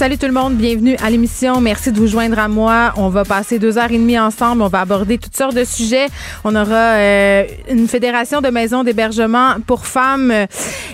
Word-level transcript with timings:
Salut 0.00 0.16
tout 0.16 0.24
le 0.24 0.32
monde, 0.32 0.54
bienvenue 0.54 0.96
à 1.04 1.10
l'émission. 1.10 1.60
Merci 1.60 1.92
de 1.92 1.98
vous 1.98 2.06
joindre 2.06 2.38
à 2.38 2.48
moi. 2.48 2.94
On 2.96 3.10
va 3.10 3.26
passer 3.26 3.58
deux 3.58 3.76
heures 3.76 3.90
et 3.90 3.98
demie 3.98 4.18
ensemble. 4.18 4.62
On 4.62 4.68
va 4.68 4.80
aborder 4.80 5.18
toutes 5.18 5.36
sortes 5.36 5.54
de 5.54 5.64
sujets. 5.64 6.06
On 6.42 6.56
aura 6.56 6.94
euh, 6.94 7.44
une 7.68 7.86
fédération 7.86 8.40
de 8.40 8.48
maisons 8.48 8.82
d'hébergement 8.82 9.56
pour 9.66 9.84
femmes. 9.84 10.32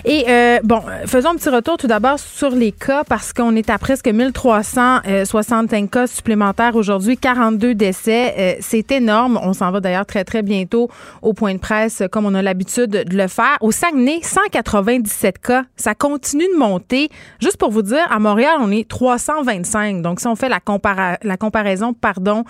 Et 0.03 0.25
euh, 0.27 0.59
bon, 0.61 0.81
faisons 1.05 1.29
un 1.29 1.35
petit 1.35 1.47
retour 1.47 1.77
tout 1.77 1.87
d'abord 1.87 2.19
sur 2.19 2.49
les 2.49 2.73
cas 2.73 3.05
parce 3.05 3.31
qu'on 3.31 3.55
est 3.55 3.69
à 3.69 3.77
presque 3.77 4.09
1365 4.09 5.89
cas 5.89 6.07
supplémentaires 6.07 6.75
aujourd'hui, 6.75 7.15
42 7.15 7.75
décès. 7.75 8.33
Euh, 8.37 8.53
c'est 8.59 8.91
énorme. 8.91 9.39
On 9.41 9.53
s'en 9.53 9.71
va 9.71 9.79
d'ailleurs 9.79 10.05
très 10.05 10.25
très 10.25 10.41
bientôt 10.41 10.89
au 11.21 11.31
point 11.31 11.53
de 11.53 11.59
presse 11.59 12.03
comme 12.11 12.25
on 12.25 12.33
a 12.33 12.41
l'habitude 12.41 12.89
de 12.89 13.17
le 13.17 13.29
faire. 13.29 13.55
Au 13.61 13.71
Saguenay, 13.71 14.19
197 14.21 15.39
cas. 15.39 15.63
Ça 15.77 15.95
continue 15.95 16.47
de 16.53 16.59
monter. 16.59 17.07
Juste 17.39 17.55
pour 17.55 17.71
vous 17.71 17.83
dire, 17.83 18.05
à 18.09 18.19
Montréal, 18.19 18.57
on 18.59 18.69
est 18.69 18.96
325. 18.97 20.01
Donc, 20.01 20.19
si 20.19 20.25
on 20.25 20.35
fait 20.35 20.49
la, 20.49 20.59
comparaison 21.37 21.93
pardon, 21.93 22.45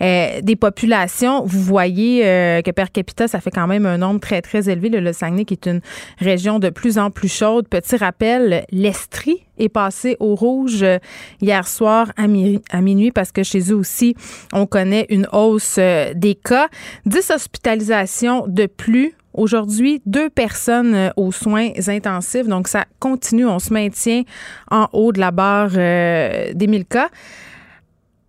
euh, 0.00 0.40
des 0.40 0.56
populations, 0.56 1.44
vous 1.44 1.60
voyez 1.60 2.24
euh, 2.24 2.62
que 2.62 2.70
per 2.70 2.86
capita, 2.90 3.28
ça 3.28 3.38
fait 3.38 3.50
quand 3.50 3.66
même 3.66 3.84
un 3.84 3.98
nombre 3.98 4.18
très, 4.18 4.40
très 4.40 4.70
élevé. 4.70 4.88
Le, 4.88 5.12
Saguenay, 5.12 5.44
qui 5.44 5.52
est 5.52 5.66
une 5.66 5.82
région 6.18 6.58
de 6.58 6.70
plus 6.70 6.96
en 6.96 7.10
plus 7.10 7.30
chaude. 7.30 7.68
Petit 7.68 7.96
rappel, 7.96 8.64
l'Estrie 8.70 9.44
est 9.58 9.68
passé 9.68 10.16
au 10.20 10.34
rouge 10.34 10.82
euh, 10.82 10.98
hier 11.42 11.68
soir 11.68 12.10
à, 12.16 12.22
à, 12.24 12.80
minuit 12.80 13.10
parce 13.10 13.30
que 13.30 13.42
chez 13.42 13.70
eux 13.70 13.76
aussi, 13.76 14.14
on 14.54 14.64
connaît 14.64 15.04
une 15.10 15.28
hausse 15.32 15.78
des 15.78 16.34
cas. 16.34 16.68
10 17.04 17.30
hospitalisations 17.30 18.46
de 18.46 18.64
plus 18.64 19.14
Aujourd'hui, 19.40 20.02
deux 20.04 20.28
personnes 20.28 20.94
euh, 20.94 21.08
aux 21.16 21.32
soins 21.32 21.70
intensifs. 21.88 22.46
Donc, 22.46 22.68
ça 22.68 22.84
continue. 22.98 23.46
On 23.46 23.58
se 23.58 23.72
maintient 23.72 24.24
en 24.70 24.86
haut 24.92 25.12
de 25.12 25.18
la 25.18 25.30
barre 25.30 25.70
euh, 25.76 26.52
des 26.52 26.66
1000 26.66 26.84
cas. 26.84 27.08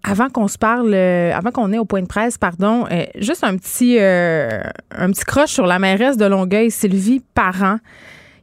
Avant 0.04 0.30
qu'on 0.30 0.48
se 0.48 0.58
parle, 0.58 0.94
euh, 0.94 1.36
avant 1.36 1.52
qu'on 1.52 1.74
ait 1.74 1.78
au 1.78 1.84
point 1.84 2.02
de 2.02 2.08
presse, 2.08 2.38
pardon, 2.38 2.86
juste 3.18 3.44
un 3.44 3.58
petit, 3.58 4.00
un 4.00 5.12
petit 5.12 5.26
croche 5.26 5.52
sur 5.52 5.68
la 5.68 5.80
mairesse 5.80 6.16
de 6.16 6.26
Longueuil, 6.26 6.72
Sylvie 6.72 7.22
Parent, 7.34 7.80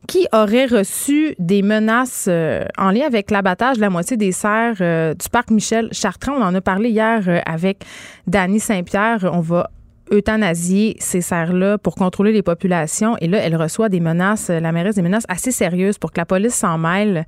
qui 0.07 0.29
aurait 0.35 0.67
reçu 0.67 1.35
des 1.39 1.63
menaces 1.63 2.29
en 2.29 2.91
lien 2.91 3.07
avec 3.07 3.31
l'abattage 3.31 3.77
de 3.77 3.81
la 3.81 3.91
moitié 3.91 4.19
des 4.19 4.31
serres 4.31 5.15
du 5.15 5.29
parc 5.33 5.51
Michel 5.51 5.89
Chartrand. 5.93 6.35
On 6.35 6.43
en 6.43 6.55
a 6.55 6.61
parlé 6.61 6.91
hier 6.91 7.43
avec 7.47 7.83
Dany 8.27 8.61
Saint-Pierre. 8.61 9.29
On 9.33 9.41
va 9.41 9.71
euthanasier 10.11 10.97
ces 11.01 11.21
serres-là 11.21 11.79
pour 11.79 11.95
contrôler 11.95 12.33
les 12.33 12.43
populations. 12.43 13.17
Et 13.21 13.29
là, 13.29 13.39
elle 13.39 13.57
reçoit 13.57 13.89
des 13.89 14.01
menaces, 14.01 14.49
la 14.49 14.73
mairesse 14.73 14.95
des 14.95 15.03
menaces 15.03 15.25
assez 15.29 15.51
sérieuses 15.51 15.99
pour 15.99 16.13
que 16.13 16.21
la 16.21 16.27
police 16.27 16.55
s'en 16.55 16.79
mêle. 16.79 17.27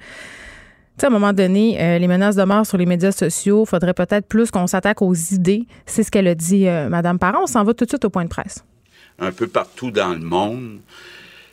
Tu 1.00 1.02
sais, 1.02 1.06
à 1.06 1.08
un 1.08 1.12
moment 1.12 1.32
donné, 1.32 1.80
euh, 1.80 1.98
les 1.98 2.08
menaces 2.08 2.36
de 2.36 2.42
mort 2.42 2.66
sur 2.66 2.76
les 2.76 2.84
médias 2.84 3.12
sociaux, 3.12 3.64
faudrait 3.64 3.94
peut-être 3.94 4.26
plus 4.26 4.50
qu'on 4.50 4.66
s'attaque 4.66 5.00
aux 5.00 5.14
idées. 5.14 5.66
C'est 5.86 6.02
ce 6.02 6.10
qu'elle 6.10 6.28
a 6.28 6.34
dit, 6.34 6.68
euh, 6.68 6.88
Madame 6.88 7.18
Parent. 7.18 7.44
On 7.44 7.46
s'en 7.46 7.64
va 7.64 7.72
tout 7.72 7.84
de 7.84 7.90
suite 7.90 8.04
au 8.04 8.10
point 8.10 8.24
de 8.24 8.28
presse. 8.28 8.64
Un 9.18 9.32
peu 9.32 9.46
partout 9.46 9.90
dans 9.90 10.10
le 10.10 10.20
monde, 10.20 10.80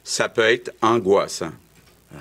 ça 0.04 0.28
peut 0.28 0.42
être 0.42 0.74
angoissant. 0.82 1.52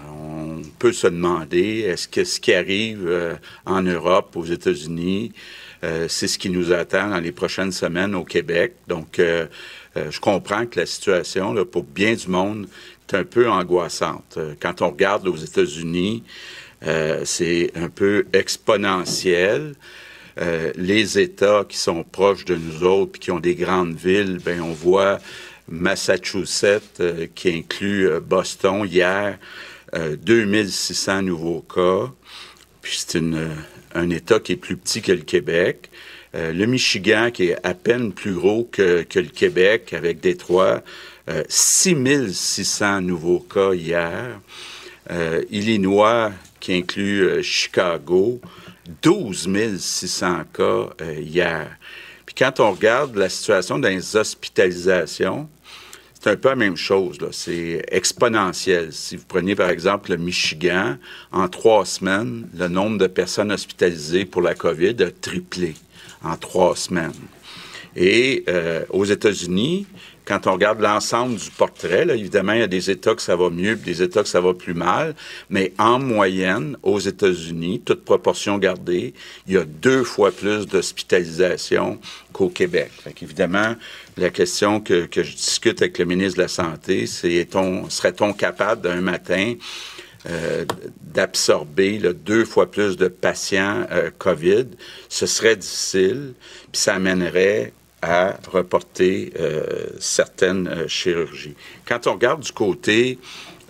On 0.09 0.63
peut 0.79 0.93
se 0.93 1.07
demander, 1.07 1.81
est-ce 1.81 2.07
que 2.07 2.25
ce 2.25 2.39
qui 2.39 2.53
arrive 2.53 3.07
euh, 3.07 3.35
en 3.65 3.83
Europe, 3.83 4.37
aux 4.37 4.45
États-Unis, 4.45 5.33
euh, 5.87 6.07
c'est 6.09 6.27
ce 6.27 6.39
qui 6.39 6.51
nous 6.51 6.73
attend 6.73 7.11
dans 7.11 7.21
les 7.21 7.33
prochaines 7.33 7.71
semaines 7.71 8.15
au 8.15 8.25
Québec. 8.25 8.75
Donc, 8.89 9.19
euh, 9.19 9.47
euh, 9.97 10.11
je 10.11 10.21
comprends 10.21 10.67
que 10.67 10.81
la 10.81 10.87
situation, 10.87 11.55
pour 11.65 11.85
bien 11.85 12.15
du 12.15 12.29
monde, 12.29 12.67
est 13.09 13.15
un 13.15 13.25
peu 13.25 13.49
angoissante. 13.49 14.37
Quand 14.61 14.83
on 14.83 14.91
regarde 14.91 15.29
aux 15.29 15.37
États-Unis, 15.37 16.25
c'est 17.25 17.71
un 17.77 17.89
peu 17.89 18.27
exponentiel. 18.33 19.75
les 20.77 21.19
États 21.19 21.65
qui 21.69 21.77
sont 21.77 22.03
proches 22.03 22.45
de 22.45 22.57
nous 22.57 22.83
autres 22.83 23.13
puis 23.13 23.21
qui 23.21 23.31
ont 23.31 23.39
des 23.39 23.55
grandes 23.55 23.95
villes, 23.95 24.41
ben 24.45 24.61
on 24.61 24.73
voit 24.73 25.19
Massachusetts 25.69 27.01
qui 27.37 27.51
inclut 27.51 28.11
Boston 28.21 28.85
hier, 28.85 29.39
2600 29.95 31.23
nouveaux 31.23 31.63
cas. 31.63 32.13
Puis 32.83 33.05
c'est 33.07 33.19
une 33.19 33.49
un 33.97 34.11
État 34.11 34.39
qui 34.39 34.53
est 34.53 34.57
plus 34.57 34.77
petit 34.77 35.03
que 35.03 35.13
le 35.13 35.23
Québec. 35.23 35.91
Euh, 36.35 36.53
le 36.53 36.67
Michigan, 36.67 37.31
qui 37.33 37.47
est 37.47 37.57
à 37.67 37.75
peine 37.75 38.13
plus 38.13 38.35
gros 38.35 38.69
que, 38.71 39.03
que 39.03 39.19
le 39.19 39.29
Québec, 39.29 39.95
avec 39.95 40.21
Détroit, 40.21 40.83
euh, 41.29 41.43
6600 41.49 43.01
nouveaux 43.01 43.41
cas 43.41 43.73
hier. 43.73 44.41
Euh, 45.11 45.43
Illinois, 45.51 46.33
qui 46.61 46.75
inclut 46.75 47.23
euh, 47.23 47.43
Chicago, 47.43 48.41
12 49.03 49.49
600 49.79 50.43
cas 50.53 50.89
hier. 51.19 51.77
Puis 52.25 52.35
quand 52.37 52.61
on 52.61 52.73
regarde 52.73 53.17
la 53.17 53.29
situation 53.29 53.79
dans 53.79 53.89
les 53.89 54.17
hospitalisations, 54.17 55.49
c'est 56.27 56.33
un 56.33 56.37
peu 56.37 56.49
la 56.49 56.57
même 56.57 56.77
chose. 56.77 57.19
C'est 57.31 57.85
exponentiel. 57.89 58.93
Si 58.93 59.15
vous 59.15 59.23
preniez, 59.29 59.55
par 59.55 59.71
exemple, 59.71 60.11
le 60.11 60.17
Michigan, 60.17 60.97
en 61.31 61.47
trois 61.47 61.85
semaines, 61.85 62.49
le 62.53 62.67
nombre 62.67 62.99
de 62.99 63.07
personnes 63.07 63.53
hospitalisées 63.53 64.25
pour 64.25 64.43
la 64.43 64.57
COVID 64.57 64.97
a 65.05 65.11
triplé 65.13 65.75
en 66.25 66.37
trois 66.37 66.75
semaines. 66.75 67.13
Et 67.95 68.43
euh, 68.49 68.85
aux 68.91 69.05
États-Unis, 69.05 69.87
quand 70.25 70.49
on 70.49 70.55
regarde 70.55 70.81
l'ensemble 70.81 71.37
du 71.37 71.51
portrait, 71.53 72.05
là, 72.05 72.17
évidemment, 72.17 72.55
il 72.55 72.59
y 72.59 72.63
a 72.63 72.67
des 72.67 72.91
États 72.91 73.15
que 73.15 73.23
ça 73.23 73.37
va 73.37 73.49
mieux, 73.49 73.77
des 73.77 74.03
États 74.03 74.25
que 74.25 74.29
ça 74.29 74.41
va 74.41 74.53
plus 74.53 74.75
mal, 74.75 75.15
mais 75.49 75.73
en 75.79 76.01
moyenne, 76.01 76.77
aux 76.83 76.99
États-Unis, 76.99 77.83
toute 77.85 78.05
proportion 78.05 78.59
gardée, 78.59 79.15
il 79.47 79.55
y 79.55 79.57
a 79.57 79.65
deux 79.65 80.03
fois 80.03 80.33
plus 80.33 80.67
d'hospitalisation 80.67 82.01
qu'au 82.33 82.49
Québec. 82.49 82.91
Fait 83.05 83.15
évidemment, 83.23 83.77
la 84.17 84.31
question 84.31 84.81
que, 84.81 85.07
que, 85.07 85.23
je 85.23 85.33
discute 85.33 85.83
avec 85.83 85.99
le 85.99 86.07
ministre 86.07 86.39
de 86.39 86.43
la 86.43 86.49
Santé, 86.49 87.07
c'est 87.07 87.49
serait-on 87.89 88.33
capable 88.33 88.83
d'un 88.83 89.01
matin 89.01 89.55
euh, 90.29 90.65
d'absorber 91.03 91.99
deux 91.99 92.45
fois 92.45 92.71
plus 92.71 92.97
de 92.97 93.09
patients 93.09 93.87
euh, 93.91 94.11
COVID? 94.17 94.67
Ce 95.09 95.27
serait 95.27 95.57
difficile, 95.57 96.35
puis 96.73 96.81
ça 96.81 96.95
amènerait 96.95 97.73
à 98.03 98.37
reporter 98.53 99.33
euh, 99.39 99.87
certaines 99.99 100.69
euh, 100.69 100.89
chirurgies. 100.89 101.55
Quand 101.87 102.07
on 102.07 102.15
regarde 102.15 102.41
du 102.41 102.53
côté 102.53 103.19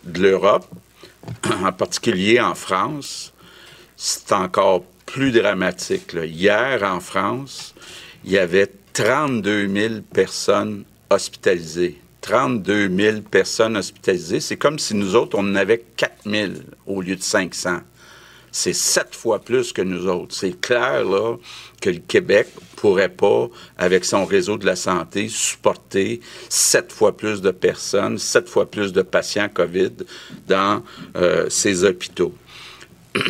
de 0.04 0.20
l'Europe, 0.20 0.66
en 1.64 1.72
particulier 1.72 2.40
en 2.40 2.54
France, 2.54 3.32
c'est 3.96 4.32
encore 4.32 4.84
plus 5.06 5.32
dramatique. 5.32 6.14
Hier, 6.14 6.82
en 6.82 7.00
France, 7.00 7.74
il 8.24 8.32
y 8.32 8.38
avait 8.38 8.70
32 8.96 9.68
000 9.68 9.94
personnes 10.10 10.84
hospitalisées. 11.10 12.00
32 12.22 12.88
000 12.88 13.20
personnes 13.20 13.76
hospitalisées. 13.76 14.40
C'est 14.40 14.56
comme 14.56 14.78
si 14.78 14.94
nous 14.94 15.14
autres, 15.14 15.36
on 15.38 15.42
en 15.42 15.54
avait 15.54 15.84
4 15.98 16.12
000 16.24 16.52
au 16.86 17.02
lieu 17.02 17.14
de 17.14 17.22
500 17.22 17.80
c'est 18.56 18.72
sept 18.72 19.14
fois 19.14 19.40
plus 19.40 19.74
que 19.74 19.82
nous 19.82 20.06
autres. 20.06 20.34
C'est 20.34 20.58
clair, 20.58 21.04
là, 21.04 21.36
que 21.82 21.90
le 21.90 21.98
Québec 21.98 22.46
pourrait 22.76 23.10
pas, 23.10 23.50
avec 23.76 24.06
son 24.06 24.24
réseau 24.24 24.56
de 24.56 24.64
la 24.64 24.76
santé, 24.76 25.28
supporter 25.28 26.20
sept 26.48 26.90
fois 26.90 27.14
plus 27.14 27.42
de 27.42 27.50
personnes, 27.50 28.16
sept 28.16 28.48
fois 28.48 28.70
plus 28.70 28.94
de 28.94 29.02
patients 29.02 29.50
COVID 29.52 29.92
dans 30.48 30.82
euh, 31.16 31.50
ses 31.50 31.84
hôpitaux. 31.84 32.32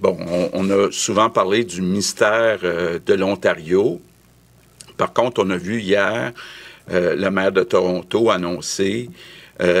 bon, 0.00 0.18
on, 0.52 0.70
a 0.70 0.92
souvent 0.92 1.30
parlé 1.30 1.64
du 1.64 1.82
mystère 1.82 2.60
euh, 2.62 3.00
de 3.04 3.14
l'Ontario. 3.14 4.00
Par 4.96 5.12
contre, 5.12 5.42
on 5.44 5.50
a 5.50 5.56
vu 5.56 5.80
hier 5.80 6.32
euh, 6.90 7.16
le 7.16 7.30
maire 7.30 7.52
de 7.52 7.62
Toronto 7.62 8.30
annoncer 8.30 9.10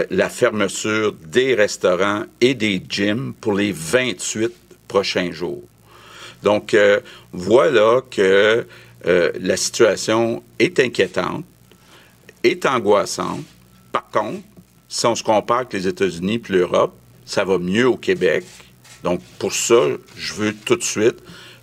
la 0.08 0.30
fermeture 0.30 1.12
des 1.12 1.54
restaurants 1.54 2.22
et 2.40 2.54
des 2.54 2.82
gyms 2.88 3.34
pour 3.38 3.52
les 3.52 3.72
28 3.72 4.50
prochains 4.88 5.32
jours. 5.32 5.64
Donc, 6.42 6.74
euh, 6.74 7.00
voilà 7.32 8.02
que 8.10 8.66
euh, 9.06 9.32
la 9.40 9.56
situation 9.56 10.42
est 10.58 10.78
inquiétante, 10.80 11.44
est 12.42 12.66
angoissante. 12.66 13.44
Par 13.92 14.08
contre, 14.10 14.42
si 14.88 15.06
on 15.06 15.14
se 15.14 15.22
compare 15.22 15.58
avec 15.58 15.72
les 15.72 15.88
États-Unis 15.88 16.40
et 16.48 16.52
l'Europe, 16.52 16.94
ça 17.24 17.44
va 17.44 17.58
mieux 17.58 17.88
au 17.88 17.96
Québec. 17.96 18.44
Donc, 19.02 19.20
pour 19.38 19.52
ça, 19.52 19.74
je 20.16 20.34
veux 20.34 20.54
tout 20.54 20.76
de 20.76 20.82
suite 20.82 21.16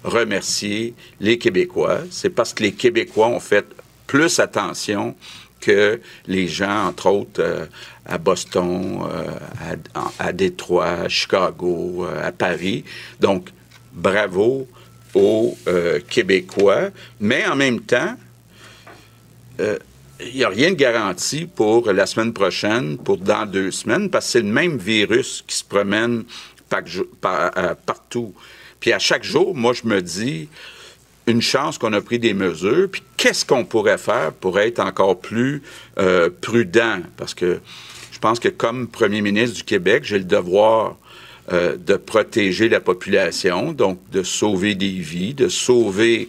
remercier 0.04 0.94
les 1.20 1.38
Québécois. 1.38 2.00
C'est 2.12 2.30
parce 2.30 2.54
que 2.54 2.64
les 2.64 2.74
Québécois 2.74 3.28
ont 3.28 3.40
fait 3.40 3.66
plus 4.08 4.40
attention 4.40 5.16
que 5.60 6.00
les 6.28 6.48
gens, 6.48 6.88
entre 6.88 7.08
autres, 7.08 7.70
à 8.06 8.18
Boston, 8.18 9.00
à, 9.96 10.28
à, 10.28 10.34
Détroit, 10.34 10.88
à 10.88 11.10
Chicago, 11.10 12.06
à 12.22 12.34
Paris. 12.34 12.84
Donc, 13.22 13.50
bravo 13.94 14.68
aux 15.14 15.58
Québécois, 16.10 16.90
mais 17.22 17.46
en 17.46 17.56
même 17.56 17.80
temps, 17.80 18.18
il 20.26 20.36
n'y 20.36 20.44
a 20.44 20.50
rien 20.50 20.72
de 20.72 20.76
garanti 20.76 21.46
pour 21.46 21.92
la 21.92 22.06
semaine 22.06 22.34
prochaine, 22.34 22.98
pour 22.98 23.18
dans 23.18 23.46
deux 23.46 23.72
semaines, 23.72 24.10
parce 24.10 24.26
que 24.26 24.32
c'est 24.34 24.42
le 24.42 24.52
même 24.52 24.78
virus 24.78 25.44
qui 25.48 25.56
se 25.56 25.64
promène 25.64 26.24
euh, 26.74 27.76
partout. 27.86 28.34
Puis 28.84 28.92
à 28.92 29.00
chaque 29.00 29.24
jour, 29.24 29.56
moi, 29.56 29.72
je 29.72 29.88
me 29.88 30.02
dis, 30.02 30.50
une 31.26 31.42
chance 31.42 31.78
qu'on 31.78 31.94
a 31.94 32.02
pris 32.02 32.20
des 32.20 32.34
mesures, 32.34 32.90
puis 32.92 33.02
qu'est-ce 33.16 33.46
qu'on 33.46 33.64
pourrait 33.64 33.98
faire 33.98 34.34
pour 34.34 34.60
être 34.60 34.80
encore 34.80 35.22
plus 35.22 35.64
euh, 35.98 36.30
prudent? 36.42 36.98
Parce 37.16 37.34
que 37.34 37.62
je 38.12 38.20
pense 38.20 38.42
que 38.42 38.50
comme 38.50 38.90
premier 38.90 39.22
ministre 39.22 39.56
du 39.56 39.64
Québec, 39.64 40.04
j'ai 40.04 40.18
le 40.18 40.26
devoir 40.26 40.98
euh, 41.54 41.78
de 41.78 41.96
protéger 41.96 42.68
la 42.68 42.82
population, 42.82 43.72
donc 43.72 44.00
de 44.12 44.22
sauver 44.22 44.76
des 44.76 45.00
vies, 45.00 45.34
de 45.34 45.48
sauver 45.48 46.28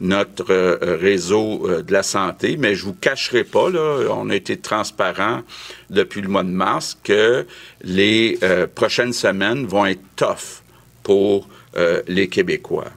notre 0.00 0.52
euh, 0.52 0.96
réseau 1.00 1.68
de 1.82 1.92
la 1.92 2.04
santé, 2.04 2.56
mais 2.56 2.76
je 2.76 2.84
vous 2.84 2.94
cacherai 2.94 3.42
pas, 3.42 3.68
là, 3.68 4.06
on 4.12 4.30
a 4.30 4.36
été 4.36 4.56
transparent 4.56 5.42
depuis 5.90 6.20
le 6.20 6.28
mois 6.28 6.44
de 6.44 6.50
mars, 6.50 6.96
que 7.02 7.44
les 7.82 8.38
prochaines 8.76 9.12
semaines 9.12 9.66
vont 9.66 9.86
être 9.86 10.04
tough 10.14 10.62
pour 11.02 11.48
les 12.08 12.28
Québécois. 12.28 12.90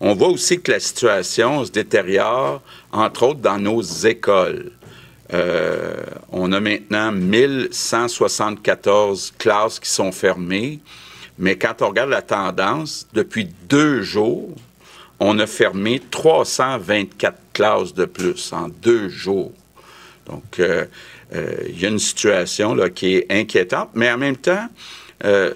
On 0.00 0.14
voit 0.14 0.28
aussi 0.28 0.60
que 0.60 0.70
la 0.70 0.78
situation 0.78 1.64
se 1.64 1.72
détériore, 1.72 2.62
entre 2.92 3.24
autres 3.24 3.40
dans 3.40 3.58
nos 3.58 3.82
écoles. 3.82 4.70
on 6.30 6.52
a 6.52 6.60
maintenant 6.60 7.10
1174 7.10 9.34
classes 9.38 9.80
qui 9.80 9.90
sont 9.90 10.12
fermées, 10.12 10.78
mais 11.38 11.56
quand 11.56 11.82
on 11.82 11.88
regarde 11.88 12.10
la 12.10 12.22
tendance, 12.22 13.06
depuis 13.12 13.48
deux 13.68 14.02
jours, 14.02 14.54
on 15.20 15.38
a 15.38 15.46
fermé 15.46 16.00
324 16.10 17.38
classes 17.52 17.94
de 17.94 18.04
plus 18.04 18.52
en 18.52 18.68
deux 18.68 19.08
jours. 19.08 19.52
Donc, 20.26 20.58
euh, 20.58 20.84
euh, 21.34 21.54
il 21.68 21.80
y 21.80 21.86
a 21.86 21.88
une 21.88 21.98
situation 21.98 22.74
là, 22.74 22.90
qui 22.90 23.16
est 23.16 23.26
inquiétante, 23.30 23.90
mais 23.94 24.10
en 24.10 24.18
même 24.18 24.36
temps, 24.36 24.68
euh, 25.24 25.54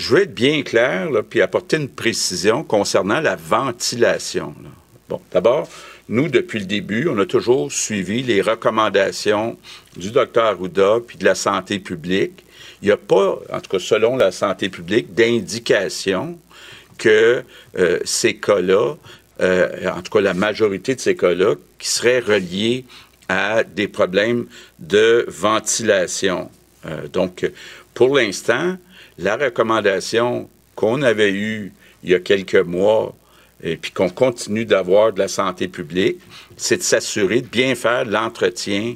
je 0.00 0.14
veux 0.14 0.22
être 0.22 0.34
bien 0.34 0.62
clair, 0.62 1.10
là, 1.10 1.22
puis 1.22 1.42
apporter 1.42 1.76
une 1.76 1.88
précision 1.88 2.64
concernant 2.64 3.20
la 3.20 3.36
ventilation. 3.36 4.54
Bon, 5.10 5.20
d'abord, 5.30 5.68
nous, 6.08 6.28
depuis 6.28 6.58
le 6.58 6.64
début, 6.64 7.06
on 7.06 7.18
a 7.18 7.26
toujours 7.26 7.70
suivi 7.70 8.22
les 8.22 8.40
recommandations 8.40 9.58
du 9.98 10.10
docteur 10.10 10.46
Arruda 10.46 11.00
puis 11.06 11.18
de 11.18 11.24
la 11.26 11.34
santé 11.34 11.78
publique. 11.78 12.44
Il 12.80 12.86
n'y 12.86 12.92
a 12.92 12.96
pas, 12.96 13.38
en 13.52 13.60
tout 13.60 13.70
cas 13.70 13.78
selon 13.78 14.16
la 14.16 14.32
santé 14.32 14.70
publique, 14.70 15.12
d'indication 15.12 16.38
que 16.96 17.44
euh, 17.78 17.98
ces 18.04 18.36
cas-là, 18.36 18.94
euh, 19.42 19.90
en 19.90 20.00
tout 20.00 20.12
cas 20.12 20.22
la 20.22 20.34
majorité 20.34 20.94
de 20.94 21.00
ces 21.00 21.14
cas-là, 21.14 21.56
qui 21.78 21.90
seraient 21.90 22.20
reliés 22.20 22.86
à 23.28 23.64
des 23.64 23.86
problèmes 23.86 24.46
de 24.78 25.26
ventilation. 25.28 26.50
Euh, 26.86 27.06
donc, 27.08 27.50
pour 27.92 28.16
l'instant, 28.16 28.78
la 29.20 29.36
recommandation 29.36 30.48
qu'on 30.74 31.02
avait 31.02 31.32
eue 31.32 31.72
il 32.02 32.10
y 32.10 32.14
a 32.14 32.20
quelques 32.20 32.54
mois 32.54 33.14
et 33.62 33.76
puis 33.76 33.90
qu'on 33.90 34.08
continue 34.08 34.64
d'avoir 34.64 35.12
de 35.12 35.18
la 35.18 35.28
santé 35.28 35.68
publique, 35.68 36.18
c'est 36.56 36.78
de 36.78 36.82
s'assurer 36.82 37.42
de 37.42 37.46
bien 37.46 37.74
faire 37.74 38.06
l'entretien 38.06 38.94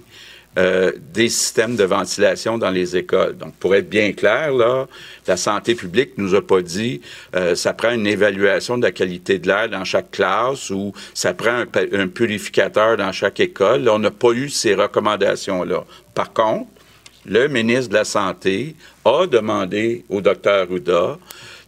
euh, 0.57 0.93
des 1.13 1.29
systèmes 1.29 1.75
de 1.75 1.83
ventilation 1.83 2.59
dans 2.59 2.71
les 2.71 2.97
écoles. 2.97 3.37
Donc, 3.37 3.55
pour 3.57 3.75
être 3.75 3.91
bien 3.91 4.13
clair, 4.13 4.53
là, 4.53 4.87
la 5.27 5.37
santé 5.37 5.75
publique 5.75 6.13
nous 6.17 6.35
a 6.37 6.47
pas 6.47 6.63
dit 6.63 7.01
euh, 7.35 7.57
ça 7.57 7.75
prend 7.75 7.91
une 7.91 8.07
évaluation 8.07 8.79
de 8.79 8.85
la 8.85 8.93
qualité 8.93 9.41
de 9.41 9.49
l'air 9.49 9.69
dans 9.69 9.85
chaque 9.85 10.13
classe 10.13 10.71
ou 10.71 10.93
ça 11.13 11.35
prend 11.35 11.65
un, 11.75 12.07
purificateur 12.07 12.97
dans 12.97 13.11
chaque 13.11 13.41
école. 13.41 13.89
on 13.89 13.99
n'a 13.99 14.13
pas 14.13 14.31
eu 14.31 14.49
ces 14.49 14.77
recommandations-là. 14.77 15.85
Par 16.15 16.33
contre, 16.33 16.71
le 17.27 17.49
ministre 17.49 17.89
de 17.89 17.95
la 17.95 18.05
Santé 18.05 18.75
a 19.05 19.27
demandé 19.27 20.05
au 20.09 20.21
docteur 20.21 20.69
Ruda 20.69 21.19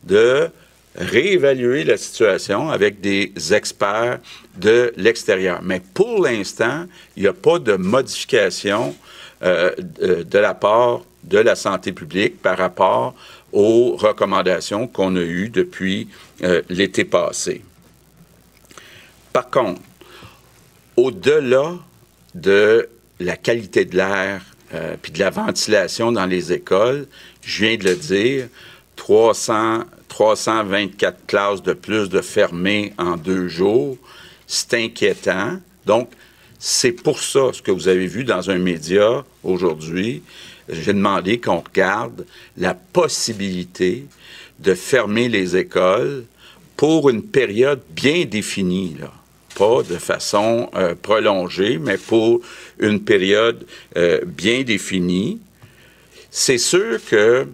de 0.04 0.48
réévaluer 0.96 1.84
la 1.84 1.96
situation 1.96 2.70
avec 2.70 3.00
des 3.00 3.32
experts 3.52 4.18
de 4.56 4.92
l'extérieur. 4.96 5.60
Mais 5.62 5.80
pour 5.80 6.22
l'instant, 6.22 6.86
il 7.16 7.24
n'y 7.24 7.28
a 7.28 7.32
pas 7.32 7.58
de 7.58 7.74
modification 7.76 8.94
euh, 9.42 9.74
de, 9.78 10.38
la 10.38 10.54
part 10.54 11.02
de 11.24 11.38
la 11.38 11.54
santé 11.54 11.92
publique 11.92 12.40
par 12.40 12.56
rapport 12.56 13.14
aux 13.52 13.96
recommandations 13.96 14.86
qu'on 14.86 15.16
a 15.16 15.20
eues 15.20 15.50
depuis 15.50 16.08
euh, 16.42 16.62
l'été 16.70 17.04
passé. 17.04 17.62
Par 19.32 19.50
contre, 19.50 19.82
au-delà 20.96 21.74
de 22.34 22.88
la 23.20 23.36
qualité 23.36 23.84
de 23.84 23.96
l'air 23.96 24.40
euh, 24.74 24.96
puis 25.00 25.12
de 25.12 25.18
la 25.18 25.30
ventilation 25.30 26.12
dans 26.12 26.26
les 26.26 26.52
écoles, 26.52 27.06
je 27.42 27.64
viens 27.64 27.76
de 27.76 27.84
le 27.84 27.96
dire, 27.96 28.48
300 28.96 29.84
324 30.16 31.26
classes 31.26 31.62
de 31.62 31.74
plus 31.74 32.08
de 32.08 32.22
fermées 32.22 32.94
en 32.96 33.18
deux 33.18 33.48
jours. 33.48 33.98
C'est 34.46 34.72
inquiétant. 34.74 35.58
Donc, 35.84 36.10
c'est 36.58 36.92
pour 36.92 37.20
ça, 37.20 37.50
ce 37.52 37.60
que 37.60 37.70
vous 37.70 37.86
avez 37.86 38.06
vu 38.06 38.24
dans 38.24 38.48
un 38.48 38.56
média 38.56 39.24
aujourd'hui, 39.44 40.22
j'ai 40.70 40.94
demandé 40.94 41.38
qu'on 41.38 41.58
regarde 41.58 42.24
la 42.56 42.72
possibilité 42.72 44.06
de 44.58 44.72
fermer 44.72 45.28
les 45.28 45.54
écoles 45.56 46.24
pour 46.78 47.10
une 47.10 47.22
période 47.22 47.82
bien 47.90 48.24
définie, 48.24 48.96
là. 48.98 49.12
pas 49.54 49.82
de 49.82 49.96
façon 49.96 50.70
euh, 50.74 50.94
prolongée, 50.94 51.78
mais 51.78 51.98
pour 51.98 52.40
une 52.78 53.02
période 53.02 53.66
euh, 53.96 54.20
bien 54.24 54.62
définie. 54.62 55.40
C'est 56.30 56.58
sûr 56.58 56.98
que 57.08 57.46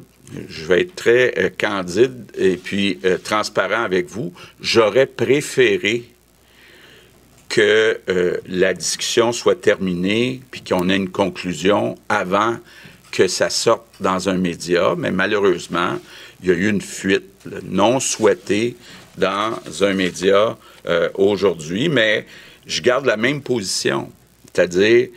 je 0.49 0.65
vais 0.65 0.83
être 0.83 0.95
très 0.95 1.35
euh, 1.39 1.51
candide 1.57 2.31
et 2.37 2.57
puis 2.57 2.99
euh, 3.05 3.19
transparent 3.19 3.83
avec 3.83 4.09
vous. 4.09 4.33
J'aurais 4.61 5.07
préféré 5.07 6.05
que 7.49 8.01
la 8.49 8.73
discussion 8.73 9.31
soit 9.31 9.61
terminée 9.61 10.41
puis 10.51 10.63
qu'on 10.63 10.89
ait 10.89 10.97
une 10.97 11.11
conclusion 11.11 11.97
avant 12.09 12.57
que 13.11 13.29
ça 13.29 13.51
sorte 13.51 13.85
dans 14.01 14.31
un 14.31 14.39
média, 14.39 14.95
mais 14.97 15.11
malheureusement, 15.11 15.99
il 16.43 16.49
y 16.49 16.51
a 16.51 16.55
eu 16.55 16.71
une 16.71 16.81
fuite 16.81 17.31
non 17.65 18.01
souhaitée 18.01 18.75
dans 19.19 19.59
un 19.83 19.93
média 19.93 20.57
aujourd'hui, 21.13 21.91
mais 21.91 22.25
je 22.65 22.81
garde 22.81 23.05
la 23.05 23.19
même 23.19 23.43
position, 23.43 24.11
c'est-à-dire 24.53 25.09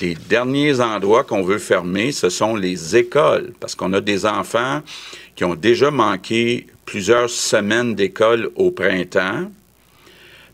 les 0.00 0.14
derniers 0.14 0.80
endroits 0.80 1.24
qu'on 1.24 1.42
veut 1.42 1.58
fermer, 1.58 2.12
ce 2.12 2.28
sont 2.28 2.56
les 2.56 2.96
écoles, 2.96 3.52
parce 3.60 3.74
qu'on 3.74 3.92
a 3.92 4.00
des 4.00 4.26
enfants 4.26 4.82
qui 5.36 5.44
ont 5.44 5.54
déjà 5.54 5.90
manqué 5.90 6.66
plusieurs 6.84 7.30
semaines 7.30 7.94
d'école 7.94 8.50
au 8.56 8.70
printemps. 8.72 9.50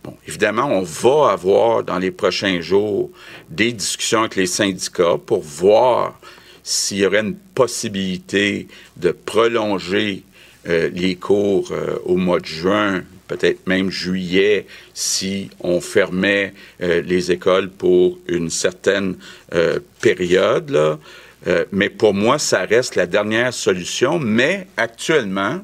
Bon, 0.05 0.15
évidemment, 0.27 0.67
on 0.67 0.83
va 0.83 1.33
avoir 1.33 1.83
dans 1.83 1.99
les 1.99 2.11
prochains 2.11 2.61
jours 2.61 3.11
des 3.49 3.73
discussions 3.73 4.21
avec 4.21 4.37
les 4.37 4.47
syndicats 4.47 5.17
pour 5.25 5.43
voir 5.43 6.21
s'il 6.63 6.99
y 6.99 7.07
aurait 7.07 7.21
une 7.21 7.35
possibilité 7.35 8.69
de 8.97 9.11
prolonger 9.11 10.23
euh, 10.69 10.91
les 10.93 11.17
cours 11.17 11.73
euh, 11.73 11.97
au 12.05 12.17
mois 12.17 12.41
de 12.41 12.47
juin 12.47 13.03
peut-être 13.29 13.67
même 13.67 13.91
juillet, 13.91 14.67
si 14.95 15.51
on 15.61 15.81
fermait 15.81 16.55
euh, 16.83 17.03
les 17.03 17.31
écoles 17.31 17.69
pour 17.71 18.19
une 18.27 18.51
certaine 18.51 19.17
euh, 19.55 19.79
période. 20.01 20.99
Euh, 21.47 21.65
mais 21.71 21.91
pour 21.91 22.15
moi, 22.15 22.39
ça 22.39 22.65
reste 22.65 22.97
la 22.97 23.07
dernière 23.07 23.55
solution. 23.55 24.19
Mais 24.19 24.67
actuellement, 24.77 25.61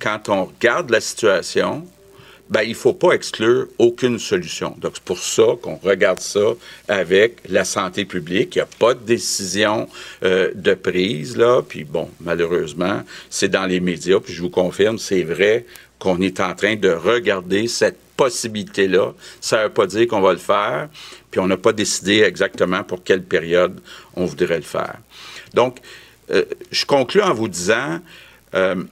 quand 0.00 0.28
on 0.28 0.44
regarde 0.44 0.90
la 0.90 1.00
situation, 1.00 1.86
ben, 2.50 2.62
il 2.62 2.70
ne 2.70 2.74
faut 2.74 2.94
pas 2.94 3.12
exclure 3.12 3.68
aucune 3.78 4.18
solution. 4.18 4.74
Donc, 4.78 4.92
c'est 4.94 5.04
pour 5.04 5.18
ça 5.18 5.44
qu'on 5.60 5.76
regarde 5.76 6.20
ça 6.20 6.54
avec 6.88 7.40
la 7.46 7.64
santé 7.64 8.06
publique. 8.06 8.56
Il 8.56 8.58
n'y 8.58 8.62
a 8.62 8.68
pas 8.78 8.94
de 8.94 9.04
décision 9.04 9.86
de 10.22 10.74
prise, 10.74 11.36
là. 11.36 11.60
Puis, 11.60 11.84
bon, 11.84 12.08
malheureusement, 12.20 13.02
c'est 13.28 13.48
dans 13.48 13.66
les 13.66 13.80
médias. 13.80 14.18
Puis, 14.20 14.32
je 14.32 14.40
vous 14.40 14.48
confirme, 14.48 14.98
c'est 14.98 15.24
vrai 15.24 15.66
qu'on 15.98 16.20
est 16.20 16.40
en 16.40 16.54
train 16.54 16.76
de 16.76 16.90
regarder 16.90 17.68
cette 17.68 17.98
possibilité-là. 18.16 19.12
Ça 19.40 19.58
ne 19.58 19.62
veut 19.64 19.72
pas 19.72 19.86
dire 19.86 20.06
qu'on 20.08 20.20
va 20.20 20.32
le 20.32 20.38
faire, 20.38 20.88
puis 21.30 21.40
on 21.40 21.46
n'a 21.46 21.56
pas 21.56 21.72
décidé 21.72 22.22
exactement 22.22 22.82
pour 22.82 23.02
quelle 23.02 23.22
période 23.22 23.80
on 24.14 24.24
voudrait 24.24 24.56
le 24.56 24.62
faire. 24.62 24.96
Donc, 25.54 25.78
euh, 26.30 26.44
je 26.70 26.84
conclue 26.84 27.22
en 27.22 27.32
vous 27.32 27.48
disant, 27.48 28.00
euh, 28.54 28.82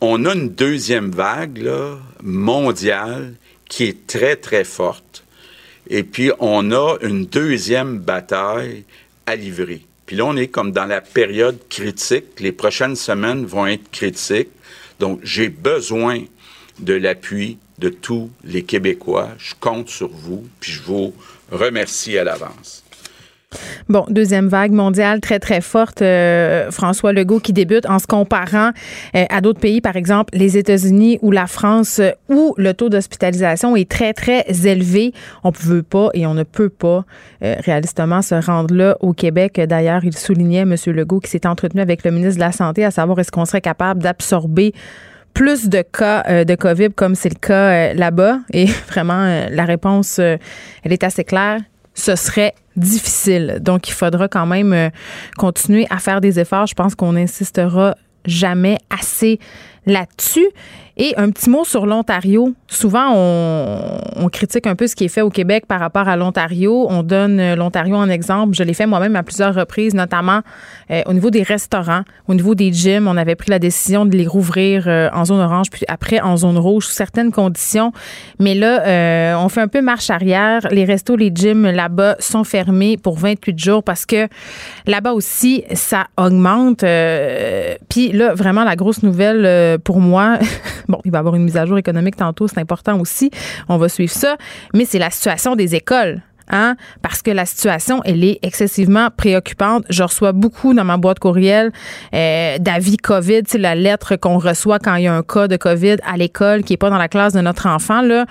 on 0.00 0.24
a 0.26 0.34
une 0.34 0.50
deuxième 0.50 1.10
vague 1.10 1.58
là, 1.58 1.98
mondiale 2.22 3.34
qui 3.68 3.84
est 3.84 4.06
très, 4.06 4.36
très 4.36 4.64
forte. 4.64 5.24
Et 5.88 6.02
puis, 6.02 6.30
on 6.40 6.70
a 6.72 6.96
une 7.02 7.26
deuxième 7.26 7.98
bataille 7.98 8.84
à 9.26 9.36
livrer. 9.36 9.86
Puis 10.06 10.16
là, 10.16 10.26
on 10.26 10.36
est 10.36 10.48
comme 10.48 10.72
dans 10.72 10.84
la 10.84 11.00
période 11.00 11.58
critique. 11.68 12.40
Les 12.40 12.52
prochaines 12.52 12.96
semaines 12.96 13.46
vont 13.46 13.66
être 13.66 13.90
critiques. 13.90 14.50
Donc, 15.00 15.20
j'ai 15.22 15.48
besoin 15.48 16.24
de 16.80 16.94
l'appui 16.94 17.58
de 17.78 17.88
tous 17.88 18.30
les 18.44 18.62
Québécois. 18.62 19.30
Je 19.38 19.54
compte 19.58 19.88
sur 19.88 20.08
vous, 20.08 20.44
puis 20.60 20.72
je 20.72 20.82
vous 20.82 21.12
remercie 21.50 22.16
à 22.18 22.24
l'avance. 22.24 22.84
Bon, 23.88 24.04
deuxième 24.08 24.48
vague 24.48 24.72
mondiale 24.72 25.20
très, 25.20 25.38
très 25.38 25.60
forte. 25.60 26.02
Euh, 26.02 26.70
François 26.70 27.12
Legault 27.12 27.40
qui 27.40 27.52
débute 27.52 27.86
en 27.86 27.98
se 27.98 28.06
comparant 28.06 28.70
euh, 29.14 29.24
à 29.28 29.40
d'autres 29.40 29.60
pays, 29.60 29.80
par 29.80 29.96
exemple 29.96 30.36
les 30.36 30.56
États-Unis 30.56 31.18
ou 31.22 31.30
la 31.30 31.46
France, 31.46 31.98
euh, 31.98 32.10
où 32.28 32.54
le 32.56 32.74
taux 32.74 32.88
d'hospitalisation 32.88 33.76
est 33.76 33.88
très, 33.88 34.12
très 34.12 34.44
élevé. 34.66 35.12
On 35.42 35.50
ne 35.50 35.56
veut 35.56 35.82
pas 35.82 36.08
et 36.14 36.26
on 36.26 36.34
ne 36.34 36.42
peut 36.42 36.70
pas 36.70 37.04
réalistement 37.40 38.22
se 38.22 38.34
rendre 38.34 38.74
là 38.74 38.96
au 39.00 39.12
Québec. 39.12 39.60
D'ailleurs, 39.60 40.02
il 40.04 40.16
soulignait, 40.16 40.60
M. 40.60 40.74
Legault, 40.86 41.20
qui 41.20 41.30
s'est 41.30 41.46
entretenu 41.46 41.80
avec 41.82 42.04
le 42.04 42.10
ministre 42.10 42.36
de 42.36 42.40
la 42.40 42.52
Santé, 42.52 42.84
à 42.84 42.90
savoir 42.90 43.18
est-ce 43.18 43.30
qu'on 43.30 43.44
serait 43.44 43.60
capable 43.60 44.02
d'absorber 44.02 44.72
plus 45.34 45.68
de 45.68 45.82
cas 45.82 46.44
de 46.44 46.54
COVID 46.54 46.90
comme 46.94 47.14
c'est 47.14 47.28
le 47.28 47.38
cas 47.38 47.92
là-bas. 47.92 48.38
Et 48.52 48.66
vraiment, 48.88 49.46
la 49.50 49.64
réponse, 49.64 50.18
elle 50.18 50.38
est 50.84 51.04
assez 51.04 51.24
claire 51.24 51.60
ce 51.94 52.16
serait 52.16 52.54
difficile. 52.76 53.58
Donc, 53.60 53.88
il 53.88 53.92
faudra 53.92 54.28
quand 54.28 54.46
même 54.46 54.72
euh, 54.72 54.90
continuer 55.38 55.86
à 55.90 55.98
faire 55.98 56.20
des 56.20 56.40
efforts. 56.40 56.66
Je 56.66 56.74
pense 56.74 56.94
qu'on 56.94 57.12
n'insistera 57.12 57.94
jamais 58.26 58.78
assez 58.90 59.38
là-dessus. 59.86 60.46
Et 60.96 61.12
un 61.16 61.30
petit 61.30 61.50
mot 61.50 61.64
sur 61.64 61.86
l'Ontario. 61.86 62.54
Souvent, 62.68 63.12
on, 63.14 64.28
critique 64.28 64.66
un 64.66 64.74
peu 64.74 64.86
ce 64.86 64.96
qui 64.96 65.04
est 65.04 65.08
fait 65.08 65.20
au 65.20 65.30
Québec 65.30 65.66
par 65.66 65.80
rapport 65.80 66.08
à 66.08 66.16
l'Ontario. 66.16 66.86
On 66.88 67.02
donne 67.02 67.38
euh, 67.38 67.56
l'Ontario 67.56 67.94
en 67.96 68.08
exemple. 68.08 68.54
Je 68.54 68.62
l'ai 68.62 68.74
fait 68.74 68.86
moi-même 68.86 69.14
à 69.16 69.22
plusieurs 69.22 69.54
reprises, 69.54 69.94
notamment 69.94 70.40
euh, 70.90 71.02
au 71.06 71.12
niveau 71.12 71.30
des 71.30 71.42
restaurants, 71.42 72.02
au 72.26 72.34
niveau 72.34 72.54
des 72.54 72.72
gyms. 72.72 73.06
On 73.06 73.16
avait 73.16 73.34
pris 73.34 73.50
la 73.50 73.58
décision 73.58 74.06
de 74.06 74.16
les 74.16 74.26
rouvrir 74.26 74.84
euh, 74.86 75.08
en 75.12 75.24
zone 75.24 75.40
orange, 75.40 75.70
puis 75.70 75.84
après 75.88 76.20
en 76.20 76.36
zone 76.36 76.58
rouge, 76.58 76.86
sous 76.86 76.92
certaines 76.92 77.32
conditions. 77.32 77.92
Mais 78.38 78.54
là, 78.54 79.36
on 79.38 79.48
fait 79.48 79.60
un 79.60 79.68
peu 79.68 79.82
marche 79.82 80.10
arrière. 80.10 80.66
Les 80.70 80.84
restos, 80.84 81.16
les 81.16 81.30
gyms 81.34 81.70
là-bas 81.70 82.16
sont 82.18 82.44
fermés 82.44 82.96
pour 82.96 83.18
28 83.18 83.58
jours 83.58 83.82
parce 83.82 84.06
que 84.06 84.28
là-bas 84.86 85.12
aussi, 85.12 85.64
ça 85.74 86.06
augmente. 86.16 86.84
puis 87.88 88.12
là, 88.12 88.34
vraiment, 88.34 88.64
la 88.64 88.76
grosse 88.76 89.02
nouvelle 89.02 89.78
pour 89.80 90.00
moi, 90.00 90.38
Bon, 90.88 91.00
il 91.04 91.10
va 91.10 91.18
y 91.18 91.20
avoir 91.20 91.34
une 91.34 91.44
mise 91.44 91.56
à 91.56 91.66
jour 91.66 91.78
économique 91.78 92.16
tantôt, 92.16 92.48
c'est 92.48 92.60
important 92.60 92.98
aussi. 93.00 93.30
On 93.68 93.78
va 93.78 93.88
suivre 93.88 94.12
ça. 94.12 94.36
Mais 94.74 94.84
c'est 94.84 94.98
la 94.98 95.10
situation 95.10 95.56
des 95.56 95.74
écoles. 95.74 96.22
Hein? 96.50 96.76
Parce 97.00 97.22
que 97.22 97.30
la 97.30 97.46
situation, 97.46 98.02
elle 98.04 98.22
est 98.22 98.38
excessivement 98.42 99.08
préoccupante. 99.16 99.84
Je 99.88 100.02
reçois 100.02 100.32
beaucoup 100.32 100.74
dans 100.74 100.84
ma 100.84 100.96
boîte 100.96 101.18
courriel 101.18 101.72
euh, 102.14 102.58
d'avis 102.58 102.96
COVID, 102.98 103.42
c'est 103.46 103.58
la 103.58 103.74
lettre 103.74 104.16
qu'on 104.16 104.38
reçoit 104.38 104.78
quand 104.78 104.96
il 104.96 105.04
y 105.04 105.06
a 105.06 105.14
un 105.14 105.22
cas 105.22 105.48
de 105.48 105.56
COVID 105.56 105.96
à 106.06 106.16
l'école 106.16 106.62
qui 106.62 106.74
est 106.74 106.78
pas 106.78 106.90
dans 106.90 106.98
la 106.98 107.08
classe 107.08 107.32
de 107.32 107.40
notre 107.40 107.66
enfant. 107.66 108.02
Là. 108.02 108.26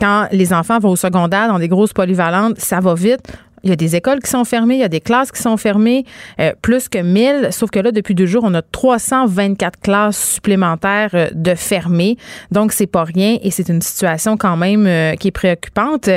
Quand 0.00 0.28
les 0.30 0.52
enfants 0.52 0.78
vont 0.78 0.90
au 0.90 0.96
secondaire 0.96 1.48
dans 1.48 1.58
des 1.58 1.68
grosses 1.68 1.92
polyvalentes, 1.92 2.58
ça 2.58 2.80
va 2.80 2.94
vite. 2.94 3.32
Il 3.66 3.70
y 3.70 3.72
a 3.72 3.76
des 3.76 3.96
écoles 3.96 4.20
qui 4.20 4.30
sont 4.30 4.44
fermées, 4.44 4.76
il 4.76 4.80
y 4.80 4.84
a 4.84 4.88
des 4.88 5.00
classes 5.00 5.32
qui 5.32 5.42
sont 5.42 5.56
fermées, 5.56 6.04
euh, 6.38 6.52
plus 6.62 6.88
que 6.88 6.98
1000. 6.98 7.48
Sauf 7.50 7.68
que 7.68 7.80
là, 7.80 7.90
depuis 7.90 8.14
deux 8.14 8.26
jours, 8.26 8.44
on 8.46 8.54
a 8.54 8.62
324 8.62 9.80
classes 9.80 10.34
supplémentaires 10.34 11.10
euh, 11.14 11.26
de 11.34 11.56
fermées. 11.56 12.16
Donc, 12.52 12.70
c'est 12.70 12.86
pas 12.86 13.02
rien 13.02 13.38
et 13.42 13.50
c'est 13.50 13.68
une 13.68 13.82
situation 13.82 14.36
quand 14.36 14.56
même 14.56 14.86
euh, 14.86 15.16
qui 15.16 15.28
est 15.28 15.32
préoccupante. 15.32 16.08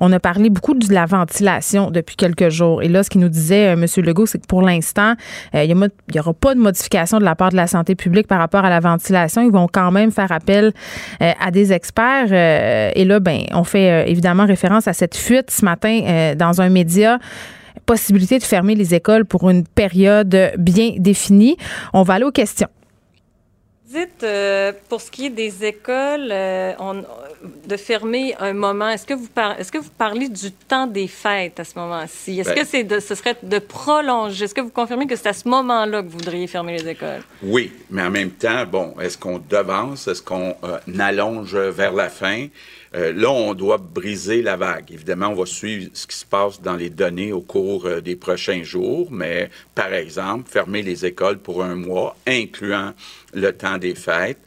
On 0.00 0.10
a 0.10 0.18
parlé 0.18 0.50
beaucoup 0.50 0.74
de 0.74 0.92
la 0.92 1.06
ventilation 1.06 1.92
depuis 1.92 2.16
quelques 2.16 2.48
jours. 2.48 2.82
Et 2.82 2.88
là, 2.88 3.04
ce 3.04 3.10
qu'il 3.10 3.20
nous 3.20 3.28
disait 3.28 3.66
M. 3.66 3.86
Legault, 3.98 4.26
c'est 4.26 4.38
que 4.38 4.46
pour 4.48 4.62
l'instant, 4.62 5.14
il 5.54 5.72
n'y 6.12 6.18
aura 6.18 6.34
pas 6.34 6.56
de 6.56 6.60
modification 6.60 7.20
de 7.20 7.24
la 7.24 7.36
part 7.36 7.50
de 7.50 7.56
la 7.56 7.68
santé 7.68 7.94
publique 7.94 8.26
par 8.26 8.40
rapport 8.40 8.64
à 8.64 8.70
la 8.70 8.80
ventilation. 8.80 9.42
Ils 9.42 9.52
vont 9.52 9.68
quand 9.72 9.92
même 9.92 10.10
faire 10.10 10.32
appel 10.32 10.72
à 11.20 11.50
des 11.52 11.72
experts. 11.72 12.32
et 12.32 13.04
là, 13.04 13.20
ben, 13.20 13.42
on 13.52 13.62
fait 13.62 14.10
évidemment 14.10 14.44
référence 14.44 14.88
à 14.88 14.92
cette 14.92 15.16
fuite 15.16 15.52
ce 15.52 15.64
matin 15.64 16.34
dans 16.36 16.60
un 16.60 16.68
média 16.68 16.95
possibilité 17.84 18.38
de 18.38 18.44
fermer 18.44 18.74
les 18.74 18.94
écoles 18.94 19.24
pour 19.24 19.48
une 19.48 19.64
période 19.64 20.52
bien 20.58 20.94
définie. 20.98 21.56
On 21.92 22.02
va 22.02 22.14
aller 22.14 22.24
aux 22.24 22.32
questions. 22.32 22.68
Dites, 23.88 24.24
euh, 24.24 24.72
pour 24.88 25.00
ce 25.00 25.12
qui 25.12 25.26
est 25.26 25.30
des 25.30 25.64
écoles, 25.64 26.28
euh, 26.32 26.72
de 27.66 27.76
fermer 27.76 28.34
un 28.40 28.52
moment, 28.52 28.88
est-ce 28.88 29.06
que, 29.06 29.14
vous 29.14 29.28
est-ce 29.58 29.70
que 29.70 29.78
vous 29.78 29.92
parlez 29.96 30.28
du 30.28 30.50
temps 30.50 30.88
des 30.88 31.06
fêtes 31.06 31.60
à 31.60 31.64
ce 31.64 31.78
moment-ci? 31.78 32.40
Est-ce 32.40 32.48
ben 32.48 32.56
que 32.56 32.66
c'est 32.66 32.82
de, 32.82 32.98
ce 32.98 33.14
serait 33.14 33.36
de 33.40 33.58
prolonger? 33.60 34.46
Est-ce 34.46 34.54
que 34.54 34.60
vous 34.60 34.70
confirmez 34.70 35.06
que 35.06 35.14
c'est 35.14 35.28
à 35.28 35.32
ce 35.32 35.48
moment-là 35.48 36.02
que 36.02 36.08
vous 36.08 36.18
voudriez 36.18 36.48
fermer 36.48 36.76
les 36.76 36.88
écoles? 36.88 37.22
Oui, 37.44 37.70
mais 37.88 38.02
en 38.02 38.10
même 38.10 38.32
temps, 38.32 38.66
bon, 38.66 38.92
est-ce 39.00 39.16
qu'on 39.16 39.38
devance? 39.38 40.08
Est-ce 40.08 40.22
qu'on 40.22 40.56
euh, 40.64 40.78
allonge 40.98 41.54
vers 41.54 41.92
la 41.92 42.08
fin? 42.08 42.48
Euh, 42.96 43.12
là, 43.12 43.30
on 43.30 43.52
doit 43.52 43.76
briser 43.76 44.40
la 44.40 44.56
vague. 44.56 44.90
Évidemment, 44.90 45.28
on 45.28 45.34
va 45.34 45.46
suivre 45.46 45.90
ce 45.92 46.06
qui 46.06 46.16
se 46.16 46.24
passe 46.24 46.62
dans 46.62 46.76
les 46.76 46.88
données 46.88 47.32
au 47.32 47.42
cours 47.42 47.84
euh, 47.84 48.00
des 48.00 48.16
prochains 48.16 48.62
jours, 48.62 49.08
mais 49.12 49.50
par 49.74 49.92
exemple, 49.92 50.50
fermer 50.50 50.82
les 50.82 51.04
écoles 51.04 51.38
pour 51.38 51.62
un 51.62 51.74
mois, 51.74 52.16
incluant 52.26 52.94
le 53.34 53.52
temps 53.52 53.76
des 53.76 53.94
fêtes, 53.94 54.40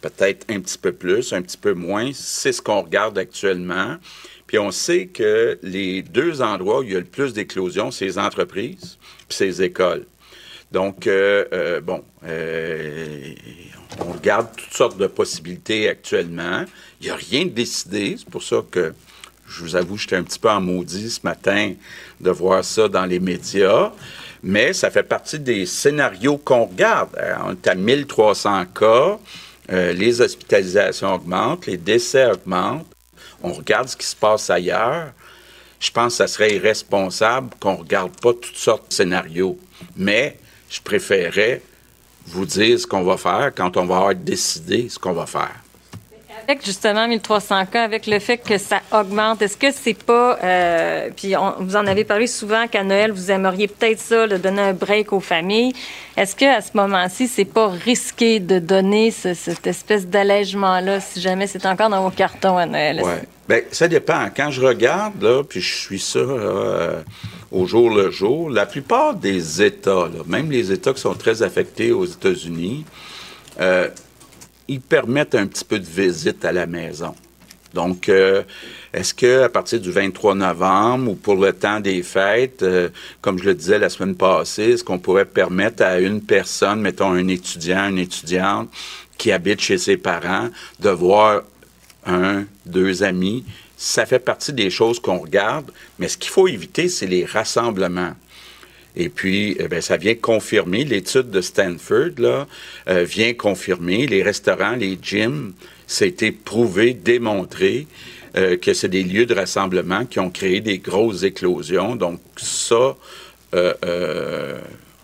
peut-être 0.00 0.46
un 0.48 0.60
petit 0.60 0.78
peu 0.78 0.92
plus, 0.92 1.34
un 1.34 1.42
petit 1.42 1.58
peu 1.58 1.74
moins, 1.74 2.10
c'est 2.14 2.52
ce 2.52 2.62
qu'on 2.62 2.80
regarde 2.80 3.18
actuellement. 3.18 3.96
Puis 4.46 4.58
on 4.58 4.70
sait 4.70 5.06
que 5.06 5.58
les 5.62 6.00
deux 6.00 6.40
endroits 6.40 6.80
où 6.80 6.82
il 6.84 6.92
y 6.92 6.96
a 6.96 7.00
le 7.00 7.04
plus 7.04 7.34
d'éclosions, 7.34 7.90
c'est 7.90 8.06
les 8.06 8.18
entreprises 8.18 8.96
puis 9.28 9.36
c'est 9.36 9.46
les 9.46 9.62
écoles. 9.62 10.06
Donc, 10.72 11.06
euh, 11.06 11.80
bon, 11.80 12.02
on 13.98 14.12
regarde 14.12 14.48
toutes 14.56 14.72
sortes 14.72 14.96
de 14.96 15.06
possibilités 15.06 15.88
actuellement. 15.88 16.64
Il 17.00 17.06
n'y 17.06 17.10
a 17.10 17.16
rien 17.16 17.44
de 17.44 17.50
décidé. 17.50 18.16
C'est 18.18 18.28
pour 18.28 18.42
ça 18.42 18.62
que 18.70 18.94
je 19.48 19.62
vous 19.62 19.74
avoue, 19.74 19.96
j'étais 19.96 20.16
un 20.16 20.22
petit 20.22 20.38
peu 20.38 20.48
en 20.48 20.60
maudit 20.60 21.10
ce 21.10 21.20
matin 21.24 21.74
de 22.20 22.30
voir 22.30 22.64
ça 22.64 22.88
dans 22.88 23.04
les 23.04 23.18
médias. 23.18 23.90
Mais 24.42 24.72
ça 24.72 24.90
fait 24.90 25.02
partie 25.02 25.38
des 25.38 25.66
scénarios 25.66 26.38
qu'on 26.38 26.66
regarde. 26.66 27.10
Euh, 27.18 27.34
on 27.44 27.52
est 27.52 27.66
à 27.66 27.74
1300 27.74 28.66
cas. 28.66 29.18
Euh, 29.72 29.92
les 29.92 30.20
hospitalisations 30.20 31.14
augmentent, 31.14 31.66
les 31.66 31.76
décès 31.76 32.30
augmentent. 32.30 32.86
On 33.42 33.52
regarde 33.52 33.88
ce 33.88 33.96
qui 33.96 34.06
se 34.06 34.16
passe 34.16 34.48
ailleurs. 34.50 35.12
Je 35.78 35.90
pense 35.90 36.14
que 36.14 36.16
ça 36.18 36.26
serait 36.26 36.54
irresponsable 36.54 37.50
qu'on 37.58 37.72
ne 37.72 37.78
regarde 37.78 38.12
pas 38.20 38.32
toutes 38.32 38.56
sortes 38.56 38.88
de 38.88 38.94
scénarios. 38.94 39.58
Mais 39.96 40.38
je 40.68 40.80
préférerais 40.80 41.62
vous 42.30 42.46
dire 42.46 42.78
ce 42.78 42.86
qu'on 42.86 43.02
va 43.02 43.16
faire 43.16 43.52
quand 43.54 43.76
on 43.76 43.84
va 43.84 43.96
avoir 43.96 44.14
décidé 44.14 44.88
ce 44.88 44.98
qu'on 44.98 45.12
va 45.12 45.26
faire. 45.26 45.54
Avec 46.44 46.64
justement 46.64 47.06
1300 47.06 47.66
cas, 47.66 47.84
avec 47.84 48.06
le 48.06 48.18
fait 48.18 48.38
que 48.38 48.56
ça 48.56 48.80
augmente, 48.92 49.42
est-ce 49.42 49.56
que 49.56 49.70
c'est 49.70 49.94
pas. 50.02 50.38
Euh, 50.42 51.10
puis 51.14 51.34
vous 51.58 51.76
en 51.76 51.86
avez 51.86 52.04
parlé 52.04 52.26
souvent 52.26 52.66
qu'à 52.66 52.82
Noël, 52.82 53.12
vous 53.12 53.30
aimeriez 53.30 53.68
peut-être 53.68 54.00
ça, 54.00 54.26
de 54.26 54.36
donner 54.36 54.62
un 54.62 54.72
break 54.72 55.12
aux 55.12 55.20
familles. 55.20 55.72
Est-ce 56.16 56.34
qu'à 56.34 56.60
ce, 56.60 56.70
moment-ci, 56.74 57.28
c'est 57.28 57.44
pas 57.44 57.68
risqué 57.68 58.40
de 58.40 58.58
donner 58.58 59.10
cette 59.10 59.66
espèce 59.66 60.06
d'allègement-là 60.06 61.00
si 61.00 61.20
jamais 61.20 61.46
c'est 61.46 61.66
encore 61.66 61.90
dans 61.90 62.02
vos 62.02 62.10
cartons 62.10 62.56
à 62.56 62.66
Noël? 62.66 63.00
Oui. 63.04 63.12
Bien, 63.48 63.60
ça 63.70 63.86
dépend. 63.86 64.28
Quand 64.34 64.50
je 64.50 64.62
regarde, 64.62 65.22
là, 65.22 65.42
puis 65.42 65.60
je 65.60 65.74
suis 65.74 66.00
ça. 66.00 66.18
Euh, 66.18 67.02
au 67.50 67.66
jour 67.66 67.90
le 67.90 68.10
jour. 68.10 68.50
La 68.50 68.66
plupart 68.66 69.14
des 69.14 69.62
États, 69.62 70.08
même 70.26 70.50
les 70.50 70.72
États 70.72 70.92
qui 70.92 71.00
sont 71.00 71.14
très 71.14 71.42
affectés 71.42 71.92
aux 71.92 72.04
États-Unis, 72.04 72.84
euh, 73.60 73.88
ils 74.68 74.80
permettent 74.80 75.34
un 75.34 75.46
petit 75.46 75.64
peu 75.64 75.78
de 75.78 75.86
visite 75.86 76.44
à 76.44 76.52
la 76.52 76.66
maison. 76.66 77.14
Donc, 77.74 78.08
euh, 78.08 78.42
est-ce 78.92 79.14
que 79.14 79.42
à 79.42 79.48
partir 79.48 79.80
du 79.80 79.90
23 79.90 80.34
novembre 80.34 81.12
ou 81.12 81.14
pour 81.14 81.36
le 81.36 81.52
temps 81.52 81.80
des 81.80 82.02
fêtes, 82.02 82.62
euh, 82.62 82.88
comme 83.20 83.38
je 83.38 83.44
le 83.44 83.54
disais 83.54 83.78
la 83.78 83.88
semaine 83.88 84.16
passée, 84.16 84.72
est-ce 84.72 84.84
qu'on 84.84 84.98
pourrait 84.98 85.24
permettre 85.24 85.84
à 85.84 86.00
une 86.00 86.20
personne, 86.20 86.80
mettons 86.80 87.12
un 87.12 87.28
étudiant, 87.28 87.88
une 87.88 87.98
étudiante 87.98 88.68
qui 89.18 89.30
habite 89.30 89.60
chez 89.60 89.78
ses 89.78 89.96
parents, 89.96 90.48
de 90.80 90.90
voir 90.90 91.42
un, 92.06 92.44
deux 92.66 93.02
amis 93.02 93.44
ça 93.80 94.04
fait 94.04 94.18
partie 94.18 94.52
des 94.52 94.68
choses 94.68 95.00
qu'on 95.00 95.16
regarde, 95.16 95.72
mais 95.98 96.08
ce 96.08 96.18
qu'il 96.18 96.30
faut 96.30 96.46
éviter, 96.46 96.90
c'est 96.90 97.06
les 97.06 97.24
rassemblements. 97.24 98.12
Et 98.94 99.08
puis, 99.08 99.56
eh 99.58 99.80
ça 99.80 99.96
vient 99.96 100.14
confirmer, 100.14 100.84
l'étude 100.84 101.30
de 101.30 101.40
Stanford 101.40 102.10
là, 102.18 102.46
euh, 102.90 103.04
vient 103.04 103.32
confirmer, 103.32 104.06
les 104.06 104.22
restaurants, 104.22 104.76
les 104.76 104.98
gyms, 105.00 105.54
été 106.02 106.30
prouvé, 106.30 106.92
démontré 106.92 107.86
euh, 108.36 108.58
que 108.58 108.74
c'est 108.74 108.90
des 108.90 109.02
lieux 109.02 109.24
de 109.24 109.34
rassemblement 109.34 110.04
qui 110.04 110.20
ont 110.20 110.30
créé 110.30 110.60
des 110.60 110.76
grosses 110.76 111.22
éclosions. 111.22 111.96
Donc 111.96 112.20
ça, 112.36 112.96
euh, 113.54 114.60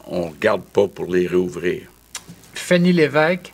on 0.06 0.26
ne 0.26 0.30
regarde 0.32 0.62
pas 0.62 0.86
pour 0.86 1.10
les 1.10 1.26
réouvrir. 1.26 1.80
Fanny 2.52 2.92
Lévesque, 2.92 3.52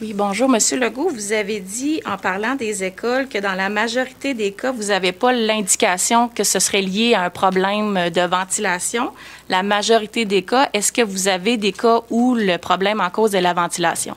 Oui, 0.00 0.14
bonjour, 0.14 0.48
Monsieur 0.48 0.78
Legault. 0.80 1.08
Vous 1.08 1.32
avez 1.32 1.60
dit, 1.60 2.00
en 2.04 2.16
parlant 2.16 2.56
des 2.56 2.82
écoles, 2.82 3.28
que 3.28 3.38
dans 3.38 3.54
la 3.54 3.68
majorité 3.68 4.34
des 4.34 4.50
cas, 4.52 4.72
vous 4.72 4.84
n'avez 4.84 5.12
pas 5.12 5.32
l'indication 5.32 6.28
que 6.28 6.42
ce 6.42 6.58
serait 6.58 6.82
lié 6.82 7.14
à 7.14 7.22
un 7.22 7.30
problème 7.30 8.10
de 8.10 8.20
ventilation. 8.22 9.12
La 9.48 9.62
majorité 9.62 10.24
des 10.24 10.42
cas, 10.42 10.68
est-ce 10.72 10.90
que 10.90 11.02
vous 11.02 11.28
avez 11.28 11.56
des 11.56 11.72
cas 11.72 12.00
où 12.10 12.34
le 12.34 12.56
problème 12.56 13.00
en 13.00 13.10
cause 13.10 13.36
est 13.36 13.40
la 13.40 13.54
ventilation? 13.54 14.16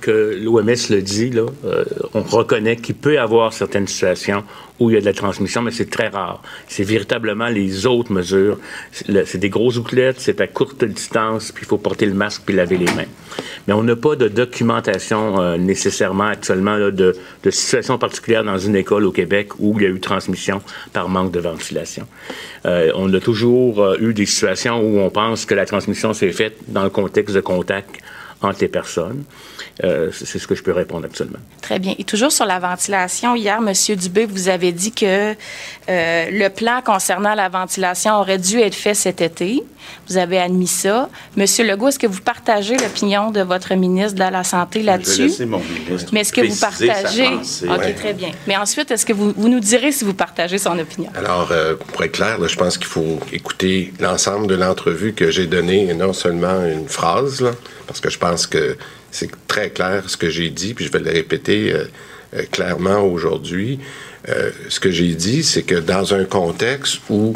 Que 0.00 0.38
l'OMS 0.42 0.90
le 0.90 1.00
dit, 1.00 1.30
là, 1.30 1.46
euh, 1.64 1.84
on 2.14 2.22
reconnaît 2.22 2.76
qu'il 2.76 2.94
peut 2.94 3.14
y 3.14 3.18
avoir 3.18 3.52
certaines 3.52 3.86
situations 3.86 4.44
où 4.78 4.90
il 4.90 4.94
y 4.94 4.96
a 4.96 5.00
de 5.00 5.04
la 5.04 5.12
transmission, 5.12 5.60
mais 5.60 5.72
c'est 5.72 5.90
très 5.90 6.08
rare. 6.08 6.40
C'est 6.68 6.84
véritablement 6.84 7.48
les 7.48 7.86
autres 7.86 8.12
mesures. 8.12 8.58
C'est 8.92 9.38
des 9.38 9.48
grosses 9.48 9.76
ouclettes, 9.76 10.20
c'est 10.20 10.40
à 10.40 10.46
courte 10.46 10.84
distance, 10.84 11.50
puis 11.50 11.64
il 11.64 11.68
faut 11.68 11.78
porter 11.78 12.06
le 12.06 12.14
masque 12.14 12.42
puis 12.46 12.54
laver 12.54 12.76
les 12.76 12.92
mains. 12.92 13.10
Mais 13.66 13.74
on 13.74 13.82
n'a 13.82 13.96
pas 13.96 14.14
de 14.14 14.28
documentation 14.28 15.40
euh, 15.40 15.56
nécessairement 15.56 16.28
actuellement 16.28 16.78
de, 16.78 17.16
de 17.42 17.50
situation 17.50 17.98
particulière 17.98 18.44
dans 18.44 18.58
une 18.58 18.76
école 18.76 19.04
au 19.04 19.12
Québec 19.12 19.58
où 19.58 19.74
il 19.78 19.82
y 19.82 19.86
a 19.86 19.90
eu 19.90 20.00
transmission 20.00 20.62
par 20.92 21.08
manque 21.08 21.32
de 21.32 21.40
ventilation. 21.40 22.06
Euh, 22.66 22.92
on 22.94 23.12
a 23.12 23.20
toujours 23.20 23.96
eu 24.00 24.14
des 24.14 24.26
situations 24.26 24.80
où 24.80 25.00
on 25.00 25.10
pense 25.10 25.44
que 25.44 25.54
la 25.54 25.66
transmission 25.66 26.14
s'est 26.14 26.32
faite 26.32 26.56
dans 26.68 26.84
le 26.84 26.90
contexte 26.90 27.34
de 27.34 27.40
contact 27.40 28.00
entre 28.42 28.60
les 28.60 28.68
personnes. 28.68 29.24
Euh, 29.84 30.10
c'est 30.12 30.38
ce 30.38 30.46
que 30.46 30.54
je 30.54 30.62
peux 30.62 30.72
répondre 30.72 31.04
actuellement. 31.04 31.38
Très 31.62 31.78
bien. 31.78 31.94
Et 31.98 32.04
toujours 32.04 32.32
sur 32.32 32.46
la 32.46 32.58
ventilation, 32.58 33.36
hier, 33.36 33.58
M. 33.58 33.96
Dubé, 33.96 34.26
vous 34.26 34.48
avez 34.48 34.72
dit 34.72 34.90
que 34.90 35.32
euh, 35.32 35.34
le 36.30 36.48
plan 36.48 36.82
concernant 36.84 37.34
la 37.34 37.48
ventilation 37.48 38.14
aurait 38.14 38.38
dû 38.38 38.58
être 38.60 38.74
fait 38.74 38.94
cet 38.94 39.20
été. 39.20 39.62
Vous 40.08 40.16
avez 40.16 40.38
admis 40.38 40.66
ça. 40.66 41.08
Monsieur 41.36 41.64
Legault, 41.64 41.88
est-ce 41.88 41.98
que 41.98 42.06
vous 42.06 42.20
partagez 42.20 42.76
l'opinion 42.76 43.30
de 43.30 43.40
votre 43.40 43.74
ministre 43.74 44.14
de 44.14 44.30
la 44.30 44.42
Santé 44.42 44.82
là-dessus? 44.82 45.30
mon 45.46 45.60
ministre 45.60 46.10
Mais 46.12 46.20
est-ce 46.20 46.32
que 46.32 46.40
vous 46.40 46.56
partagez... 46.56 47.28
OK, 47.68 47.94
très 47.94 48.14
bien. 48.14 48.30
Mais 48.46 48.56
ensuite, 48.56 48.90
est-ce 48.90 49.06
que 49.06 49.12
vous, 49.12 49.32
vous, 49.36 49.48
nous 49.48 49.60
direz 49.60 49.92
si 49.92 50.04
vous 50.04 50.14
partagez 50.14 50.58
son 50.58 50.78
opinion? 50.78 51.10
Alors, 51.14 51.50
euh, 51.52 51.76
pour 51.76 52.02
être 52.02 52.12
clair, 52.12 52.38
là, 52.38 52.48
je 52.48 52.56
pense 52.56 52.76
qu'il 52.78 52.86
faut 52.86 53.20
écouter 53.32 53.92
l'ensemble 54.00 54.48
de 54.48 54.56
l'entrevue 54.56 55.12
que 55.12 55.30
j'ai 55.30 55.46
donnée 55.46 55.88
et 55.88 55.94
non 55.94 56.12
seulement 56.12 56.64
une 56.64 56.88
phrase, 56.88 57.40
là, 57.40 57.52
parce 57.86 58.00
que 58.00 58.10
je 58.10 58.18
pense 58.18 58.46
que 58.46 58.76
c'est 59.10 59.30
très 59.46 59.70
clair 59.70 60.04
ce 60.06 60.16
que 60.16 60.30
j'ai 60.30 60.50
dit, 60.50 60.74
puis 60.74 60.84
je 60.84 60.92
vais 60.92 60.98
le 60.98 61.10
répéter 61.10 61.72
euh, 61.72 61.84
euh, 62.34 62.42
clairement 62.50 63.00
aujourd'hui. 63.00 63.78
Euh, 64.28 64.50
ce 64.68 64.80
que 64.80 64.90
j'ai 64.90 65.14
dit, 65.14 65.42
c'est 65.42 65.62
que 65.62 65.76
dans 65.76 66.14
un 66.14 66.24
contexte 66.24 67.00
où 67.08 67.34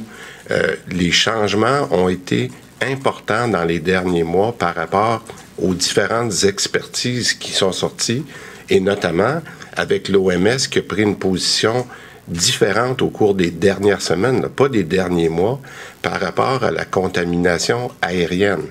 les 0.90 1.12
changements 1.12 1.88
ont 1.92 2.10
été 2.10 2.50
importants 2.82 3.48
dans 3.48 3.64
les 3.64 3.78
derniers 3.78 4.24
mois 4.24 4.52
par 4.52 4.74
rapport 4.74 5.24
aux 5.56 5.72
différentes 5.72 6.44
expertises 6.44 7.32
qui 7.32 7.52
sont 7.52 7.72
sorties, 7.72 8.22
et 8.68 8.78
notamment 8.78 9.40
avec 9.74 10.10
l'OMS 10.10 10.58
qui 10.70 10.80
a 10.80 10.82
pris 10.82 11.02
une 11.02 11.16
position 11.16 11.86
différente 12.28 13.00
au 13.00 13.08
cours 13.08 13.34
des 13.34 13.50
dernières 13.50 14.02
semaines, 14.02 14.48
pas 14.48 14.68
des 14.68 14.84
derniers 14.84 15.30
mois, 15.30 15.60
par 16.02 16.20
rapport 16.20 16.64
à 16.64 16.70
la 16.70 16.84
contamination 16.84 17.90
aérienne. 18.02 18.66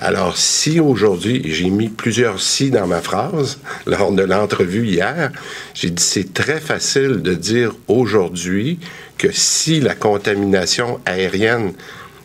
Alors, 0.00 0.36
si 0.36 0.78
aujourd'hui, 0.78 1.42
j'ai 1.46 1.70
mis 1.70 1.88
plusieurs 1.88 2.40
si 2.40 2.70
dans 2.70 2.86
ma 2.86 3.00
phrase 3.00 3.58
lors 3.86 4.12
de 4.12 4.22
l'entrevue 4.22 4.86
hier, 4.86 5.32
j'ai 5.74 5.90
dit 5.90 6.02
c'est 6.02 6.32
très 6.32 6.60
facile 6.60 7.20
de 7.22 7.34
dire 7.34 7.72
aujourd'hui 7.88 8.78
que 9.16 9.32
si 9.32 9.80
la 9.80 9.96
contamination 9.96 11.00
aérienne 11.04 11.72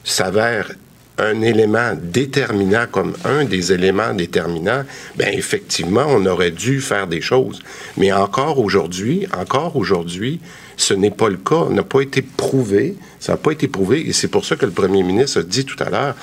s'avère 0.04 0.72
un 1.18 1.42
élément 1.42 1.94
déterminant 2.02 2.86
comme 2.92 3.14
un 3.24 3.46
des 3.46 3.72
éléments 3.72 4.14
déterminants, 4.14 4.84
ben 5.16 5.30
effectivement, 5.34 6.06
on 6.08 6.26
aurait 6.26 6.52
dû 6.52 6.82
faire 6.82 7.08
des 7.08 7.22
choses. 7.22 7.60
Mais 7.98 8.12
encore 8.12 8.60
aujourd'hui, 8.60 9.28
encore 9.36 9.76
aujourd'hui, 9.76 10.40
ce 10.76 10.94
n'est 10.94 11.12
pas 11.12 11.30
le 11.30 11.38
cas, 11.38 11.70
n'a 11.70 11.84
pas 11.84 12.02
été 12.02 12.22
prouvé, 12.22 12.96
ça 13.20 13.34
n'a 13.34 13.38
pas 13.38 13.52
été 13.52 13.68
prouvé, 13.68 14.08
et 14.08 14.14
c'est 14.14 14.28
pour 14.28 14.44
ça 14.44 14.56
que 14.56 14.66
le 14.66 14.72
premier 14.72 15.04
ministre 15.04 15.40
a 15.40 15.44
dit 15.44 15.66
tout 15.66 15.82
à 15.84 15.90
l'heure, 15.90 16.16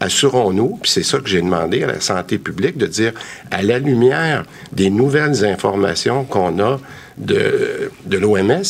assurons-nous, 0.00 0.78
puis 0.82 0.90
c'est 0.90 1.02
ça 1.02 1.18
que 1.18 1.28
j'ai 1.28 1.40
demandé 1.40 1.82
à 1.82 1.88
la 1.88 2.00
santé 2.00 2.38
publique, 2.38 2.76
de 2.76 2.86
dire, 2.86 3.12
à 3.50 3.62
la 3.62 3.78
lumière 3.78 4.44
des 4.72 4.90
nouvelles 4.90 5.44
informations 5.44 6.24
qu'on 6.24 6.58
a 6.60 6.80
de, 7.18 7.90
l'OMS, 8.10 8.62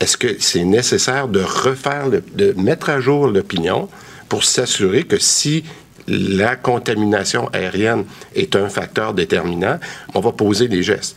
est-ce 0.00 0.16
que 0.16 0.36
c'est 0.38 0.64
nécessaire 0.64 1.28
de 1.28 1.40
refaire, 1.40 2.08
de 2.10 2.54
mettre 2.56 2.90
à 2.90 3.00
jour 3.00 3.26
l'opinion 3.26 3.88
pour 4.28 4.44
s'assurer 4.44 5.04
que 5.04 5.18
si 5.18 5.64
la 6.08 6.56
contamination 6.56 7.48
aérienne 7.52 8.04
est 8.34 8.56
un 8.56 8.68
facteur 8.68 9.14
déterminant, 9.14 9.78
on 10.14 10.20
va 10.20 10.32
poser 10.32 10.68
les 10.68 10.82
gestes? 10.82 11.16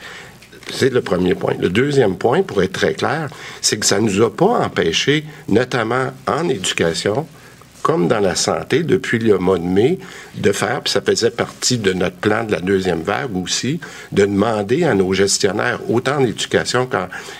C'est 0.71 0.91
le 0.91 1.01
premier 1.01 1.35
point. 1.35 1.53
Le 1.59 1.69
deuxième 1.69 2.17
point, 2.17 2.41
pour 2.41 2.61
être 2.63 2.73
très 2.73 2.93
clair, 2.93 3.29
c'est 3.61 3.77
que 3.77 3.85
ça 3.85 3.99
ne 3.99 4.09
nous 4.09 4.21
a 4.23 4.35
pas 4.35 4.65
empêché, 4.65 5.23
notamment 5.47 6.11
en 6.27 6.49
éducation, 6.49 7.27
comme 7.85 8.07
dans 8.07 8.19
la 8.19 8.33
santé, 8.33 8.81
depuis 8.81 9.19
le 9.19 9.37
mois 9.37 9.59
de 9.59 9.63
mai, 9.63 9.99
de 10.37 10.51
faire, 10.51 10.81
puis 10.81 10.91
ça 10.91 11.01
faisait 11.01 11.29
partie 11.29 11.77
de 11.77 11.93
notre 11.93 12.15
plan 12.15 12.43
de 12.43 12.51
la 12.51 12.59
deuxième 12.59 13.03
vague 13.03 13.37
aussi, 13.37 13.79
de 14.11 14.25
demander 14.25 14.85
à 14.85 14.95
nos 14.95 15.13
gestionnaires, 15.13 15.79
autant 15.87 16.15
en 16.15 16.25
éducation 16.25 16.89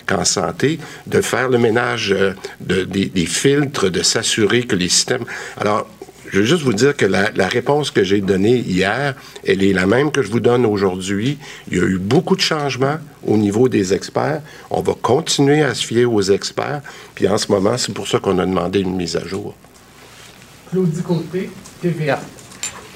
qu'en 0.08 0.24
santé, 0.24 0.78
de 1.08 1.20
faire 1.22 1.50
le 1.50 1.58
ménage 1.58 2.12
euh, 2.12 2.34
de, 2.60 2.84
des, 2.84 3.26
filtres, 3.26 3.90
de 3.90 4.04
s'assurer 4.04 4.62
que 4.68 4.76
les 4.76 4.88
systèmes... 4.88 5.26
Alors, 5.58 5.90
je 6.32 6.42
veux 6.42 6.46
juste 6.46 6.62
vous 6.62 6.74
dire 6.74 6.96
que 6.96 7.08
la, 7.08 7.32
la 7.32 7.48
réponse 7.48 7.90
que 7.90 8.04
j'ai 8.04 8.22
donnée 8.22 8.58
hier, 8.58 9.16
elle 9.48 9.64
est 9.64 9.74
la 9.74 9.88
même 9.88 10.12
que 10.12 10.22
je 10.22 10.30
vous 10.30 10.42
donne 10.42 10.68
aujourd'hui. 10.68 11.40
Il 11.72 11.78
y 11.80 11.82
a 11.82 11.86
eu 11.86 11.98
beaucoup 11.98 12.36
de 12.36 12.42
changements 12.42 13.00
au 13.26 13.38
niveau 13.38 13.68
des 13.68 13.96
experts. 13.96 14.44
On 14.70 14.82
va 14.82 14.94
continuer 15.02 15.64
à 15.64 15.74
se 15.74 15.84
fier 15.84 16.06
aux 16.06 16.22
experts. 16.22 16.84
Puis 17.16 17.28
en 17.28 17.40
ce 17.40 17.52
moment, 17.52 17.80
c'est 17.80 17.96
pour 17.96 18.08
ça 18.08 18.20
qu'on 18.20 18.38
a 18.38 18.46
demandé 18.46 18.82
une 18.82 18.96
mise 18.96 19.16
à 19.16 19.26
jour. 19.26 19.56
Claudie 20.76 21.04
Côté, 21.04 21.50
TVA. 21.82 22.20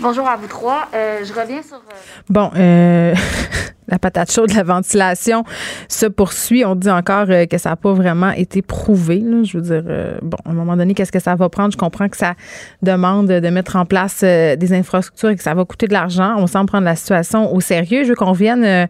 Bonjour 0.01 0.27
à 0.27 0.35
vous 0.35 0.47
trois. 0.47 0.89
Euh, 0.93 1.23
je 1.23 1.31
reviens 1.31 1.63
sur. 1.63 1.77
Euh, 1.77 2.21
bon, 2.27 2.51
euh, 2.57 3.15
la 3.89 3.99
patate 3.99 4.31
chaude, 4.31 4.53
la 4.53 4.63
ventilation 4.63 5.43
se 5.87 6.05
poursuit. 6.05 6.65
On 6.65 6.75
dit 6.75 6.89
encore 6.89 7.25
euh, 7.29 7.45
que 7.45 7.57
ça 7.57 7.71
n'a 7.71 7.75
pas 7.75 7.93
vraiment 7.93 8.31
été 8.31 8.61
prouvé. 8.61 9.23
Je 9.43 9.57
veux 9.57 9.63
dire, 9.63 9.83
euh, 9.87 10.17
bon, 10.21 10.37
à 10.45 10.49
un 10.51 10.53
moment 10.53 10.77
donné, 10.77 10.93
qu'est-ce 10.93 11.11
que 11.11 11.19
ça 11.19 11.35
va 11.35 11.49
prendre? 11.49 11.71
Je 11.71 11.77
comprends 11.77 12.09
que 12.09 12.17
ça 12.17 12.35
demande 12.81 13.27
de 13.27 13.49
mettre 13.49 13.75
en 13.75 13.85
place 13.85 14.21
euh, 14.23 14.55
des 14.55 14.73
infrastructures 14.73 15.29
et 15.29 15.35
que 15.35 15.43
ça 15.43 15.53
va 15.53 15.65
coûter 15.65 15.87
de 15.87 15.93
l'argent. 15.93 16.35
On 16.37 16.47
semble 16.47 16.67
prendre 16.67 16.85
la 16.85 16.95
situation 16.95 17.53
au 17.53 17.61
sérieux. 17.61 18.03
Je 18.03 18.09
veux 18.09 18.15
qu'on 18.15 18.31
revienne 18.31 18.87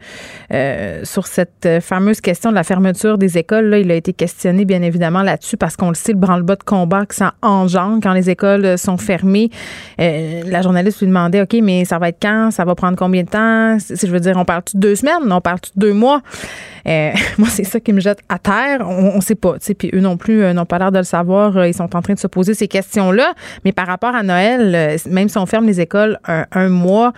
sur 1.03 1.27
cette 1.27 1.67
fameuse 1.81 2.21
question 2.21 2.49
de 2.49 2.55
la 2.55 2.63
fermeture 2.63 3.17
des 3.17 3.37
écoles. 3.37 3.77
Il 3.81 3.91
a 3.91 3.95
été 3.95 4.13
questionné, 4.13 4.65
bien 4.65 4.81
évidemment, 4.81 5.23
là-dessus 5.23 5.57
parce 5.57 5.75
qu'on 5.75 5.89
le 5.89 5.95
sait, 5.95 6.11
le 6.11 6.17
branle-bas 6.17 6.55
de 6.55 6.63
combat 6.63 7.05
que 7.05 7.15
ça 7.15 7.33
engendre 7.41 7.99
quand 8.01 8.13
les 8.13 8.29
écoles 8.29 8.77
sont 8.77 8.97
fermées. 8.97 9.49
la 9.97 10.61
journaliste 10.61 10.99
lui 10.99 11.07
demandait, 11.07 11.41
OK, 11.41 11.55
mais 11.61 11.85
ça 11.85 11.99
va 11.99 12.09
être 12.09 12.19
quand? 12.21 12.51
Ça 12.51 12.65
va 12.65 12.75
prendre 12.75 12.97
combien 12.97 13.23
de 13.23 13.29
temps? 13.29 13.77
Je 13.77 14.07
veux 14.07 14.19
dire, 14.19 14.35
on 14.37 14.45
parle 14.45 14.63
de 14.73 14.88
deux 14.89 14.95
semaines, 14.95 15.31
on 15.31 15.41
parle 15.41 15.59
de 15.59 15.79
deux 15.79 15.93
mois? 15.93 16.21
Euh, 16.87 17.11
moi, 17.37 17.47
c'est 17.49 17.63
ça 17.63 17.79
qui 17.79 17.93
me 17.93 17.99
jette 17.99 18.19
à 18.27 18.39
terre. 18.39 18.87
On 18.87 19.17
ne 19.17 19.21
sait 19.21 19.35
pas. 19.35 19.55
Puis 19.77 19.91
eux 19.93 19.99
non 19.99 20.17
plus 20.17 20.41
euh, 20.41 20.53
n'ont 20.53 20.65
pas 20.65 20.79
l'air 20.79 20.91
de 20.91 20.97
le 20.97 21.03
savoir. 21.03 21.55
Euh, 21.57 21.67
ils 21.67 21.75
sont 21.75 21.95
en 21.95 22.01
train 22.01 22.15
de 22.15 22.19
se 22.19 22.27
poser 22.27 22.55
ces 22.55 22.67
questions-là. 22.67 23.33
Mais 23.65 23.71
par 23.71 23.85
rapport 23.85 24.15
à 24.15 24.23
Noël, 24.23 24.97
même 25.07 25.29
si 25.29 25.37
on 25.37 25.45
ferme 25.45 25.67
les 25.67 25.79
écoles 25.79 26.17
un, 26.25 26.69
mois, 26.69 27.13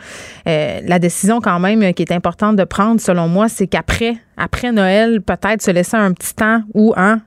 la 0.46 1.00
décision 1.00 1.40
quand 1.40 1.60
même 1.60 1.94
qui 1.94 2.04
est 2.04 2.12
importante 2.12 2.58
de 2.58 2.64
prendre, 2.66 3.00
selon 3.00 3.28
moi, 3.28 3.48
c'est 3.48 3.68
qu'après 3.68 4.18
après 4.36 4.72
Noël, 4.72 5.22
peut-être 5.22 5.62
se 5.62 5.72
laisser 5.72 5.98
un 5.98 6.12
petit 6.14 6.34
temps 6.34 6.64
où, 6.74 6.94
hein, 6.98 7.22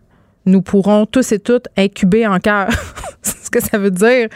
nous 0.46 0.60
pourrons 0.60 1.06
tous 1.06 1.32
et 1.32 1.38
toutes 1.38 1.68
incuber 1.76 2.26
en 2.26 2.38
cœur. 2.38 2.68
ce 3.22 3.50
que 3.50 3.62
ça 3.62 3.78
veut 3.78 3.90
dire 3.90 4.28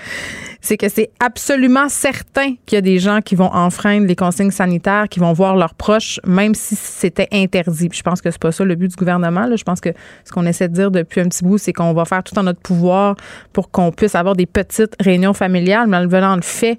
c'est 0.60 0.76
que 0.76 0.88
c'est 0.88 1.10
absolument 1.20 1.88
certain 1.88 2.54
qu'il 2.66 2.76
y 2.76 2.78
a 2.78 2.82
des 2.82 2.98
gens 2.98 3.20
qui 3.20 3.34
vont 3.34 3.52
enfreindre 3.52 4.06
les 4.06 4.16
consignes 4.16 4.50
sanitaires, 4.50 5.08
qui 5.08 5.20
vont 5.20 5.32
voir 5.32 5.56
leurs 5.56 5.74
proches, 5.74 6.20
même 6.26 6.54
si 6.54 6.74
c'était 6.74 7.28
interdit. 7.32 7.88
je 7.92 8.02
pense 8.02 8.20
que 8.20 8.30
c'est 8.30 8.40
pas 8.40 8.52
ça 8.52 8.64
le 8.64 8.74
but 8.74 8.88
du 8.88 8.96
gouvernement. 8.96 9.48
Je 9.54 9.62
pense 9.62 9.80
que 9.80 9.90
ce 10.24 10.32
qu'on 10.32 10.46
essaie 10.46 10.68
de 10.68 10.74
dire 10.74 10.90
depuis 10.90 11.20
un 11.20 11.28
petit 11.28 11.44
bout, 11.44 11.58
c'est 11.58 11.72
qu'on 11.72 11.92
va 11.92 12.04
faire 12.04 12.22
tout 12.22 12.36
en 12.38 12.42
notre 12.42 12.60
pouvoir 12.60 13.16
pour 13.52 13.70
qu'on 13.70 13.92
puisse 13.92 14.14
avoir 14.14 14.34
des 14.34 14.46
petites 14.46 14.94
réunions 15.00 15.34
familiales, 15.34 15.86
mais 15.88 15.98
advenant 15.98 16.36
le 16.36 16.42
fait 16.42 16.76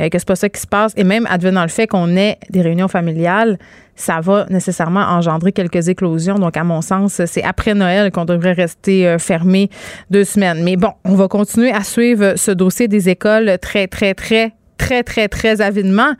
euh, 0.00 0.08
que 0.08 0.18
c'est 0.18 0.28
pas 0.28 0.36
ça 0.36 0.48
qui 0.48 0.60
se 0.60 0.66
passe, 0.66 0.92
et 0.96 1.04
même 1.04 1.26
advenant 1.28 1.62
le 1.62 1.68
fait 1.68 1.86
qu'on 1.86 2.16
ait 2.16 2.38
des 2.50 2.62
réunions 2.62 2.88
familiales, 2.88 3.58
ça 3.98 4.20
va 4.20 4.46
nécessairement 4.48 5.00
engendrer 5.00 5.52
quelques 5.52 5.88
éclosions. 5.88 6.36
Donc, 6.36 6.56
à 6.56 6.64
mon 6.64 6.80
sens, 6.80 7.20
c'est 7.26 7.42
après 7.42 7.74
Noël 7.74 8.12
qu'on 8.12 8.24
devrait 8.24 8.52
rester 8.52 9.06
euh, 9.06 9.18
fermé 9.18 9.68
deux 10.08 10.24
semaines. 10.24 10.62
Mais 10.62 10.76
bon, 10.76 10.92
on 11.04 11.16
va 11.16 11.26
continuer 11.26 11.72
à 11.72 11.82
suivre 11.82 12.34
ce 12.36 12.52
dossier 12.52 12.86
des 12.86 13.08
écoles 13.08 13.17
très, 13.18 13.86
très, 13.86 14.14
très, 14.14 14.52
très, 14.76 15.02
très, 15.02 15.28
très 15.28 15.60
avidement. 15.60 16.14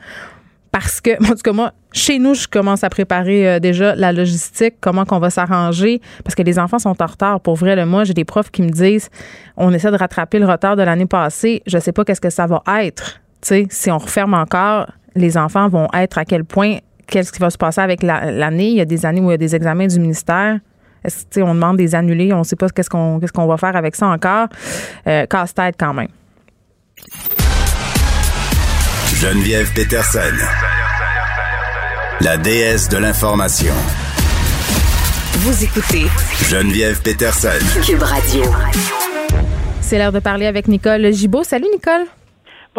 Parce 0.71 1.01
que, 1.01 1.11
en 1.23 1.35
tout 1.35 1.41
cas, 1.43 1.51
moi, 1.51 1.73
chez 1.91 2.19
nous, 2.19 2.35
je 2.35 2.47
commence 2.47 2.83
à 2.83 2.89
préparer 2.89 3.49
euh, 3.49 3.59
déjà 3.59 3.95
la 3.95 4.11
logistique, 4.11 4.75
comment 4.81 5.05
qu'on 5.05 5.19
va 5.19 5.31
s'arranger, 5.31 6.01
parce 6.23 6.35
que 6.35 6.43
les 6.43 6.59
enfants 6.59 6.77
sont 6.77 7.01
en 7.01 7.05
retard. 7.05 7.41
Pour 7.41 7.55
vrai, 7.55 7.75
le 7.75 7.85
moi, 7.85 8.03
j'ai 8.03 8.13
des 8.13 8.25
profs 8.25 8.51
qui 8.51 8.61
me 8.61 8.69
disent, 8.69 9.09
on 9.57 9.73
essaie 9.73 9.91
de 9.91 9.97
rattraper 9.97 10.37
le 10.37 10.45
retard 10.45 10.75
de 10.75 10.83
l'année 10.83 11.07
passée. 11.07 11.63
Je 11.65 11.79
sais 11.79 11.91
pas 11.91 12.05
qu'est-ce 12.05 12.21
que 12.21 12.29
ça 12.29 12.45
va 12.45 12.61
être 12.83 13.19
si 13.41 13.91
on 13.91 13.97
referme 13.97 14.33
encore, 14.33 14.87
les 15.15 15.37
enfants 15.37 15.69
vont 15.69 15.87
être 15.93 16.17
à 16.17 16.25
quel 16.25 16.43
point, 16.43 16.77
qu'est-ce 17.07 17.31
qui 17.31 17.39
va 17.39 17.49
se 17.49 17.57
passer 17.57 17.81
avec 17.81 18.03
l'année? 18.03 18.69
il 18.69 18.75
y 18.75 18.81
a 18.81 18.85
des 18.85 19.05
années 19.05 19.21
où 19.21 19.29
il 19.29 19.31
y 19.31 19.33
a 19.33 19.37
des 19.37 19.55
examens 19.55 19.87
du 19.87 19.99
ministère. 19.99 20.59
On 21.37 21.53
demande 21.55 21.77
des 21.77 21.95
annulés, 21.95 22.33
on 22.33 22.39
ne 22.39 22.43
sait 22.43 22.57
pas 22.57 22.67
qu'est-ce 22.69 22.89
qu'on, 22.89 23.19
qu'est-ce 23.19 23.31
qu'on 23.31 23.47
va 23.47 23.57
faire 23.57 23.75
avec 23.75 23.95
ça 23.95 24.07
encore. 24.07 24.47
Euh, 25.07 25.25
casse-tête 25.25 25.75
quand 25.79 25.93
même. 25.93 26.09
Geneviève 29.15 29.71
Peterson, 29.73 30.19
la 32.21 32.37
déesse 32.37 32.89
de 32.89 32.97
l'information. 32.97 33.73
Vous 35.33 35.63
écoutez 35.63 36.05
Geneviève 36.49 37.01
Peterson, 37.01 37.49
Cube 37.85 38.01
Radio. 38.01 38.43
C'est 39.81 39.97
l'heure 39.97 40.11
de 40.11 40.19
parler 40.19 40.45
avec 40.45 40.67
Nicole 40.67 41.11
Gibault. 41.11 41.43
Salut 41.43 41.67
Nicole. 41.73 42.05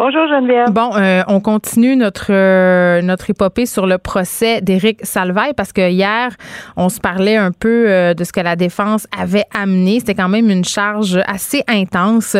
Bonjour 0.03 0.25
Geneviève. 0.27 0.71
Bon, 0.71 0.89
euh, 0.95 1.21
on 1.27 1.41
continue 1.41 1.95
notre 1.95 2.31
euh, 2.33 3.03
notre 3.03 3.29
épopée 3.29 3.67
sur 3.67 3.85
le 3.85 3.99
procès 3.99 4.59
d'Éric 4.59 5.05
Salvaille 5.05 5.53
parce 5.55 5.71
que 5.73 5.91
hier, 5.91 6.31
on 6.75 6.89
se 6.89 6.99
parlait 6.99 7.35
un 7.35 7.51
peu 7.51 7.85
euh, 7.87 8.15
de 8.15 8.23
ce 8.23 8.33
que 8.33 8.39
la 8.39 8.55
défense 8.55 9.05
avait 9.15 9.43
amené. 9.53 9.99
C'était 9.99 10.15
quand 10.15 10.27
même 10.27 10.49
une 10.49 10.65
charge 10.65 11.19
assez 11.27 11.63
intense 11.67 12.35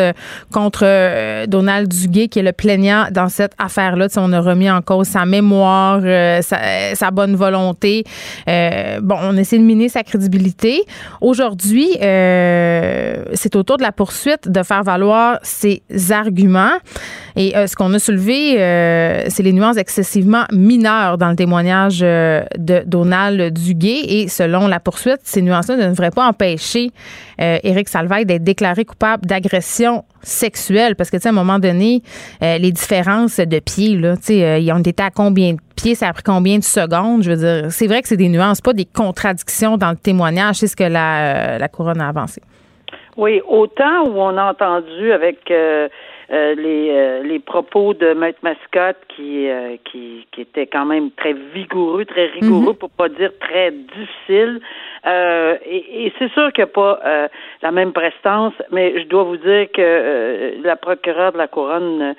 contre 0.52 1.46
Donald 1.46 1.86
Duguay, 1.86 2.26
qui 2.26 2.40
est 2.40 2.42
le 2.42 2.50
plaignant 2.50 3.06
dans 3.12 3.28
cette 3.28 3.52
affaire-là. 3.58 4.08
on 4.16 4.32
a 4.32 4.40
remis 4.40 4.68
en 4.68 4.82
cause 4.82 5.06
sa 5.06 5.24
mémoire, 5.24 6.00
sa, 6.42 6.96
sa, 6.96 7.10
bonne 7.12 7.36
volonté. 7.36 8.02
bon, 8.48 9.16
on 9.22 9.36
essaie 9.36 9.58
de 9.58 9.62
miner 9.62 9.88
sa 9.88 10.02
crédibilité. 10.02 10.82
Aujourd'hui, 11.20 11.90
c'est 12.00 13.54
au 13.54 13.62
tour 13.62 13.76
de 13.76 13.82
la 13.82 13.92
poursuite 13.92 14.50
de 14.50 14.64
faire 14.64 14.82
valoir 14.82 15.38
ses 15.42 15.84
arguments. 16.10 16.78
Et 17.36 17.56
euh, 17.56 17.66
ce 17.66 17.76
qu'on 17.76 17.92
a 17.94 17.98
soulevé, 17.98 18.60
euh, 18.60 19.24
c'est 19.28 19.42
les 19.42 19.52
nuances 19.52 19.76
excessivement 19.76 20.44
mineures 20.52 21.18
dans 21.18 21.30
le 21.30 21.36
témoignage 21.36 22.00
euh, 22.02 22.42
de 22.58 22.82
Donald 22.86 23.52
Duguay. 23.52 24.02
Et 24.08 24.28
selon 24.28 24.68
la 24.68 24.80
poursuite, 24.80 25.20
ces 25.22 25.42
nuances-là 25.42 25.76
ne 25.76 25.88
devraient 25.88 26.10
pas 26.10 26.26
empêcher 26.26 26.90
Éric 27.38 27.88
Salvaille 27.88 28.24
d'être 28.24 28.44
déclaré 28.44 28.84
coupable 28.84 29.26
d'agression 29.26 30.04
sexuelle. 30.22 30.94
Parce 30.94 31.10
que, 31.10 31.16
tu 31.16 31.22
sais, 31.22 31.28
à 31.28 31.32
un 31.32 31.34
moment 31.34 31.58
donné, 31.58 32.02
les 32.40 32.70
différences 32.70 33.40
de 33.40 33.58
pieds, 33.58 33.96
là, 33.96 34.16
tu 34.16 34.24
sais, 34.24 34.62
ils 34.62 34.72
ont 34.72 34.78
été 34.78 35.02
à 35.02 35.10
combien 35.10 35.54
de 35.54 35.58
pieds, 35.74 35.96
ça 35.96 36.06
a 36.08 36.12
pris 36.12 36.22
combien 36.22 36.58
de 36.58 36.62
secondes? 36.62 37.24
Je 37.24 37.32
veux 37.32 37.36
dire, 37.36 37.72
c'est 37.72 37.88
vrai 37.88 38.00
que 38.00 38.06
c'est 38.06 38.16
des 38.16 38.28
nuances, 38.28 38.60
pas 38.60 38.74
des 38.74 38.84
contradictions 38.84 39.76
dans 39.76 39.90
le 39.90 39.96
témoignage. 39.96 40.56
C'est 40.56 40.68
ce 40.68 40.76
que 40.76 40.84
la, 40.84 41.58
la 41.58 41.68
couronne 41.68 42.00
a 42.00 42.08
avancé. 42.08 42.40
Oui, 43.16 43.42
autant 43.46 44.06
où 44.06 44.20
on 44.20 44.36
a 44.36 44.50
entendu 44.50 45.12
avec 45.12 45.38
euh, 45.50 45.88
les, 46.32 46.88
euh, 46.90 47.22
les 47.22 47.38
propos 47.38 47.92
de 47.92 48.14
Maître 48.14 48.38
Mascotte 48.42 48.96
qui, 49.08 49.48
euh, 49.48 49.76
qui, 49.84 50.26
qui 50.32 50.40
étaient 50.40 50.66
quand 50.66 50.86
même 50.86 51.10
très 51.10 51.34
vigoureux, 51.34 52.06
très 52.06 52.26
rigoureux, 52.26 52.72
mhm. 52.72 52.78
pour 52.78 52.90
pas 52.90 53.10
dire 53.10 53.32
très 53.38 53.70
difficiles. 53.70 54.60
et, 55.04 56.06
et 56.06 56.12
c'est 56.18 56.30
sûr 56.32 56.50
qu'il 56.52 56.64
n'y 56.64 56.70
a 56.70 56.72
pas 56.72 57.28
la 57.60 57.70
même 57.70 57.92
prestance, 57.92 58.54
mais 58.70 58.98
je 59.00 59.06
dois 59.08 59.24
vous 59.24 59.36
dire 59.36 59.66
que 59.72 60.54
la 60.62 60.76
procureure 60.76 61.32
de 61.32 61.38
la 61.38 61.48
couronne, 61.48 62.14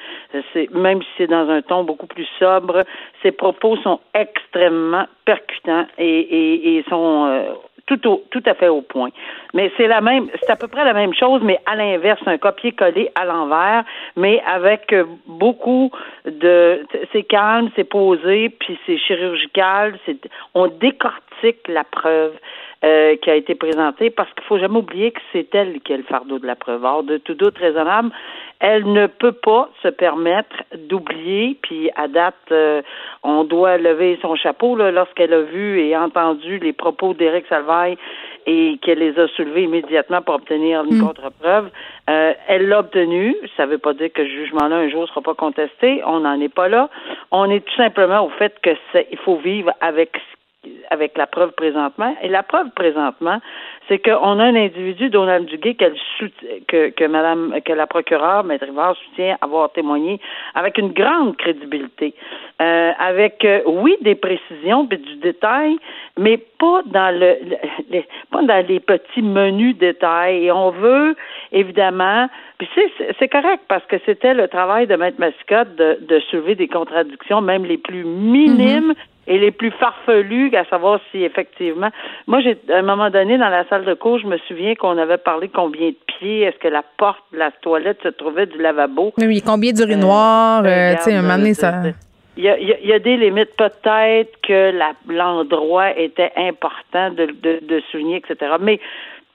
c'est 0.53 0.69
même 0.71 1.01
si 1.01 1.07
c'est 1.17 1.27
dans 1.27 1.49
un 1.49 1.61
ton 1.61 1.83
beaucoup 1.83 2.07
plus 2.07 2.27
sobre, 2.39 2.83
ses 3.23 3.31
propos 3.31 3.77
sont 3.77 3.99
extrêmement 4.13 5.05
percutants 5.25 5.87
et, 5.97 6.19
et, 6.19 6.77
et 6.77 6.83
sont 6.89 7.45
tout, 7.97 8.21
tout 8.31 8.43
à 8.45 8.53
fait 8.53 8.67
au 8.67 8.81
point. 8.81 9.09
Mais 9.53 9.71
c'est 9.77 9.87
la 9.87 10.01
même, 10.01 10.27
c'est 10.41 10.51
à 10.51 10.55
peu 10.55 10.67
près 10.67 10.83
la 10.83 10.93
même 10.93 11.13
chose, 11.13 11.41
mais 11.43 11.59
à 11.65 11.75
l'inverse, 11.75 12.21
un 12.25 12.37
copier-coller 12.37 13.09
à 13.15 13.25
l'envers, 13.25 13.83
mais 14.15 14.41
avec 14.47 14.93
beaucoup 15.27 15.91
de, 16.25 16.85
c'est 17.11 17.23
calme, 17.23 17.69
c'est 17.75 17.83
posé, 17.83 18.49
puis 18.49 18.77
c'est 18.85 18.97
chirurgical, 18.97 19.97
c'est, 20.05 20.17
on 20.53 20.67
décortique 20.67 21.67
la 21.67 21.83
preuve. 21.83 22.33
Euh, 22.85 23.15
qui 23.15 23.29
a 23.29 23.35
été 23.35 23.55
présentée 23.55 24.09
parce 24.09 24.29
qu'il 24.33 24.43
faut 24.43 24.57
jamais 24.57 24.79
oublier 24.79 25.11
que 25.11 25.21
c'est 25.31 25.55
elle 25.55 25.79
qui 25.79 25.93
a 25.93 25.97
le 25.97 26.03
fardeau 26.03 26.37
de 26.37 26.45
la 26.45 26.57
preuve. 26.57 26.83
Or, 26.83 27.03
de 27.03 27.15
tout 27.15 27.33
doute 27.33 27.57
raisonnable, 27.57 28.11
elle 28.59 28.91
ne 28.91 29.07
peut 29.07 29.31
pas 29.31 29.69
se 29.81 29.87
permettre 29.87 30.63
d'oublier, 30.89 31.57
puis 31.61 31.89
à 31.95 32.09
date, 32.09 32.35
euh, 32.51 32.81
on 33.23 33.45
doit 33.45 33.77
lever 33.77 34.19
son 34.21 34.35
chapeau 34.35 34.75
lorsqu'elle 34.75 35.33
a 35.33 35.43
vu 35.43 35.79
et 35.79 35.95
entendu 35.95 36.59
les 36.59 36.73
propos 36.73 37.13
d'Éric 37.13 37.45
Salvaille 37.47 37.95
et 38.47 38.77
qu'elle 38.81 38.99
les 38.99 39.17
a 39.17 39.29
soulevés 39.29 39.63
immédiatement 39.63 40.21
pour 40.21 40.35
obtenir 40.35 40.83
une 40.83 40.97
mm. 40.97 41.07
contre-preuve. 41.07 41.69
Euh, 42.09 42.33
elle 42.49 42.67
l'a 42.67 42.79
obtenu. 42.79 43.37
Ça 43.55 43.65
ne 43.65 43.71
veut 43.71 43.77
pas 43.77 43.93
dire 43.93 44.11
que 44.11 44.25
ce 44.25 44.29
jugement-là 44.29 44.75
un 44.75 44.89
jour 44.89 45.03
ne 45.03 45.07
sera 45.07 45.21
pas 45.21 45.35
contesté. 45.35 46.01
On 46.05 46.19
n'en 46.19 46.37
est 46.41 46.53
pas 46.53 46.67
là. 46.67 46.89
On 47.31 47.49
est 47.49 47.65
tout 47.65 47.75
simplement 47.75 48.25
au 48.25 48.29
fait 48.29 48.59
que 48.61 48.71
il 49.09 49.17
faut 49.19 49.37
vivre 49.37 49.71
avec 49.79 50.17
avec 50.89 51.17
la 51.17 51.27
preuve 51.27 51.51
présentement. 51.51 52.15
Et 52.21 52.27
la 52.27 52.43
preuve 52.43 52.69
présentement, 52.71 53.39
c'est 53.87 53.99
qu'on 53.99 54.39
a 54.39 54.43
un 54.43 54.55
individu, 54.55 55.09
Donald 55.09 55.45
Duguay, 55.45 55.75
que, 55.75 56.89
que 56.89 57.05
Madame, 57.05 57.55
que 57.65 57.73
la 57.73 57.87
procureure, 57.87 58.43
Maître 58.43 58.65
Rivard, 58.65 58.95
soutient 58.95 59.37
avoir 59.41 59.71
témoigné 59.71 60.19
avec 60.55 60.77
une 60.77 60.93
grande 60.93 61.35
crédibilité, 61.37 62.13
euh, 62.61 62.91
avec 62.99 63.43
euh, 63.43 63.61
oui 63.65 63.97
des 64.01 64.15
précisions, 64.15 64.87
mais 64.89 64.97
du 64.97 65.15
détail, 65.15 65.77
mais 66.17 66.37
pas 66.37 66.81
dans 66.85 67.13
le, 67.17 67.37
les, 67.89 68.05
pas 68.31 68.41
dans 68.41 68.65
les 68.65 68.79
petits 68.79 69.21
menus 69.21 69.77
détails. 69.77 70.45
Et 70.45 70.51
on 70.51 70.71
veut 70.71 71.15
évidemment, 71.51 72.27
puis 72.57 72.69
c'est 73.19 73.27
correct 73.27 73.63
parce 73.67 73.85
que 73.85 73.97
c'était 74.05 74.33
le 74.33 74.47
travail 74.47 74.87
de 74.87 74.95
Maître 74.95 75.19
Mascotte 75.19 75.75
de, 75.75 75.97
de 76.01 76.19
soulever 76.31 76.55
des 76.55 76.67
contradictions, 76.67 77.41
même 77.41 77.65
les 77.65 77.77
plus 77.77 78.03
minimes. 78.03 78.91
Mm-hmm 78.91 79.12
et 79.27 79.37
les 79.37 79.51
plus 79.51 79.71
farfelus, 79.71 80.53
à 80.55 80.65
savoir 80.65 80.99
si 81.11 81.23
effectivement. 81.23 81.89
Moi, 82.27 82.41
j'ai 82.41 82.57
à 82.69 82.77
un 82.77 82.81
moment 82.81 83.09
donné 83.09 83.37
dans 83.37 83.49
la 83.49 83.67
salle 83.67 83.85
de 83.85 83.93
cours, 83.93 84.19
je 84.19 84.27
me 84.27 84.37
souviens 84.47 84.75
qu'on 84.75 84.97
avait 84.97 85.17
parlé 85.17 85.49
combien 85.49 85.89
de 85.89 85.95
pieds, 86.07 86.41
est-ce 86.41 86.57
que 86.57 86.67
la 86.67 86.83
porte 86.97 87.23
de 87.31 87.37
la 87.37 87.51
toilette 87.51 87.99
se 88.03 88.09
trouvait 88.09 88.45
du 88.45 88.57
lavabo? 88.57 89.13
Oui, 89.17 89.41
combien 89.45 89.71
d'urinoir, 89.71 90.63
euh, 90.65 90.67
euh, 90.67 90.95
tu 90.95 91.03
sais, 91.03 91.13
un 91.13 91.21
moment 91.21 91.37
donné, 91.37 91.53
ça. 91.53 91.73
Il 92.35 92.43
y, 92.43 92.49
a, 92.49 92.57
il 92.57 92.67
y, 92.67 92.91
a, 92.91 92.97
des 92.97 93.15
limites. 93.15 93.55
Peut-être 93.55 94.41
que 94.41 94.73
l'endroit 95.07 95.95
était 95.95 96.31
important 96.35 97.11
de, 97.11 97.27
de, 97.27 97.59
de 97.61 97.83
souligner, 97.91 98.17
etc. 98.17 98.53
Mais 98.59 98.79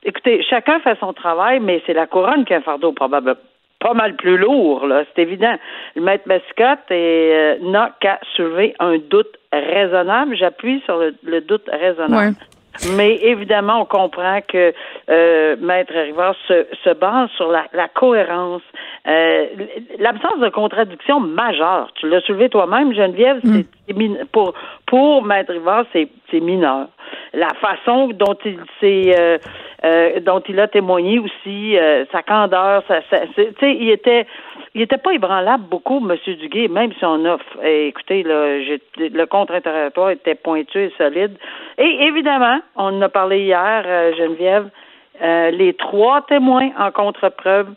écoutez, 0.03 0.42
chacun 0.42 0.81
fait 0.81 0.98
son 0.98 1.12
travail, 1.12 1.61
mais 1.61 1.81
c'est 1.87 1.92
la 1.92 2.09
couronne 2.09 2.44
qui 2.44 2.55
a 2.55 2.57
un 2.57 2.61
fardeau 2.61 2.90
probablement 2.90 3.38
pas 3.81 3.94
mal 3.94 4.16
plus 4.16 4.37
lourd, 4.37 4.87
là, 4.87 5.05
c'est 5.05 5.22
évident. 5.22 5.55
Le 5.94 6.03
maître 6.03 6.24
Mascotte 6.27 6.90
euh, 6.90 7.57
n'a 7.62 7.94
qu'à 8.01 8.18
soulever 8.35 8.74
un 8.81 8.98
doute 8.98 9.38
raisonnable. 9.52 10.37
J'appuie 10.37 10.82
sur 10.84 10.98
le, 10.98 11.40
doute 11.40 11.68
raisonnable. 11.70 12.37
Mais 12.96 13.16
évidemment, 13.22 13.80
on 13.82 13.84
comprend 13.84 14.40
que 14.46 14.72
euh, 15.11 15.56
Maître 15.58 15.92
Rivard 15.94 16.37
se, 16.46 16.66
se, 16.84 16.90
base 16.90 17.28
sur 17.37 17.50
la, 17.50 17.64
la 17.72 17.88
cohérence, 17.88 18.62
euh, 19.08 19.46
l'absence 19.98 20.38
de 20.38 20.48
contradiction 20.48 21.18
majeure. 21.18 21.90
Tu 21.96 22.08
l'as 22.08 22.20
soulevé 22.20 22.48
toi-même, 22.48 22.94
Geneviève. 22.94 23.40
Mm. 23.42 23.62
C'est 23.88 24.26
pour 24.30 24.54
pour 24.88 25.22
Maître 25.22 25.53
Rivard, 25.53 25.85
c'est 25.92 26.40
mineur. 26.40 26.88
La 27.33 27.48
façon 27.61 28.09
dont 28.09 28.37
il 28.44 28.59
s'est 28.81 29.14
euh, 29.18 29.38
euh, 29.85 30.18
dont 30.20 30.40
il 30.48 30.59
a 30.59 30.66
témoigné 30.66 31.20
aussi, 31.20 31.79
euh, 31.79 32.05
sa 32.11 32.24
candeur, 32.24 32.83
sa, 32.88 33.01
sais, 33.01 33.77
il 33.79 33.90
était, 33.90 34.27
il 34.74 34.83
était 34.83 34.98
pas 34.98 35.12
ébranlable 35.12 35.64
beaucoup, 35.70 36.01
Monsieur 36.01 36.35
Duguay, 36.35 36.66
même 36.66 36.92
si 36.94 37.05
on 37.05 37.24
a, 37.24 37.38
eh, 37.62 37.87
écoutez, 37.87 38.24
là, 38.24 38.59
le 38.98 39.24
contre-interrogatoire 39.27 40.11
était 40.11 40.35
pointu 40.35 40.79
et 40.79 40.92
solide. 40.98 41.37
Et 41.79 42.07
évidemment, 42.07 42.59
on 42.74 42.98
en 42.98 43.03
a 43.03 43.09
parlé 43.09 43.42
hier, 43.42 43.85
euh, 43.87 44.12
Geneviève, 44.16 44.68
les 45.20 45.74
trois 45.74 46.22
témoins 46.22 46.70
en 46.79 46.92
contre-preuve, 46.92 47.68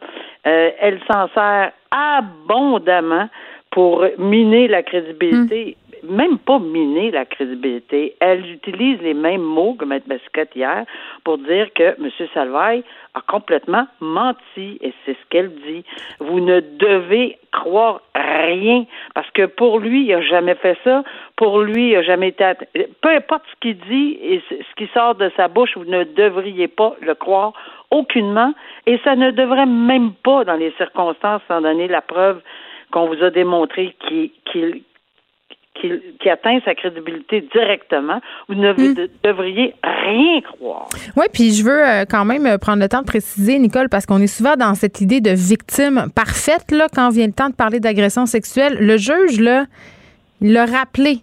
elle 0.43 0.99
s'en 1.11 1.27
sert 1.29 1.71
abondamment 1.89 3.29
pour 3.71 4.05
miner 4.19 4.67
la 4.67 4.83
crédibilité 4.83 5.75
même 6.03 6.37
pas 6.37 6.59
miner 6.59 7.11
la 7.11 7.25
crédibilité. 7.25 8.15
Elle 8.19 8.49
utilise 8.49 9.01
les 9.01 9.13
mêmes 9.13 9.41
mots 9.41 9.75
que 9.75 9.85
Mme 9.85 10.01
Mascotte 10.07 10.55
hier 10.55 10.85
pour 11.23 11.37
dire 11.37 11.71
que 11.73 11.95
M. 11.99 12.09
Salvaille 12.33 12.83
a 13.13 13.21
complètement 13.21 13.87
menti 13.99 14.77
et 14.81 14.93
c'est 15.05 15.13
ce 15.13 15.29
qu'elle 15.29 15.53
dit. 15.67 15.83
Vous 16.19 16.39
ne 16.39 16.59
devez 16.59 17.37
croire 17.51 18.01
rien 18.15 18.85
parce 19.13 19.29
que 19.31 19.45
pour 19.45 19.79
lui, 19.79 20.05
il 20.05 20.11
n'a 20.11 20.21
jamais 20.21 20.55
fait 20.55 20.77
ça. 20.83 21.03
Pour 21.35 21.61
lui, 21.61 21.89
il 21.89 21.93
n'a 21.93 22.03
jamais 22.03 22.29
été. 22.29 22.45
Peu 23.01 23.09
importe 23.09 23.43
ce 23.51 23.59
qu'il 23.59 23.77
dit 23.77 24.17
et 24.21 24.41
ce 24.49 24.75
qui 24.77 24.87
sort 24.93 25.15
de 25.15 25.31
sa 25.35 25.47
bouche, 25.47 25.75
vous 25.75 25.85
ne 25.85 26.03
devriez 26.03 26.67
pas 26.67 26.95
le 27.01 27.15
croire 27.15 27.53
aucunement 27.91 28.53
et 28.85 28.99
ça 29.03 29.15
ne 29.15 29.31
devrait 29.31 29.65
même 29.65 30.13
pas, 30.23 30.45
dans 30.45 30.55
les 30.55 30.71
circonstances, 30.77 31.41
sans 31.47 31.61
donner 31.61 31.87
la 31.87 32.01
preuve 32.01 32.41
qu'on 32.91 33.07
vous 33.07 33.23
a 33.23 33.29
démontré 33.29 33.95
qu'il 34.07 34.81
qui, 35.73 36.29
atteint 36.29 36.59
sa 36.65 36.75
crédibilité 36.75 37.47
directement, 37.53 38.21
vous 38.47 38.55
ne 38.55 38.73
hmm. 38.73 39.07
devriez 39.23 39.73
rien 39.83 40.41
croire. 40.41 40.89
Oui, 41.15 41.25
puis 41.33 41.53
je 41.53 41.63
veux 41.63 41.87
euh, 41.87 42.05
quand 42.09 42.25
même 42.25 42.57
prendre 42.59 42.81
le 42.81 42.87
temps 42.87 43.01
de 43.01 43.07
préciser, 43.07 43.57
Nicole, 43.57 43.89
parce 43.89 44.05
qu'on 44.05 44.21
est 44.21 44.27
souvent 44.27 44.55
dans 44.55 44.75
cette 44.75 45.01
idée 45.01 45.21
de 45.21 45.31
victime 45.31 46.07
parfaite, 46.15 46.71
là, 46.71 46.87
quand 46.93 47.09
vient 47.09 47.27
le 47.27 47.33
temps 47.33 47.49
de 47.49 47.55
parler 47.55 47.79
d'agression 47.79 48.25
sexuelle. 48.25 48.77
Le 48.79 48.97
juge, 48.97 49.39
là, 49.39 49.65
il 50.41 50.53
l'a 50.53 50.65
rappelé 50.65 51.19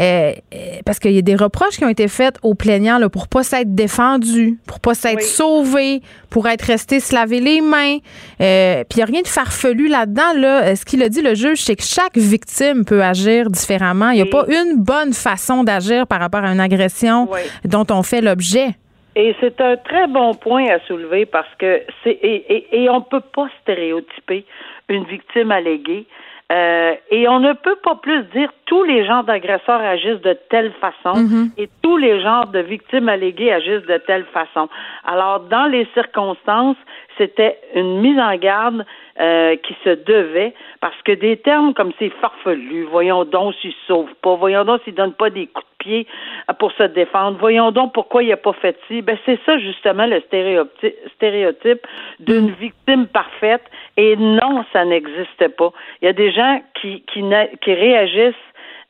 euh, 0.00 0.32
euh, 0.54 0.56
parce 0.86 0.98
qu'il 0.98 1.12
y 1.12 1.18
a 1.18 1.22
des 1.22 1.36
reproches 1.36 1.76
qui 1.76 1.84
ont 1.84 1.88
été 1.90 2.08
faits 2.08 2.38
aux 2.42 2.54
plaignants 2.54 2.98
là, 2.98 3.10
pour 3.10 3.28
pas 3.28 3.42
s'être 3.42 3.74
défendu, 3.74 4.58
pour 4.66 4.80
pas 4.80 4.94
s'être 4.94 5.22
sauvé, 5.22 6.00
pour 6.30 6.48
être 6.48 6.62
resté 6.62 6.98
se 6.98 7.14
laver 7.14 7.40
les 7.40 7.60
mains. 7.60 7.98
Euh, 8.40 8.84
Puis 8.88 8.94
il 8.94 8.96
n'y 8.96 9.02
a 9.02 9.06
rien 9.06 9.22
de 9.22 9.28
farfelu 9.28 9.88
là-dedans. 9.88 10.32
Là. 10.36 10.74
Ce 10.76 10.84
qu'il 10.84 11.02
a 11.02 11.08
dit, 11.08 11.20
le 11.20 11.34
juge, 11.34 11.62
c'est 11.62 11.76
que 11.76 11.82
chaque 11.82 12.16
victime 12.16 12.84
peut 12.84 13.02
agir 13.02 13.50
différemment. 13.50 14.10
Il 14.10 14.16
n'y 14.16 14.22
a 14.22 14.26
pas 14.26 14.46
une 14.48 14.76
bonne 14.78 15.12
façon 15.12 15.62
d'agir 15.62 16.06
par 16.06 16.20
rapport 16.20 16.44
à 16.44 16.52
une 16.52 16.60
agression 16.60 17.28
dont 17.64 17.86
on 17.90 18.02
fait 18.02 18.22
l'objet. 18.22 18.68
Et 19.14 19.36
c'est 19.40 19.60
un 19.60 19.76
très 19.76 20.06
bon 20.06 20.32
point 20.32 20.68
à 20.68 20.80
soulever 20.86 21.26
parce 21.26 21.54
que 21.58 21.82
c'est 22.02 22.12
et, 22.22 22.50
et, 22.50 22.82
et 22.84 22.88
on 22.88 23.02
peut 23.02 23.20
pas 23.20 23.46
stéréotyper 23.60 24.46
une 24.88 25.04
victime 25.04 25.50
alléguée. 25.50 26.06
Euh, 26.52 26.94
et 27.10 27.28
on 27.28 27.40
ne 27.40 27.54
peut 27.54 27.78
pas 27.82 27.94
plus 27.94 28.24
dire 28.34 28.50
tous 28.66 28.84
les 28.84 29.06
genres 29.06 29.24
d'agresseurs 29.24 29.80
agissent 29.80 30.20
de 30.20 30.36
telle 30.50 30.72
façon 30.72 31.18
mhm. 31.18 31.50
et 31.56 31.68
tous 31.82 31.96
les 31.96 32.20
genres 32.20 32.48
de 32.48 32.58
victimes 32.58 33.08
alléguées 33.08 33.52
agissent 33.52 33.86
de 33.86 33.96
telle 34.06 34.24
façon. 34.26 34.68
Alors, 35.04 35.40
dans 35.40 35.66
les 35.66 35.86
circonstances, 35.94 36.76
c'était 37.18 37.58
une 37.74 38.00
mise 38.00 38.18
en 38.18 38.34
garde 38.36 38.84
euh, 39.20 39.56
qui 39.56 39.76
se 39.84 39.90
devait, 39.90 40.54
parce 40.80 41.00
que 41.02 41.12
des 41.12 41.36
termes 41.36 41.74
comme 41.74 41.92
c'est 41.98 42.10
farfelu, 42.20 42.84
voyons 42.84 43.24
donc 43.24 43.54
s'il 43.60 43.70
ne 43.70 43.74
sauve 43.86 44.14
pas, 44.22 44.34
voyons 44.36 44.64
donc 44.64 44.80
s'il 44.84 44.94
donne 44.94 45.12
pas 45.12 45.30
des 45.30 45.46
coups 45.46 45.66
de 45.66 45.84
pied 45.84 46.06
pour 46.58 46.72
se 46.72 46.84
défendre, 46.84 47.36
voyons 47.38 47.70
donc 47.70 47.92
pourquoi 47.92 48.22
il 48.22 48.30
n'a 48.30 48.36
pas 48.36 48.54
fait 48.54 48.78
ci, 48.88 49.02
ben 49.02 49.18
c'est 49.26 49.38
ça 49.44 49.58
justement 49.58 50.06
le 50.06 50.20
stéréotype 50.20 51.86
d'une 52.20 52.50
mm. 52.50 52.54
victime 52.60 53.06
parfaite, 53.06 53.64
et 53.96 54.16
non, 54.16 54.64
ça 54.72 54.84
n'existe 54.84 55.48
pas. 55.56 55.72
Il 56.00 56.06
y 56.06 56.08
a 56.08 56.12
des 56.12 56.32
gens 56.32 56.62
qui, 56.80 57.02
qui, 57.02 57.22
qui 57.60 57.74
réagissent, 57.74 58.34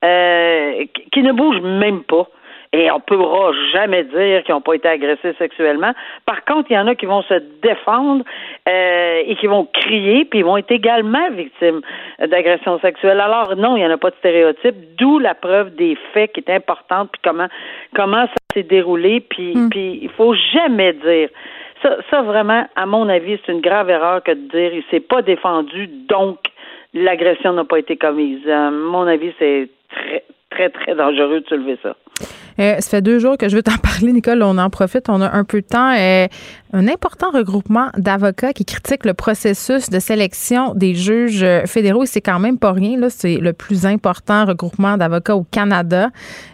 euh, 0.05 0.85
qui 1.13 1.23
ne 1.23 1.33
bougent 1.33 1.61
même 1.61 2.03
pas 2.05 2.29
et 2.73 2.91
on 2.91 2.97
ne 2.97 3.01
pourra 3.01 3.53
jamais 3.73 4.05
dire 4.05 4.43
qu'ils 4.45 4.55
n'ont 4.55 4.61
pas 4.63 4.75
été 4.75 4.89
agressés 4.89 5.35
sexuellement. 5.39 5.93
Par 6.25 6.45
contre, 6.45 6.71
il 6.71 6.75
y 6.75 6.79
en 6.79 6.87
a 6.87 6.95
qui 6.95 7.07
vont 7.07 7.23
se 7.23 7.35
défendre 7.63 8.25
euh, 8.69 9.23
et 9.27 9.37
qui 9.37 9.47
vont 9.47 9.67
crier, 9.73 10.25
puis 10.25 10.39
ils 10.39 10.45
vont 10.45 10.57
être 10.57 10.71
également 10.71 11.31
victimes 11.31 11.83
d'agressions 12.19 12.81
sexuelles. 12.81 13.21
Alors 13.21 13.57
non, 13.57 13.77
il 13.77 13.81
n'y 13.81 13.87
en 13.87 13.91
a 13.91 13.99
pas 13.99 14.11
de 14.11 14.17
stéréotype, 14.17 14.97
d'où 14.97 15.19
la 15.19 15.35
preuve 15.35 15.75
des 15.75 15.97
faits 16.15 16.33
qui 16.33 16.41
est 16.41 16.51
importante, 16.51 17.11
puis 17.13 17.21
comment 17.23 17.49
comment 17.95 18.27
ça 18.27 18.35
s'est 18.55 18.63
déroulé, 18.63 19.21
puis 19.21 19.55
mm. 19.55 19.69
puis 19.69 19.99
il 20.03 20.11
faut 20.11 20.35
jamais 20.35 20.95
dire 20.95 21.29
ça, 21.83 21.97
ça 22.11 22.23
vraiment, 22.23 22.65
à 22.77 22.87
mon 22.87 23.09
avis, 23.09 23.39
c'est 23.45 23.53
une 23.53 23.61
grave 23.61 23.91
erreur 23.91 24.23
que 24.23 24.31
de 24.31 24.49
dire 24.49 24.73
il 24.73 24.85
s'est 24.91 25.01
pas 25.01 25.21
défendu, 25.21 25.89
donc 26.09 26.39
l'agression 26.95 27.53
n'a 27.53 27.65
pas 27.65 27.79
été 27.79 27.97
commise. 27.97 28.49
À 28.49 28.71
mon 28.71 29.07
avis, 29.07 29.33
c'est 29.39 29.69
très 29.91 30.23
très 30.55 30.71
très 30.71 30.95
dangereux 30.95 31.41
de 31.41 31.47
soulever 31.47 31.79
ça. 31.83 31.97
Euh, 32.61 32.77
ça 32.81 32.91
fait 32.91 33.03
deux 33.03 33.19
jours 33.19 33.39
que 33.39 33.49
je 33.49 33.57
veux 33.57 33.63
t'en 33.63 33.79
parler, 33.83 34.13
Nicole. 34.13 34.43
On 34.43 34.59
en 34.59 34.71
profite, 34.71 35.09
on 35.09 35.21
a 35.21 35.31
un 35.31 35.45
peu 35.45 35.61
de 35.61 35.67
temps. 35.67 35.95
Euh, 35.99 36.27
un 36.75 36.89
important 36.89 37.31
regroupement 37.31 37.91
d'avocats 37.99 38.55
qui 38.55 38.65
critiquent 38.65 39.05
le 39.05 39.13
processus 39.13 39.91
de 39.91 39.99
sélection 39.99 40.75
des 40.75 40.95
juges 40.95 41.45
fédéraux. 41.67 42.07
C'est 42.07 42.23
quand 42.23 42.39
même 42.39 42.59
pas 42.59 42.73
rien. 42.73 42.99
Là, 42.99 43.11
c'est 43.11 43.37
le 43.37 43.53
plus 43.53 43.85
important 43.85 44.47
regroupement 44.47 44.97
d'avocats 44.97 45.37
au 45.37 45.45
Canada 45.45 46.09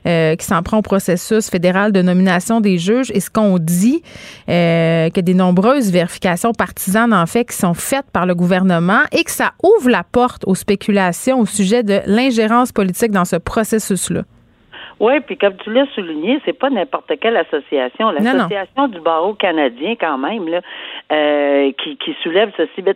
euh, 0.06 0.34
qui 0.34 0.44
s'en 0.44 0.62
prend 0.64 0.78
au 0.78 0.82
processus 0.82 1.48
fédéral 1.48 1.92
de 1.92 2.02
nomination 2.02 2.60
des 2.60 2.78
juges. 2.78 3.12
Et 3.14 3.20
ce 3.20 3.30
qu'on 3.30 3.58
dit, 3.58 4.02
euh, 4.48 5.08
que 5.10 5.20
des 5.20 5.34
nombreuses 5.34 5.92
vérifications 5.92 6.52
partisanes 6.52 7.14
en 7.14 7.26
fait 7.26 7.44
qui 7.44 7.56
sont 7.56 7.74
faites 7.74 8.10
par 8.12 8.26
le 8.26 8.34
gouvernement 8.34 9.02
et 9.12 9.22
que 9.22 9.30
ça 9.30 9.52
ouvre 9.62 9.88
la 9.88 10.02
porte 10.02 10.42
aux 10.48 10.56
spéculations 10.56 11.38
au 11.38 11.46
sujet 11.46 11.84
de 11.84 12.00
l'ingérence 12.06 12.72
politique 12.72 13.12
dans 13.12 13.24
ce 13.24 13.36
processus-là. 13.88 14.22
Oui, 15.00 15.20
puis 15.20 15.36
comme 15.36 15.54
tu 15.62 15.72
l'as 15.72 15.86
souligné, 15.94 16.40
c'est 16.44 16.58
pas 16.58 16.70
n'importe 16.70 17.12
quelle 17.20 17.36
association. 17.36 18.10
L'association 18.10 18.88
du 18.88 19.00
barreau 19.00 19.34
canadien, 19.34 19.94
quand 19.98 20.18
même, 20.18 20.48
là, 20.48 20.60
euh, 21.12 21.70
qui, 21.82 21.96
qui 21.98 22.16
soulève 22.22 22.50
ceci. 22.56 22.82
Mais 22.84 22.94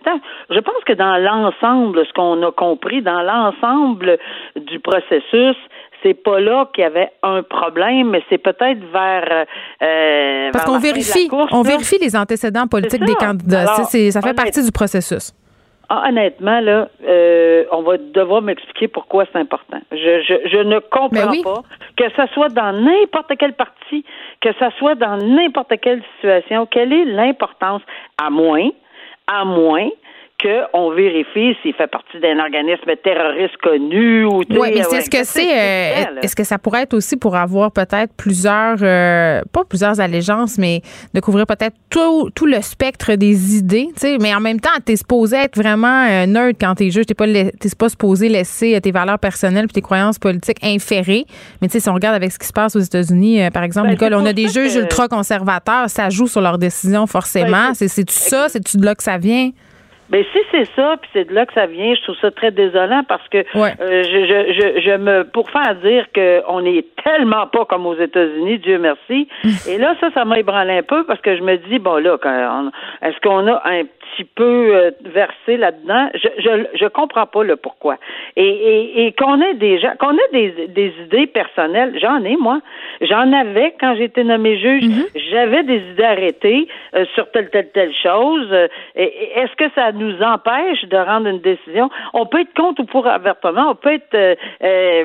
je 0.51 0.59
pense 0.59 0.83
que 0.85 0.95
dans 0.95 1.17
l'ensemble, 1.17 2.05
ce 2.05 2.13
qu'on 2.13 2.43
a 2.43 2.51
compris, 2.51 3.03
dans 3.03 3.23
l'ensemble 3.23 4.19
du 4.57 4.81
processus, 4.81 5.57
c'est 6.03 6.15
pas 6.15 6.41
là 6.41 6.69
qu'il 6.75 6.83
y 6.83 6.87
avait 6.87 7.11
un 7.23 7.45
problème, 7.45 8.11
mais 8.11 8.23
c'est 8.29 8.39
peut-être 8.39 8.81
vers. 8.93 9.47
Euh, 9.83 10.51
Parce 10.53 10.65
qu'on 10.65 10.81
vérifie, 10.81 11.29
on 11.53 11.63
vérifie 11.63 11.99
les 12.01 12.17
antécédents 12.17 12.67
politiques 12.67 13.05
des 13.05 13.15
candidats. 13.15 13.67
ça 13.67 14.21
fait 14.23 14.35
partie 14.35 14.65
du 14.65 14.73
processus. 14.73 15.33
Ah, 15.89 16.05
honnêtement, 16.09 16.61
là, 16.61 16.89
euh, 17.07 17.65
on 17.71 17.83
va 17.83 17.99
devoir 17.99 18.41
m'expliquer 18.41 18.89
pourquoi 18.89 19.25
c'est 19.31 19.39
important. 19.39 19.79
Je, 19.91 20.23
je, 20.23 20.49
je, 20.49 20.59
ne 20.59 20.79
comprends 20.79 21.31
ben 21.33 21.43
pas 21.43 21.63
que 21.97 22.11
ça 22.17 22.27
soit 22.29 22.49
dans 22.49 22.73
n'importe 22.73 23.33
quel 23.39 23.53
parti, 23.53 24.05
que 24.41 24.53
ça 24.59 24.71
soit 24.79 24.95
dans 24.95 25.17
n'importe 25.19 25.73
quelle 25.81 26.03
situation. 26.15 26.67
Quelle 26.67 26.93
est 26.93 27.05
l'importance, 27.05 27.83
à 28.23 28.31
moins, 28.31 28.71
à 29.27 29.45
moins 29.45 29.89
qu'on 30.43 30.91
vérifie 30.91 31.57
s'il 31.63 31.73
fait 31.75 31.87
partie 31.87 32.19
d'un 32.21 32.39
organisme 32.39 32.91
terroriste 33.03 33.57
connu 33.63 34.25
ou 34.25 34.43
Oui, 34.51 34.73
mais 34.75 34.83
c'est 34.83 35.03
ce 35.03 35.11
que 35.11 35.25
c'est. 35.25 35.53
Euh, 35.53 36.21
est-ce 36.23 36.35
que 36.35 36.45
ça 36.45 36.59
pourrait 36.59 36.83
être 36.83 36.95
aussi 36.95 37.17
pour 37.17 37.37
avoir 37.37 37.71
peut-être 37.71 38.13
plusieurs, 38.17 38.79
euh, 38.83 39.41
pas 39.53 39.65
plusieurs 39.65 40.01
allégeances, 40.01 40.59
mais 40.59 40.83
de 41.15 41.21
couvrir 41.21 41.47
peut-être 41.47 41.77
tout, 41.91 42.31
tout, 42.35 42.47
le 42.47 42.61
spectre 42.61 43.15
des 43.15 43.57
idées, 43.57 43.89
tu 43.95 44.01
sais, 44.01 44.19
mais 44.21 44.35
en 44.35 44.41
même 44.41 44.61
temps, 44.61 44.71
tu 44.85 44.93
es 44.93 44.97
supposé 44.97 45.37
être 45.37 45.57
vraiment 45.57 46.07
euh, 46.09 46.27
neutre 46.27 46.59
quand 46.61 46.75
tu 46.75 46.87
es 46.87 46.91
juge, 46.91 47.07
tu 47.07 47.15
pas, 47.15 47.27
pas 47.79 47.89
supposé 47.89 48.29
laisser 48.29 48.81
tes 48.81 48.91
valeurs 48.91 49.19
personnelles 49.19 49.67
et 49.67 49.73
tes 49.73 49.81
croyances 49.81 50.19
politiques 50.19 50.63
inférées. 50.65 51.25
Mais 51.61 51.69
tu 51.69 51.75
sais, 51.75 51.81
si 51.81 51.89
on 51.89 51.95
regarde 51.95 52.17
avec 52.17 52.33
ce 52.33 52.39
qui 52.39 52.47
se 52.47 52.53
passe 52.53 52.75
aux 52.75 52.81
États-Unis, 52.81 53.51
par 53.53 53.63
exemple, 53.63 53.87
ben, 53.87 53.93
Nicole, 53.93 54.15
on 54.15 54.27
a 54.27 54.33
des 54.33 54.49
juges 54.49 54.75
ultra-conservateurs, 54.75 55.89
ça 55.89 56.11
joue 56.11 56.27
sur 56.27 56.41
leurs 56.41 56.59
décisions 56.59 57.07
forcément. 57.07 57.69
Ben, 57.69 57.75
c'est-tu 57.75 58.15
ça? 58.15 58.49
C'est-tu 58.49 58.77
de 58.79 58.85
là 58.85 58.95
que 58.95 59.03
ça 59.03 59.19
vient? 59.19 59.51
Mais 60.13 60.27
si 60.31 60.39
c'est 60.51 60.69
ça, 60.77 60.97
puis 61.01 61.11
c'est 61.15 61.25
de 61.25 61.35
là 61.35 61.47
que 61.47 61.55
ça 61.55 61.65
vient, 61.65 61.95
je 61.95 62.03
trouve 62.03 62.17
ça 62.21 62.31
très 62.31 62.51
désolant 62.51 63.03
parce 63.09 63.27
que 63.29 63.39
euh, 63.39 63.43
je, 63.81 64.53
je, 64.53 64.81
je, 64.83 64.97
me 64.99 65.25
pour 65.25 65.49
faire 65.51 65.75
dire 65.77 66.07
qu'on 66.15 66.65
est 66.67 66.85
tellement 67.03 67.47
pas 67.47 67.65
comme 67.65 67.87
aux 67.87 67.97
États-Unis, 67.97 68.59
Dieu 68.59 68.79
merci. 68.79 69.27
Et 69.69 69.79
là, 69.79 69.97
ça, 70.01 70.11
ça 70.13 70.27
m'a 70.27 70.39
ébranlé 70.39 70.79
un 70.79 70.83
peu 70.83 71.05
parce 71.05 71.21
que 71.23 71.35
je 71.35 71.43
me 71.43 71.57
dis 71.57 71.79
bon 71.79 71.97
là, 71.97 72.19
est-ce 73.01 73.19
qu'on 73.21 73.47
a 73.49 73.63
un 73.65 73.85
petit 74.13 74.25
peu 74.25 74.75
euh, 74.75 74.91
versé 75.05 75.57
là-dedans. 75.57 76.09
Je, 76.15 76.29
je, 76.39 76.79
je 76.79 76.87
comprends 76.87 77.27
pas 77.27 77.43
le 77.43 77.57
pourquoi. 77.57 77.97
Et, 78.37 78.45
et, 78.45 79.07
et 79.07 79.13
qu'on 79.13 79.41
ait 79.41 79.55
des 79.55 79.79
gens, 79.81 79.93
qu'on 79.99 80.13
ait 80.13 80.33
des, 80.33 80.69
des 80.69 80.93
idées 81.05 81.27
personnelles, 81.27 81.99
j'en 82.01 82.23
ai 82.25 82.37
moi. 82.37 82.61
J'en 83.01 83.33
avais 83.33 83.75
quand 83.81 83.95
j'étais 83.97 84.25
nommé 84.25 84.59
juge. 84.59 84.85
Mhm. 84.85 85.05
J'avais 85.31 85.63
des 85.65 85.79
idées 85.93 86.05
arrêtées 86.05 86.69
euh, 86.95 87.05
sur 87.15 87.31
telle 87.31 87.51
telle 87.51 87.71
telle 87.71 87.93
chose. 88.03 88.49
Euh, 88.53 88.69
est-ce 88.95 89.55
que 89.57 89.71
ça 89.75 89.93
nous 89.93 90.23
empêche 90.23 90.85
de 90.85 90.97
rendre 90.97 91.29
une 91.29 91.41
décision? 91.41 91.91
On 92.13 92.27
peut 92.27 92.41
être 92.41 92.55
contre 92.55 92.83
ou 92.83 92.85
pour 92.85 93.07
avertement. 93.07 93.71
On 93.71 93.75
peut 93.75 93.95
être 93.95 94.37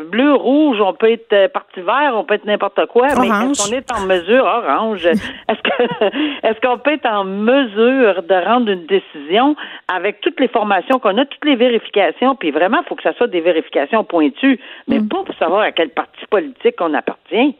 bleu, 0.10 0.34
rouge. 0.34 0.80
On 0.82 0.94
peut 0.94 1.12
être 1.12 1.48
parti 1.52 1.82
vert. 1.82 2.14
On 2.16 2.24
peut 2.24 2.36
être 2.36 2.46
n'importe 2.46 2.86
quoi. 2.88 3.08
Mais 3.20 3.28
est-ce 3.28 3.70
qu'on 3.70 3.76
est 3.76 3.92
en 3.92 4.06
mesure 4.06 4.44
orange? 4.44 5.06
Est-ce 5.06 5.62
que 5.62 5.78
est-ce 6.44 6.60
qu'on 6.62 6.78
peut 6.78 6.94
être 6.94 7.08
en 7.08 7.24
mesure 7.24 8.24
de 8.24 8.46
rendre 8.46 8.72
une 8.72 8.86
décision 8.86 8.97
décision 9.00 9.56
avec 9.88 10.22
toutes 10.22 10.40
les 10.40 10.48
formations 10.48 11.00
qu'on 11.00 11.18
a, 11.18 11.26
toutes 11.26 11.46
les 11.46 11.56
vérifications, 11.56 12.36
puis 12.36 12.52
vraiment, 12.52 12.80
il 12.82 12.88
faut 12.88 12.96
que 12.96 13.04
ça 13.04 13.14
soit 13.14 13.28
des 13.28 13.42
vérifications 13.42 14.04
pointues, 14.04 14.60
mais 14.88 15.00
mm. 15.00 15.08
pas 15.08 15.24
pour 15.24 15.36
savoir 15.36 15.62
à 15.62 15.72
quel 15.72 15.90
parti 15.90 16.26
politique 16.30 16.76
on 16.80 16.94
appartient. 16.94 17.56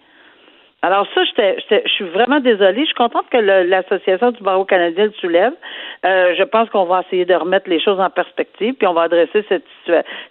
Alors 0.84 1.08
ça, 1.16 1.24
je 1.24 1.90
suis 1.90 2.06
vraiment 2.06 2.40
désolée. 2.40 2.82
Je 2.82 2.86
suis 2.86 2.94
contente 2.94 3.28
que 3.32 3.38
l'Association 3.38 4.30
du 4.30 4.44
barreau 4.44 4.64
canadien 4.64 5.06
le 5.06 5.12
soulève. 5.14 5.54
Euh, 6.06 6.36
je 6.38 6.44
pense 6.44 6.70
qu'on 6.70 6.86
va 6.86 7.02
essayer 7.02 7.26
de 7.26 7.34
remettre 7.34 7.68
les 7.68 7.80
choses 7.80 8.00
en 8.00 8.12
perspective, 8.12 8.76
puis 8.76 8.88
on 8.88 8.94
va 8.94 9.04
adresser 9.04 9.44
cette, 9.50 9.66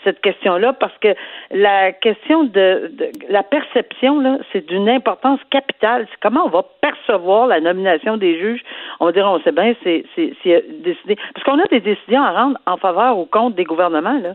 cette 0.05 0.21
question-là, 0.21 0.73
parce 0.73 0.97
que 0.99 1.09
la 1.51 1.91
question 1.91 2.45
de, 2.45 2.93
la 3.29 3.43
perception, 3.43 4.21
là, 4.21 4.39
c'est 4.53 4.65
d'une 4.65 4.89
importance 4.89 5.41
capitale. 5.51 6.07
C'est 6.13 6.21
comment 6.21 6.45
on 6.47 6.51
va 6.51 6.65
percevoir 6.81 7.49
la 7.49 7.61
nomination 7.61 8.17
des 8.17 8.39
juges. 8.39 8.63
On 9.01 9.11
dire, 9.11 9.27
on 9.27 9.41
sait 9.41 9.53
bien, 9.53 9.75
c'est 9.83 10.05
décidé. 10.17 11.17
Parce 11.35 11.45
qu'on 11.45 11.59
a 11.59 11.67
des 11.67 11.81
décisions 11.81 12.23
à 12.23 12.31
rendre 12.31 12.59
en 12.67 12.77
faveur 12.77 13.19
ou 13.19 13.27
contre 13.27 13.57
des 13.57 13.65
gouvernements. 13.65 14.21
Là 14.21 14.35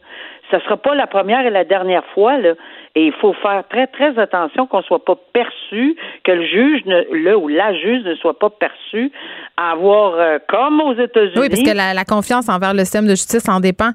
ça 0.51 0.59
sera 0.59 0.77
pas 0.77 0.93
la 0.93 1.07
première 1.07 1.45
et 1.45 1.49
la 1.49 1.63
dernière 1.63 2.05
fois. 2.13 2.37
Là. 2.37 2.53
Et 2.95 3.05
il 3.05 3.13
faut 3.13 3.33
faire 3.33 3.63
très, 3.69 3.87
très 3.87 4.19
attention 4.19 4.67
qu'on 4.67 4.79
ne 4.79 4.83
soit 4.83 5.03
pas 5.03 5.15
perçu, 5.31 5.95
que 6.25 6.31
le 6.31 6.45
juge, 6.45 6.85
ne, 6.85 7.03
le 7.13 7.37
ou 7.37 7.47
la 7.47 7.73
juge 7.73 8.03
ne 8.03 8.15
soit 8.15 8.37
pas 8.37 8.49
perçu 8.49 9.11
à 9.55 9.71
avoir, 9.71 10.15
euh, 10.15 10.39
comme 10.49 10.81
aux 10.81 10.93
États-Unis. 10.93 11.37
Oui, 11.37 11.49
parce 11.49 11.63
que 11.63 11.75
la, 11.75 12.03
confiance 12.03 12.49
envers 12.49 12.73
le 12.73 12.79
système 12.79 13.05
de 13.05 13.11
justice 13.11 13.47
en 13.47 13.61
dépend. 13.61 13.91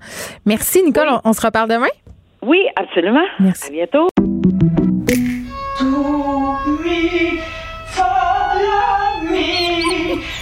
Merci, 0.47 0.83
Nicole. 0.83 1.09
On, 1.25 1.33
se 1.35 1.45
reparle 1.45 1.69
demain? 1.69 1.89
Oui, 2.41 2.67
absolument. 2.77 3.27
Merci. 3.39 3.69
À 3.69 3.73
bientôt. 3.73 4.09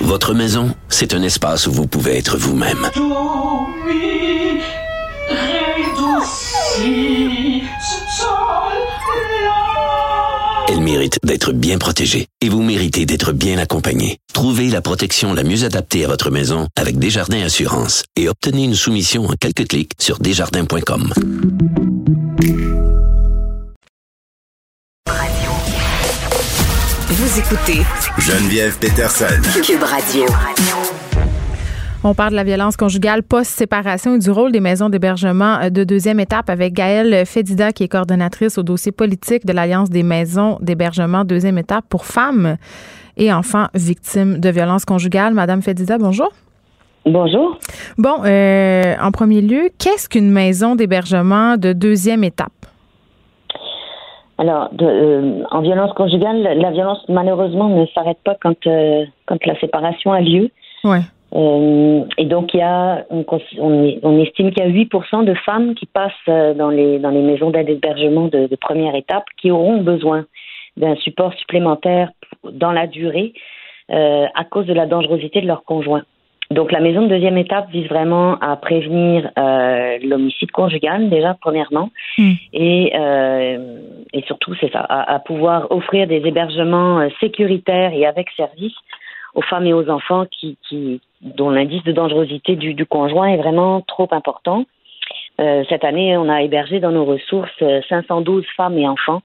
Votre 0.00 0.34
maison, 0.34 0.68
c'est 0.88 1.12
un 1.12 1.22
espace 1.22 1.66
où 1.66 1.72
vous 1.72 1.88
pouvez 1.88 2.18
être 2.18 2.36
vous-même. 2.36 2.88
Elle 10.68 10.80
mérite 10.80 11.18
d'être 11.22 11.52
bien 11.52 11.78
protégée 11.78 12.26
et 12.40 12.48
vous 12.48 12.62
méritez 12.62 13.06
d'être 13.06 13.32
bien 13.32 13.58
accompagnée. 13.58 14.18
Trouvez 14.32 14.68
la 14.70 14.80
protection 14.80 15.34
la 15.34 15.44
mieux 15.44 15.64
adaptée 15.64 16.04
à 16.04 16.08
votre 16.08 16.30
maison 16.30 16.68
avec 16.76 16.98
Desjardins 16.98 17.42
Assurance 17.42 18.04
et 18.16 18.28
obtenez 18.28 18.64
une 18.64 18.74
soumission 18.74 19.26
en 19.26 19.34
quelques 19.38 19.68
clics 19.68 19.92
sur 19.98 20.18
desjardins.com. 20.18 21.12
Vous 27.08 27.38
écoutez 27.38 27.82
Geneviève 28.18 28.76
Peterson. 28.78 29.40
Cube 29.62 29.82
Radio. 29.82 30.26
On 32.06 32.12
parle 32.12 32.32
de 32.32 32.36
la 32.36 32.44
violence 32.44 32.76
conjugale 32.76 33.22
post-séparation 33.22 34.16
et 34.16 34.18
du 34.18 34.30
rôle 34.30 34.52
des 34.52 34.60
maisons 34.60 34.90
d'hébergement 34.90 35.56
euh, 35.62 35.70
de 35.70 35.84
deuxième 35.84 36.20
étape 36.20 36.50
avec 36.50 36.74
Gaëlle 36.74 37.24
Fédida, 37.24 37.72
qui 37.72 37.82
est 37.82 37.88
coordonnatrice 37.88 38.58
au 38.58 38.62
dossier 38.62 38.92
politique 38.92 39.46
de 39.46 39.54
l'Alliance 39.54 39.88
des 39.88 40.02
maisons 40.02 40.58
d'hébergement 40.60 41.24
deuxième 41.24 41.56
étape 41.56 41.86
pour 41.88 42.04
femmes 42.04 42.56
et 43.16 43.32
enfants 43.32 43.68
victimes 43.74 44.38
de 44.38 44.50
violences 44.50 44.84
conjugales. 44.84 45.32
Madame 45.32 45.62
Fédida, 45.62 45.96
bonjour. 45.96 46.28
Bonjour. 47.06 47.56
Bon, 47.96 48.22
euh, 48.26 48.94
en 49.00 49.10
premier 49.10 49.40
lieu, 49.40 49.70
qu'est-ce 49.78 50.06
qu'une 50.06 50.30
maison 50.30 50.74
d'hébergement 50.74 51.56
de 51.56 51.72
deuxième 51.72 52.22
étape? 52.22 52.52
Alors, 54.36 54.68
euh, 54.82 55.42
en 55.50 55.62
violence 55.62 55.94
conjugale, 55.94 56.42
la 56.42 56.70
violence 56.70 57.02
malheureusement 57.08 57.70
ne 57.70 57.86
s'arrête 57.94 58.18
pas 58.22 58.36
quand 58.42 58.56
quand 59.24 59.46
la 59.46 59.58
séparation 59.58 60.12
a 60.12 60.20
lieu. 60.20 60.50
Ouais. 60.84 61.00
Euh, 61.34 62.04
et 62.16 62.26
donc, 62.26 62.54
il 62.54 62.58
y 62.58 62.62
a, 62.62 63.04
on, 63.10 63.24
on, 63.58 64.20
estime 64.20 64.52
qu'il 64.52 64.64
y 64.64 64.66
a 64.66 64.70
8% 64.70 65.24
de 65.24 65.34
femmes 65.34 65.74
qui 65.74 65.86
passent 65.86 66.12
euh, 66.28 66.54
dans 66.54 66.70
les, 66.70 66.98
dans 66.98 67.10
les 67.10 67.22
maisons 67.22 67.50
d'aide 67.50 67.68
hébergement 67.68 68.28
de, 68.28 68.46
de, 68.46 68.56
première 68.56 68.94
étape 68.94 69.24
qui 69.40 69.50
auront 69.50 69.80
besoin 69.82 70.26
d'un 70.76 70.94
support 70.96 71.34
supplémentaire 71.34 72.10
dans 72.44 72.70
la 72.70 72.86
durée 72.86 73.32
euh, 73.90 74.26
à 74.34 74.44
cause 74.44 74.66
de 74.66 74.72
la 74.72 74.86
dangerosité 74.86 75.40
de 75.40 75.46
leur 75.46 75.64
conjoint. 75.64 76.02
Donc, 76.50 76.70
la 76.70 76.80
maison 76.80 77.02
de 77.02 77.08
deuxième 77.08 77.38
étape 77.38 77.70
vise 77.70 77.88
vraiment 77.88 78.38
à 78.38 78.54
prévenir 78.56 79.30
euh, 79.36 79.98
l'homicide 80.04 80.52
conjugal, 80.52 81.08
déjà, 81.08 81.36
premièrement, 81.40 81.90
hmm. 82.18 82.32
et, 82.52 82.92
et 84.12 84.22
surtout, 84.26 84.54
c'est 84.60 84.70
ça, 84.70 84.80
à, 84.80 85.14
à, 85.14 85.18
pouvoir 85.20 85.72
offrir 85.72 86.06
des 86.06 86.22
hébergements 86.24 87.08
sécuritaires 87.18 87.92
et 87.94 88.04
avec 88.06 88.28
service 88.36 88.74
aux 89.34 89.42
femmes 89.42 89.66
et 89.66 89.72
aux 89.72 89.88
enfants 89.88 90.26
qui, 90.30 90.56
dont 91.20 91.50
l'indice 91.50 91.82
de 91.84 91.92
dangerosité 91.92 92.56
du, 92.56 92.74
du, 92.74 92.86
conjoint 92.86 93.28
est 93.28 93.36
vraiment 93.36 93.80
trop 93.82 94.08
important. 94.12 94.64
Euh, 95.40 95.64
cette 95.68 95.84
année, 95.84 96.16
on 96.16 96.28
a 96.28 96.42
hébergé 96.42 96.80
dans 96.80 96.92
nos 96.92 97.04
ressources 97.04 97.62
512 97.88 98.42
euh, 98.42 98.46
femmes 98.56 98.78
et 98.78 98.86
enfants 98.86 99.22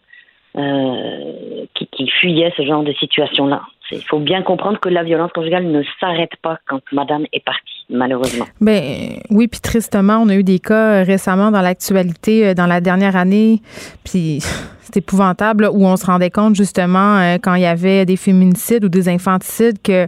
euh, 0.57 1.65
qui, 1.75 1.87
qui, 1.87 2.07
fuyaient 2.07 2.53
ce 2.57 2.63
genre 2.63 2.83
de 2.83 2.93
situation-là. 2.93 3.61
Il 3.91 4.03
faut 4.03 4.19
bien 4.19 4.41
comprendre 4.41 4.79
que 4.79 4.89
la 4.89 5.03
violence 5.03 5.31
conjugale 5.31 5.65
ne 5.65 5.83
s'arrête 5.99 6.35
pas 6.41 6.57
quand 6.67 6.81
madame 6.91 7.25
est 7.33 7.43
partie, 7.43 7.78
malheureusement. 7.89 8.45
Ben 8.62 9.19
oui, 9.30 9.47
puis 9.47 9.60
tristement, 9.60 10.19
on 10.23 10.30
a 10.30 10.36
eu 10.36 10.43
des 10.43 10.60
cas 10.60 11.04
récemment 11.04 11.52
dans 11.52 11.62
l'actualité, 11.62 12.47
euh, 12.47 12.54
dans 12.54 12.67
la 12.67 12.82
dernière 12.82 13.15
année, 13.15 13.62
puis 14.04 14.39
c'est 14.82 14.97
épouvantable, 14.97 15.69
où 15.71 15.86
on 15.86 15.95
se 15.95 16.06
rendait 16.06 16.30
compte 16.30 16.56
justement 16.56 17.17
euh, 17.17 17.38
quand 17.41 17.56
il 17.56 17.63
y 17.63 17.65
avait 17.65 18.06
des 18.06 18.17
féminicides 18.17 18.86
ou 18.86 18.89
des 18.89 19.10
infanticides 19.10 19.82
que 19.82 20.08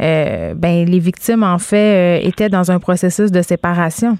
euh, 0.00 0.54
ben, 0.54 0.84
les 0.86 0.98
victimes, 0.98 1.42
en 1.42 1.58
fait, 1.58 2.26
étaient 2.26 2.48
dans 2.48 2.70
un 2.70 2.78
processus 2.78 3.30
de 3.30 3.42
séparation. 3.42 4.18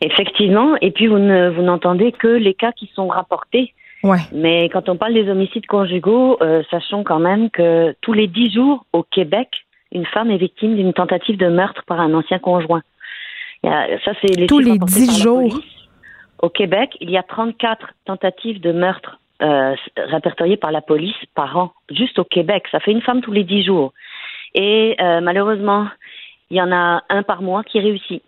Effectivement, 0.00 0.76
et 0.80 0.90
puis 0.90 1.06
vous 1.06 1.18
ne 1.18 1.50
vous 1.50 1.62
n'entendez 1.62 2.12
que 2.12 2.28
les 2.28 2.54
cas 2.54 2.72
qui 2.72 2.90
sont 2.94 3.08
rapportés 3.08 3.72
mais 4.32 4.68
quand 4.68 4.88
on 4.88 4.96
parle 4.96 5.14
des 5.14 5.28
homicides 5.30 5.66
conjugaux, 5.66 6.36
euh, 6.42 6.62
sachons 6.70 7.04
quand 7.04 7.20
même 7.20 7.50
que 7.50 7.94
tous 8.02 8.12
les 8.12 8.26
dix 8.26 8.52
jours 8.52 8.84
au 8.92 9.02
Québec, 9.02 9.48
une 9.94 10.06
femme 10.06 10.30
est 10.30 10.36
victime 10.36 10.76
d'une 10.76 10.92
tentative 10.92 11.36
de 11.36 11.48
meurtre 11.48 11.82
par 11.86 12.00
un 12.00 12.12
ancien 12.14 12.38
conjoint. 12.38 12.82
Ça, 13.62 14.12
c'est 14.20 14.36
les 14.36 14.46
tous 14.46 14.58
les 14.58 14.78
dix 14.78 15.22
jours. 15.22 15.58
Au 16.40 16.50
Québec, 16.50 16.96
il 17.00 17.10
y 17.10 17.16
a 17.16 17.22
34 17.22 17.94
tentatives 18.04 18.60
de 18.60 18.72
meurtre 18.72 19.18
euh, 19.42 19.74
répertoriées 19.96 20.58
par 20.58 20.72
la 20.72 20.82
police 20.82 21.14
par 21.34 21.56
an, 21.56 21.72
juste 21.90 22.18
au 22.18 22.24
Québec. 22.24 22.64
Ça 22.70 22.80
fait 22.80 22.92
une 22.92 23.00
femme 23.00 23.22
tous 23.22 23.32
les 23.32 23.44
dix 23.44 23.64
jours. 23.64 23.92
Et 24.54 24.96
euh, 25.00 25.20
malheureusement, 25.22 25.86
il 26.50 26.58
y 26.58 26.60
en 26.60 26.70
a 26.70 27.02
un 27.08 27.22
par 27.22 27.40
mois 27.40 27.64
qui 27.64 27.80
réussit. 27.80 28.22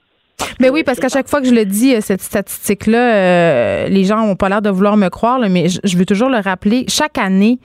Mais 0.60 0.70
oui, 0.70 0.82
parce 0.84 0.98
qu'à 0.98 1.08
chaque 1.08 1.28
fois 1.28 1.40
que 1.40 1.46
je 1.46 1.54
le 1.54 1.64
dis, 1.64 1.94
euh, 1.94 2.00
cette 2.00 2.20
statistique-là, 2.20 3.14
euh, 3.14 3.88
les 3.88 4.04
gens 4.04 4.26
n'ont 4.26 4.36
pas 4.36 4.48
l'air 4.48 4.62
de 4.62 4.70
vouloir 4.70 4.96
me 4.96 5.08
croire, 5.08 5.38
mais 5.50 5.66
je, 5.68 5.96
veux 5.96 6.06
toujours 6.06 6.28
le 6.28 6.38
rappeler. 6.38 6.84
Chaque 6.88 7.18
année, 7.18 7.58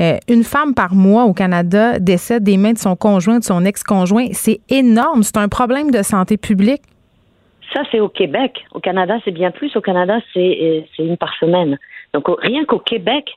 euh, 0.00 0.18
une 0.28 0.44
femme 0.44 0.74
par 0.74 0.94
mois 0.94 1.24
au 1.24 1.32
Canada 1.32 1.98
décède 1.98 2.42
des 2.42 2.56
mains 2.56 2.72
de 2.72 2.78
son 2.78 2.96
conjoint, 2.96 3.38
de 3.38 3.44
son 3.44 3.64
ex-conjoint. 3.64 4.26
C'est 4.32 4.60
énorme. 4.68 5.22
C'est 5.22 5.38
un 5.38 5.48
problème 5.48 5.90
de 5.90 6.02
santé 6.02 6.36
publique. 6.36 6.82
Ça, 7.72 7.82
c'est 7.90 8.00
au 8.00 8.08
Québec. 8.08 8.64
Au 8.72 8.80
Canada, 8.80 9.18
c'est 9.24 9.32
bien 9.32 9.50
plus. 9.50 9.74
Au 9.76 9.80
Canada, 9.80 10.18
c'est 10.32 10.86
une 10.98 11.16
par 11.16 11.34
semaine. 11.38 11.78
Donc, 12.14 12.24
rien 12.42 12.64
qu'au 12.64 12.78
Québec, 12.78 13.30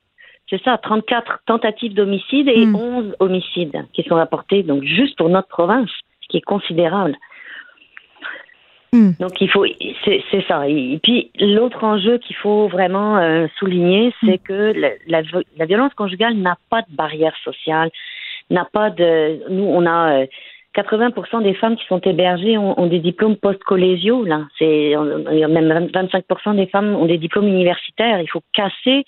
c'est 0.49 0.61
ça, 0.63 0.77
34 0.77 1.41
tentatives 1.45 1.93
d'homicide 1.93 2.47
et 2.47 2.65
11 2.65 2.73
hmm. 2.73 3.13
homicides 3.19 3.85
qui 3.93 4.03
sont 4.03 4.15
rapportés, 4.15 4.63
donc 4.63 4.83
juste 4.83 5.17
pour 5.17 5.29
notre 5.29 5.47
province, 5.47 5.89
ce 6.21 6.27
qui 6.27 6.37
est 6.37 6.41
considérable. 6.41 7.15
Hmm. 8.91 9.11
Donc 9.19 9.39
il 9.39 9.49
faut, 9.49 9.65
c'est 10.05 10.45
ça. 10.47 10.67
Et 10.67 10.99
puis 11.03 11.31
l'autre 11.39 11.83
enjeu 11.83 12.17
qu'il 12.17 12.35
faut 12.35 12.67
vraiment 12.67 13.17
euh, 13.17 13.47
souligner, 13.57 14.13
c'est 14.23 14.41
hmm. 14.41 14.47
que 14.47 14.73
la, 15.07 15.21
la, 15.57 15.65
violence 15.65 15.93
conjugale 15.93 16.35
n'a 16.35 16.57
pas 16.69 16.81
de 16.81 16.95
barrière 16.95 17.35
sociale, 17.43 17.91
n'a 18.49 18.65
pas 18.65 18.89
de. 18.89 19.39
Nous, 19.49 19.63
on 19.63 19.85
a 19.85 20.25
80% 20.75 21.13
euh, 21.35 21.41
des 21.41 21.53
femmes 21.53 21.75
qui 21.75 21.85
sont 21.85 21.99
hébergées 21.99 22.57
ont, 22.57 22.87
des 22.87 22.99
diplômes 22.99 23.35
post-collégiaux. 23.35 24.23
Là, 24.23 24.47
c'est 24.57 24.95
même 24.95 25.87
25% 25.87 26.55
des 26.55 26.67
femmes 26.67 26.95
ont 26.95 27.05
des 27.05 27.17
diplômes 27.17 27.47
universitaires. 27.47 28.21
Il 28.21 28.29
faut 28.29 28.43
casser 28.53 29.05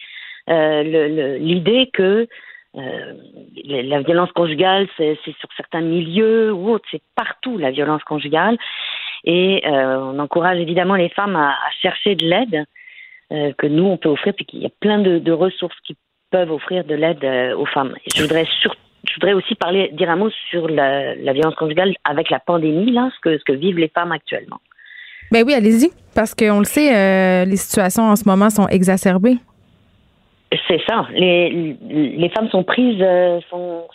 euh, 0.50 1.38
l'idée 1.39 1.89
que 1.94 2.28
euh, 2.78 3.13
la 3.65 4.02
violence 4.02 4.32
conjugale, 4.32 4.88
c'est 4.98 5.17
sur 5.24 5.50
certains 5.58 5.82
milieux 5.82 6.54
ou 6.54 6.72
autres, 6.72 6.86
c'est 6.91 7.02
partout 7.15 7.58
la 7.58 7.72
violence 7.72 8.04
conjugale. 8.04 8.58
Et 9.23 9.62
euh, 9.65 9.97
on 9.97 10.19
encourage 10.19 10.60
évidemment 10.60 10.95
les 10.95 11.10
femmes 11.10 11.36
à, 11.36 11.55
chercher 11.81 12.15
de 12.15 12.25
l'aide 12.25 12.65
euh, 13.31 13.53
que 13.57 13.67
nous, 13.67 13.84
on 13.84 13.97
peut 13.97 14.10
offrir, 14.10 14.34
puis 14.34 14.45
qu'il 14.45 14.62
y 14.62 14.65
a 14.65 14.71
plein 14.79 14.99
de, 14.99 15.31
ressources 15.31 15.79
qui 15.86 15.95
peuvent 16.31 16.51
offrir 16.51 16.84
de 16.84 16.95
l'aide 16.95 17.23
euh, 17.23 17.55
aux 17.55 17.65
femmes. 17.65 17.95
Et 18.05 18.10
je 18.15 18.23
voudrais 18.23 18.45
je 19.03 19.15
voudrais 19.15 19.34
aussi 19.34 19.55
parler, 19.55 19.89
dire 19.93 20.10
un 20.12 20.15
mot 20.15 20.29
sur 20.49 20.67
la, 20.67 21.15
violence 21.34 21.55
conjugale 21.55 21.93
avec 22.03 22.29
la 22.29 22.39
pandémie, 22.39 22.91
là, 22.91 23.10
ce 23.15 23.19
que, 23.19 23.38
ce 23.38 23.43
que 23.43 23.53
vivent 23.53 23.79
les 23.79 23.89
femmes 23.89 24.12
actuellement. 24.12 24.60
Ben 25.31 25.43
oui, 25.45 25.53
allez-y, 25.53 25.89
parce 26.13 26.36
qu'on 26.36 26.60
le 26.60 26.65
sait, 26.65 27.45
les 27.45 27.55
situations 27.55 28.03
en 28.03 28.15
ce 28.15 28.27
moment 28.27 28.49
sont 28.49 28.67
exacerbées. 28.67 29.38
C'est 30.67 30.81
ça. 30.88 31.07
Les, 31.13 31.75
les 31.89 32.29
femmes 32.29 32.49
sont 32.49 32.63
prises, 32.63 33.03
sont, 33.49 33.88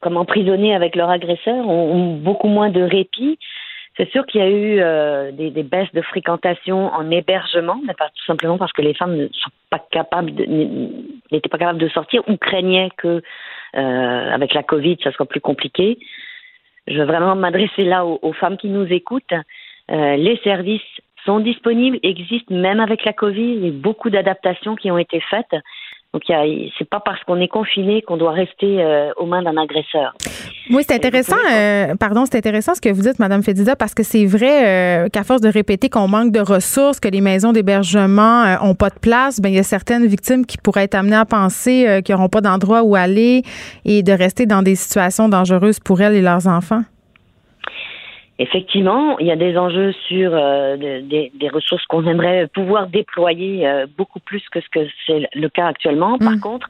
comme 0.00 0.16
emprisonnées 0.16 0.74
avec 0.74 0.96
leur 0.96 1.10
agresseur, 1.10 1.68
ont 1.68 2.16
beaucoup 2.16 2.48
moins 2.48 2.70
de 2.70 2.82
répit. 2.82 3.38
C'est 4.00 4.10
sûr 4.12 4.24
qu'il 4.24 4.40
y 4.40 4.44
a 4.44 4.48
eu 4.48 4.80
euh, 4.80 5.30
des, 5.30 5.62
baisses 5.62 5.92
de 5.92 6.00
fréquentation 6.00 6.86
en 6.86 7.10
hébergement, 7.10 7.78
mais 7.86 7.92
pas 7.92 8.08
tout 8.08 8.24
simplement 8.24 8.56
parce 8.56 8.72
que 8.72 8.80
les 8.80 8.94
femmes 8.94 9.14
ne 9.14 9.26
sont 9.26 9.50
pas 9.68 9.84
capables, 9.90 10.30
n'étaient 10.30 11.50
pas 11.50 11.58
capables 11.58 11.78
de 11.78 11.88
sortir 11.90 12.22
ou 12.26 12.38
craignaient 12.38 12.88
que 12.96 13.20
euh, 13.76 14.32
avec 14.32 14.54
la 14.54 14.62
Covid, 14.62 14.96
ça 15.04 15.12
soit 15.12 15.26
plus 15.26 15.42
compliqué. 15.42 15.98
Je 16.86 16.96
veux 16.96 17.04
vraiment 17.04 17.36
m'adresser 17.36 17.84
là 17.84 18.06
aux, 18.06 18.18
aux, 18.22 18.32
femmes 18.32 18.56
qui 18.56 18.68
nous 18.68 18.90
écoutent. 18.90 19.34
Euh, 19.90 20.16
les 20.16 20.38
services 20.38 20.80
sont 21.26 21.40
disponibles, 21.40 21.98
existent 22.02 22.54
même 22.54 22.80
avec 22.80 23.04
la 23.04 23.12
Covid. 23.12 23.52
Il 23.52 23.66
y 23.66 23.68
a 23.68 23.70
beaucoup 23.70 24.08
d'adaptations 24.08 24.76
qui 24.76 24.90
ont 24.90 24.96
été 24.96 25.20
faites. 25.20 25.54
Donc, 26.12 26.22
c'est 26.26 26.88
pas 26.88 27.00
parce 27.00 27.22
qu'on 27.24 27.40
est 27.40 27.48
confiné 27.48 28.02
qu'on 28.02 28.16
doit 28.16 28.32
rester 28.32 28.82
euh, 28.82 29.12
aux 29.16 29.26
mains 29.26 29.42
d'un 29.42 29.56
agresseur. 29.56 30.12
Oui, 30.70 30.84
c'est 30.86 30.94
intéressant. 30.94 31.36
Euh, 31.52 31.94
pardon, 31.96 32.24
c'est 32.26 32.36
intéressant 32.36 32.74
ce 32.74 32.80
que 32.80 32.88
vous 32.88 33.02
dites, 33.02 33.18
Madame 33.18 33.42
Fedida, 33.42 33.74
parce 33.74 33.94
que 33.94 34.02
c'est 34.02 34.24
vrai 34.24 35.04
euh, 35.04 35.08
qu'à 35.08 35.24
force 35.24 35.40
de 35.40 35.48
répéter 35.48 35.88
qu'on 35.88 36.06
manque 36.06 36.32
de 36.32 36.40
ressources, 36.40 37.00
que 37.00 37.08
les 37.08 37.20
maisons 37.20 37.52
d'hébergement 37.52 38.44
euh, 38.44 38.56
ont 38.62 38.74
pas 38.74 38.90
de 38.90 38.98
place, 38.98 39.40
ben 39.40 39.48
il 39.48 39.56
y 39.56 39.58
a 39.58 39.64
certaines 39.64 40.06
victimes 40.06 40.46
qui 40.46 40.58
pourraient 40.58 40.84
être 40.84 40.94
amenées 40.94 41.16
à 41.16 41.24
penser 41.24 42.00
qu'ils 42.04 42.14
n'auront 42.14 42.28
pas 42.28 42.40
d'endroit 42.40 42.82
où 42.82 42.94
aller 42.94 43.42
et 43.84 44.02
de 44.02 44.12
rester 44.12 44.46
dans 44.46 44.62
des 44.62 44.74
situations 44.74 45.28
dangereuses 45.28 45.80
pour 45.80 46.00
elles 46.00 46.14
et 46.14 46.22
leurs 46.22 46.46
enfants. 46.46 46.82
Effectivement, 48.42 49.18
il 49.18 49.26
y 49.26 49.30
a 49.30 49.36
des 49.36 49.58
enjeux 49.58 49.92
sur 50.08 50.30
euh, 50.32 50.74
des, 50.78 51.30
des, 51.34 51.48
ressources 51.50 51.84
qu'on 51.84 52.06
aimerait 52.06 52.46
pouvoir 52.46 52.86
déployer 52.86 53.68
euh, 53.68 53.86
beaucoup 53.98 54.18
plus 54.18 54.42
que 54.48 54.62
ce 54.62 54.68
que 54.70 54.80
c'est 55.06 55.28
le 55.34 55.48
cas 55.50 55.66
actuellement. 55.66 56.16
Par 56.16 56.32
mm. 56.32 56.40
contre, 56.40 56.66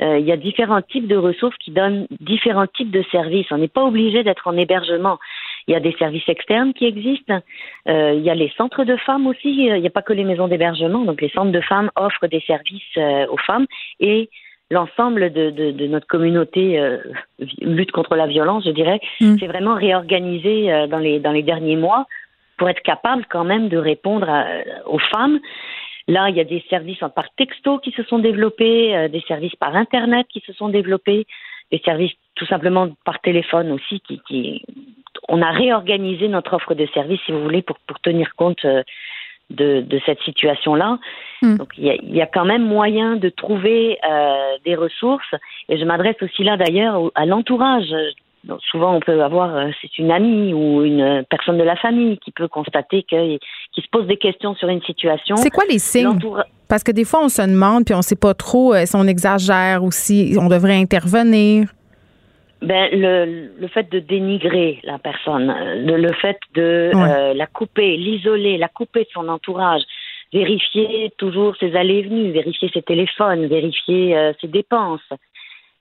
euh, 0.00 0.18
il 0.18 0.26
y 0.26 0.32
a 0.32 0.36
différents 0.36 0.82
types 0.82 1.06
de 1.06 1.14
ressources 1.14 1.56
qui 1.58 1.70
donnent 1.70 2.08
différents 2.18 2.66
types 2.66 2.90
de 2.90 3.04
services. 3.12 3.46
On 3.52 3.58
n'est 3.58 3.68
pas 3.68 3.84
obligé 3.84 4.24
d'être 4.24 4.48
en 4.48 4.56
hébergement. 4.56 5.20
Il 5.68 5.74
y 5.74 5.76
a 5.76 5.80
des 5.80 5.94
services 5.96 6.28
externes 6.28 6.74
qui 6.74 6.86
existent. 6.86 7.38
il 7.86 8.20
y 8.20 8.30
a 8.30 8.34
les 8.34 8.52
centres 8.56 8.82
de 8.82 8.96
femmes 8.96 9.28
aussi. 9.28 9.66
Il 9.66 9.80
n'y 9.80 9.86
a 9.86 9.90
pas 9.90 10.02
que 10.02 10.12
les 10.12 10.24
maisons 10.24 10.48
d'hébergement. 10.48 11.04
Donc 11.04 11.20
les 11.20 11.28
centres 11.28 11.52
de 11.52 11.60
femmes 11.60 11.92
offrent 11.94 12.26
des 12.26 12.40
services 12.40 12.98
aux 13.30 13.38
femmes 13.46 13.66
et 14.00 14.28
l'ensemble 14.72 15.30
de, 15.32 15.50
de, 15.50 15.86
notre 15.86 16.06
communauté 16.06 16.80
euh, 16.80 16.98
lutte 17.60 17.92
contre 17.92 18.16
la 18.16 18.26
violence, 18.26 18.64
je 18.64 18.70
dirais, 18.70 19.00
mm. 19.20 19.36
c'est 19.38 19.46
vraiment 19.46 19.74
réorganisé 19.74 20.72
euh, 20.72 20.86
dans, 20.86 20.98
les, 20.98 21.20
dans 21.20 21.32
les 21.32 21.42
derniers 21.42 21.76
mois 21.76 22.06
pour 22.56 22.68
être 22.68 22.82
capable 22.82 23.26
quand 23.28 23.44
même 23.44 23.68
de 23.68 23.76
répondre 23.76 24.26
aux 24.86 24.98
femmes. 24.98 25.40
Là, 26.08 26.30
il 26.30 26.36
y 26.36 26.40
a 26.40 26.44
des 26.44 26.64
services 26.70 27.04
par 27.14 27.26
texto 27.36 27.78
qui 27.78 27.92
se 27.92 28.02
sont 28.04 28.18
développés, 28.18 28.96
euh, 28.96 29.08
des 29.08 29.20
services 29.22 29.56
par 29.56 29.76
Internet 29.76 30.26
qui 30.32 30.40
se 30.46 30.52
sont 30.52 30.68
développés, 30.68 31.26
des 31.70 31.80
services 31.84 32.12
tout 32.34 32.46
simplement 32.46 32.88
par 33.04 33.20
téléphone 33.20 33.72
aussi. 33.72 34.00
Qui, 34.00 34.20
qui... 34.26 34.62
On 35.28 35.42
a 35.42 35.50
réorganisé 35.50 36.28
notre 36.28 36.54
offre 36.54 36.74
de 36.74 36.86
services, 36.94 37.20
si 37.26 37.32
vous 37.32 37.42
voulez, 37.42 37.62
pour, 37.62 37.78
pour 37.86 38.00
tenir 38.00 38.34
compte 38.36 38.64
de, 39.50 40.00
cette 40.06 40.20
situation-là. 40.20 40.98
Hmm. 41.42 41.56
Donc 41.56 41.68
il 41.76 42.14
y, 42.14 42.22
a, 42.22 42.26
quand 42.26 42.44
même 42.44 42.64
moyen 42.64 43.16
de 43.16 43.28
trouver 43.28 43.98
euh, 44.08 44.56
des 44.64 44.74
ressources. 44.74 45.34
Et 45.68 45.78
je 45.78 45.84
m'adresse 45.84 46.16
aussi 46.22 46.44
là 46.44 46.56
d'ailleurs 46.56 47.10
à 47.14 47.26
l'entourage. 47.26 47.92
souvent 48.70 48.94
on 48.96 49.00
peut 49.00 49.22
avoir, 49.22 49.56
euh, 49.56 49.70
c'est 49.80 49.98
une 49.98 50.10
amie 50.10 50.54
ou 50.54 50.82
une 50.84 51.24
personne 51.28 51.58
de 51.58 51.64
la 51.64 51.76
famille 51.76 52.18
qui 52.18 52.30
peut 52.30 52.48
constater 52.48 53.04
que, 53.08 53.36
qui 53.36 53.80
se 53.80 53.88
pose 53.90 54.06
des 54.06 54.16
questions 54.16 54.54
sur 54.54 54.68
une 54.68 54.82
situation. 54.82 55.36
C'est 55.36 55.50
quoi 55.50 55.64
les 55.68 55.78
signes? 55.78 56.18
Parce 56.68 56.82
que 56.82 56.92
des 56.92 57.04
fois 57.04 57.24
on 57.24 57.28
se 57.28 57.42
demande 57.42 57.84
puis 57.84 57.94
on 57.94 57.98
ne 57.98 58.02
sait 58.02 58.16
pas 58.16 58.34
trop 58.34 58.74
euh, 58.74 58.86
si 58.86 58.96
on 58.96 59.06
exagère 59.06 59.84
ou 59.84 59.90
si 59.90 60.36
on 60.40 60.48
devrait 60.48 60.76
intervenir. 60.76 61.68
Ben, 62.62 62.88
le, 62.92 63.50
le 63.60 63.68
fait 63.68 63.90
de 63.90 63.98
dénigrer 63.98 64.80
la 64.84 64.98
personne, 64.98 65.52
le, 65.84 65.96
le 65.96 66.12
fait 66.12 66.38
de 66.54 66.92
euh, 66.94 67.34
la 67.34 67.46
couper, 67.46 67.96
l'isoler, 67.96 68.56
la 68.56 68.68
couper 68.68 69.00
de 69.00 69.08
son 69.12 69.28
entourage, 69.28 69.82
vérifier 70.32 71.12
toujours 71.18 71.56
ses 71.56 71.74
allées 71.74 71.98
et 71.98 72.02
venues, 72.02 72.30
vérifier 72.30 72.70
ses 72.72 72.82
téléphones, 72.82 73.46
vérifier 73.46 74.16
euh, 74.16 74.32
ses 74.40 74.46
dépenses. 74.46 75.00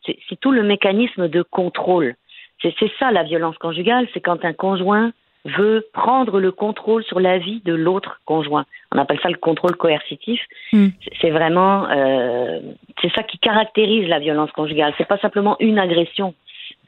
C'est 0.05 0.39
tout 0.39 0.51
le 0.51 0.63
mécanisme 0.63 1.27
de 1.27 1.43
contrôle. 1.43 2.15
C'est 2.63 2.73
ça 2.99 3.11
la 3.11 3.23
violence 3.23 3.57
conjugale, 3.59 4.07
c'est 4.13 4.19
quand 4.19 4.43
un 4.43 4.53
conjoint 4.53 5.11
veut 5.45 5.87
prendre 5.93 6.39
le 6.39 6.51
contrôle 6.51 7.03
sur 7.03 7.19
la 7.19 7.37
vie 7.37 7.61
de 7.65 7.73
l'autre 7.73 8.21
conjoint. 8.25 8.65
On 8.91 8.97
appelle 8.99 9.19
ça 9.21 9.29
le 9.29 9.37
contrôle 9.37 9.75
coercitif. 9.75 10.41
Hmm. 10.71 10.89
C'est 11.19 11.31
vraiment, 11.31 11.87
euh, 11.89 12.59
c'est 13.01 13.11
ça 13.13 13.23
qui 13.23 13.39
caractérise 13.39 14.07
la 14.07 14.19
violence 14.19 14.51
conjugale. 14.51 14.93
C'est 14.97 15.07
pas 15.07 15.17
simplement 15.17 15.55
une 15.59 15.79
agression, 15.79 16.35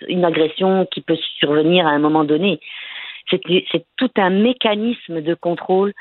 une 0.07 0.25
agression 0.25 0.85
qui 0.91 1.01
peut 1.01 1.17
survenir 1.39 1.87
à 1.87 1.91
un 1.91 1.99
moment 1.99 2.23
donné. 2.23 2.59
C'est 3.29 3.85
tout 3.97 4.11
un 4.17 4.29
mécanisme 4.29 5.21
de 5.21 5.33
contrôle 5.33 5.93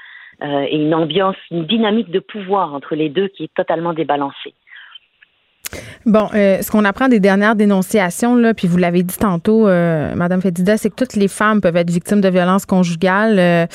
euh, 0.43 0.67
et 0.69 0.77
une 0.77 0.95
ambiance, 0.95 1.37
une 1.51 1.67
dynamique 1.67 2.11
de 2.11 2.19
pouvoir 2.19 2.75
entre 2.75 2.95
les 2.95 3.09
deux 3.09 3.29
qui 3.29 3.45
est 3.45 3.55
totalement 3.55 3.93
débalancée. 3.93 4.55
Bon, 6.05 6.29
euh, 6.35 6.61
ce 6.63 6.71
qu'on 6.71 6.85
apprend 6.85 7.09
des 7.09 7.21
dernières 7.21 7.55
dénonciations, 7.55 8.37
puis 8.57 8.67
vous 8.67 8.77
l'avez 8.77 9.03
dit 9.03 9.17
tantôt, 9.17 9.69
euh, 9.69 10.15
Madame 10.15 10.41
Fedida, 10.41 10.77
c'est 10.77 10.91
que 10.91 10.97
toutes 10.97 11.15
les 11.15 11.29
femmes 11.29 11.61
peuvent 11.61 11.77
être 11.77 11.91
victimes 11.91 12.21
de 12.21 12.29
violences 12.29 12.67
conjugales. 12.67 13.39
Euh, 13.39 13.67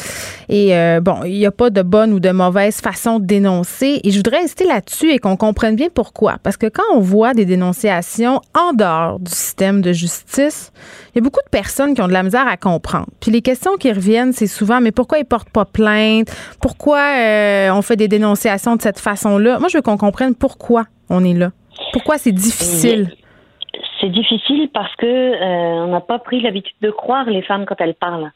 et 0.50 0.76
euh, 0.76 1.00
bon, 1.00 1.24
il 1.24 1.38
n'y 1.38 1.46
a 1.46 1.52
pas 1.52 1.70
de 1.70 1.82
bonne 1.82 2.14
ou 2.14 2.20
de 2.20 2.30
mauvaise 2.30 2.82
façon 2.82 3.20
de 3.20 3.26
dénoncer. 3.26 4.02
Et 4.04 4.12
je 4.12 4.18
voudrais 4.18 4.40
insister 4.40 4.66
là-dessus 4.66 5.12
et 5.12 5.20
qu'on 5.20 5.38
comprenne 5.38 5.76
bien 5.76 5.88
pourquoi. 5.94 6.38
Parce 6.44 6.58
que 6.58 6.68
quand 6.68 6.84
on 6.94 7.00
voit 7.00 7.34
des 7.34 7.46
dénonciations 7.46 8.42
en 8.54 8.74
dehors 8.74 9.20
du 9.20 9.32
système 9.32 9.82
de 9.82 9.94
justice, 9.94 10.72
il 11.14 11.20
y 11.20 11.20
a 11.20 11.24
beaucoup 11.24 11.42
de 11.46 11.50
personnes 11.50 11.94
qui 11.94 12.02
ont 12.02 12.08
de 12.08 12.14
la 12.14 12.24
misère 12.24 12.48
à 12.48 12.58
comprendre. 12.58 13.08
Puis 13.22 13.32
les 13.32 13.42
questions 13.42 13.78
qui 13.78 13.92
reviennent, 13.92 14.34
c'est 14.34 14.48
souvent, 14.48 14.82
mais 14.82 14.92
pourquoi 14.92 15.20
ils 15.20 15.26
portent 15.26 15.50
pas 15.50 15.66
plainte? 15.66 16.28
Pourquoi 16.62 17.00
on 17.72 17.82
fait 17.82 17.96
des 17.96 18.08
dénonciations 18.08 18.76
de 18.76 18.82
cette 18.82 19.00
façon-là? 19.00 19.60
Moi, 19.60 19.70
je 19.70 19.78
veux 19.78 19.82
qu'on 19.82 19.98
comprenne 19.98 20.36
pourquoi 20.36 20.86
on 21.10 21.24
est 21.24 21.34
là. 21.34 21.52
Pourquoi 21.94 22.18
c'est 22.18 22.32
difficile? 22.32 23.12
C'est 24.00 24.10
difficile 24.10 24.70
parce 24.74 24.96
que 24.96 25.06
euh, 25.06 25.86
on 25.86 25.88
n'a 25.88 26.02
pas 26.02 26.20
pris 26.20 26.42
l'habitude 26.42 26.76
de 26.82 26.92
croire 26.92 27.26
les 27.26 27.42
femmes 27.42 27.66
quand 27.66 27.80
elles 27.80 27.96
parlent. 27.96 28.32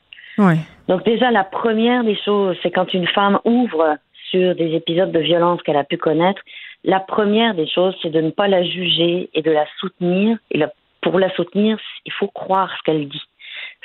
Donc 0.87 1.05
déjà 1.05 1.29
la 1.29 1.43
première 1.43 2.03
des 2.03 2.17
choses, 2.25 2.57
c'est 2.63 2.71
quand 2.71 2.93
une 2.93 3.07
femme 3.07 3.39
ouvre 3.45 3.97
sur 4.31 4.55
des 4.55 4.73
épisodes 4.75 5.11
de 5.11 5.19
violence 5.19 5.61
qu'elle 5.61 5.77
a 5.77 5.83
pu 5.83 5.97
connaître, 5.97 6.41
la 6.83 6.99
première 6.99 7.53
des 7.53 7.67
choses, 7.67 7.95
c'est 8.01 8.09
de 8.09 8.21
ne 8.21 8.31
pas 8.31 8.47
la 8.47 8.63
juger 8.63 9.29
et 9.33 9.41
de 9.41 9.51
la 9.51 9.65
soutenir. 9.79 10.37
Et 10.49 10.59
pour 11.01 11.19
la 11.19 11.29
soutenir, 11.35 11.77
il 12.05 12.11
faut 12.13 12.27
croire 12.27 12.71
ce 12.77 12.83
qu'elle 12.83 13.07
dit. 13.07 13.21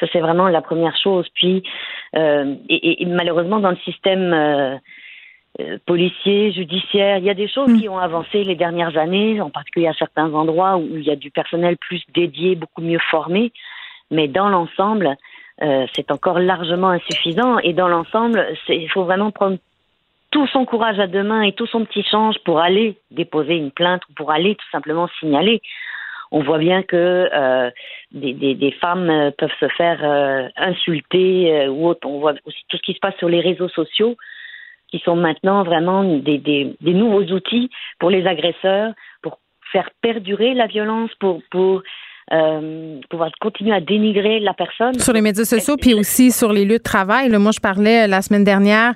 Ça, 0.00 0.06
c'est 0.12 0.20
vraiment 0.20 0.48
la 0.48 0.62
première 0.62 0.96
chose. 0.96 1.26
Puis, 1.34 1.62
euh, 2.14 2.54
et, 2.68 3.04
malheureusement, 3.06 3.58
dans 3.60 3.70
le 3.70 3.76
système 3.78 4.32
euh, 4.32 4.76
euh, 5.58 5.78
policiers, 5.86 6.52
judiciaires. 6.52 7.16
Il 7.16 7.24
y 7.24 7.30
a 7.30 7.34
des 7.34 7.48
choses 7.48 7.70
mm. 7.70 7.80
qui 7.80 7.88
ont 7.88 7.98
avancé 7.98 8.44
les 8.44 8.56
dernières 8.56 8.98
années, 8.98 9.40
en 9.40 9.48
particulier 9.48 9.86
à 9.86 9.94
certains 9.94 10.32
endroits 10.34 10.76
où 10.76 10.86
il 10.96 11.02
y 11.02 11.10
a 11.10 11.16
du 11.16 11.30
personnel 11.30 11.78
plus 11.78 12.02
dédié, 12.14 12.56
beaucoup 12.56 12.82
mieux 12.82 12.98
formé. 13.10 13.52
Mais 14.10 14.28
dans 14.28 14.50
l'ensemble, 14.50 15.16
euh, 15.62 15.86
c'est 15.94 16.10
encore 16.10 16.40
largement 16.40 16.90
insuffisant. 16.90 17.58
Et 17.60 17.72
dans 17.72 17.88
l'ensemble, 17.88 18.46
il 18.68 18.90
faut 18.90 19.04
vraiment 19.04 19.30
prendre 19.30 19.56
tout 20.30 20.46
son 20.48 20.66
courage 20.66 20.98
à 20.98 21.06
deux 21.06 21.22
mains 21.22 21.42
et 21.42 21.52
tout 21.52 21.66
son 21.66 21.86
petit 21.86 22.02
change 22.02 22.36
pour 22.44 22.60
aller 22.60 22.98
déposer 23.10 23.54
une 23.54 23.70
plainte 23.70 24.02
ou 24.10 24.12
pour 24.12 24.32
aller 24.32 24.56
tout 24.56 24.70
simplement 24.70 25.08
signaler. 25.20 25.62
On 26.32 26.42
voit 26.42 26.58
bien 26.58 26.82
que 26.82 27.30
euh, 27.32 27.70
des, 28.10 28.34
des, 28.34 28.54
des, 28.54 28.72
femmes 28.72 29.32
peuvent 29.38 29.48
se 29.58 29.68
faire 29.68 30.00
euh, 30.02 30.48
insulter 30.56 31.66
ou 31.68 31.86
autre. 31.86 32.06
On 32.06 32.18
voit 32.18 32.34
aussi 32.44 32.62
tout 32.68 32.76
ce 32.76 32.82
qui 32.82 32.92
se 32.92 32.98
passe 32.98 33.16
sur 33.16 33.30
les 33.30 33.40
réseaux 33.40 33.70
sociaux 33.70 34.16
qui 34.96 35.04
sont 35.04 35.16
maintenant 35.16 35.62
vraiment 35.62 36.04
des, 36.04 36.38
des, 36.38 36.74
des, 36.80 36.94
nouveaux 36.94 37.24
outils 37.24 37.70
pour 37.98 38.10
les 38.10 38.26
agresseurs, 38.26 38.92
pour 39.22 39.38
faire 39.72 39.90
perdurer 40.00 40.54
la 40.54 40.66
violence, 40.66 41.10
pour, 41.20 41.42
pour 41.50 41.82
euh, 42.32 42.98
pouvoir 43.10 43.30
continuer 43.40 43.74
à 43.74 43.80
dénigrer 43.80 44.40
la 44.40 44.54
personne. 44.54 44.98
Sur 44.98 45.12
les 45.12 45.20
médias 45.20 45.44
sociaux, 45.44 45.76
puis 45.80 45.94
aussi 45.94 46.32
sur 46.32 46.52
les 46.52 46.64
lieux 46.64 46.78
de 46.78 46.82
travail. 46.82 47.28
moi, 47.30 47.52
je 47.54 47.60
parlais 47.60 48.04
euh, 48.04 48.06
la 48.06 48.22
semaine 48.22 48.42
dernière 48.42 48.94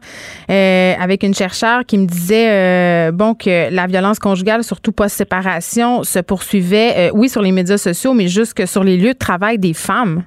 euh, 0.51 0.93
avec 0.99 1.23
une 1.23 1.35
chercheure 1.35 1.85
qui 1.85 1.99
me 1.99 2.07
disait 2.07 2.51
euh, 2.51 3.13
bon 3.13 3.35
que 3.35 3.73
la 3.73 3.87
violence 3.87 4.19
conjugale, 4.19 4.65
surtout 4.65 4.93
post-séparation, 4.93 6.03
se 6.03 6.19
poursuivait, 6.19 7.11
oui, 7.13 7.29
sur 7.29 7.43
les 7.43 7.53
médias 7.53 7.79
sociaux, 7.79 8.15
mais 8.15 8.27
jusque 8.27 8.67
sur 8.67 8.83
les 8.83 8.97
lieux 8.97 9.13
de 9.13 9.19
travail 9.19 9.59
des 9.59 9.75
femmes. 9.75 10.25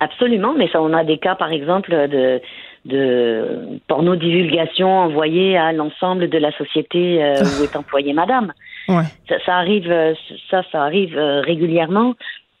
Absolument, 0.00 0.54
mais 0.56 0.68
ça, 0.70 0.80
on 0.80 0.92
a 0.92 1.04
des 1.04 1.18
cas, 1.18 1.34
par 1.34 1.52
exemple, 1.52 1.90
de 1.90 2.40
de 2.88 3.80
porno-divulgation 3.86 4.88
envoyée 4.88 5.56
à 5.56 5.72
l'ensemble 5.72 6.28
de 6.28 6.38
la 6.38 6.50
société 6.52 7.22
euh, 7.22 7.34
où 7.60 7.64
est 7.64 7.76
employée 7.76 8.12
madame. 8.12 8.52
Ça, 8.88 9.56
arrive, 9.56 9.90
euh, 9.90 10.14
ça, 10.50 10.62
ça 10.72 10.82
arrive 10.82 11.16
euh, 11.16 11.40
régulièrement. 11.42 12.14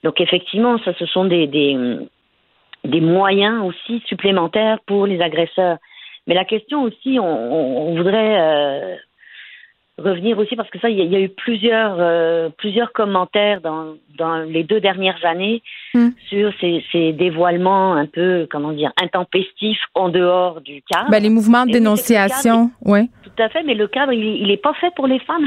Donc 0.04 0.20
effectivement, 0.20 0.78
ça, 0.84 0.92
ce 0.98 1.06
sont 1.06 1.24
des, 1.24 1.46
des, 1.46 1.76
des, 2.84 3.00
moyens 3.00 3.64
aussi 3.64 4.02
supplémentaires 4.06 4.78
pour 4.86 5.06
les 5.06 5.20
agresseurs. 5.20 5.78
Mais 6.26 6.34
la 6.34 6.44
question 6.44 6.82
aussi, 6.82 7.18
on, 7.18 7.88
on 7.88 7.96
voudrait 7.96 8.98
revenir 9.98 10.38
aussi 10.38 10.56
parce 10.56 10.70
que 10.70 10.78
ça, 10.78 10.88
il 10.88 10.98
y, 10.98 11.16
a 11.16 11.20
eu 11.20 11.28
plusieurs 11.28 11.96
euh, 11.98 12.48
plusieurs 12.56 12.92
commentaires 12.92 13.60
dans 13.60 13.94
dans 14.16 14.38
les 14.38 14.64
deux 14.64 14.80
dernières 14.80 15.24
années 15.24 15.62
hmm. 15.94 16.08
sur 16.28 16.52
ces, 16.60 16.84
ces, 16.90 17.12
dévoilements 17.12 17.94
un 17.94 18.06
peu 18.06 18.46
comment 18.50 18.72
dire 18.72 18.92
intempestifs 19.00 19.82
en 19.94 20.08
dehors 20.08 20.60
du 20.60 20.82
cadre. 20.82 21.10
Ben, 21.10 21.22
les 21.22 21.30
mouvements 21.30 21.66
de 21.66 21.72
dénonciation, 21.72 22.70
oui. 22.84 23.08
Tout 23.22 23.42
à 23.42 23.48
fait, 23.48 23.62
mais 23.62 23.74
le 23.74 23.86
cadre, 23.86 24.12
il, 24.12 24.42
il 24.42 24.50
est 24.50 24.62
pas 24.62 24.74
fait 24.74 24.92
pour 24.94 25.06
les 25.06 25.18
femmes. 25.20 25.46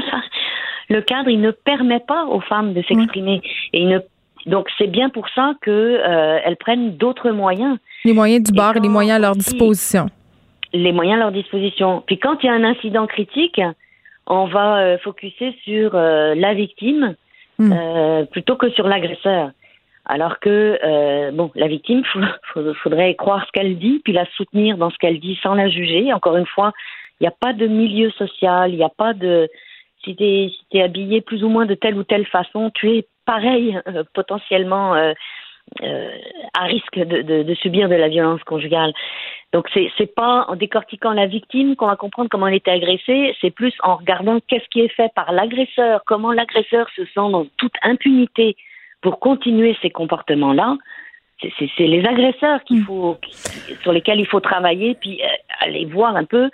Le 0.88 1.00
cadre, 1.00 1.30
il 1.30 1.40
ne 1.40 1.52
permet 1.52 2.00
pas 2.00 2.26
aux 2.26 2.40
femmes 2.40 2.74
de 2.74 2.82
s'exprimer 2.82 3.40
et 3.72 3.80
il 3.80 3.88
ne 3.88 4.00
donc 4.46 4.68
c'est 4.76 4.88
bien 4.88 5.08
pour 5.08 5.28
ça 5.30 5.54
que 5.62 5.70
euh, 5.70 6.54
prennent 6.58 6.96
d'autres 6.96 7.30
moyens. 7.30 7.78
Les 8.04 8.12
moyens 8.12 8.42
du 8.42 8.52
bar 8.52 8.76
et 8.76 8.80
les 8.80 8.88
moyens 8.88 9.16
à 9.16 9.20
leur 9.20 9.36
disposition. 9.36 10.06
Les 10.72 10.92
moyens 10.92 11.20
à 11.20 11.24
leur 11.24 11.32
disposition. 11.32 12.02
Puis 12.06 12.18
quand 12.18 12.42
il 12.42 12.46
y 12.46 12.48
a 12.48 12.52
un 12.52 12.64
incident 12.64 13.06
critique, 13.06 13.60
on 14.26 14.46
va 14.46 14.78
euh, 14.78 14.98
focuser 14.98 15.56
sur 15.64 15.94
euh, 15.94 16.34
la 16.34 16.54
victime 16.54 17.14
hmm. 17.58 17.72
euh, 17.72 18.24
plutôt 18.26 18.56
que 18.56 18.70
sur 18.70 18.86
l'agresseur. 18.86 19.50
Alors 20.04 20.40
que, 20.40 21.30
bon, 21.30 21.52
la 21.54 21.68
victime, 21.68 22.02
il 22.56 22.74
faudrait 22.82 23.14
croire 23.14 23.46
ce 23.46 23.52
qu'elle 23.52 23.78
dit, 23.78 24.00
puis 24.02 24.12
la 24.12 24.26
soutenir 24.36 24.76
dans 24.76 24.90
ce 24.90 24.96
qu'elle 24.98 25.20
dit 25.20 25.38
sans 25.44 25.54
la 25.54 25.68
juger. 25.68 26.12
Encore 26.12 26.36
une 26.36 26.46
fois, 26.46 26.72
il 27.20 27.22
n'y 27.22 27.28
a 27.28 27.34
pas 27.38 27.52
de 27.52 27.68
milieu 27.68 28.10
social, 28.10 28.72
il 28.72 28.78
n'y 28.78 28.84
a 28.84 28.88
pas 28.88 29.14
de... 29.14 29.48
Si 30.02 30.16
tu 30.16 30.24
es, 30.24 30.48
si 30.48 30.78
es, 30.78 30.82
habillé 30.82 31.20
plus 31.20 31.44
ou 31.44 31.48
moins 31.48 31.66
de 31.66 31.74
telle 31.74 31.96
ou 31.96 32.02
telle 32.02 32.26
façon, 32.26 32.72
tu 32.74 32.90
es 32.90 33.06
pareil 33.24 33.78
potentiellement 34.12 34.96
à 36.54 36.64
risque 36.64 36.98
de, 36.98 37.42
de, 37.42 37.54
subir 37.54 37.88
de 37.88 37.94
la 37.94 38.08
violence 38.08 38.42
conjugale. 38.44 38.92
Donc 39.52 39.68
c'est 39.72 39.90
c'est 39.98 40.14
pas 40.14 40.44
en 40.48 40.56
décortiquant 40.56 41.12
la 41.12 41.26
victime 41.26 41.76
qu'on 41.76 41.86
va 41.86 41.96
comprendre 41.96 42.28
comment 42.30 42.46
elle 42.46 42.54
était 42.54 42.70
agressée, 42.70 43.34
c'est 43.40 43.50
plus 43.50 43.74
en 43.82 43.96
regardant 43.96 44.38
qu'est-ce 44.46 44.68
qui 44.70 44.80
est 44.80 44.94
fait 44.94 45.12
par 45.14 45.32
l'agresseur, 45.32 46.02
comment 46.06 46.32
l'agresseur 46.32 46.88
se 46.96 47.04
sent 47.04 47.30
dans 47.30 47.46
toute 47.56 47.74
impunité 47.82 48.56
pour 49.00 49.18
continuer 49.18 49.76
ces 49.82 49.90
comportements-là. 49.90 50.76
C'est 51.40 51.86
les 51.86 52.04
agresseurs 52.06 52.62
qu'il 52.64 52.80
mm. 52.80 52.84
faut, 52.84 53.18
sur 53.82 53.92
lesquels 53.92 54.20
il 54.20 54.26
faut 54.26 54.40
travailler, 54.40 54.94
puis 54.94 55.20
aller 55.60 55.86
voir 55.86 56.16
un 56.16 56.24
peu 56.24 56.50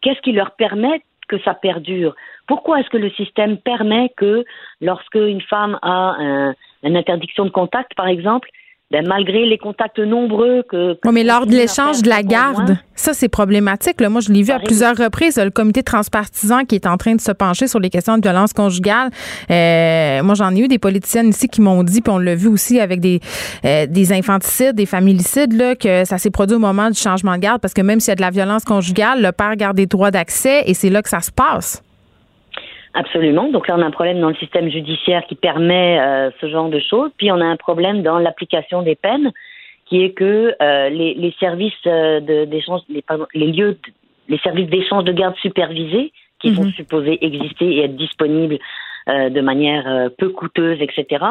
qu'est-ce 0.00 0.20
qui 0.20 0.32
leur 0.32 0.50
permet 0.56 1.00
que 1.28 1.38
ça 1.40 1.54
perdure. 1.54 2.14
Pourquoi 2.48 2.80
est-ce 2.80 2.90
que 2.90 2.96
le 2.96 3.10
système 3.10 3.56
permet 3.56 4.10
que 4.16 4.44
lorsque 4.80 5.14
une 5.14 5.40
femme 5.40 5.78
a 5.82 6.52
une 6.82 6.96
interdiction 6.96 7.44
de 7.44 7.50
contact, 7.50 7.94
par 7.96 8.06
exemple, 8.06 8.48
ben, 8.92 9.06
malgré 9.08 9.46
les 9.46 9.56
contacts 9.56 9.98
nombreux 9.98 10.64
que. 10.68 10.98
mais 11.10 11.24
lors 11.24 11.46
de 11.46 11.52
l'échange 11.52 12.02
de 12.02 12.10
la 12.10 12.22
garde, 12.22 12.76
ça 12.94 13.14
c'est 13.14 13.30
problématique. 13.30 13.98
Moi, 14.02 14.20
je 14.20 14.30
l'ai 14.30 14.42
vu 14.42 14.52
à 14.52 14.58
plusieurs 14.58 14.94
reprises. 14.94 15.38
Le 15.38 15.48
comité 15.48 15.82
transpartisan 15.82 16.66
qui 16.66 16.74
est 16.74 16.86
en 16.86 16.98
train 16.98 17.14
de 17.14 17.20
se 17.22 17.32
pencher 17.32 17.68
sur 17.68 17.80
les 17.80 17.88
questions 17.88 18.18
de 18.18 18.22
violence 18.22 18.52
conjugale. 18.52 19.08
Euh, 19.50 20.22
moi, 20.22 20.34
j'en 20.34 20.54
ai 20.54 20.60
eu 20.60 20.68
des 20.68 20.78
politiciennes 20.78 21.30
ici 21.30 21.48
qui 21.48 21.62
m'ont 21.62 21.82
dit, 21.84 22.02
puis 22.02 22.12
on 22.12 22.18
l'a 22.18 22.34
vu 22.34 22.48
aussi 22.48 22.80
avec 22.80 23.00
des 23.00 23.20
euh, 23.64 23.86
des 23.86 24.12
infanticides, 24.12 24.74
des 24.74 24.84
familicides, 24.84 25.54
là, 25.54 25.74
que 25.74 26.04
ça 26.04 26.18
s'est 26.18 26.30
produit 26.30 26.56
au 26.56 26.60
moment 26.60 26.90
du 26.90 26.98
changement 26.98 27.36
de 27.36 27.40
garde, 27.40 27.62
parce 27.62 27.72
que 27.72 27.80
même 27.80 27.98
s'il 27.98 28.10
y 28.10 28.12
a 28.12 28.16
de 28.16 28.20
la 28.20 28.30
violence 28.30 28.64
conjugale, 28.64 29.22
le 29.22 29.32
père 29.32 29.56
garde 29.56 29.76
des 29.78 29.86
droits 29.86 30.10
d'accès 30.10 30.64
et 30.66 30.74
c'est 30.74 30.90
là 30.90 31.00
que 31.00 31.08
ça 31.08 31.20
se 31.20 31.30
passe. 31.30 31.82
Absolument. 32.94 33.48
Donc 33.48 33.68
là, 33.68 33.76
on 33.78 33.82
a 33.82 33.86
un 33.86 33.90
problème 33.90 34.20
dans 34.20 34.28
le 34.28 34.34
système 34.34 34.68
judiciaire 34.68 35.24
qui 35.26 35.34
permet 35.34 35.98
euh, 35.98 36.30
ce 36.40 36.48
genre 36.48 36.68
de 36.68 36.78
choses. 36.78 37.10
Puis 37.16 37.32
on 37.32 37.40
a 37.40 37.44
un 37.44 37.56
problème 37.56 38.02
dans 38.02 38.18
l'application 38.18 38.82
des 38.82 38.96
peines, 38.96 39.32
qui 39.86 40.02
est 40.02 40.12
que 40.12 40.54
euh, 40.60 40.88
les, 40.90 41.14
les, 41.14 41.34
services 41.40 41.72
euh, 41.86 42.20
d'échange, 42.46 42.82
les, 42.90 43.02
les, 43.34 43.46
lieux, 43.46 43.78
les 44.28 44.38
services 44.38 44.68
d'échange 44.68 45.04
de 45.04 45.12
garde 45.12 45.36
supervisés, 45.36 46.12
qui 46.40 46.54
sont 46.54 46.64
mhm. 46.64 46.72
supposés 46.72 47.24
exister 47.24 47.66
et 47.66 47.84
être 47.84 47.96
disponibles 47.96 48.58
de 49.06 49.40
manière 49.40 50.10
peu 50.16 50.28
coûteuse, 50.28 50.80
etc., 50.80 51.24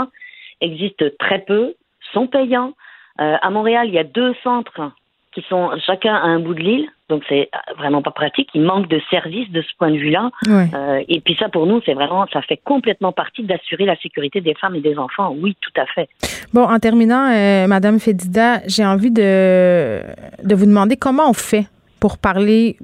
existent 0.61 1.05
très 1.19 1.39
peu, 1.39 1.73
sont 2.13 2.27
payants. 2.27 2.73
à 3.17 3.49
Montréal, 3.49 3.87
il 3.87 3.93
y 3.93 3.97
a 3.97 4.03
deux 4.03 4.33
centres 4.43 4.91
qui 5.33 5.41
sont 5.49 5.71
chacun 5.85 6.15
à 6.15 6.23
un 6.23 6.39
bout 6.39 6.53
de 6.53 6.61
l'île, 6.61 6.89
donc 7.11 7.23
c'est 7.27 7.49
vraiment 7.77 8.01
pas 8.01 8.11
pratique. 8.11 8.49
Il 8.55 8.63
manque 8.63 8.87
de 8.87 8.99
services 9.09 9.51
de 9.51 9.61
ce 9.61 9.67
point 9.77 9.91
de 9.91 9.97
vue-là. 9.97 10.31
Euh, 10.47 11.03
et 11.07 11.19
puis 11.19 11.35
ça, 11.37 11.49
pour 11.49 11.67
nous, 11.67 11.81
c'est 11.85 11.93
vraiment, 11.93 12.25
ça 12.31 12.41
fait 12.41 12.59
complètement 12.63 13.11
partie 13.11 13.43
d'assurer 13.43 13.85
la 13.85 13.97
sécurité 13.97 14.39
des 14.39 14.55
femmes 14.55 14.75
et 14.75 14.81
des 14.81 14.97
enfants. 14.97 15.35
Oui, 15.39 15.55
tout 15.61 15.73
à 15.79 15.85
fait. 15.85 16.09
Bon, 16.53 16.63
en 16.63 16.79
terminant, 16.79 17.29
euh, 17.29 17.67
Madame 17.67 17.99
Fedida, 17.99 18.61
j'ai 18.65 18.85
envie 18.85 19.11
de, 19.11 20.01
de 20.43 20.55
vous 20.55 20.65
demander 20.65 20.95
comment 20.95 21.29
on 21.29 21.33
fait 21.33 21.67
pour 21.99 22.17
parler 22.17 22.77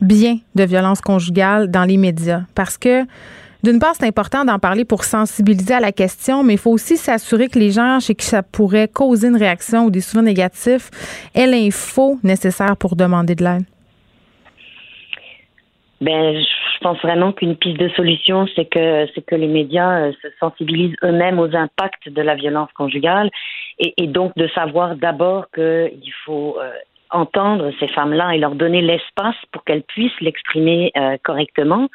bien 0.00 0.38
de 0.54 0.64
violence 0.64 1.00
conjugale 1.00 1.70
dans 1.70 1.84
les 1.84 1.96
médias, 1.96 2.42
parce 2.54 2.78
que 2.78 3.04
d'une 3.64 3.78
part, 3.78 3.94
c'est 3.94 4.06
important 4.06 4.44
d'en 4.44 4.58
parler 4.58 4.84
pour 4.84 5.04
sensibiliser 5.04 5.74
à 5.74 5.80
la 5.80 5.90
question, 5.90 6.44
mais 6.44 6.54
il 6.54 6.58
faut 6.58 6.70
aussi 6.70 6.96
s'assurer 6.96 7.48
que 7.48 7.58
les 7.58 7.70
gens 7.70 7.98
chez 7.98 8.14
qui 8.14 8.26
ça 8.26 8.42
pourrait 8.42 8.88
causer 8.88 9.28
une 9.28 9.36
réaction 9.36 9.86
ou 9.86 9.90
des 9.90 10.00
souvenirs 10.00 10.34
négatifs 10.34 10.90
aient 11.34 11.46
l'info 11.46 12.18
nécessaire 12.22 12.76
pour 12.76 12.94
demander 12.94 13.34
de 13.34 13.42
l'aide. 13.42 13.64
Ben, 16.00 16.38
je 16.38 16.78
pense 16.82 17.00
vraiment 17.00 17.32
qu'une 17.32 17.56
piste 17.56 17.78
de 17.78 17.88
solution, 17.90 18.46
c'est 18.54 18.66
que 18.66 19.06
c'est 19.14 19.24
que 19.24 19.34
les 19.34 19.46
médias 19.46 20.08
euh, 20.08 20.12
se 20.20 20.28
sensibilisent 20.38 20.96
eux-mêmes 21.02 21.38
aux 21.38 21.56
impacts 21.56 22.10
de 22.10 22.20
la 22.20 22.34
violence 22.34 22.70
conjugale 22.74 23.30
et, 23.78 24.06
donc 24.06 24.36
de 24.36 24.46
savoir 24.48 24.94
d'abord 24.96 25.46
qu'il 25.54 26.12
faut 26.26 26.58
euh, 26.60 26.70
entendre 27.10 27.72
ces 27.80 27.88
femmes-là 27.88 28.34
et 28.34 28.38
leur 28.38 28.54
donner 28.54 28.82
l'espace 28.82 29.36
pour 29.50 29.64
qu'elles 29.64 29.82
puissent 29.84 30.20
l'exprimer 30.20 30.92
euh, 30.96 31.16
correctement 31.24 31.88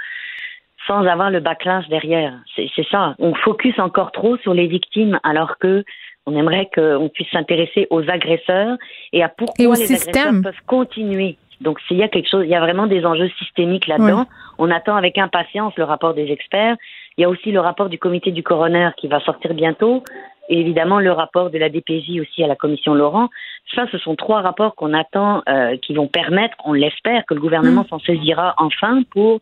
sans 0.90 1.06
avoir 1.06 1.30
le 1.30 1.40
backlash 1.40 1.88
derrière. 1.88 2.34
C'est 2.56 2.88
ça. 2.92 3.16
On 3.20 3.36
focus 3.36 3.78
encore 3.78 4.12
trop 4.12 4.38
sur 4.38 4.56
les 4.56 4.66
victimes 4.66 5.20
alors 5.24 5.60
que 5.60 5.84
on 6.26 6.36
aimerait 6.36 6.70
qu'on 6.74 7.10
puisse 7.14 7.30
s'intéresser 7.32 7.88
aux 7.92 8.08
agresseurs 8.10 8.78
et 9.14 9.24
à 9.24 9.30
pourquoi 9.30 9.76
les 9.76 9.84
agresseurs 9.84 10.34
peuvent 10.44 10.66
continuer. 10.66 11.38
Donc 11.62 11.80
s'il 11.88 11.98
y 11.98 12.04
a 12.04 12.08
quelque 12.08 12.30
chose, 12.30 12.46
il 12.46 12.50
y 12.50 12.56
a 12.56 12.60
vraiment 12.60 12.88
des 12.88 13.06
enjeux 13.06 13.30
systémiques 13.38 13.88
là-dedans. 13.88 14.26
On 14.58 14.72
attend 14.72 14.96
avec 14.96 15.18
impatience 15.18 15.74
le 15.78 15.84
rapport 15.84 16.14
des 16.14 16.32
experts. 16.32 16.76
Il 17.18 17.22
y 17.22 17.26
a 17.26 17.30
aussi 17.30 17.52
le 17.52 17.60
rapport 17.60 17.90
du 17.90 18.00
comité 18.00 18.32
du 18.32 18.44
coroner 18.44 18.90
qui 18.98 19.08
va 19.08 19.20
sortir 19.20 19.54
bientôt. 19.54 20.04
Et 20.52 20.60
évidemment, 20.60 21.00
le 21.00 21.12
rapport 21.12 21.52
de 21.52 21.60
la 21.60 21.70
DPJ 21.70 22.20
aussi 22.22 22.44
à 22.44 22.48
la 22.48 22.56
commission 22.56 22.96
Laurent. 22.96 23.30
Ça, 23.76 23.86
ce 23.92 24.00
sont 24.00 24.16
trois 24.16 24.42
rapports 24.42 24.74
qu'on 24.74 24.94
attend, 24.94 25.44
euh, 25.48 25.78
qui 25.78 25.94
vont 25.94 26.08
permettre, 26.08 26.58
on 26.66 26.74
l'espère, 26.74 27.24
que 27.28 27.36
le 27.36 27.40
gouvernement 27.40 27.84
mm. 27.84 27.88
s'en 27.90 28.00
saisira 28.00 28.56
enfin 28.58 29.04
pour 29.12 29.42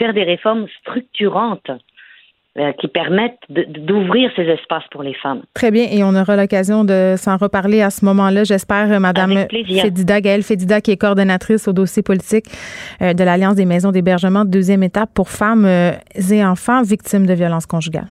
faire 0.00 0.14
des 0.14 0.24
réformes 0.24 0.66
structurantes 0.80 1.70
euh, 2.58 2.72
qui 2.80 2.88
permettent 2.88 3.38
d'ouvrir 3.48 4.30
ces 4.34 4.42
espaces 4.42 4.82
pour 4.90 5.04
les 5.04 5.14
femmes. 5.14 5.42
Très 5.54 5.70
bien, 5.70 5.86
et 5.88 6.02
on 6.02 6.16
aura 6.16 6.34
l'occasion 6.36 6.82
de 6.84 7.14
s'en 7.16 7.36
reparler 7.36 7.80
à 7.80 7.90
ce 7.90 8.04
moment-là, 8.06 8.42
j'espère, 8.42 8.90
euh, 8.90 8.98
Madame 8.98 9.46
Fédida, 9.50 10.20
Gaëlle 10.20 10.42
Fédida, 10.42 10.80
qui 10.80 10.90
est 10.90 10.96
coordonnatrice 10.96 11.68
au 11.68 11.72
dossier 11.72 12.02
politique 12.02 12.46
euh, 13.02 13.12
de 13.12 13.22
l'Alliance 13.22 13.54
des 13.54 13.66
maisons 13.66 13.92
d'hébergement, 13.92 14.44
deuxième 14.44 14.82
étape 14.82 15.10
pour 15.14 15.28
femmes 15.28 15.64
et 15.64 16.44
enfants 16.44 16.82
victimes 16.82 17.26
de 17.26 17.34
violences 17.34 17.66
conjugales. 17.66 18.08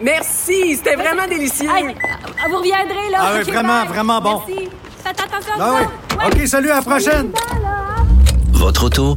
Merci, 0.00 0.76
c'était 0.76 0.96
vraiment 0.96 1.26
délicieux. 1.28 1.68
vous 1.68 2.56
reviendrez, 2.56 3.10
là. 3.10 3.18
Ah 3.20 3.42
vraiment, 3.42 3.84
vraiment 3.84 4.20
bon. 4.20 4.40
Merci. 4.48 4.68
Faites 5.04 5.20
attention 5.20 5.54
ah 5.60 6.26
OK, 6.26 6.46
salut, 6.46 6.70
à 6.70 6.76
la 6.76 6.82
prochaine. 6.82 7.32
Votre 8.52 8.86
auto, 8.86 9.16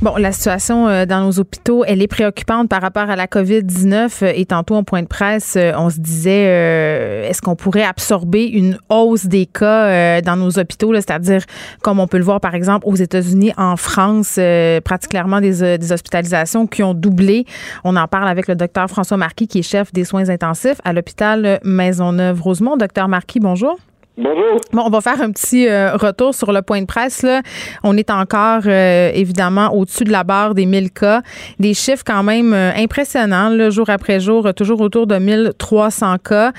Bon, 0.00 0.14
la 0.16 0.30
situation 0.30 0.86
euh, 0.86 1.06
dans 1.06 1.22
nos 1.22 1.40
hôpitaux, 1.40 1.82
elle 1.84 2.00
est 2.00 2.06
préoccupante 2.06 2.68
par 2.68 2.80
rapport 2.80 3.10
à 3.10 3.16
la 3.16 3.26
COVID-19. 3.26 4.32
Et 4.36 4.46
tantôt, 4.46 4.76
en 4.76 4.84
point 4.84 5.02
de 5.02 5.08
presse, 5.08 5.56
euh, 5.56 5.72
on 5.76 5.90
se 5.90 5.98
disait, 5.98 6.44
euh, 6.46 7.28
est-ce 7.28 7.42
qu'on 7.42 7.56
pourrait 7.56 7.82
absorber 7.82 8.44
une 8.44 8.78
hausse 8.90 9.26
des 9.26 9.46
cas 9.46 10.20
dans 10.20 10.36
nos 10.36 10.56
hôpitaux, 10.56 10.94
c'est-à-dire, 10.94 11.42
comme 11.82 11.98
on 11.98 12.06
peut 12.06 12.18
le 12.18 12.22
voir, 12.22 12.40
par 12.40 12.54
exemple, 12.54 12.86
aux 12.86 12.94
États-Unis, 12.94 13.52
en 13.56 13.76
France, 13.76 14.38
pratiquement 14.84 15.40
des, 15.40 15.78
des, 15.78 15.92
hospitalisations 15.92 16.68
qui 16.68 16.84
ont 16.84 16.94
doublé. 16.94 17.44
On 17.82 17.96
en 17.96 18.06
parle 18.06 18.28
avec 18.28 18.46
le 18.46 18.54
docteur 18.54 18.88
François 18.88 19.16
Marquis, 19.16 19.48
qui 19.48 19.58
est 19.58 19.62
chef 19.62 19.92
des 19.92 20.04
soins 20.04 20.28
intensifs 20.28 20.80
à 20.84 20.92
l'hôpital 20.92 21.58
Maisonneuve-Rosemont. 21.64 22.76
Docteur 22.76 23.08
Marquis, 23.08 23.40
bonjour. 23.40 23.78
Bon, 24.18 24.82
on 24.84 24.90
va 24.90 25.00
faire 25.00 25.20
un 25.22 25.30
petit 25.30 25.68
euh, 25.68 25.94
retour 25.94 26.34
sur 26.34 26.50
le 26.50 26.60
point 26.60 26.80
de 26.80 26.86
presse. 26.86 27.22
Là. 27.22 27.40
On 27.84 27.96
est 27.96 28.10
encore 28.10 28.62
euh, 28.66 29.12
évidemment 29.14 29.72
au-dessus 29.72 30.02
de 30.02 30.10
la 30.10 30.24
barre 30.24 30.54
des 30.54 30.66
1000 30.66 30.90
cas. 30.90 31.22
Des 31.60 31.72
chiffres 31.72 32.02
quand 32.04 32.24
même 32.24 32.52
euh, 32.52 32.72
impressionnants, 32.74 33.50
le 33.50 33.70
jour 33.70 33.88
après 33.88 34.18
jour, 34.18 34.52
toujours 34.54 34.80
autour 34.80 35.06
de 35.06 35.16
1300 35.18 36.16
cas. 36.18 36.52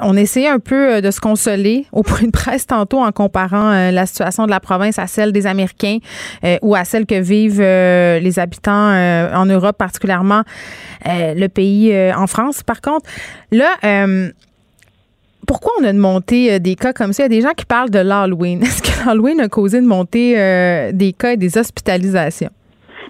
on 0.00 0.16
essayait 0.16 0.48
un 0.48 0.58
peu 0.58 1.00
de 1.00 1.10
se 1.12 1.20
consoler 1.20 1.86
au 1.92 2.02
point 2.08 2.26
de 2.26 2.32
presse 2.32 2.66
tantôt 2.66 2.98
en 2.98 3.12
comparant 3.12 3.90
la 3.90 4.06
situation 4.06 4.46
de 4.46 4.50
la 4.50 4.58
province 4.60 4.98
à 4.98 5.06
celle 5.06 5.30
des 5.30 5.46
Américains 5.46 5.98
ou 6.62 6.74
à 6.74 6.84
celle 6.84 7.06
que 7.06 7.20
vivent 7.20 7.60
les 7.60 8.38
habitants 8.38 8.92
en 9.34 9.46
Europe, 9.46 9.76
particulièrement 9.78 10.42
le 11.04 11.46
pays 11.46 11.94
en 12.12 12.26
France. 12.26 12.62
Par 12.62 12.80
contre, 12.80 13.08
là, 13.52 13.68
pourquoi 15.48 15.72
on 15.80 15.84
a 15.84 15.90
une 15.90 15.98
montée 15.98 16.52
euh, 16.52 16.58
des 16.60 16.76
cas 16.76 16.92
comme 16.92 17.12
ça? 17.12 17.24
Il 17.24 17.32
y 17.32 17.38
a 17.38 17.40
des 17.40 17.40
gens 17.40 17.54
qui 17.56 17.64
parlent 17.64 17.90
de 17.90 17.98
l'Halloween. 17.98 18.60
Est-ce 18.62 18.82
que 18.82 19.08
l'Halloween 19.08 19.40
a 19.40 19.48
causé 19.48 19.78
une 19.78 19.86
montée 19.86 20.38
euh, 20.38 20.90
des 20.92 21.12
cas 21.12 21.32
et 21.32 21.36
des 21.36 21.58
hospitalisations? 21.58 22.50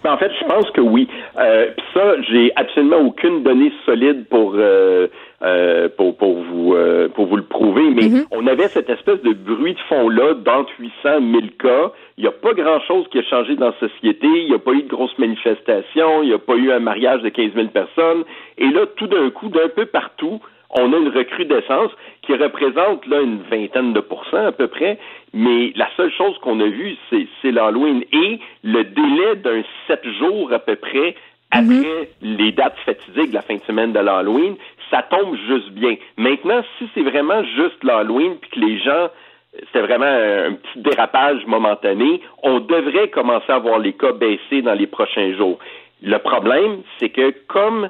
Ben, 0.04 0.12
en 0.12 0.16
fait, 0.16 0.30
je 0.40 0.46
pense 0.46 0.70
que 0.70 0.80
oui. 0.80 1.08
Euh, 1.38 1.70
Puis 1.76 1.86
ça, 1.92 2.14
j'ai 2.30 2.52
absolument 2.56 2.98
aucune 2.98 3.42
donnée 3.42 3.72
solide 3.84 4.26
pour 4.28 4.52
euh, 4.54 5.08
euh, 5.42 5.88
pour, 5.96 6.16
pour 6.16 6.40
vous 6.40 6.76
pour 7.14 7.26
vous 7.26 7.36
le 7.36 7.44
prouver, 7.44 7.90
mais 7.90 8.10
on 8.30 8.46
avait 8.46 8.68
cette 8.68 8.90
espèce 8.90 9.20
de 9.22 9.32
bruit 9.32 9.74
de 9.74 9.80
fond 9.88 10.08
là 10.08 10.34
d'entre 10.34 10.70
800 10.78 11.20
1000 11.20 11.56
cas. 11.56 11.92
Il 12.16 12.22
n'y 12.22 12.28
a 12.28 12.32
pas 12.32 12.52
grand 12.52 12.80
chose 12.80 13.06
qui 13.10 13.18
a 13.18 13.22
changé 13.22 13.56
dans 13.56 13.66
la 13.66 13.88
société. 13.88 14.26
Il 14.26 14.48
n'y 14.48 14.54
a 14.54 14.58
pas 14.58 14.72
eu 14.72 14.82
de 14.82 14.88
grosses 14.88 15.16
manifestations. 15.18 16.22
Il 16.22 16.28
n'y 16.28 16.34
a 16.34 16.38
pas 16.38 16.54
eu 16.54 16.70
un 16.70 16.80
mariage 16.80 17.22
de 17.22 17.28
15 17.28 17.52
000 17.54 17.68
personnes. 17.68 18.24
Et 18.58 18.68
là, 18.68 18.86
tout 18.96 19.06
d'un 19.06 19.30
coup, 19.30 19.48
d'un 19.48 19.68
peu 19.68 19.86
partout, 19.86 20.40
on 20.70 20.92
a 20.92 20.96
une 20.96 21.08
recrudescence 21.08 21.90
qui 22.28 22.34
représente 22.34 23.06
là 23.06 23.22
une 23.22 23.40
vingtaine 23.50 23.94
de 23.94 24.00
pourcents 24.00 24.46
à 24.46 24.52
peu 24.52 24.68
près, 24.68 24.98
mais 25.32 25.72
la 25.76 25.88
seule 25.96 26.12
chose 26.12 26.36
qu'on 26.42 26.60
a 26.60 26.66
vue, 26.66 26.94
c'est, 27.08 27.26
c'est 27.40 27.50
l'Halloween 27.50 28.04
et 28.12 28.38
le 28.62 28.84
délai 28.84 29.36
d'un 29.36 29.62
sept 29.86 30.06
jours 30.18 30.52
à 30.52 30.58
peu 30.58 30.76
près 30.76 31.14
après 31.50 32.10
les 32.20 32.52
dates 32.52 32.76
fatidiques 32.84 33.30
de 33.30 33.34
la 33.34 33.40
fin 33.40 33.54
de 33.54 33.62
semaine 33.62 33.94
de 33.94 34.00
l'Halloween, 34.00 34.56
ça 34.90 35.02
tombe 35.08 35.34
juste 35.48 35.70
bien. 35.70 35.96
Maintenant, 36.18 36.62
si 36.76 36.86
c'est 36.94 37.00
vraiment 37.00 37.42
juste 37.56 37.82
l'Halloween 37.82 38.36
puis 38.36 38.50
que 38.50 38.60
les 38.60 38.78
gens 38.78 39.08
c'était 39.54 39.80
vraiment 39.80 40.04
un 40.04 40.52
petit 40.52 40.82
dérapage 40.82 41.46
momentané. 41.46 42.20
On 42.42 42.60
devrait 42.60 43.08
commencer 43.08 43.50
à 43.50 43.58
voir 43.58 43.78
les 43.78 43.94
cas 43.94 44.12
baisser 44.12 44.60
dans 44.60 44.74
les 44.74 44.86
prochains 44.86 45.34
jours. 45.34 45.58
Le 46.02 46.18
problème, 46.18 46.82
c'est 46.98 47.08
que 47.08 47.34
comme 47.48 47.88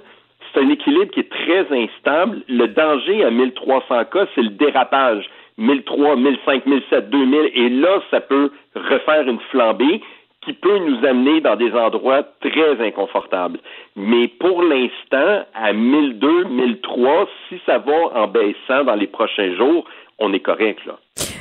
c'est 0.52 0.60
un 0.60 0.68
équilibre 0.68 1.10
qui 1.12 1.20
est 1.20 1.30
très 1.30 1.66
instable, 1.70 2.42
le 2.48 2.66
danger 2.68 3.24
à 3.24 3.30
1300 3.30 4.04
cas, 4.06 4.26
c'est 4.34 4.42
le 4.42 4.50
dérapage. 4.50 5.28
1003, 5.58 6.16
1005, 6.16 6.66
1007, 6.66 7.10
2000, 7.10 7.50
et 7.54 7.68
là, 7.68 8.00
ça 8.10 8.20
peut 8.20 8.52
refaire 8.76 9.28
une 9.28 9.40
flambée 9.50 10.00
qui 10.42 10.52
peut 10.52 10.78
nous 10.78 11.04
amener 11.04 11.40
dans 11.40 11.56
des 11.56 11.72
endroits 11.72 12.22
très 12.40 12.80
inconfortables. 12.80 13.58
Mais 13.96 14.28
pour 14.28 14.62
l'instant, 14.62 15.44
à 15.54 15.72
1002, 15.72 16.44
1003, 16.44 17.28
si 17.48 17.60
ça 17.66 17.78
va 17.78 18.22
en 18.22 18.28
baissant 18.28 18.84
dans 18.84 18.94
les 18.94 19.08
prochains 19.08 19.54
jours, 19.56 19.84
on 20.18 20.32
est 20.32 20.40
correct, 20.40 20.84
là. 20.86 20.96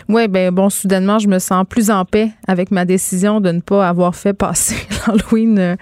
Oui, 0.09 0.27
ben 0.29 0.53
bon, 0.53 0.69
soudainement, 0.69 1.19
je 1.19 1.27
me 1.27 1.39
sens 1.39 1.65
plus 1.69 1.91
en 1.91 2.05
paix 2.05 2.29
avec 2.47 2.71
ma 2.71 2.85
décision 2.85 3.41
de 3.41 3.51
ne 3.51 3.59
pas 3.59 3.87
avoir 3.87 4.15
fait 4.15 4.33
passer 4.33 4.87
l'Halloween 5.07 5.59
euh, 5.59 5.75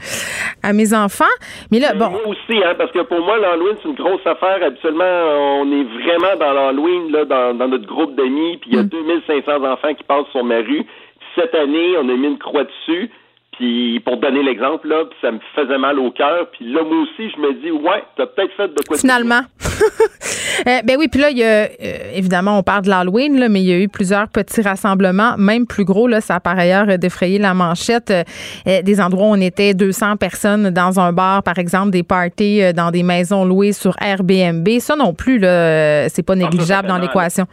à 0.64 0.74
mes 0.74 0.94
enfants. 0.94 1.26
Mais 1.72 1.80
là, 1.80 1.94
bon. 1.94 2.10
Moi 2.10 2.28
aussi, 2.28 2.58
hein, 2.64 2.74
parce 2.78 2.92
que 2.92 3.02
pour 3.02 3.20
moi, 3.24 3.38
l'Halloween, 3.38 3.76
c'est 3.82 3.90
une 3.90 3.96
grosse 3.96 4.26
affaire. 4.26 4.64
Habituellement, 4.64 5.04
on 5.62 5.72
est 5.72 5.84
vraiment 5.84 6.36
dans 6.40 6.54
l'Halloween, 6.54 7.12
là, 7.12 7.26
dans, 7.26 7.56
dans 7.56 7.68
notre 7.68 7.86
groupe 7.86 8.16
d'amis, 8.16 8.58
puis 8.58 8.72
il 8.72 8.78
y 8.78 8.80
a 8.80 8.84
2500 8.84 9.64
enfants 9.64 9.94
qui 9.94 10.04
passent 10.04 10.28
sur 10.32 10.44
ma 10.44 10.58
rue. 10.58 10.86
Cette 11.36 11.54
année, 11.54 11.96
on 11.98 12.10
a 12.10 12.14
mis 12.16 12.28
une 12.28 12.40
croix 12.40 12.64
dessus. 12.64 13.12
Puis 13.58 14.02
pour 14.02 14.18
donner 14.18 14.44
l'exemple, 14.44 14.88
là, 14.88 15.06
puis 15.06 15.18
ça 15.22 15.32
me 15.32 15.40
faisait 15.56 15.78
mal 15.78 15.98
au 16.00 16.12
cœur. 16.12 16.48
Puis 16.52 16.72
là, 16.72 16.84
moi 16.84 16.98
aussi, 17.04 17.30
je 17.30 17.40
me 17.40 17.54
dis, 17.62 17.72
ouais, 17.72 18.04
t'as 18.18 18.26
peut-être 18.26 18.54
fait 18.58 18.68
de 18.68 18.82
quoi. 18.88 18.98
Finalement. 18.98 19.42
Euh, 20.68 20.82
ben 20.84 20.96
oui, 20.98 21.10
puis 21.10 21.20
là, 21.20 21.30
il 21.30 21.38
y 21.38 21.44
a, 21.44 21.64
euh, 21.64 21.68
évidemment, 22.14 22.58
on 22.58 22.64
parle 22.64 22.84
de 22.84 22.90
l'Halloween, 22.90 23.38
là, 23.38 23.50
mais 23.50 23.62
il 23.62 23.68
y 23.68 23.74
a 23.74 23.78
eu 23.78 23.90
plusieurs 23.90 24.30
petits 24.30 24.62
rassemblements, 24.62 25.36
même 25.38 25.68
plus 25.68 25.84
gros. 25.84 26.08
Là, 26.08 26.22
ça 26.22 26.36
a 26.36 26.40
par 26.40 26.58
ailleurs 26.58 26.88
euh, 26.90 26.98
défrayé 26.98 27.38
la 27.40 27.54
manchette. 27.54 28.10
Euh, 28.10 28.82
des 28.82 29.02
endroits 29.02 29.28
où 29.28 29.32
on 29.32 29.42
était 29.42 29.74
200 29.74 30.16
personnes 30.16 30.70
dans 30.70 31.00
un 31.00 31.12
bar, 31.12 31.44
par 31.44 31.60
exemple, 31.60 31.92
des 31.92 32.04
parties 32.04 32.74
dans 32.74 32.90
des 32.90 33.04
maisons 33.04 33.44
louées 33.44 33.74
sur 33.74 33.96
Airbnb. 34.02 34.68
Ça 34.80 34.96
non 34.96 35.14
plus, 35.14 35.40
là, 35.40 36.08
c'est 36.08 36.24
pas 36.26 36.36
négligeable 36.36 36.88
dans 36.88 36.98
l'équation. 36.98 37.46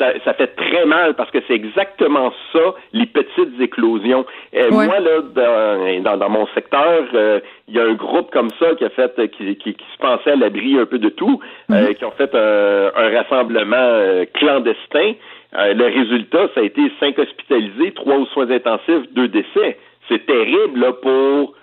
Ça, 0.00 0.12
ça 0.24 0.34
fait 0.34 0.56
très 0.56 0.86
mal 0.86 1.14
parce 1.14 1.30
que 1.30 1.38
c'est 1.46 1.54
exactement 1.54 2.32
ça, 2.52 2.74
les 2.92 3.06
petites 3.06 3.60
éclosions. 3.60 4.24
Ouais. 4.52 4.70
Moi, 4.70 4.98
là, 4.98 5.20
dans, 5.20 6.02
dans, 6.02 6.16
dans 6.16 6.30
mon 6.30 6.46
secteur, 6.54 7.04
euh, 7.14 7.40
il 7.68 7.74
y 7.74 7.78
a 7.78 7.84
un 7.84 7.92
groupe 7.92 8.30
comme 8.32 8.50
ça 8.58 8.74
qui 8.76 8.84
a 8.84 8.90
fait, 8.90 9.12
euh, 9.18 9.26
qui, 9.26 9.54
qui, 9.56 9.74
qui 9.74 9.84
se 9.92 9.98
pensait 9.98 10.32
à 10.32 10.36
l'abri 10.36 10.78
un 10.78 10.86
peu 10.86 10.98
de 10.98 11.10
tout, 11.10 11.40
euh, 11.70 11.92
qui 11.92 12.04
ont 12.04 12.12
fait 12.12 12.34
un, 12.34 12.90
un 12.96 13.08
rassemblement 13.18 14.24
clandestin. 14.34 15.12
Le 15.52 15.84
résultat, 15.84 16.48
ça 16.54 16.60
a 16.60 16.62
été 16.62 16.80
cinq 17.00 17.18
hospitalisés, 17.18 17.92
trois 17.92 18.16
aux 18.16 18.26
soins 18.26 18.50
intensifs, 18.50 19.12
deux 19.12 19.28
décès. 19.28 19.78
C'est 20.08 20.24
terrible 20.24 20.78
là, 20.80 20.92
pour 20.92 21.54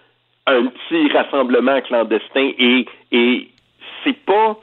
un 0.45 0.65
petit 0.65 1.09
rassemblement 1.11 1.79
clandestin 1.81 2.51
et, 2.59 2.85
et 3.11 3.47
c'est 4.03 4.19
pas 4.25 4.57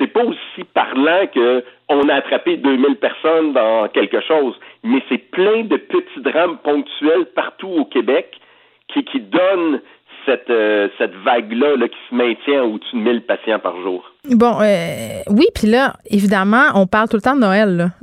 c'est 0.00 0.06
pas 0.06 0.24
aussi 0.24 0.64
parlant 0.72 1.26
que 1.32 1.62
on 1.88 2.08
a 2.08 2.14
attrapé 2.14 2.56
2000 2.56 2.96
personnes 2.96 3.52
dans 3.52 3.88
quelque 3.88 4.20
chose, 4.22 4.54
mais 4.82 5.02
c'est 5.08 5.18
plein 5.18 5.64
de 5.64 5.76
petits 5.76 6.20
drames 6.20 6.56
ponctuels 6.64 7.26
partout 7.34 7.68
au 7.68 7.84
Québec 7.84 8.40
qui, 8.88 9.20
donnent 9.20 9.80
cette, 10.26 10.50
euh, 10.50 10.88
cette 10.98 11.14
vague-là 11.24 11.76
là, 11.76 11.88
qui 11.88 11.96
se 12.08 12.14
maintient 12.14 12.64
au-dessus 12.64 12.96
de 12.96 13.02
1000 13.02 13.22
patients 13.22 13.58
par 13.58 13.80
jour. 13.82 14.02
Bon, 14.30 14.60
euh, 14.60 15.22
oui, 15.28 15.46
puis 15.54 15.68
là, 15.68 15.94
évidemment, 16.10 16.66
on 16.74 16.86
parle 16.86 17.08
tout 17.08 17.16
le 17.16 17.22
temps 17.22 17.36
de 17.36 17.40
Noël, 17.40 17.76
là, 17.76 17.88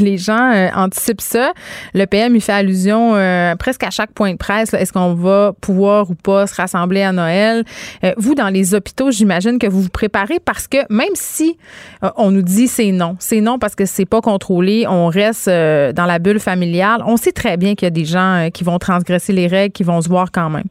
les 0.04 0.16
gens 0.16 0.52
euh, 0.52 0.68
anticipent 0.74 1.20
ça. 1.20 1.52
Le 1.94 2.04
PM, 2.06 2.34
il 2.34 2.40
fait 2.40 2.52
allusion 2.52 3.14
euh, 3.14 3.54
presque 3.56 3.84
à 3.84 3.90
chaque 3.90 4.12
point 4.12 4.32
de 4.32 4.38
presse. 4.38 4.74
Est-ce 4.74 4.92
qu'on 4.92 5.14
va 5.14 5.52
pouvoir 5.60 6.10
ou 6.10 6.14
pas 6.14 6.46
se 6.46 6.54
rassembler 6.54 7.02
à 7.02 7.12
Noël? 7.12 7.64
Euh, 8.04 8.12
vous, 8.16 8.34
dans 8.34 8.48
les 8.48 8.74
hôpitaux, 8.74 9.10
j'imagine 9.10 9.58
que 9.58 9.66
vous 9.66 9.82
vous 9.82 9.90
préparez 9.90 10.38
parce 10.44 10.68
que 10.68 10.78
même 10.90 11.14
si 11.14 11.56
on 12.16 12.30
nous 12.30 12.42
dit 12.42 12.66
c'est 12.66 12.92
non, 12.92 13.16
c'est 13.18 13.40
non 13.40 13.58
parce 13.58 13.74
que 13.74 13.84
c'est 13.84 14.08
pas 14.08 14.20
contrôlé, 14.20 14.86
on 14.88 15.06
reste 15.06 15.48
dans 15.48 16.06
la 16.06 16.18
bulle 16.18 16.40
familiale, 16.40 17.02
on 17.06 17.16
sait 17.16 17.32
très 17.32 17.56
bien 17.56 17.74
qu'il 17.74 17.86
y 17.86 17.88
a 17.88 17.90
des 17.90 18.04
gens 18.04 18.48
qui 18.52 18.64
vont 18.64 18.78
transgresser 18.78 19.32
les 19.32 19.46
règles, 19.46 19.72
qui 19.72 19.82
vont 19.82 20.00
se 20.00 20.08
voir 20.08 20.30
quand 20.32 20.50
même. 20.50 20.64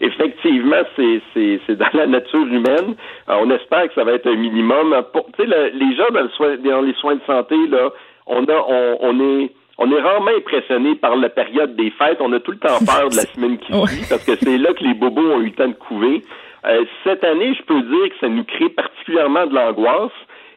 Effectivement, 0.00 0.82
c'est, 0.96 1.76
dans 1.76 1.88
la 1.92 2.06
nature 2.06 2.46
humaine. 2.46 2.94
On 3.26 3.50
espère 3.50 3.88
que 3.88 3.94
ça 3.94 4.04
va 4.04 4.12
être 4.12 4.28
un 4.28 4.36
minimum. 4.36 4.94
Pour, 5.12 5.26
les 5.38 5.96
gens 5.96 6.08
dans, 6.12 6.70
dans 6.70 6.80
les 6.82 6.94
soins 6.94 7.16
de 7.16 7.22
santé, 7.26 7.56
là, 7.68 7.90
on 8.28 8.44
a, 8.44 8.64
on, 8.68 8.98
on 9.00 9.20
est, 9.20 9.50
on 9.78 9.90
est 9.90 10.00
rarement 10.00 10.30
impressionné 10.36 10.94
par 10.96 11.16
la 11.16 11.28
période 11.28 11.74
des 11.76 11.90
fêtes. 11.90 12.18
On 12.20 12.32
a 12.32 12.40
tout 12.40 12.52
le 12.52 12.58
temps 12.58 12.78
peur 12.86 13.08
de 13.10 13.16
la 13.16 13.22
semaine 13.22 13.58
qui 13.58 13.72
suit 13.72 14.06
parce 14.08 14.24
que 14.24 14.36
c'est 14.36 14.58
là 14.58 14.72
que 14.74 14.84
les 14.84 14.94
bobos 14.94 15.32
ont 15.32 15.40
eu 15.40 15.46
le 15.46 15.52
temps 15.52 15.68
de 15.68 15.74
couver. 15.74 16.22
Euh, 16.66 16.84
cette 17.04 17.24
année, 17.24 17.54
je 17.54 17.62
peux 17.62 17.80
dire 17.80 18.08
que 18.10 18.18
ça 18.20 18.28
nous 18.28 18.44
crée 18.44 18.68
particulièrement 18.70 19.46
de 19.46 19.54
l'angoisse. 19.54 20.12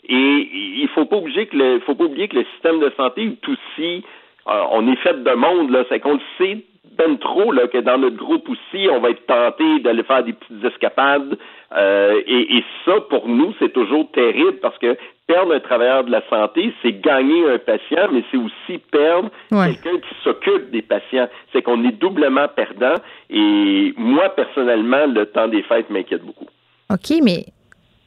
Et 0.09 0.49
il 0.81 0.89
faut 0.93 1.05
pas 1.05 1.17
oublier 1.17 1.45
que 1.45 1.55
le, 1.55 1.79
faut 1.81 1.95
pas 1.95 2.05
oublier 2.05 2.27
que 2.27 2.37
le 2.37 2.45
système 2.53 2.79
de 2.79 2.91
santé 2.97 3.23
est 3.23 3.47
aussi, 3.47 4.03
euh, 4.47 4.63
on 4.71 4.91
est 4.91 4.95
fait 4.97 5.23
de 5.23 5.31
monde 5.33 5.69
là, 5.69 5.83
c'est 5.89 5.99
qu'on 5.99 6.15
le 6.15 6.19
sait 6.37 6.65
ben 6.97 7.17
trop 7.17 7.51
là 7.51 7.67
que 7.67 7.77
dans 7.77 7.97
notre 7.97 8.17
groupe 8.17 8.47
aussi, 8.49 8.87
on 8.91 8.99
va 8.99 9.09
être 9.11 9.25
tenté 9.25 9.79
d'aller 9.79 10.03
faire 10.03 10.23
des 10.23 10.33
petites 10.33 10.63
escapades. 10.63 11.37
Euh, 11.75 12.21
et, 12.27 12.57
et 12.57 12.63
ça, 12.85 12.93
pour 13.09 13.27
nous, 13.29 13.53
c'est 13.59 13.71
toujours 13.71 14.11
terrible 14.11 14.57
parce 14.61 14.77
que 14.77 14.97
perdre 15.25 15.53
un 15.53 15.59
travailleur 15.61 16.03
de 16.03 16.11
la 16.11 16.21
santé, 16.29 16.73
c'est 16.81 16.99
gagner 16.99 17.49
un 17.49 17.57
patient, 17.59 18.09
mais 18.11 18.23
c'est 18.29 18.37
aussi 18.37 18.77
perdre 18.91 19.29
Ouais. 19.51 19.73
quelqu'un 19.75 19.99
qui 19.99 20.15
s'occupe 20.23 20.69
des 20.71 20.81
patients. 20.81 21.27
C'est 21.53 21.61
qu'on 21.61 21.83
est 21.85 21.93
doublement 21.97 22.47
perdant. 22.53 22.95
Et 23.29 23.93
moi, 23.97 24.29
personnellement, 24.35 25.05
le 25.07 25.25
temps 25.27 25.47
des 25.47 25.63
fêtes 25.63 25.89
m'inquiète 25.89 26.23
beaucoup. 26.23 26.47
OK, 26.89 27.13
mais 27.23 27.45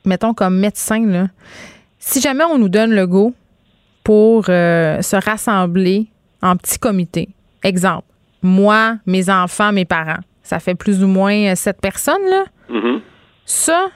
mettons 0.04 0.34
comme 0.34 0.58
médecin, 0.60 1.06
là, 1.06 1.24
si 1.98 2.20
jamais 2.20 2.44
on 2.44 2.58
nous 2.58 2.68
donne 2.68 2.94
le 2.94 3.06
go 3.06 3.32
pour 4.04 4.44
euh, 4.50 5.00
se 5.00 5.16
rassembler 5.16 6.06
en 6.42 6.56
petit 6.56 6.78
comité, 6.78 7.28
exemple, 7.62 8.04
moi, 8.44 8.96
mes 9.06 9.30
enfants, 9.30 9.72
mes 9.72 9.86
parents, 9.86 10.20
ça 10.42 10.60
fait 10.60 10.74
plus 10.74 11.02
ou 11.02 11.08
moins 11.08 11.52
euh, 11.52 11.54
sept 11.54 11.80
personnes, 11.80 12.24
là. 12.30 12.44
Mhm. 12.68 13.00
Ça, 13.46 13.86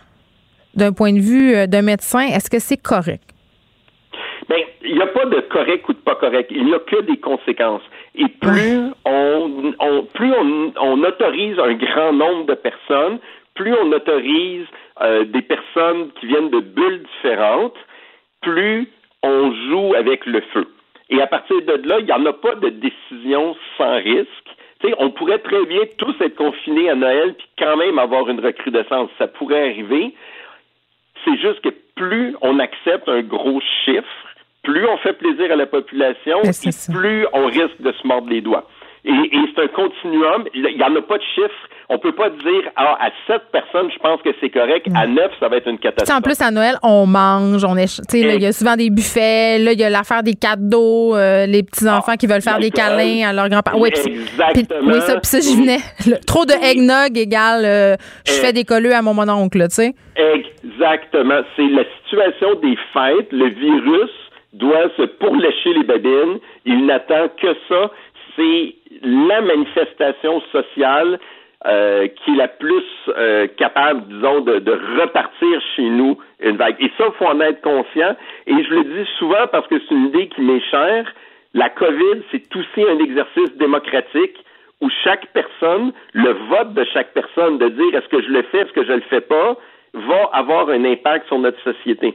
d'un 0.74 0.92
point 0.92 1.12
de 1.12 1.20
vue 1.20 1.54
euh, 1.54 1.66
d'un 1.66 1.82
médecin, 1.82 2.20
est-ce 2.20 2.50
que 2.50 2.58
c'est 2.58 2.82
correct? 2.82 3.22
Ben, 4.48 4.58
il 4.82 4.94
n'y 4.94 5.02
a 5.02 5.06
pas 5.06 5.26
de 5.26 5.40
correct 5.40 5.86
ou 5.88 5.92
de 5.92 5.98
pas 5.98 6.14
correct. 6.14 6.50
Il 6.50 6.64
n'y 6.64 6.74
a 6.74 6.78
que 6.78 7.02
des 7.02 7.18
conséquences. 7.18 7.82
Et 8.14 8.28
plus 8.28 8.90
on, 9.04 9.74
on 9.78 10.02
plus 10.14 10.32
on, 10.32 10.72
on 10.80 11.02
autorise 11.04 11.58
un 11.58 11.74
grand 11.74 12.12
nombre 12.14 12.46
de 12.46 12.54
personnes, 12.54 13.18
plus 13.54 13.74
on 13.74 13.92
autorise 13.92 14.66
euh, 15.02 15.24
des 15.24 15.42
personnes 15.42 16.10
qui 16.18 16.26
viennent 16.26 16.50
de 16.50 16.60
bulles 16.60 17.02
différentes, 17.16 17.76
plus 18.40 18.88
on 19.22 19.52
joue 19.68 19.94
avec 19.94 20.24
le 20.24 20.40
feu. 20.52 20.66
Et 21.10 21.20
à 21.20 21.26
partir 21.26 21.56
de 21.62 21.88
là, 21.88 22.00
il 22.00 22.04
n'y 22.04 22.12
en 22.12 22.24
a 22.26 22.32
pas 22.32 22.54
de 22.54 22.68
décision 22.68 23.56
sans 23.76 23.96
risque. 23.96 24.28
Tu 24.80 24.88
sais, 24.88 24.94
on 24.98 25.10
pourrait 25.10 25.38
très 25.38 25.64
bien 25.66 25.80
tous 25.96 26.14
être 26.20 26.36
confinés 26.36 26.90
à 26.90 26.94
Noël 26.94 27.34
puis 27.34 27.48
quand 27.58 27.76
même 27.76 27.98
avoir 27.98 28.28
une 28.28 28.40
recrudescence. 28.40 29.10
Ça 29.18 29.26
pourrait 29.26 29.70
arriver. 29.70 30.14
C'est 31.24 31.36
juste 31.38 31.60
que 31.62 31.70
plus 31.96 32.36
on 32.42 32.58
accepte 32.58 33.08
un 33.08 33.22
gros 33.22 33.60
chiffre, 33.84 34.06
plus 34.62 34.86
on 34.86 34.96
fait 34.98 35.14
plaisir 35.14 35.50
à 35.50 35.56
la 35.56 35.66
population, 35.66 36.40
Ben, 36.42 36.50
et 36.50 36.92
plus 36.92 37.26
on 37.32 37.46
risque 37.46 37.80
de 37.80 37.92
se 37.92 38.06
mordre 38.06 38.28
les 38.28 38.40
doigts. 38.40 38.68
Et, 39.04 39.10
et 39.10 39.38
c'est 39.54 39.62
un 39.62 39.68
continuum. 39.68 40.44
Il 40.54 40.62
n'y 40.62 40.82
en 40.82 40.94
a 40.96 41.02
pas 41.02 41.18
de 41.18 41.22
chiffre. 41.34 41.68
On 41.90 41.98
peut 41.98 42.12
pas 42.12 42.28
dire, 42.28 42.62
ah, 42.76 42.98
à 43.00 43.08
sept 43.26 43.42
personnes, 43.50 43.90
je 43.90 43.98
pense 43.98 44.20
que 44.20 44.28
c'est 44.40 44.50
correct. 44.50 44.86
À 44.94 45.06
neuf, 45.06 45.30
ça 45.40 45.48
va 45.48 45.56
être 45.56 45.68
une 45.68 45.78
catastrophe. 45.78 46.18
en 46.18 46.20
plus, 46.20 46.38
à 46.42 46.50
Noël, 46.50 46.74
on 46.82 47.06
mange, 47.06 47.64
on 47.64 47.76
est, 47.76 47.86
tu 47.86 48.18
sais, 48.18 48.26
là, 48.26 48.34
il 48.34 48.42
y 48.42 48.46
a 48.46 48.52
souvent 48.52 48.76
des 48.76 48.90
buffets, 48.90 49.58
là, 49.58 49.72
il 49.72 49.80
y 49.80 49.84
a 49.84 49.88
l'affaire 49.88 50.22
des 50.22 50.34
cadeaux, 50.34 51.16
euh, 51.16 51.46
les 51.46 51.62
petits-enfants 51.62 52.16
qui 52.16 52.26
veulent 52.26 52.42
faire 52.42 52.58
des 52.58 52.70
câlins 52.70 53.28
à 53.28 53.32
leurs 53.32 53.48
grands-parents. 53.48 53.80
Oui, 53.80 53.88
Exactement. 53.94 54.92
oui, 54.92 55.00
ça, 55.00 55.14
puis 55.14 55.24
ça, 55.24 55.40
j'y 55.40 55.56
venais. 55.56 55.78
Le- 56.06 56.22
trop 56.26 56.44
de 56.44 56.52
eggnog 56.52 57.16
égale, 57.16 57.64
euh, 57.64 57.96
je 58.26 58.32
fais 58.32 58.52
des 58.52 58.64
colleux 58.64 58.92
à 58.92 59.00
mon 59.00 59.14
mononcle, 59.14 59.58
tu 59.68 59.74
sais. 59.76 59.94
Exactement. 60.64 61.40
C'est 61.56 61.68
la 61.68 61.84
situation 62.02 62.54
des 62.60 62.76
fêtes. 62.92 63.32
Le 63.32 63.48
virus 63.48 64.10
doit 64.52 64.90
se 64.96 65.02
pourlécher 65.02 65.72
les 65.74 65.84
babines. 65.84 66.38
Il 66.66 66.86
n'attend 66.86 67.28
que 67.40 67.54
ça. 67.68 67.90
C'est 68.36 68.74
la 69.02 69.40
manifestation 69.40 70.40
sociale 70.52 71.18
euh, 71.66 72.06
qui 72.06 72.30
est 72.30 72.36
la 72.36 72.48
plus 72.48 72.84
euh, 73.08 73.48
capable, 73.56 74.02
disons, 74.06 74.40
de, 74.42 74.60
de 74.60 74.72
repartir 75.00 75.60
chez 75.74 75.88
nous 75.90 76.16
une 76.40 76.56
vague. 76.56 76.76
Et 76.78 76.90
ça, 76.96 77.06
il 77.08 77.12
faut 77.18 77.26
en 77.26 77.40
être 77.40 77.60
conscient. 77.62 78.14
Et 78.46 78.62
je 78.62 78.74
le 78.74 78.84
dis 78.84 79.10
souvent 79.18 79.46
parce 79.50 79.66
que 79.66 79.76
c'est 79.80 79.94
une 79.94 80.06
idée 80.06 80.28
qui 80.28 80.40
m'est 80.40 80.62
chère. 80.70 81.12
La 81.54 81.68
COVID, 81.68 82.22
c'est 82.30 82.44
aussi 82.54 82.88
un 82.88 82.98
exercice 83.00 83.56
démocratique 83.56 84.36
où 84.80 84.88
chaque 85.02 85.26
personne, 85.32 85.92
le 86.12 86.30
vote 86.48 86.74
de 86.74 86.84
chaque 86.92 87.12
personne, 87.12 87.58
de 87.58 87.68
dire 87.68 87.94
est-ce 87.94 88.08
que 88.08 88.22
je 88.22 88.28
le 88.28 88.42
fais, 88.42 88.58
est-ce 88.58 88.72
que 88.72 88.84
je 88.84 88.92
le 88.92 89.02
fais 89.10 89.20
pas, 89.20 89.56
va 89.94 90.30
avoir 90.32 90.68
un 90.68 90.84
impact 90.84 91.26
sur 91.26 91.38
notre 91.38 91.60
société. 91.62 92.14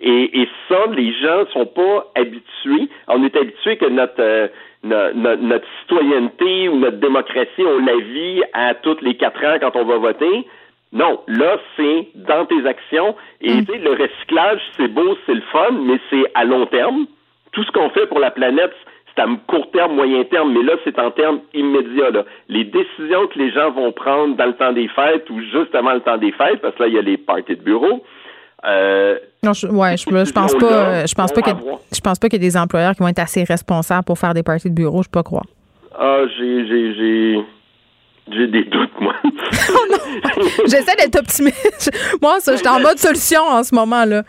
Et, 0.00 0.42
et 0.42 0.48
ça, 0.68 0.84
les 0.90 1.12
gens 1.14 1.46
sont 1.52 1.66
pas 1.66 2.10
habitués. 2.16 2.88
On 3.08 3.22
est 3.24 3.36
habitué 3.36 3.76
que 3.76 3.86
notre, 3.86 4.20
euh, 4.20 4.48
no- 4.82 5.12
no- 5.14 5.36
notre 5.36 5.66
citoyenneté 5.80 6.68
ou 6.68 6.76
notre 6.78 6.98
démocratie, 6.98 7.64
on 7.64 7.78
la 7.84 7.96
vit 7.96 8.42
à 8.52 8.74
toutes 8.74 9.02
les 9.02 9.16
quatre 9.16 9.44
ans 9.44 9.56
quand 9.60 9.76
on 9.76 9.84
va 9.84 9.96
voter. 9.98 10.46
Non, 10.92 11.20
là, 11.26 11.56
c'est 11.76 12.08
dans 12.14 12.44
tes 12.44 12.66
actions. 12.66 13.16
Et 13.40 13.64
tu 13.64 13.72
sais, 13.72 13.78
le 13.78 13.92
recyclage, 13.92 14.60
c'est 14.76 14.88
beau, 14.88 15.16
c'est 15.24 15.34
le 15.34 15.40
fun, 15.52 15.70
mais 15.72 15.98
c'est 16.10 16.24
à 16.34 16.44
long 16.44 16.66
terme. 16.66 17.06
Tout 17.52 17.62
ce 17.64 17.70
qu'on 17.72 17.88
fait 17.90 18.06
pour 18.06 18.18
la 18.18 18.30
planète, 18.30 18.72
c'est 19.14 19.22
à 19.22 19.26
court 19.46 19.70
terme, 19.70 19.94
moyen 19.94 20.24
terme, 20.24 20.52
mais 20.52 20.62
là, 20.62 20.74
c'est 20.84 20.98
en 20.98 21.10
termes 21.10 21.40
immédiats. 21.54 22.10
Là. 22.10 22.24
Les 22.48 22.64
décisions 22.64 23.26
que 23.28 23.38
les 23.38 23.50
gens 23.50 23.70
vont 23.70 23.92
prendre 23.92 24.36
dans 24.36 24.46
le 24.46 24.52
temps 24.54 24.72
des 24.72 24.88
fêtes 24.88 25.28
ou 25.30 25.40
juste 25.40 25.74
avant 25.74 25.94
le 25.94 26.00
temps 26.00 26.18
des 26.18 26.32
fêtes, 26.32 26.60
parce 26.60 26.74
que 26.74 26.82
là, 26.82 26.88
il 26.88 26.94
y 26.94 26.98
a 26.98 27.02
les 27.02 27.16
parties 27.16 27.56
de 27.56 27.62
bureau. 27.62 28.02
Euh, 28.64 29.18
Non, 29.42 29.52
je, 29.52 29.66
ouais, 29.66 29.96
je, 29.96 30.04
je 30.24 30.32
pense 30.32 30.54
pas, 30.54 31.04
je 31.06 31.14
pense 31.14 31.32
pas 31.32 31.42
que, 31.42 31.50
avoir- 31.50 31.80
je 31.92 32.00
pense 32.00 32.18
pas 32.18 32.28
qu'il 32.28 32.40
y 32.42 32.46
ait 32.46 32.48
des 32.48 32.56
employeurs 32.56 32.92
qui 32.94 33.00
vont 33.00 33.08
être 33.08 33.18
assez 33.18 33.42
responsables 33.44 34.04
pour 34.04 34.18
faire 34.18 34.34
des 34.34 34.42
parties 34.42 34.70
de 34.70 34.74
bureau, 34.74 35.02
je 35.02 35.08
peux 35.08 35.18
pas 35.18 35.22
croire. 35.24 35.46
Ah, 35.98 36.20
j'ai, 36.38 36.66
j'ai, 36.68 36.94
j'ai, 36.94 37.40
j'ai 38.30 38.46
des 38.46 38.64
doutes, 38.64 39.00
moi. 39.00 39.14
J'essaie 40.66 40.96
d'être 40.96 41.18
optimiste. 41.18 41.90
Moi, 42.22 42.38
ça, 42.40 42.52
je 42.52 42.58
suis 42.58 42.68
en 42.68 42.80
mode 42.80 42.98
solution 42.98 43.42
en 43.42 43.62
ce 43.62 43.74
moment, 43.74 44.04
là. 44.04 44.22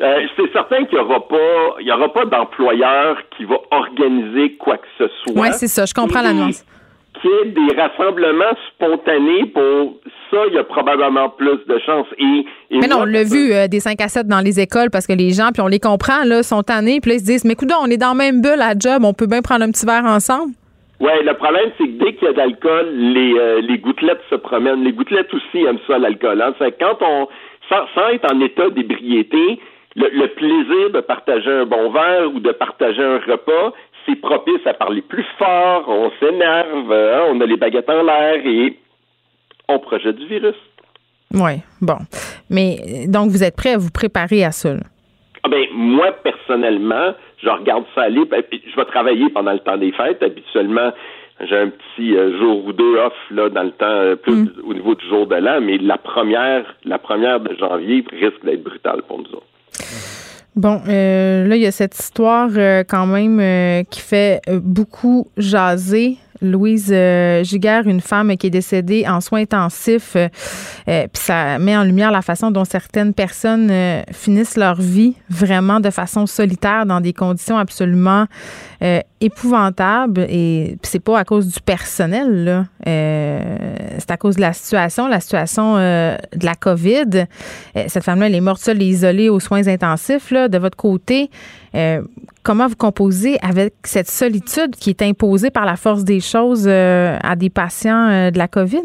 Euh, 0.00 0.20
c'est 0.36 0.52
certain 0.52 0.84
qu'il 0.86 0.98
n'y 0.98 1.04
aura 1.04 1.28
pas, 1.28 1.76
il 1.80 1.86
y 1.86 1.92
aura 1.92 2.12
pas 2.12 2.24
d'employeur 2.24 3.16
qui 3.36 3.44
va 3.44 3.56
organiser 3.70 4.56
quoi 4.56 4.76
que 4.78 4.86
ce 4.98 5.04
soit. 5.22 5.40
Oui, 5.40 5.48
c'est 5.52 5.68
ça, 5.68 5.84
je 5.86 5.94
comprends 5.94 6.22
la 6.22 6.32
nuance. 6.32 6.64
Des 7.24 7.80
rassemblements 7.80 8.54
spontanés 8.68 9.46
pour 9.46 9.94
ça, 10.30 10.38
il 10.48 10.54
y 10.54 10.58
a 10.58 10.64
probablement 10.64 11.30
plus 11.30 11.58
de 11.66 11.78
chances. 11.86 12.06
Et, 12.18 12.44
et 12.70 12.78
Mais 12.78 12.86
non, 12.86 12.98
on 13.00 13.04
l'a 13.04 13.24
vu 13.24 13.52
euh, 13.52 13.66
des 13.66 13.80
5 13.80 13.98
à 14.02 14.08
7 14.08 14.26
dans 14.26 14.40
les 14.40 14.60
écoles 14.60 14.90
parce 14.90 15.06
que 15.06 15.14
les 15.14 15.30
gens, 15.30 15.48
puis 15.52 15.62
on 15.62 15.66
les 15.66 15.80
comprend, 15.80 16.24
là, 16.24 16.42
sont 16.42 16.62
tannés, 16.62 17.00
puis 17.00 17.12
là, 17.12 17.16
ils 17.16 17.20
se 17.20 17.24
disent, 17.24 17.44
mais 17.46 17.54
écoute, 17.54 17.70
on 17.80 17.86
est 17.86 17.96
dans 17.96 18.08
la 18.08 18.14
même 18.14 18.42
bulle 18.42 18.60
à 18.60 18.74
job, 18.78 19.04
on 19.04 19.14
peut 19.14 19.26
bien 19.26 19.40
prendre 19.40 19.64
un 19.64 19.70
petit 19.70 19.86
verre 19.86 20.04
ensemble. 20.04 20.52
Ouais, 21.00 21.22
le 21.22 21.34
problème, 21.34 21.70
c'est 21.78 21.84
que 21.84 22.04
dès 22.04 22.14
qu'il 22.14 22.28
y 22.28 22.30
a 22.30 22.34
d'alcool, 22.34 22.90
les, 22.94 23.34
euh, 23.38 23.60
les 23.62 23.78
gouttelettes 23.78 24.22
se 24.28 24.36
promènent. 24.36 24.84
Les 24.84 24.92
gouttelettes 24.92 25.32
aussi 25.32 25.64
aiment 25.64 25.80
ça, 25.86 25.98
l'alcool. 25.98 26.42
Hein. 26.42 26.54
C'est 26.58 26.78
quand 26.78 26.98
on, 27.00 27.28
sans, 27.68 27.86
sans 27.94 28.08
être 28.08 28.30
en 28.32 28.40
état 28.40 28.68
d'ébriété, 28.68 29.60
le, 29.96 30.08
le 30.10 30.28
plaisir 30.28 30.90
de 30.90 31.00
partager 31.00 31.50
un 31.50 31.64
bon 31.64 31.90
verre 31.90 32.34
ou 32.34 32.40
de 32.40 32.52
partager 32.52 33.02
un 33.02 33.18
repas, 33.18 33.72
c'est 34.06 34.16
propice 34.16 34.66
à 34.66 34.74
parler 34.74 35.02
plus 35.02 35.26
fort, 35.38 35.84
on 35.88 36.10
s'énerve, 36.20 36.92
hein, 36.92 37.22
on 37.30 37.40
a 37.40 37.46
les 37.46 37.56
baguettes 37.56 37.88
en 37.88 38.02
l'air 38.02 38.46
et 38.46 38.76
on 39.68 39.78
projette 39.78 40.16
du 40.16 40.26
virus. 40.26 40.56
Oui, 41.32 41.62
bon. 41.80 41.98
Mais 42.50 43.06
donc, 43.08 43.30
vous 43.30 43.42
êtes 43.42 43.56
prêts 43.56 43.72
à 43.74 43.78
vous 43.78 43.90
préparer 43.90 44.44
à 44.44 44.52
ça, 44.52 44.74
là? 44.74 44.82
Ah 45.42 45.48
ben, 45.50 45.66
moi, 45.74 46.12
personnellement, 46.22 47.12
je 47.42 47.50
regarde 47.50 47.84
ça 47.94 48.02
aller. 48.02 48.24
ben, 48.24 48.42
puis 48.42 48.62
je 48.66 48.76
vais 48.76 48.86
travailler 48.86 49.28
pendant 49.28 49.52
le 49.52 49.58
temps 49.58 49.76
des 49.76 49.92
fêtes. 49.92 50.22
Habituellement, 50.22 50.90
j'ai 51.40 51.56
un 51.56 51.68
petit 51.68 52.16
euh, 52.16 52.38
jour 52.38 52.64
ou 52.64 52.72
deux 52.72 52.96
off 52.96 53.12
là, 53.30 53.50
dans 53.50 53.64
le 53.64 53.72
temps, 53.72 53.84
euh, 53.86 54.16
plus 54.16 54.48
au 54.64 54.72
niveau 54.72 54.94
du 54.94 55.06
jour 55.06 55.26
de 55.26 55.34
l'an, 55.34 55.60
mais 55.60 55.76
la 55.76 55.98
première, 55.98 56.64
la 56.84 56.98
première 56.98 57.40
de 57.40 57.54
janvier 57.56 58.04
risque 58.10 58.42
d'être 58.44 58.62
brutale 58.62 59.02
pour 59.02 59.18
nous 59.18 59.34
autres. 59.34 59.46
Bon, 60.56 60.80
euh, 60.86 61.48
là, 61.48 61.56
il 61.56 61.62
y 61.62 61.66
a 61.66 61.72
cette 61.72 61.98
histoire 61.98 62.48
euh, 62.56 62.84
quand 62.86 63.06
même 63.06 63.40
euh, 63.40 63.82
qui 63.90 64.00
fait 64.00 64.40
euh, 64.48 64.60
beaucoup 64.62 65.28
jaser. 65.36 66.16
Louise 66.40 66.90
euh, 66.92 67.44
Giguère, 67.44 67.86
une 67.86 68.00
femme 68.00 68.36
qui 68.36 68.48
est 68.48 68.50
décédée 68.50 69.06
en 69.06 69.20
soins 69.20 69.40
intensifs, 69.40 70.16
euh, 70.16 70.28
euh, 70.88 71.06
puis 71.12 71.22
ça 71.22 71.58
met 71.58 71.76
en 71.76 71.84
lumière 71.84 72.10
la 72.10 72.22
façon 72.22 72.50
dont 72.50 72.64
certaines 72.64 73.14
personnes 73.14 73.72
finissent 74.12 74.56
leur 74.56 74.80
vie 74.80 75.14
vraiment 75.30 75.80
de 75.80 75.90
façon 75.90 76.26
solitaire 76.26 76.86
dans 76.86 77.00
des 77.00 77.12
conditions 77.12 77.58
absolument 77.58 78.26
épouvantables. 79.20 80.26
Et 80.28 80.76
c'est 80.82 81.00
pas 81.00 81.18
à 81.18 81.24
cause 81.24 81.46
du 81.48 81.60
personnel, 81.60 82.44
là. 82.44 82.66
C'est 82.84 84.10
à 84.10 84.16
cause 84.16 84.36
de 84.36 84.40
la 84.40 84.52
situation, 84.52 85.08
la 85.08 85.20
situation 85.20 85.76
de 85.76 86.44
la 86.44 86.54
COVID. 86.54 87.26
Cette 87.86 88.04
femme-là, 88.04 88.26
elle 88.26 88.34
est 88.34 88.40
morte 88.40 88.60
seule 88.60 88.82
et 88.82 88.86
isolée 88.86 89.28
aux 89.28 89.40
soins 89.40 89.66
intensifs. 89.68 90.30
Là, 90.30 90.48
de 90.48 90.58
votre 90.58 90.76
côté, 90.76 91.30
euh, 91.74 92.00
comment 92.44 92.66
vous 92.66 92.76
composez 92.76 93.36
avec 93.42 93.72
cette 93.84 94.08
solitude 94.08 94.76
qui 94.80 94.90
est 94.90 95.02
imposée 95.02 95.50
par 95.50 95.64
la 95.64 95.76
force 95.76 96.04
des 96.04 96.20
choses 96.20 96.68
euh, 96.68 97.16
à 97.22 97.36
des 97.36 97.50
patients 97.50 98.08
euh, 98.08 98.30
de 98.30 98.38
la 98.38 98.48
COVID? 98.48 98.82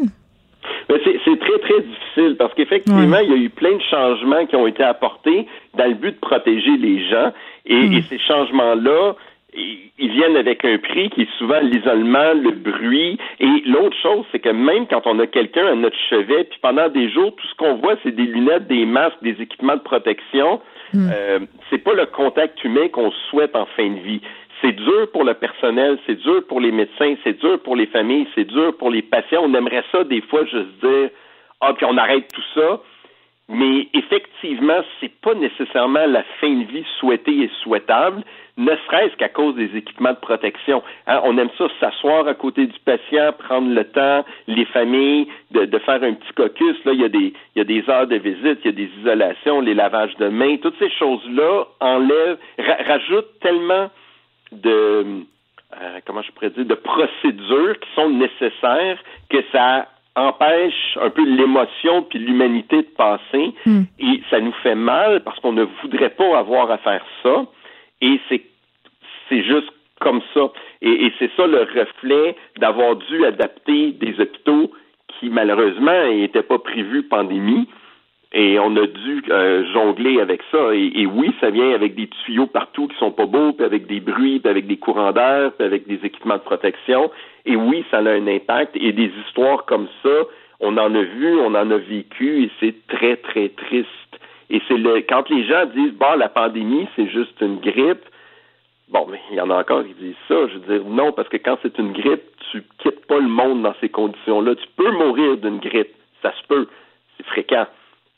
Mais 0.88 0.96
c'est 1.24 1.38
très, 1.38 1.58
très 1.58 1.80
difficile 1.82 2.36
parce 2.36 2.52
qu'effectivement, 2.54 3.18
il 3.18 3.30
y 3.30 3.32
a 3.32 3.36
eu 3.36 3.50
plein 3.50 3.76
de 3.76 3.82
changements 3.90 4.44
qui 4.46 4.56
ont 4.56 4.66
été 4.66 4.82
apportés 4.82 5.46
dans 5.76 5.86
le 5.86 5.94
but 5.94 6.12
de 6.12 6.20
protéger 6.20 6.76
les 6.76 7.08
gens. 7.08 7.32
Et, 7.66 7.96
et 7.96 8.02
ces 8.02 8.18
changements-là, 8.18 9.14
ils 9.54 9.90
ils 10.00 10.10
viennent 10.10 10.36
avec 10.36 10.64
un 10.64 10.78
prix 10.78 11.10
qui 11.10 11.22
est 11.22 11.38
souvent 11.38 11.60
l'isolement, 11.60 12.32
le 12.34 12.52
bruit. 12.52 13.18
Et 13.38 13.46
l'autre 13.66 13.96
chose, 14.02 14.24
c'est 14.32 14.38
que 14.38 14.48
même 14.48 14.86
quand 14.86 15.02
on 15.04 15.18
a 15.18 15.26
quelqu'un 15.26 15.66
à 15.66 15.74
notre 15.74 15.96
chevet, 16.08 16.44
puis 16.44 16.58
pendant 16.62 16.88
des 16.88 17.10
jours, 17.10 17.34
tout 17.36 17.46
ce 17.46 17.54
qu'on 17.56 17.74
voit, 17.74 17.96
c'est 18.02 18.14
des 18.14 18.24
lunettes, 18.24 18.66
des 18.66 18.86
masques, 18.86 19.22
des 19.22 19.36
équipements 19.40 19.76
de 19.76 19.82
protection. 19.82 20.60
Euh, 20.94 21.40
c'est 21.68 21.78
pas 21.78 21.94
le 21.94 22.06
contact 22.06 22.62
humain 22.64 22.88
qu'on 22.88 23.10
souhaite 23.30 23.54
en 23.54 23.66
fin 23.66 23.88
de 23.88 24.00
vie. 24.00 24.20
C'est 24.62 24.72
dur 24.72 25.10
pour 25.12 25.24
le 25.24 25.34
personnel, 25.34 25.98
c'est 26.06 26.16
dur 26.16 26.46
pour 26.46 26.60
les 26.60 26.70
médecins, 26.72 27.14
c'est 27.24 27.38
dur 27.38 27.62
pour 27.62 27.76
les 27.76 27.86
familles, 27.86 28.26
c'est 28.34 28.44
dur 28.44 28.76
pour 28.76 28.90
les 28.90 29.02
patients. 29.02 29.42
On 29.44 29.54
aimerait 29.54 29.84
ça 29.90 30.04
des 30.04 30.20
fois 30.22 30.44
juste 30.44 30.84
dire 30.84 31.10
ah 31.60 31.72
puis 31.74 31.86
on 31.86 31.96
arrête 31.96 32.30
tout 32.32 32.42
ça. 32.54 32.80
Mais 33.52 33.88
effectivement, 33.94 34.78
c'est 35.00 35.12
pas 35.20 35.34
nécessairement 35.34 36.06
la 36.06 36.22
fin 36.40 36.50
de 36.50 36.64
vie 36.64 36.84
souhaitée 37.00 37.36
et 37.42 37.50
souhaitable, 37.64 38.22
ne 38.56 38.70
serait-ce 38.86 39.16
qu'à 39.16 39.28
cause 39.28 39.56
des 39.56 39.76
équipements 39.76 40.12
de 40.12 40.18
protection. 40.18 40.84
Hein, 41.08 41.20
on 41.24 41.36
aime 41.36 41.50
ça 41.58 41.66
s'asseoir 41.80 42.28
à 42.28 42.34
côté 42.34 42.66
du 42.66 42.78
patient, 42.84 43.32
prendre 43.36 43.74
le 43.74 43.84
temps, 43.84 44.24
les 44.46 44.66
familles, 44.66 45.26
de, 45.50 45.64
de 45.64 45.78
faire 45.80 46.00
un 46.02 46.14
petit 46.14 46.32
caucus. 46.36 46.76
Là, 46.84 46.92
il 46.92 47.00
y 47.00 47.04
a 47.04 47.08
des, 47.08 47.32
il 47.54 47.56
y 47.56 47.60
a 47.60 47.64
des 47.64 47.82
heures 47.90 48.06
de 48.06 48.16
visite, 48.16 48.60
il 48.64 48.66
y 48.66 48.68
a 48.68 48.72
des 48.72 48.90
isolations, 49.00 49.60
les 49.60 49.74
lavages 49.74 50.14
de 50.16 50.28
mains, 50.28 50.56
toutes 50.58 50.78
ces 50.78 50.90
choses-là 50.90 51.64
enlèvent, 51.80 52.38
ra- 52.58 52.84
rajoutent 52.86 53.40
tellement 53.40 53.90
de 54.52 55.24
euh, 55.80 56.00
comment 56.06 56.22
je 56.22 56.30
pourrais 56.32 56.50
dire 56.50 56.66
de 56.66 56.74
procédures 56.74 57.78
qui 57.80 57.88
sont 57.96 58.10
nécessaires 58.10 58.98
que 59.28 59.38
ça 59.50 59.88
empêche 60.16 60.98
un 61.00 61.10
peu 61.10 61.24
l'émotion 61.24 62.02
puis 62.02 62.18
l'humanité 62.18 62.78
de 62.78 62.88
passer. 62.96 63.54
Et 63.98 64.20
ça 64.30 64.40
nous 64.40 64.52
fait 64.62 64.74
mal 64.74 65.22
parce 65.22 65.38
qu'on 65.40 65.52
ne 65.52 65.66
voudrait 65.82 66.10
pas 66.10 66.38
avoir 66.38 66.70
à 66.70 66.78
faire 66.78 67.04
ça. 67.22 67.46
Et 68.00 68.20
c'est 68.28 68.42
c'est 69.28 69.42
juste 69.44 69.70
comme 70.00 70.20
ça. 70.34 70.50
Et, 70.82 71.06
et 71.06 71.12
c'est 71.18 71.30
ça 71.36 71.46
le 71.46 71.60
reflet 71.60 72.34
d'avoir 72.58 72.96
dû 72.96 73.24
adapter 73.24 73.92
des 73.92 74.18
hôpitaux 74.20 74.72
qui 75.18 75.30
malheureusement 75.30 76.08
n'étaient 76.08 76.42
pas 76.42 76.58
prévus 76.58 77.02
pandémie 77.02 77.68
et 78.32 78.58
on 78.60 78.76
a 78.76 78.86
dû 78.86 79.24
euh, 79.28 79.64
jongler 79.72 80.20
avec 80.20 80.42
ça. 80.52 80.72
Et, 80.72 80.92
et 80.94 81.06
oui, 81.06 81.34
ça 81.40 81.50
vient 81.50 81.72
avec 81.72 81.96
des 81.96 82.06
tuyaux 82.06 82.46
partout 82.46 82.86
qui 82.86 82.96
sont 82.98 83.10
pas 83.10 83.26
beaux, 83.26 83.52
puis 83.52 83.64
avec 83.64 83.86
des 83.86 83.98
bruits, 83.98 84.38
puis 84.38 84.48
avec 84.48 84.66
des 84.66 84.76
courants 84.76 85.12
d'air, 85.12 85.52
puis 85.52 85.66
avec 85.66 85.86
des 85.88 85.98
équipements 86.04 86.36
de 86.36 86.42
protection. 86.42 87.10
Et 87.44 87.56
oui, 87.56 87.84
ça 87.90 87.98
a 87.98 88.10
un 88.10 88.26
impact. 88.28 88.76
Et 88.76 88.92
des 88.92 89.10
histoires 89.26 89.64
comme 89.64 89.88
ça, 90.02 90.26
on 90.60 90.76
en 90.76 90.94
a 90.94 91.02
vu, 91.02 91.38
on 91.40 91.54
en 91.54 91.70
a 91.70 91.76
vécu, 91.76 92.44
et 92.44 92.50
c'est 92.60 92.86
très, 92.86 93.16
très 93.16 93.48
triste. 93.48 93.88
Et 94.48 94.60
c'est 94.68 94.76
le 94.76 95.00
quand 95.00 95.28
les 95.28 95.44
gens 95.44 95.66
disent 95.66 95.94
bon, 95.94 96.14
la 96.16 96.28
pandémie, 96.28 96.86
c'est 96.94 97.08
juste 97.08 97.40
une 97.40 97.58
grippe. 97.58 98.04
Bon, 98.90 99.06
mais 99.10 99.20
il 99.30 99.36
y 99.36 99.40
en 99.40 99.50
a 99.50 99.60
encore 99.60 99.84
qui 99.84 99.94
disent 99.94 100.14
ça. 100.28 100.46
Je 100.48 100.58
veux 100.58 100.78
dire, 100.78 100.88
non, 100.88 101.12
parce 101.12 101.28
que 101.28 101.36
quand 101.36 101.58
c'est 101.62 101.78
une 101.78 101.92
grippe, 101.92 102.22
tu 102.50 102.62
quittes 102.78 103.06
pas 103.06 103.18
le 103.18 103.28
monde 103.28 103.62
dans 103.62 103.74
ces 103.80 103.88
conditions-là. 103.88 104.54
Tu 104.54 104.66
peux 104.76 104.90
mourir 104.90 105.36
d'une 105.36 105.58
grippe, 105.58 105.94
ça 106.22 106.32
se 106.32 106.46
peut, 106.48 106.66
c'est 107.16 107.26
fréquent, 107.26 107.66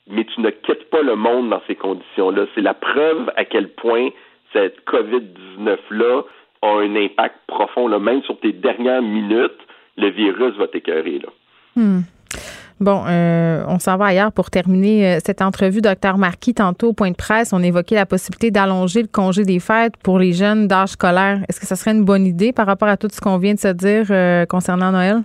mais 0.08 0.24
tu 0.24 0.40
ne 0.40 0.50
quittes 0.50 0.90
pas 0.90 1.02
le 1.02 1.16
monde 1.16 1.50
dans 1.50 1.62
ces 1.66 1.76
conditions-là. 1.76 2.46
C'est 2.54 2.60
la 2.60 2.74
preuve 2.74 3.30
à 3.36 3.44
quel 3.44 3.68
point 3.68 4.08
cette 4.52 4.84
COVID-19-là 4.84 6.22
a 6.62 6.68
un 6.68 6.96
impact 6.96 7.36
profond, 7.46 7.88
même 7.98 8.22
sur 8.22 8.38
tes 8.40 8.52
dernières 8.52 9.02
minutes, 9.02 9.58
le 9.96 10.10
virus 10.10 10.56
va 10.56 10.68
t'écœurer. 10.68 11.18
Là. 11.18 11.28
Hmm. 11.76 12.00
Bon, 12.80 13.04
euh, 13.06 13.62
on 13.68 13.78
s'en 13.78 13.96
va 13.96 14.06
ailleurs 14.06 14.32
pour 14.32 14.50
terminer 14.50 15.06
euh, 15.06 15.18
cette 15.24 15.40
entrevue. 15.40 15.80
Docteur 15.80 16.18
Marquis, 16.18 16.54
tantôt 16.54 16.88
au 16.88 16.92
point 16.92 17.12
de 17.12 17.16
presse, 17.16 17.52
on 17.52 17.62
évoquait 17.62 17.94
la 17.94 18.06
possibilité 18.06 18.50
d'allonger 18.50 19.02
le 19.02 19.08
congé 19.08 19.44
des 19.44 19.60
fêtes 19.60 19.96
pour 20.02 20.18
les 20.18 20.32
jeunes 20.32 20.66
d'âge 20.66 20.90
scolaire. 20.90 21.44
Est-ce 21.48 21.60
que 21.60 21.66
ça 21.66 21.76
serait 21.76 21.92
une 21.92 22.04
bonne 22.04 22.26
idée 22.26 22.52
par 22.52 22.66
rapport 22.66 22.88
à 22.88 22.96
tout 22.96 23.08
ce 23.12 23.20
qu'on 23.20 23.38
vient 23.38 23.54
de 23.54 23.60
se 23.60 23.68
dire 23.68 24.06
euh, 24.10 24.46
concernant 24.46 24.90
Noël? 24.90 25.22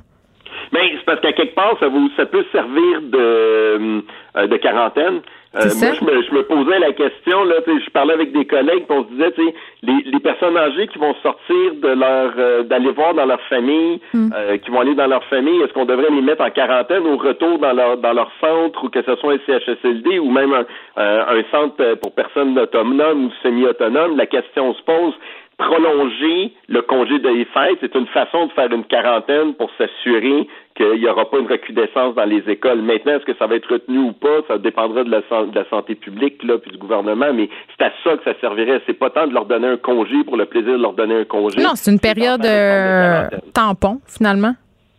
Mais 0.72 0.91
c'est 0.97 1.05
parce 1.05 1.22
qu'à 1.22 1.34
quelque 1.34 1.55
part, 1.55 1.76
ça, 1.80 1.88
vous, 1.88 2.09
ça 2.18 2.26
peut 2.26 2.45
servir 2.51 3.01
de, 3.01 4.01
de 4.45 4.57
quarantaine. 4.57 5.22
moi, 5.53 5.63
je 5.65 6.03
me, 6.05 6.22
je 6.22 6.34
me, 6.36 6.43
posais 6.43 6.78
la 6.80 6.91
question, 6.91 7.43
là, 7.45 7.55
je 7.65 7.89
parlais 7.91 8.13
avec 8.13 8.32
des 8.32 8.45
collègues, 8.45 8.84
on 8.89 9.03
se 9.05 9.09
disait, 9.09 9.34
les, 9.82 10.03
les 10.05 10.20
personnes 10.20 10.57
âgées 10.57 10.88
qui 10.88 10.99
vont 10.99 11.15
sortir 11.24 11.74
de 11.82 11.88
leur, 11.88 12.65
d'aller 12.65 12.91
voir 12.91 13.13
dans 13.13 13.26
leur 13.26 13.41
famille, 13.49 13.99
Hmm. 14.13 14.30
euh, 14.36 14.57
qui 14.57 14.72
vont 14.72 14.80
aller 14.82 14.95
dans 14.95 15.07
leur 15.07 15.24
famille, 15.26 15.61
est-ce 15.61 15.74
qu'on 15.74 15.86
devrait 15.86 16.09
les 16.11 16.22
mettre 16.22 16.43
en 16.43 16.49
quarantaine 16.49 17.05
au 17.05 17.18
retour 17.18 17.59
dans 17.59 17.74
leur, 17.74 17.97
dans 17.97 18.13
leur 18.13 18.32
centre, 18.39 18.84
ou 18.84 18.89
que 18.89 19.01
ce 19.01 19.15
soit 19.15 19.34
un 19.34 19.39
CHSLD 19.45 20.20
ou 20.20 20.30
même 20.32 20.53
un, 20.53 20.65
un 20.97 21.43
centre 21.51 21.95
pour 21.95 22.13
personnes 22.13 22.57
autonomes 22.57 23.26
ou 23.26 23.32
semi-autonomes? 23.43 24.18
La 24.18 24.26
question 24.26 24.74
se 24.74 24.82
pose, 24.84 25.13
prolonger 25.58 26.53
le 26.70 26.82
congé 26.82 27.20
de 27.20 27.30
fêtes, 27.53 27.80
c'est 27.82 27.95
une 27.95 28.08
façon 28.08 28.45
de 28.45 28.51
faire 28.51 28.72
une 28.72 28.86
quarantaine 28.86 29.55
pour 29.55 29.70
s'assurer 29.78 30.47
qu'il 30.76 30.99
n'y 30.99 31.08
aura 31.08 31.30
pas 31.30 31.39
une 31.39 31.47
recrudescence 31.47 32.14
dans 32.14 32.26
les 32.26 32.43
écoles. 32.47 32.82
Maintenant, 32.84 33.14
est-ce 33.14 33.26
que 33.26 33.36
ça 33.38 33.47
va 33.47 33.55
être 33.55 33.72
retenu 33.72 33.97
ou 33.97 34.12
pas? 34.12 34.41
Ça 34.47 34.60
dépendra 34.60 35.03
de 35.03 35.10
la, 35.10 35.22
de 35.22 35.55
la 35.55 35.68
santé 35.70 35.95
publique 35.95 36.43
là, 36.43 36.60
puis 36.60 36.72
du 36.72 36.78
gouvernement, 36.78 37.34
mais 37.34 37.49
c'est 37.76 37.86
à 37.86 37.91
ça 38.03 38.18
que 38.18 38.24
ça 38.24 38.39
servirait. 38.39 38.82
C'est 38.86 38.93
pas 38.93 39.10
tant 39.10 39.26
de 39.26 39.34
leur 39.34 39.45
donner 39.45 39.68
un 39.68 39.78
congé 39.78 40.24
pour 40.24 40.38
le 40.38 40.45
plaisir 40.45 40.74
de 40.74 40.82
leur 40.82 40.93
donner 40.93 41.16
un 41.16 41.26
congé. 41.26 41.62
Non, 41.62 41.72
c'est 41.74 41.91
une 41.91 41.99
période 41.99 42.45
euh, 42.45 43.28
tampon, 43.53 43.99
finalement. 44.05 44.53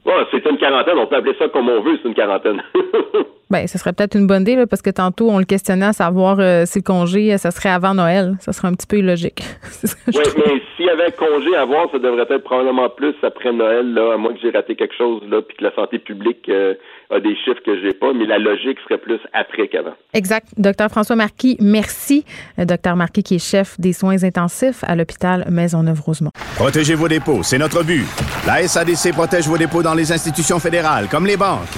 Ouais, 0.08 0.24
c'est 0.30 0.44
une 0.48 0.56
quarantaine. 0.56 0.96
On 0.96 1.06
peut 1.06 1.16
appeler 1.16 1.36
ça 1.38 1.48
comme 1.48 1.68
on 1.68 1.82
veut, 1.82 1.98
c'est 2.02 2.08
une 2.08 2.14
quarantaine. 2.14 2.62
ben, 3.50 3.66
ce 3.66 3.76
serait 3.76 3.92
peut-être 3.92 4.16
une 4.16 4.26
bonne 4.26 4.40
idée, 4.40 4.56
là, 4.56 4.66
parce 4.66 4.80
que 4.80 4.88
tantôt, 4.88 5.28
on 5.28 5.38
le 5.38 5.44
questionnait 5.44 5.86
à 5.86 5.92
savoir 5.92 6.38
euh, 6.40 6.62
si 6.64 6.78
le 6.78 6.82
congé, 6.82 7.36
ça 7.36 7.50
serait 7.50 7.68
avant 7.68 7.92
Noël. 7.92 8.36
Ça 8.40 8.54
serait 8.54 8.68
un 8.68 8.72
petit 8.72 8.86
peu 8.86 8.96
illogique. 8.96 9.42
oui, 9.84 10.22
mais 10.38 10.62
s'il 10.76 10.86
y 10.86 10.88
avait 10.88 11.12
congé 11.12 11.54
à 11.54 11.66
voir, 11.66 11.90
ça 11.92 11.98
devrait 11.98 12.22
être 12.22 12.42
probablement 12.42 12.88
plus 12.88 13.14
après 13.22 13.52
Noël, 13.52 13.92
là, 13.92 14.14
à 14.14 14.16
moins 14.16 14.32
que 14.32 14.40
j'ai 14.40 14.50
raté 14.50 14.76
quelque 14.76 14.96
chose, 14.96 15.20
là, 15.28 15.42
puis 15.42 15.58
que 15.58 15.64
la 15.64 15.74
santé 15.74 15.98
publique 15.98 16.48
euh, 16.48 16.72
a 17.10 17.20
des 17.20 17.34
chiffres 17.36 17.60
que 17.64 17.80
j'ai 17.80 17.92
pas, 17.92 18.12
mais 18.12 18.26
la 18.26 18.38
logique 18.38 18.78
serait 18.84 18.98
plus 18.98 19.18
après 19.32 19.68
qu'avant. 19.68 19.94
Exact. 20.14 20.48
Docteur 20.56 20.88
François 20.90 21.16
Marquis, 21.16 21.56
merci. 21.60 22.24
Euh, 22.58 22.64
Docteur 22.64 22.96
Marquis, 22.96 23.22
qui 23.22 23.36
est 23.36 23.38
chef 23.38 23.78
des 23.80 23.92
soins 23.92 24.22
intensifs 24.24 24.84
à 24.84 24.94
l'hôpital 24.94 25.46
Maisonneuve-Rosemont. 25.50 26.30
Protégez 26.56 26.94
vos 26.94 27.08
dépôts, 27.08 27.42
c'est 27.42 27.58
notre 27.58 27.82
but. 27.82 28.04
La 28.46 28.66
SADC 28.66 29.12
protège 29.12 29.46
vos 29.46 29.58
dépôts 29.58 29.82
dans 29.82 29.94
les 29.94 30.12
institutions 30.12 30.58
fédérales, 30.58 31.06
comme 31.10 31.26
les 31.26 31.36
banques. 31.36 31.68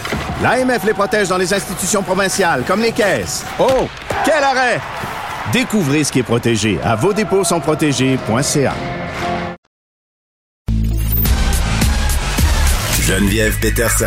L'AMF 0.43 0.85
les 0.85 0.95
protège 0.95 1.29
dans 1.29 1.39
les 1.39 1.53
institutions 1.53 2.03
provinciales, 2.03 2.65
comme 2.67 2.81
les 2.81 2.93
caisses. 2.93 3.47
Oh, 3.61 3.89
quel 4.25 4.43
arrêt! 4.43 4.81
Découvrez 5.53 6.05
ce 6.05 6.13
qui 6.13 6.21
est 6.21 6.25
protégé 6.25 6.79
à 6.85 6.95
vos 6.95 7.13
dépôts 7.13 7.45
sont 7.45 7.61
protégés.ca. 7.61 8.75
Geneviève 13.11 13.59
Peterson, 13.61 14.07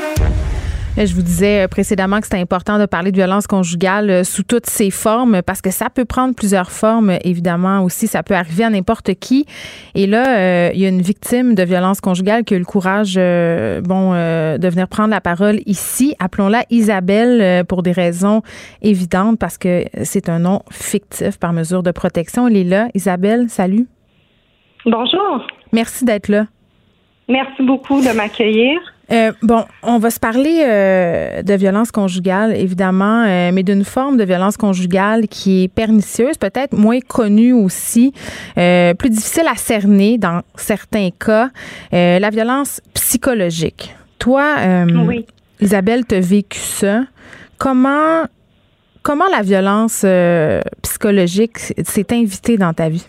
Je 0.97 1.15
vous 1.15 1.21
disais 1.21 1.67
précédemment 1.69 2.19
que 2.19 2.25
c'était 2.25 2.41
important 2.41 2.77
de 2.77 2.85
parler 2.85 3.11
de 3.11 3.15
violence 3.15 3.47
conjugale 3.47 4.25
sous 4.25 4.43
toutes 4.43 4.65
ses 4.65 4.91
formes 4.91 5.41
parce 5.41 5.61
que 5.61 5.71
ça 5.71 5.89
peut 5.89 6.03
prendre 6.03 6.35
plusieurs 6.35 6.69
formes. 6.69 7.17
Évidemment 7.23 7.81
aussi, 7.83 8.07
ça 8.07 8.23
peut 8.23 8.35
arriver 8.35 8.65
à 8.65 8.69
n'importe 8.69 9.13
qui. 9.15 9.45
Et 9.95 10.05
là, 10.05 10.37
euh, 10.37 10.71
il 10.73 10.81
y 10.81 10.85
a 10.85 10.89
une 10.89 11.01
victime 11.01 11.55
de 11.55 11.63
violence 11.63 12.01
conjugale 12.01 12.43
qui 12.43 12.53
a 12.53 12.57
eu 12.57 12.59
le 12.59 12.65
courage, 12.65 13.15
euh, 13.17 13.79
bon, 13.81 14.11
euh, 14.13 14.57
de 14.57 14.67
venir 14.67 14.89
prendre 14.89 15.11
la 15.11 15.21
parole 15.21 15.61
ici. 15.65 16.13
Appelons-la 16.19 16.65
Isabelle 16.69 17.65
pour 17.65 17.83
des 17.83 17.93
raisons 17.93 18.41
évidentes 18.81 19.39
parce 19.39 19.57
que 19.57 19.85
c'est 20.03 20.27
un 20.27 20.39
nom 20.39 20.61
fictif 20.71 21.39
par 21.39 21.53
mesure 21.53 21.83
de 21.83 21.91
protection. 21.91 22.49
Elle 22.49 22.57
est 22.57 22.63
là. 22.65 22.89
Isabelle, 22.93 23.47
salut. 23.47 23.87
Bonjour. 24.85 25.47
Merci 25.71 26.03
d'être 26.03 26.27
là. 26.27 26.47
Merci 27.29 27.63
beaucoup 27.63 28.01
de 28.01 28.13
m'accueillir. 28.13 28.77
Euh, 29.11 29.33
bon, 29.41 29.65
on 29.83 29.97
va 29.97 30.09
se 30.09 30.19
parler 30.19 30.63
euh, 30.65 31.43
de 31.43 31.53
violence 31.55 31.91
conjugale, 31.91 32.55
évidemment, 32.55 33.25
euh, 33.25 33.51
mais 33.51 33.63
d'une 33.63 33.83
forme 33.83 34.15
de 34.15 34.23
violence 34.23 34.55
conjugale 34.55 35.27
qui 35.27 35.63
est 35.63 35.67
pernicieuse, 35.67 36.37
peut-être 36.37 36.77
moins 36.77 36.99
connue 36.99 37.53
aussi, 37.53 38.13
plus 38.55 39.09
difficile 39.09 39.47
à 39.51 39.55
cerner 39.55 40.17
dans 40.17 40.41
certains 40.55 41.09
cas, 41.11 41.49
la 41.91 42.29
violence 42.29 42.81
psychologique. 42.93 43.95
Toi, 44.19 44.55
oui. 45.07 45.25
Isabelle, 45.59 46.05
tu 46.05 46.15
as 46.15 46.19
vécu 46.19 46.59
ça. 46.59 47.03
Comment, 47.57 48.23
comment 49.03 49.27
la 49.31 49.41
violence 49.41 50.05
psychologique 50.81 51.57
s'est 51.59 52.07
invitée 52.11 52.57
dans 52.57 52.73
ta 52.73 52.89
vie? 52.89 53.05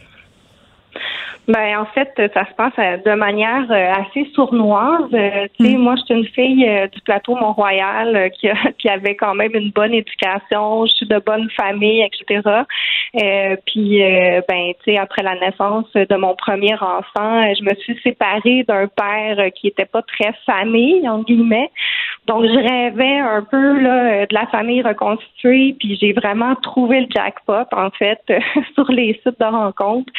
Ben 1.49 1.79
en 1.79 1.87
fait, 1.87 2.13
ça 2.35 2.47
se 2.47 2.55
passe 2.55 3.03
de 3.05 3.15
manière 3.15 3.71
assez 3.71 4.31
sournoise. 4.35 5.09
Euh, 5.13 5.47
tu 5.59 5.67
sais, 5.67 5.77
moi, 5.77 5.95
je 5.97 6.03
suis 6.05 6.15
une 6.15 6.27
fille 6.29 6.69
euh, 6.69 6.87
du 6.87 7.01
plateau 7.03 7.35
Mont-Royal 7.35 8.17
euh, 8.17 8.29
qui, 8.79 8.89
avait 8.89 9.17
quand 9.17 9.35
même 9.35 9.55
une 9.55 9.71
bonne 9.71 9.95
éducation. 9.95 10.87
Je 10.87 10.93
suis 10.93 11.07
de 11.07 11.19
bonne 11.19 11.49
famille, 11.51 12.03
etc. 12.03 12.43
Euh, 13.23 13.57
puis, 13.67 14.03
ben, 14.49 14.73
tu 14.85 14.93
sais, 14.93 14.99
après 14.99 15.23
la 15.23 15.35
naissance 15.37 15.91
de 15.95 16.17
mon 16.17 16.35
premier 16.35 16.75
enfant, 16.75 17.55
je 17.55 17.63
me 17.63 17.75
suis 17.77 17.99
séparée 18.03 18.65
d'un 18.65 18.87
père 18.87 19.51
qui 19.55 19.69
était 19.69 19.85
pas 19.85 20.03
très 20.03 20.33
famille, 20.47 21.09
en 21.09 21.23
guillemets. 21.23 21.71
Donc, 22.27 22.45
je 22.45 22.59
rêvais 22.59 23.19
un 23.19 23.43
peu 23.43 23.81
là, 23.81 24.27
de 24.27 24.35
la 24.35 24.47
famille 24.47 24.83
reconstituée. 24.83 25.77
Puis, 25.79 25.99
j'ai 26.01 26.13
vraiment 26.13 26.55
trouvé 26.57 27.01
le 27.01 27.07
jackpot, 27.11 27.67
en 27.73 27.91
fait, 27.91 28.21
sur 28.75 28.91
les 28.91 29.21
sites 29.23 29.39
de 29.41 29.45
rencontres. 29.45 30.13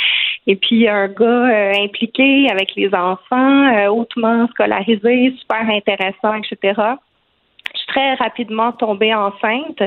Et 0.48 0.56
puis, 0.56 0.88
un 0.88 1.08
gars 1.08 1.26
euh, 1.26 1.74
impliqué 1.80 2.48
avec 2.50 2.76
les 2.76 2.94
enfants, 2.94 3.74
euh, 3.74 3.88
hautement 3.88 4.48
scolarisé, 4.48 5.34
super 5.39 5.70
intéressant, 5.70 6.36
etc. 6.36 6.82
Je 7.74 7.80
suis 7.80 7.88
très 7.88 8.14
rapidement 8.16 8.72
tombée 8.74 9.16
enceinte. 9.16 9.82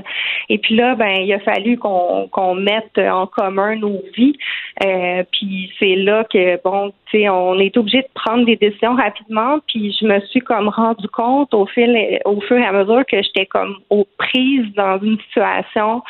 Et 0.48 0.58
puis 0.58 0.74
là, 0.74 0.96
ben, 0.96 1.18
il 1.20 1.32
a 1.32 1.38
fallu 1.40 1.76
qu'on 1.78 2.26
qu'on 2.32 2.54
mette 2.54 2.98
en 2.98 3.26
commun 3.26 3.76
nos 3.76 4.02
vies. 4.16 4.36
Euh, 4.84 5.22
puis 5.30 5.72
c'est 5.78 5.94
là 5.94 6.24
que, 6.24 6.60
bon, 6.64 6.92
tu 7.10 7.18
sais, 7.18 7.28
on 7.28 7.58
est 7.60 7.76
obligé 7.76 8.02
de 8.02 8.08
prendre 8.14 8.44
des 8.44 8.56
décisions 8.56 8.96
rapidement. 8.96 9.58
Puis 9.68 9.96
je 10.00 10.06
me 10.06 10.18
suis 10.20 10.40
comme 10.40 10.68
rendu 10.68 11.06
compte 11.08 11.54
au 11.54 11.66
fil, 11.66 12.18
au 12.24 12.40
fur 12.40 12.56
et 12.56 12.66
à 12.66 12.72
mesure 12.72 13.04
que 13.06 13.22
j'étais 13.22 13.46
comme 13.46 13.76
aux 13.90 14.06
prises 14.18 14.72
dans 14.74 14.98
une 15.00 15.18
situation 15.20 16.02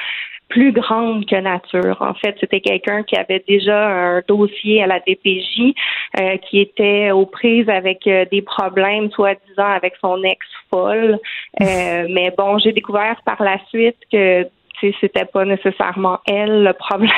plus 0.49 0.72
grande 0.72 1.26
que 1.26 1.36
nature. 1.36 1.97
En 2.01 2.14
fait, 2.14 2.36
c'était 2.40 2.61
quelqu'un 2.61 3.03
qui 3.03 3.16
avait 3.16 3.44
déjà 3.47 3.88
un 3.88 4.22
dossier 4.26 4.82
à 4.82 4.86
la 4.86 5.01
DPJ, 5.01 5.74
euh, 6.20 6.36
qui 6.38 6.61
était 6.61 7.11
aux 7.11 7.26
prises 7.26 7.68
avec 7.68 8.07
euh, 8.07 8.24
des 8.30 8.42
problèmes, 8.42 9.11
soi-disant, 9.11 9.66
avec 9.66 9.94
son 10.01 10.22
ex-folle. 10.22 11.18
Euh, 11.61 12.07
mais 12.11 12.32
bon, 12.36 12.59
j'ai 12.59 12.72
découvert 12.72 13.20
par 13.24 13.42
la 13.42 13.59
suite 13.68 13.97
que 14.12 14.47
c'était 15.01 15.24
pas 15.24 15.44
nécessairement 15.44 16.18
elle 16.26 16.64
le 16.64 16.72
problème. 16.72 17.11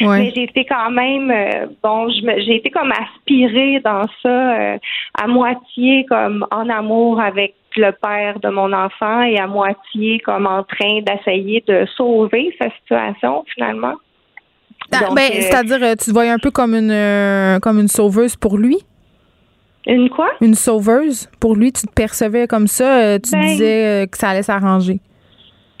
Ouais. 0.00 0.18
Mais 0.18 0.32
j'ai 0.34 0.42
été 0.44 0.64
quand 0.64 0.90
même 0.90 1.30
euh, 1.30 1.66
bon, 1.82 2.08
j'ai 2.10 2.56
été 2.56 2.70
comme 2.70 2.92
aspirée 2.92 3.80
dans 3.80 4.02
ça 4.22 4.58
euh, 4.58 4.78
à 5.14 5.26
moitié 5.26 6.04
comme 6.06 6.46
en 6.50 6.68
amour 6.68 7.20
avec 7.20 7.54
le 7.76 7.92
père 7.92 8.40
de 8.40 8.48
mon 8.48 8.72
enfant 8.72 9.22
et 9.22 9.38
à 9.38 9.46
moitié 9.46 10.20
comme 10.20 10.46
en 10.46 10.62
train 10.64 11.00
d'essayer 11.02 11.62
de 11.66 11.86
sauver 11.96 12.54
sa 12.60 12.70
situation 12.70 13.44
finalement. 13.54 13.94
Ah, 14.92 15.08
ben, 15.14 15.30
c'est-à-dire 15.32 15.78
tu 15.96 16.06
te 16.06 16.10
voyais 16.12 16.30
un 16.30 16.38
peu 16.38 16.50
comme 16.50 16.74
une 16.74 16.90
euh, 16.90 17.58
comme 17.60 17.78
une 17.78 17.88
sauveuse 17.88 18.36
pour 18.36 18.58
lui? 18.58 18.78
Une 19.86 20.08
quoi? 20.08 20.30
Une 20.40 20.54
sauveuse 20.54 21.28
pour 21.40 21.56
lui, 21.56 21.72
tu 21.72 21.86
te 21.86 21.92
percevais 21.92 22.46
comme 22.46 22.66
ça, 22.66 23.00
euh, 23.02 23.18
tu 23.18 23.32
Ben, 23.32 23.40
disais 23.42 24.06
que 24.10 24.16
ça 24.16 24.30
allait 24.30 24.42
s'arranger? 24.42 25.00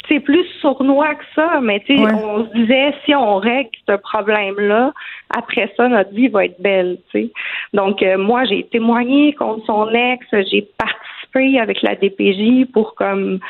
c'est 0.06 0.20
plus 0.20 0.44
sournois 0.60 1.14
que 1.14 1.24
ça, 1.34 1.60
mais 1.62 1.80
tu 1.80 1.96
sais, 1.96 2.02
Ouais. 2.02 2.12
on 2.12 2.44
se 2.44 2.52
disait 2.52 2.92
si 3.06 3.14
on 3.14 3.36
règle 3.36 3.70
ce 3.88 3.96
problème-là, 3.96 4.92
après 5.34 5.72
ça, 5.78 5.88
notre 5.88 6.10
vie 6.10 6.28
va 6.28 6.44
être 6.44 6.60
belle, 6.60 6.98
tu 7.10 7.22
sais. 7.22 7.32
Donc, 7.72 8.02
euh, 8.02 8.18
moi, 8.18 8.44
j'ai 8.44 8.64
témoigné 8.70 9.32
contre 9.32 9.64
son 9.64 9.88
ex, 9.94 10.26
j'ai 10.30 10.68
participé 10.76 11.13
avec 11.60 11.82
la 11.82 11.94
DPJ 11.96 12.70
pour 12.72 12.94
comme 12.94 13.40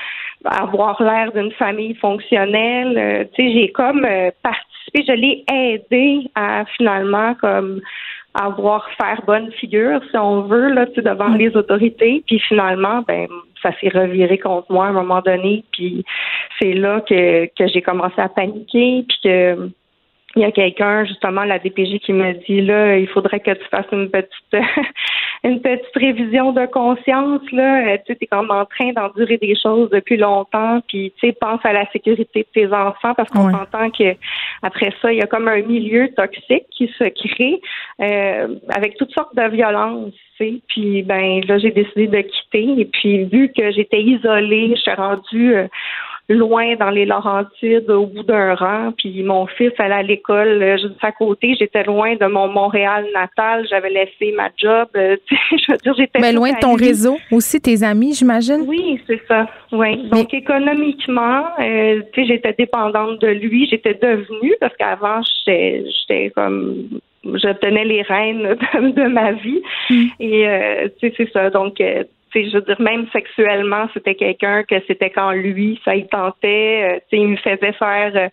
avoir 0.44 1.02
l'air 1.02 1.32
d'une 1.32 1.52
famille 1.52 1.94
fonctionnelle. 1.94 2.96
Euh, 2.96 3.24
tu 3.34 3.42
sais, 3.42 3.52
j'ai 3.52 3.72
comme 3.72 4.04
euh, 4.04 4.30
participé, 4.42 5.04
je 5.06 5.12
l'ai 5.12 5.44
aidé 5.52 6.30
à 6.34 6.64
finalement 6.76 7.34
comme 7.34 7.80
avoir 8.34 8.88
faire 8.96 9.22
bonne 9.26 9.52
figure, 9.52 10.00
si 10.10 10.16
on 10.16 10.42
veut, 10.42 10.72
là, 10.72 10.86
tu 10.86 10.94
sais, 10.94 11.02
devant 11.02 11.28
les 11.28 11.56
autorités. 11.56 12.24
Puis 12.26 12.40
finalement, 12.40 13.02
ben 13.06 13.28
ça 13.62 13.70
s'est 13.80 13.90
reviré 13.94 14.38
contre 14.38 14.70
moi 14.72 14.86
à 14.86 14.88
un 14.88 14.92
moment 14.92 15.20
donné. 15.20 15.64
Puis 15.72 16.04
c'est 16.60 16.72
là 16.72 17.00
que, 17.00 17.46
que 17.46 17.66
j'ai 17.68 17.82
commencé 17.82 18.18
à 18.18 18.28
paniquer, 18.28 19.04
puis 19.08 19.18
que 19.22 19.70
il 20.36 20.42
y 20.42 20.44
a 20.44 20.50
quelqu'un, 20.50 21.04
justement, 21.04 21.44
la 21.44 21.58
DPJ, 21.58 21.98
qui 22.00 22.12
me 22.12 22.32
dit 22.46 22.60
là, 22.60 22.96
il 22.98 23.06
faudrait 23.08 23.40
que 23.40 23.52
tu 23.52 23.64
fasses 23.70 23.86
une 23.92 24.10
petite 24.10 24.52
une 25.44 25.60
petite 25.60 25.94
révision 25.94 26.52
de 26.52 26.66
conscience. 26.66 27.42
Là, 27.52 27.86
Euh, 27.86 27.96
tu 28.06 28.12
sais, 28.14 28.18
es 28.22 28.26
comme 28.26 28.50
en 28.50 28.64
train 28.64 28.92
d'endurer 28.92 29.36
des 29.36 29.54
choses 29.60 29.90
depuis 29.90 30.16
longtemps, 30.16 30.80
puis 30.88 31.12
tu 31.20 31.26
sais, 31.28 31.32
pense 31.38 31.60
à 31.64 31.72
la 31.72 31.88
sécurité 31.92 32.40
de 32.40 32.48
tes 32.62 32.72
enfants, 32.72 33.14
parce 33.14 33.30
qu'on 33.30 33.46
Ouais. 33.46 33.52
s'entend 33.52 33.90
que 33.90 34.16
après 34.62 34.90
ça, 35.02 35.12
il 35.12 35.18
y 35.18 35.22
a 35.22 35.26
comme 35.26 35.48
un 35.48 35.60
milieu 35.62 36.08
toxique 36.14 36.64
qui 36.70 36.88
se 36.98 37.04
crée 37.04 37.60
euh, 38.00 38.56
avec 38.74 38.96
toutes 38.96 39.12
sortes 39.12 39.36
de 39.36 39.48
violences. 39.50 40.14
tu 40.38 40.44
sais. 40.44 40.60
Puis 40.68 41.02
ben 41.02 41.42
là, 41.46 41.58
j'ai 41.58 41.70
décidé 41.70 42.06
de 42.08 42.20
quitter. 42.22 42.80
Et 42.80 42.84
puis 42.86 43.24
vu 43.24 43.52
que 43.56 43.70
j'étais 43.70 44.02
isolée, 44.02 44.72
je 44.74 44.80
suis 44.80 44.90
rendue 44.92 45.54
euh, 45.54 45.68
loin 46.28 46.74
dans 46.76 46.90
les 46.90 47.04
Laurentides 47.04 47.90
au 47.90 48.06
bout 48.06 48.22
d'un 48.22 48.54
rang. 48.54 48.92
Puis 48.96 49.22
mon 49.22 49.46
fils 49.46 49.72
allait 49.78 49.94
à 49.94 50.02
l'école 50.02 50.62
euh, 50.62 50.76
juste 50.78 50.94
à 51.02 51.12
côté. 51.12 51.54
J'étais 51.58 51.84
loin 51.84 52.16
de 52.16 52.26
mon 52.26 52.48
Montréal 52.48 53.06
natal. 53.14 53.66
J'avais 53.68 53.90
laissé 53.90 54.32
ma 54.36 54.48
job. 54.56 54.88
euh, 54.96 55.16
je 55.30 55.72
veux 55.72 55.78
dire, 55.78 55.94
j'étais 55.96 56.20
Mais 56.20 56.32
loin 56.32 56.52
de 56.52 56.58
ton 56.60 56.74
réseau 56.74 57.18
aussi, 57.30 57.60
tes 57.60 57.82
amis, 57.82 58.14
j'imagine? 58.14 58.64
Oui, 58.66 59.00
c'est 59.06 59.20
ça. 59.28 59.46
Oui. 59.72 60.08
Donc 60.08 60.32
économiquement, 60.32 61.44
euh, 61.60 62.00
tu 62.12 62.22
sais, 62.22 62.26
j'étais 62.28 62.54
dépendante 62.58 63.20
de 63.20 63.28
lui. 63.28 63.66
J'étais 63.66 63.94
devenue 63.94 64.54
parce 64.60 64.74
qu'avant, 64.76 65.20
j'étais, 65.46 66.32
comme, 66.34 66.88
je 67.24 67.52
tenais 67.58 67.84
les 67.84 68.02
rênes 68.02 68.56
de, 68.74 68.90
de 68.90 69.08
ma 69.08 69.32
vie. 69.32 69.62
Et 70.20 70.48
euh, 70.48 70.88
tu 71.00 71.08
sais, 71.08 71.14
c'est 71.16 71.32
ça. 71.32 71.50
Donc 71.50 71.80
euh, 71.80 72.04
je 72.34 72.56
veux 72.56 72.62
dire, 72.62 72.80
même 72.80 73.06
sexuellement, 73.12 73.88
c'était 73.94 74.14
quelqu'un 74.14 74.64
que 74.64 74.76
c'était 74.86 75.10
quand 75.10 75.30
lui, 75.32 75.80
ça 75.84 75.94
y 75.94 76.06
tentait. 76.08 76.96
euh, 76.96 76.98
tu 77.10 77.16
sais, 77.16 77.22
il 77.22 77.28
me 77.28 77.36
faisait 77.36 77.72
faire. 77.72 78.12
euh, 78.16 78.28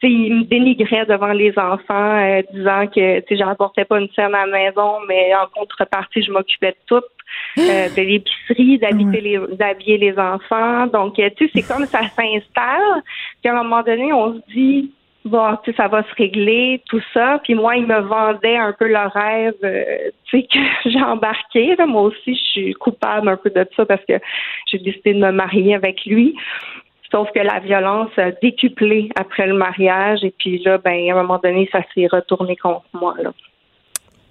tu 0.00 0.08
sais, 0.08 0.12
il 0.12 0.34
me 0.34 0.44
dénigrait 0.44 1.06
devant 1.06 1.32
les 1.32 1.58
enfants, 1.58 2.18
euh, 2.18 2.42
disant 2.52 2.86
que 2.86 3.20
tu 3.20 3.26
sais, 3.28 3.36
j'apportais 3.36 3.84
pas 3.86 3.98
une 3.98 4.10
scène 4.10 4.34
à 4.34 4.46
la 4.46 4.52
maison, 4.52 5.00
mais 5.08 5.34
en 5.34 5.46
contrepartie, 5.58 6.22
je 6.22 6.30
m'occupais 6.30 6.72
de 6.72 6.76
tout, 6.86 7.04
euh, 7.58 7.88
de 7.96 8.02
l'épicerie, 8.02 8.78
d'habiter 8.78 9.20
les, 9.20 9.38
d'habiller 9.52 9.98
les 9.98 10.18
enfants. 10.18 10.86
Donc, 10.88 11.14
tu 11.14 11.22
sais, 11.22 11.50
c'est 11.54 11.62
comme 11.62 11.86
ça 11.86 12.00
s'installe. 12.02 13.02
Puis 13.40 13.48
à 13.48 13.52
un 13.52 13.62
moment 13.62 13.82
donné, 13.82 14.12
on 14.12 14.34
se 14.34 14.40
dit, 14.52 14.90
bon, 15.26 15.56
tu 15.62 15.70
sais, 15.70 15.76
ça 15.76 15.88
va 15.88 16.02
se 16.02 16.14
régler, 16.16 16.82
tout 16.88 17.02
ça. 17.12 17.40
Puis 17.42 17.54
moi, 17.54 17.76
il 17.76 17.86
me 17.86 18.00
vendait 18.00 18.56
un 18.56 18.72
peu 18.72 18.88
le 18.88 19.08
rêve, 19.12 19.54
euh, 19.64 20.10
tu 20.30 20.40
sais, 20.40 20.46
que 20.46 20.58
j'ai 20.90 21.02
embarqué. 21.02 21.76
Là. 21.76 21.86
Moi 21.86 22.02
aussi, 22.02 22.34
je 22.34 22.60
suis 22.60 22.72
coupable 22.74 23.28
un 23.28 23.36
peu 23.36 23.50
de 23.50 23.66
ça 23.76 23.84
parce 23.84 24.04
que 24.08 24.14
j'ai 24.70 24.78
décidé 24.78 25.14
de 25.14 25.20
me 25.20 25.32
marier 25.32 25.74
avec 25.74 26.04
lui. 26.06 26.34
Sauf 27.10 27.28
que 27.32 27.40
la 27.40 27.60
violence 27.60 28.10
a 28.16 28.32
décuplé 28.32 29.10
après 29.16 29.46
le 29.46 29.54
mariage. 29.54 30.24
Et 30.24 30.34
puis 30.36 30.58
là, 30.64 30.78
ben, 30.78 31.10
à 31.10 31.12
un 31.12 31.22
moment 31.22 31.38
donné, 31.42 31.68
ça 31.70 31.80
s'est 31.94 32.08
retourné 32.10 32.56
contre 32.56 32.86
moi. 32.92 33.14
Là. 33.18 33.32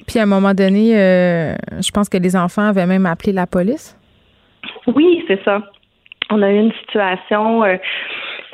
Puis 0.08 0.20
à 0.20 0.24
un 0.24 0.28
moment 0.28 0.54
donné, 0.54 0.98
euh, 0.98 1.56
je 1.80 1.92
pense 1.92 2.10
que 2.10 2.18
les 2.18 2.36
enfants 2.36 2.68
avaient 2.68 2.86
même 2.86 3.06
appelé 3.06 3.32
la 3.32 3.48
police? 3.48 3.98
Oui, 4.88 5.24
c'est 5.28 5.44
ça. 5.44 5.62
On 6.30 6.42
a 6.42 6.52
eu 6.52 6.60
une 6.60 6.74
situation 6.86 7.64
euh, 7.64 7.78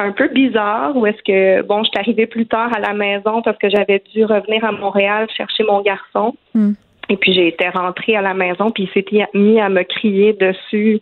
un 0.02 0.12
peu 0.12 0.28
bizarre 0.30 0.96
où 0.96 1.06
est-ce 1.06 1.22
que, 1.24 1.62
bon, 1.64 1.84
je 1.84 1.90
suis 1.90 2.00
arrivée 2.00 2.26
plus 2.26 2.46
tard 2.46 2.70
à 2.76 2.80
la 2.80 2.94
maison 2.94 3.42
parce 3.42 3.58
que 3.58 3.70
j'avais 3.70 4.02
dû 4.14 4.26
revenir 4.26 4.64
à 4.66 4.72
Montréal 4.72 5.28
chercher 5.36 5.64
mon 5.64 5.82
garçon. 5.82 6.36
Hmm. 6.54 6.74
Et 7.10 7.18
puis 7.18 7.34
j'ai 7.34 7.48
été 7.48 7.68
rentrée 7.70 8.16
à 8.16 8.22
la 8.22 8.34
maison, 8.34 8.72
puis 8.72 8.84
il 8.84 8.90
s'était 8.92 9.26
mis 9.34 9.60
à 9.60 9.70
me 9.70 9.84
crier 9.84 10.34
dessus 10.34 11.02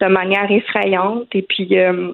de 0.00 0.06
manière 0.06 0.50
effrayante. 0.50 1.26
Et 1.34 1.42
puis 1.42 1.78
euh, 1.78 2.12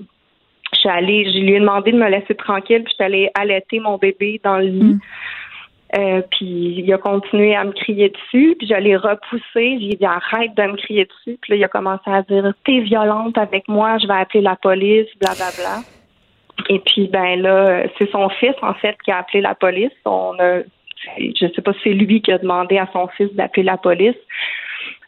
je 0.72 0.78
suis 0.78 0.88
allée, 0.88 1.30
je 1.30 1.38
lui 1.38 1.54
ai 1.54 1.60
demandé 1.60 1.92
de 1.92 1.98
me 1.98 2.08
laisser 2.08 2.34
tranquille, 2.34 2.84
puis 2.84 2.92
je 2.92 2.94
suis 2.94 3.04
allée 3.04 3.30
allaiter 3.34 3.80
mon 3.80 3.98
bébé 3.98 4.40
dans 4.42 4.58
le 4.58 4.66
lit. 4.66 4.98
Euh, 5.96 6.20
puis 6.30 6.82
il 6.84 6.92
a 6.92 6.98
continué 6.98 7.54
à 7.54 7.64
me 7.64 7.72
crier 7.72 8.10
dessus, 8.10 8.56
puis 8.58 8.66
je 8.66 8.74
l'ai 8.74 8.96
repoussé. 8.96 9.78
J'ai 9.80 9.96
dit 9.96 10.04
arrête 10.04 10.54
de 10.54 10.62
me 10.62 10.76
crier 10.76 11.06
dessus. 11.06 11.38
Puis 11.40 11.52
là, 11.52 11.56
il 11.56 11.64
a 11.64 11.68
commencé 11.68 12.10
à 12.10 12.22
dire 12.22 12.52
t'es 12.64 12.80
violente 12.80 13.38
avec 13.38 13.68
moi, 13.68 13.98
je 13.98 14.06
vais 14.06 14.14
appeler 14.14 14.42
la 14.42 14.56
police, 14.56 15.06
blablabla. 15.20 15.82
Et 16.68 16.80
puis 16.80 17.08
ben 17.08 17.40
là, 17.40 17.84
c'est 17.98 18.10
son 18.10 18.28
fils 18.28 18.54
en 18.62 18.74
fait 18.74 18.96
qui 19.04 19.10
a 19.10 19.18
appelé 19.18 19.40
la 19.40 19.54
police. 19.54 19.92
On 20.04 20.34
a, 20.38 20.60
je 21.18 21.46
sais 21.54 21.62
pas 21.62 21.72
si 21.74 21.80
c'est 21.84 21.94
lui 21.94 22.20
qui 22.20 22.32
a 22.32 22.38
demandé 22.38 22.78
à 22.78 22.88
son 22.92 23.08
fils 23.08 23.32
d'appeler 23.34 23.64
la 23.64 23.76
police. 23.76 24.16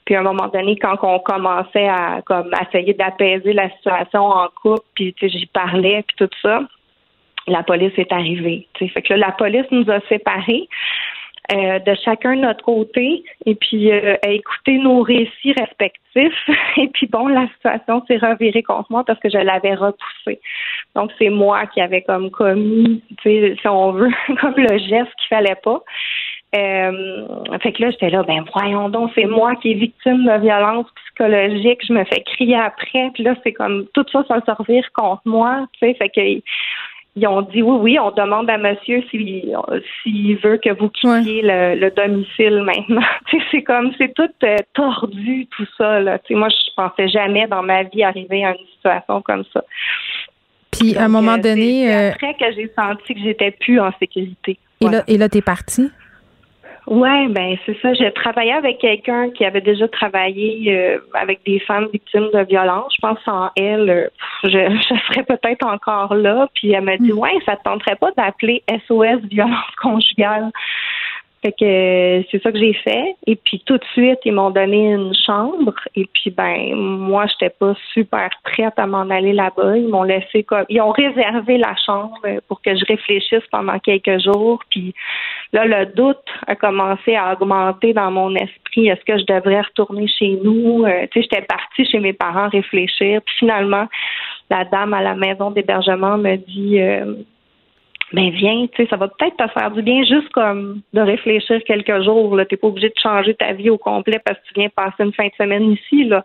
Puis 0.04 0.14
à 0.14 0.20
un 0.20 0.22
moment 0.22 0.48
donné, 0.48 0.76
quand 0.76 0.96
on 1.02 1.18
commençait 1.18 1.88
à 1.88 2.22
comme 2.24 2.50
essayer 2.60 2.94
d'apaiser 2.94 3.52
la 3.52 3.70
situation 3.70 4.24
en 4.24 4.48
couple, 4.62 4.86
puis 4.94 5.14
j'y 5.20 5.46
parlais 5.46 6.04
puis 6.06 6.16
tout 6.16 6.36
ça, 6.42 6.62
la 7.46 7.62
police 7.62 7.92
est 7.96 8.12
arrivée. 8.12 8.66
tu 8.74 8.86
sais. 8.86 8.92
Fait 8.92 9.02
que 9.02 9.14
là, 9.14 9.28
la 9.28 9.32
police 9.32 9.66
nous 9.70 9.90
a 9.90 10.00
séparés. 10.08 10.68
Euh, 11.52 11.78
de 11.80 11.94
chacun 12.04 12.36
de 12.36 12.42
notre 12.42 12.64
côté. 12.64 13.24
Et 13.46 13.54
puis 13.54 13.90
euh, 13.90 14.16
a 14.24 14.30
écouté 14.30 14.78
nos 14.78 15.02
récits 15.02 15.52
respectifs. 15.52 16.48
Et 16.76 16.88
puis 16.88 17.06
bon 17.06 17.28
la 17.28 17.46
situation 17.48 18.04
s'est 18.06 18.18
revirée 18.18 18.62
contre 18.62 18.90
moi 18.90 19.04
parce 19.04 19.20
que 19.20 19.28
je 19.28 19.38
l'avais 19.38 19.74
repoussé 19.74 20.40
donc 20.94 21.10
c'est 21.18 21.30
moi 21.30 21.66
qui 21.66 21.80
avais 21.80 22.02
comme 22.02 22.30
commis 22.30 23.02
si 23.22 23.54
on 23.66 23.92
veut 23.92 24.10
comme 24.40 24.54
le 24.56 24.78
geste 24.78 25.14
qu'il 25.16 25.28
fallait 25.28 25.58
pas. 25.62 25.82
Euh, 26.56 27.26
fait 27.62 27.72
que 27.72 27.82
là 27.82 27.90
j'étais 27.92 28.10
là 28.10 28.24
ben 28.24 28.44
voyons 28.52 28.88
donc 28.88 29.12
c'est 29.14 29.26
moi 29.26 29.54
qui 29.54 29.70
est 29.70 29.74
victime 29.74 30.24
de 30.24 30.40
violence 30.40 30.86
psychologique. 30.96 31.80
Je 31.86 31.92
me 31.92 32.04
fais 32.04 32.22
crier 32.22 32.56
après. 32.56 33.10
Puis 33.14 33.22
là 33.22 33.34
c'est 33.44 33.52
comme 33.52 33.86
tout 33.94 34.04
ça 34.10 34.24
ça 34.26 34.40
se 34.44 34.50
revire 34.50 34.84
contre 34.94 35.22
moi 35.26 35.68
tu 35.74 35.86
sais. 35.86 35.94
Fait 35.94 36.08
que 36.08 36.42
ils 37.16 37.26
ont 37.26 37.42
dit 37.42 37.62
oui, 37.62 37.76
oui, 37.80 37.98
on 37.98 38.10
demande 38.12 38.48
à 38.48 38.56
monsieur 38.56 39.02
s'il 39.10 39.52
s'il 40.02 40.36
veut 40.38 40.58
que 40.58 40.70
vous 40.70 40.88
quittiez 40.88 41.42
le, 41.42 41.74
le 41.78 41.90
domicile 41.90 42.62
maintenant. 42.62 43.02
C'est 43.50 43.62
comme 43.62 43.92
c'est 43.98 44.14
tout 44.14 44.30
euh, 44.44 44.56
tordu 44.74 45.46
tout 45.56 45.66
ça. 45.76 46.00
Là. 46.00 46.18
Moi, 46.30 46.48
je 46.48 46.70
pensais 46.76 47.08
jamais 47.08 47.46
dans 47.48 47.62
ma 47.62 47.82
vie 47.82 48.04
arriver 48.04 48.44
à 48.44 48.50
une 48.50 48.66
situation 48.74 49.22
comme 49.22 49.44
ça. 49.52 49.64
Puis 50.70 50.96
à 50.96 51.04
un 51.04 51.08
moment 51.08 51.34
euh, 51.34 51.38
donné, 51.38 51.86
c'est 51.86 51.94
euh, 51.94 52.10
après 52.10 52.34
que 52.34 52.52
j'ai 52.54 52.72
senti 52.78 53.14
que 53.14 53.20
j'étais 53.20 53.50
plus 53.50 53.80
en 53.80 53.90
sécurité. 53.98 54.58
et 54.80 54.88
là, 54.88 55.02
et 55.08 55.18
là, 55.18 55.28
t'es 55.28 55.42
parti. 55.42 55.90
Ouais, 56.90 57.28
ben 57.28 57.56
c'est 57.64 57.80
ça. 57.80 57.94
J'ai 57.94 58.12
travaillé 58.12 58.52
avec 58.52 58.78
quelqu'un 58.78 59.30
qui 59.30 59.44
avait 59.44 59.60
déjà 59.60 59.86
travaillé 59.86 60.74
euh, 60.76 60.98
avec 61.14 61.38
des 61.46 61.60
femmes 61.60 61.86
victimes 61.92 62.28
de 62.34 62.44
violence. 62.48 62.92
Je 62.96 63.00
pense 63.00 63.28
en 63.28 63.48
elle, 63.54 63.88
euh, 63.88 64.08
je, 64.42 64.48
je 64.50 64.94
serais 65.06 65.22
peut-être 65.22 65.64
encore 65.64 66.16
là. 66.16 66.48
Puis 66.52 66.72
elle 66.72 66.82
m'a 66.82 66.96
dit, 66.96 67.12
ouais, 67.12 67.38
ça 67.46 67.56
te 67.56 67.62
tenterait 67.62 67.94
pas 67.94 68.10
d'appeler 68.16 68.64
SOS 68.88 69.20
violence 69.30 69.70
conjugale? 69.80 70.50
Fait 71.42 71.52
que 71.52 72.22
c'est 72.30 72.42
ça 72.42 72.52
que 72.52 72.58
j'ai 72.58 72.74
fait. 72.74 73.16
Et 73.26 73.34
puis 73.34 73.62
tout 73.64 73.78
de 73.78 73.84
suite, 73.92 74.18
ils 74.26 74.32
m'ont 74.32 74.50
donné 74.50 74.92
une 74.92 75.14
chambre. 75.14 75.74
Et 75.96 76.06
puis 76.12 76.30
ben 76.30 76.74
moi, 76.74 77.24
j'étais 77.26 77.54
pas 77.58 77.74
super 77.94 78.28
prête 78.44 78.74
à 78.76 78.86
m'en 78.86 79.08
aller 79.08 79.32
là-bas. 79.32 79.78
Ils 79.78 79.88
m'ont 79.88 80.02
laissé 80.02 80.42
comme 80.42 80.66
ils 80.68 80.82
ont 80.82 80.90
réservé 80.90 81.56
la 81.56 81.74
chambre 81.86 82.20
pour 82.46 82.60
que 82.60 82.76
je 82.76 82.84
réfléchisse 82.84 83.46
pendant 83.50 83.78
quelques 83.78 84.22
jours. 84.22 84.62
Puis 84.70 84.94
là, 85.54 85.64
le 85.64 85.86
doute 85.86 86.18
a 86.46 86.54
commencé 86.54 87.16
à 87.16 87.32
augmenter 87.32 87.94
dans 87.94 88.10
mon 88.10 88.34
esprit. 88.34 88.88
Est-ce 88.88 89.04
que 89.06 89.18
je 89.18 89.24
devrais 89.24 89.62
retourner 89.62 90.08
chez 90.08 90.38
nous? 90.44 90.84
Euh, 90.84 91.06
tu 91.10 91.22
sais, 91.22 91.28
j'étais 91.30 91.46
partie 91.46 91.86
chez 91.86 92.00
mes 92.00 92.12
parents 92.12 92.48
réfléchir. 92.48 93.22
Puis 93.24 93.36
finalement, 93.38 93.86
la 94.50 94.64
dame 94.64 94.92
à 94.92 95.02
la 95.02 95.14
maison 95.14 95.50
d'hébergement 95.50 96.18
me 96.18 96.36
dit 96.36 96.80
euh, 96.80 97.14
ben 98.12 98.30
viens, 98.30 98.66
tu 98.66 98.82
sais, 98.82 98.88
ça 98.90 98.96
va 98.96 99.08
peut-être 99.08 99.36
te 99.36 99.48
faire 99.52 99.70
du 99.70 99.82
bien 99.82 100.02
juste 100.02 100.30
comme 100.30 100.80
de 100.92 101.00
réfléchir 101.00 101.60
quelques 101.64 102.02
jours. 102.02 102.30
Tu 102.30 102.36
n'es 102.36 102.56
pas 102.56 102.66
obligé 102.66 102.88
de 102.88 103.00
changer 103.00 103.34
ta 103.34 103.52
vie 103.52 103.70
au 103.70 103.78
complet 103.78 104.20
parce 104.24 104.38
que 104.38 104.44
tu 104.48 104.54
viens 104.60 104.68
passer 104.68 105.04
une 105.04 105.12
fin 105.12 105.26
de 105.26 105.32
semaine 105.38 105.72
ici. 105.72 106.04
Là. 106.04 106.24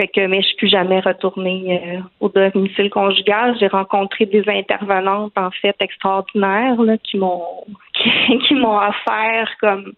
Fait 0.00 0.06
que, 0.06 0.26
mais 0.26 0.42
je 0.42 0.46
suis 0.46 0.56
plus 0.56 0.68
jamais 0.68 1.00
retournée 1.00 1.80
euh, 1.82 2.00
au 2.20 2.28
domicile 2.28 2.88
conjugal. 2.88 3.56
J'ai 3.58 3.66
rencontré 3.66 4.26
des 4.26 4.44
intervenantes, 4.48 5.32
en 5.36 5.50
fait, 5.50 5.74
extraordinaires, 5.80 6.80
là, 6.80 6.96
qui 6.98 7.16
m'ont 7.16 7.64
qui, 7.94 8.38
qui 8.46 8.54
m'ont 8.54 8.78
offert 8.78 9.50
comme 9.60 9.92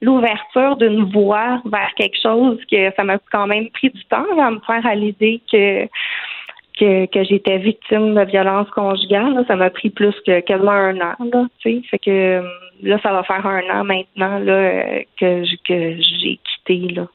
l'ouverture 0.00 0.76
d'une 0.76 1.04
voie 1.12 1.60
vers 1.64 1.92
quelque 1.96 2.16
chose 2.22 2.58
que 2.70 2.92
ça 2.96 3.02
m'a 3.02 3.18
quand 3.32 3.48
même 3.48 3.68
pris 3.70 3.90
du 3.90 4.04
temps 4.04 4.38
à 4.40 4.50
me 4.52 4.60
faire 4.60 4.86
à 4.86 4.94
l'idée 4.94 5.40
que 5.50 5.88
que, 6.80 7.24
j'étais 7.24 7.58
victime 7.58 8.14
de 8.14 8.24
violence 8.24 8.68
conjugale. 8.70 9.44
Ça 9.46 9.56
m'a 9.56 9.70
pris 9.70 9.90
plus 9.90 10.14
que 10.26 10.40
quasiment 10.40 10.70
un 10.70 10.96
an. 11.00 11.14
Là, 11.32 11.46
fait 11.62 11.82
que 11.98 12.10
euh, 12.10 12.42
là, 12.82 12.98
ça 13.02 13.12
va 13.12 13.22
faire 13.22 13.46
un 13.46 13.62
an 13.70 13.84
maintenant 13.84 14.38
là, 14.38 14.52
euh, 14.52 15.00
que, 15.18 15.42
que 15.66 16.02
j'ai 16.02 16.40
quitté. 16.42 16.94
Là. 16.94 17.06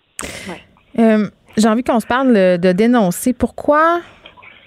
Euh, 1.00 1.28
J'ai 1.58 1.68
envie 1.68 1.84
qu'on 1.84 2.00
se 2.00 2.08
parle 2.08 2.34
de 2.34 2.72
dénoncer. 2.72 3.34
Pourquoi 3.34 4.02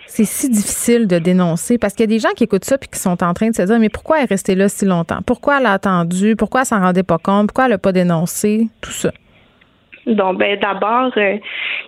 c'est 0.09 0.25
si 0.25 0.49
difficile 0.49 1.07
de 1.07 1.19
dénoncer? 1.19 1.77
Parce 1.79 1.93
qu'il 1.93 2.05
y 2.05 2.09
a 2.09 2.15
des 2.15 2.19
gens 2.19 2.31
qui 2.35 2.45
écoutent 2.45 2.65
ça 2.65 2.79
puis 2.79 2.89
qui 2.89 2.99
sont 2.99 3.23
en 3.23 3.35
train 3.35 3.51
de 3.51 3.55
se 3.55 3.63
dire 3.63 3.79
mais 3.79 3.91
pourquoi 3.91 4.19
elle 4.19 4.25
est 4.25 4.31
restée 4.31 4.55
là 4.55 4.69
si 4.69 4.87
longtemps? 4.87 5.21
Pourquoi 5.25 5.59
elle 5.61 5.67
a 5.67 5.73
attendu? 5.73 6.35
Pourquoi 6.35 6.63
elle 6.63 6.67
s'en 6.67 6.81
rendait 6.81 7.03
pas 7.03 7.19
compte? 7.19 7.49
Pourquoi 7.49 7.67
elle 7.67 7.75
a 7.75 7.79
pas 7.79 7.93
dénoncé 7.93 8.69
Tout 8.81 8.91
ça? 8.91 9.13
Donc, 10.09 10.39
ben, 10.39 10.59
d'abord, 10.59 11.13
euh, 11.17 11.37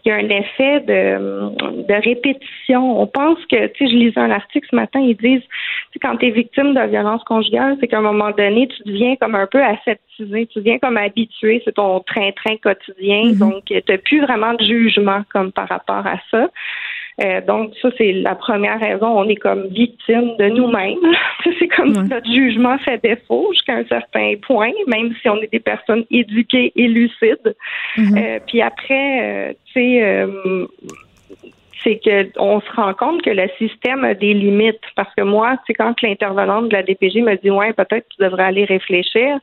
il 0.05 0.09
y 0.09 0.13
a 0.13 0.17
un 0.17 0.29
effet 0.29 0.81
de, 0.81 1.87
de 1.87 2.05
répétition. 2.05 3.01
On 3.01 3.07
pense 3.07 3.39
que, 3.47 3.67
tu 3.69 3.85
sais, 3.85 3.91
je 3.91 3.97
lisais 3.97 4.21
un 4.21 4.31
article 4.31 4.69
ce 4.71 4.77
matin, 4.77 5.01
ils 5.01 5.17
disent, 5.17 5.43
tu 5.43 5.49
sais, 5.95 5.99
quand 6.01 6.17
tu 6.17 6.27
es 6.27 6.31
victime 6.31 6.75
de 6.75 6.87
violence 6.89 7.25
conjugale, 7.25 7.77
c'est 7.81 7.89
qu'à 7.89 7.99
un 7.99 8.03
moment 8.03 8.31
donné, 8.31 8.69
tu 8.69 8.83
deviens 8.85 9.17
comme 9.17 9.35
un 9.35 9.47
peu 9.47 9.63
aseptisé, 9.63 10.47
tu 10.47 10.59
deviens 10.59 10.79
comme 10.79 10.97
habitué, 10.97 11.63
c'est 11.65 11.75
ton 11.75 12.01
train-train 12.01 12.57
quotidien, 12.63 13.33
donc 13.33 13.65
tu 13.65 13.75
n'as 13.75 13.99
plus 13.99 14.21
vraiment 14.21 14.55
de 14.55 14.65
jugement 14.65 15.23
comme 15.33 15.53
par 15.53 15.69
rapport 15.69 16.07
à 16.07 16.17
ça. 16.31 16.49
Euh, 17.23 17.41
donc, 17.43 17.73
ça, 17.83 17.91
c'est 17.99 18.13
la 18.13 18.35
première 18.35 18.81
raison. 18.81 19.07
On 19.07 19.29
est 19.29 19.37
comme 19.37 19.67
victime 19.69 20.37
de 20.39 20.49
nous-mêmes. 20.49 20.99
c'est 21.59 21.69
comme 21.69 21.95
si 21.95 22.03
notre 22.03 22.33
jugement 22.33 22.79
fait 22.79 23.03
défaut 23.03 23.49
jusqu'à 23.53 23.75
un 23.75 23.85
certain 23.85 24.35
point, 24.41 24.73
même 24.87 25.15
si 25.21 25.29
on 25.29 25.37
est 25.37 25.53
des 25.53 25.61
personnes 25.61 26.05
éduquées 26.11 26.73
et 26.77 26.89
lucides. 26.89 27.55
Euh, 27.99 28.39
puis 28.47 28.63
après, 28.63 29.51
euh, 29.51 29.53
tu 29.67 29.81
sais, 29.81 30.27
c'est 31.83 31.99
que 31.99 32.31
on 32.39 32.61
se 32.61 32.71
rend 32.73 32.95
compte 32.95 33.23
que 33.23 33.31
le 33.31 33.49
système 33.59 34.05
a 34.05 34.15
des 34.15 34.35
limites. 34.35 34.81
Parce 34.97 35.13
que 35.15 35.23
moi, 35.23 35.57
c'est 35.67 35.75
quand 35.75 36.01
l'intervenante 36.03 36.69
de 36.69 36.77
la 36.77 36.83
DPJ 36.83 37.17
me 37.17 37.37
dit 37.37 37.51
ouais, 37.51 37.73
peut-être 37.73 38.07
tu 38.11 38.23
devrais 38.23 38.45
aller 38.45 38.65
réfléchir. 38.65 39.39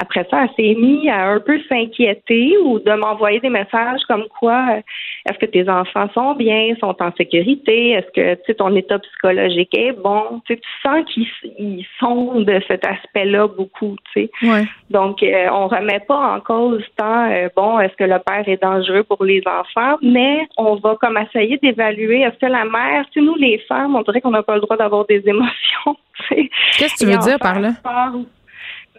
Après 0.00 0.26
ça, 0.30 0.44
elle 0.44 0.50
s'est 0.56 0.80
mise 0.80 1.08
à 1.08 1.30
un 1.30 1.40
peu 1.40 1.58
s'inquiéter 1.68 2.56
ou 2.64 2.78
de 2.78 2.92
m'envoyer 2.92 3.40
des 3.40 3.50
messages 3.50 4.00
comme 4.08 4.26
quoi 4.38 4.80
est-ce 5.28 5.38
que 5.38 5.46
tes 5.46 5.68
enfants 5.68 6.08
sont 6.14 6.34
bien, 6.34 6.74
sont 6.80 6.96
en 7.00 7.12
sécurité, 7.16 7.90
est-ce 7.90 8.10
que 8.12 8.34
tu 8.36 8.40
sais, 8.46 8.54
ton 8.54 8.74
état 8.74 8.98
psychologique 8.98 9.76
est 9.76 9.92
bon? 9.92 10.40
Tu, 10.46 10.54
sais, 10.54 10.60
tu 10.60 10.68
sens 10.82 11.04
qu'ils 11.12 11.86
sont 11.98 12.40
de 12.40 12.60
cet 12.68 12.86
aspect-là 12.86 13.48
beaucoup. 13.48 13.96
Tu 14.12 14.22
sais. 14.22 14.30
Ouais. 14.42 14.64
Donc, 14.88 15.22
euh, 15.22 15.48
on 15.52 15.68
remet 15.68 16.00
pas 16.00 16.34
en 16.34 16.40
cause 16.40 16.82
tant 16.96 17.30
euh, 17.30 17.48
bon, 17.54 17.78
est-ce 17.80 17.94
que 17.96 18.04
le 18.04 18.18
père 18.18 18.48
est 18.48 18.62
dangereux 18.62 19.02
pour 19.02 19.24
les 19.24 19.42
enfants, 19.46 19.98
mais 20.02 20.46
on 20.56 20.76
va 20.76 20.96
comme 21.00 21.18
essayer 21.18 21.58
d'évaluer 21.70 22.20
est-ce 22.20 22.38
que 22.38 22.46
la 22.46 22.64
mère, 22.64 23.04
tu 23.12 23.20
sais, 23.20 23.26
nous 23.26 23.36
les 23.36 23.58
femmes, 23.68 23.96
on 23.96 24.02
dirait 24.02 24.20
qu'on 24.20 24.30
n'a 24.30 24.42
pas 24.42 24.54
le 24.54 24.60
droit 24.60 24.76
d'avoir 24.76 25.06
des 25.06 25.22
émotions. 25.26 25.96
Qu'est-ce 26.28 26.94
que 26.94 27.04
tu 27.04 27.06
veux 27.06 27.18
dire 27.18 27.38
par 27.38 27.60
là? 27.60 27.70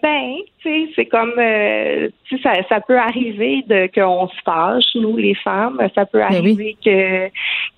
Ben, 0.01 0.37
tu 0.59 0.67
sais, 0.67 0.91
c'est 0.95 1.05
comme, 1.05 1.33
euh, 1.37 2.09
tu 2.27 2.37
sais, 2.37 2.41
ça, 2.41 2.53
ça 2.67 2.81
peut 2.81 2.97
arriver 2.97 3.63
de 3.67 3.87
qu'on 3.93 4.27
se 4.29 4.41
fâche, 4.43 4.95
nous 4.95 5.15
les 5.15 5.35
femmes, 5.35 5.79
ça 5.93 6.07
peut 6.07 6.23
arriver 6.23 6.75
que 6.83 7.27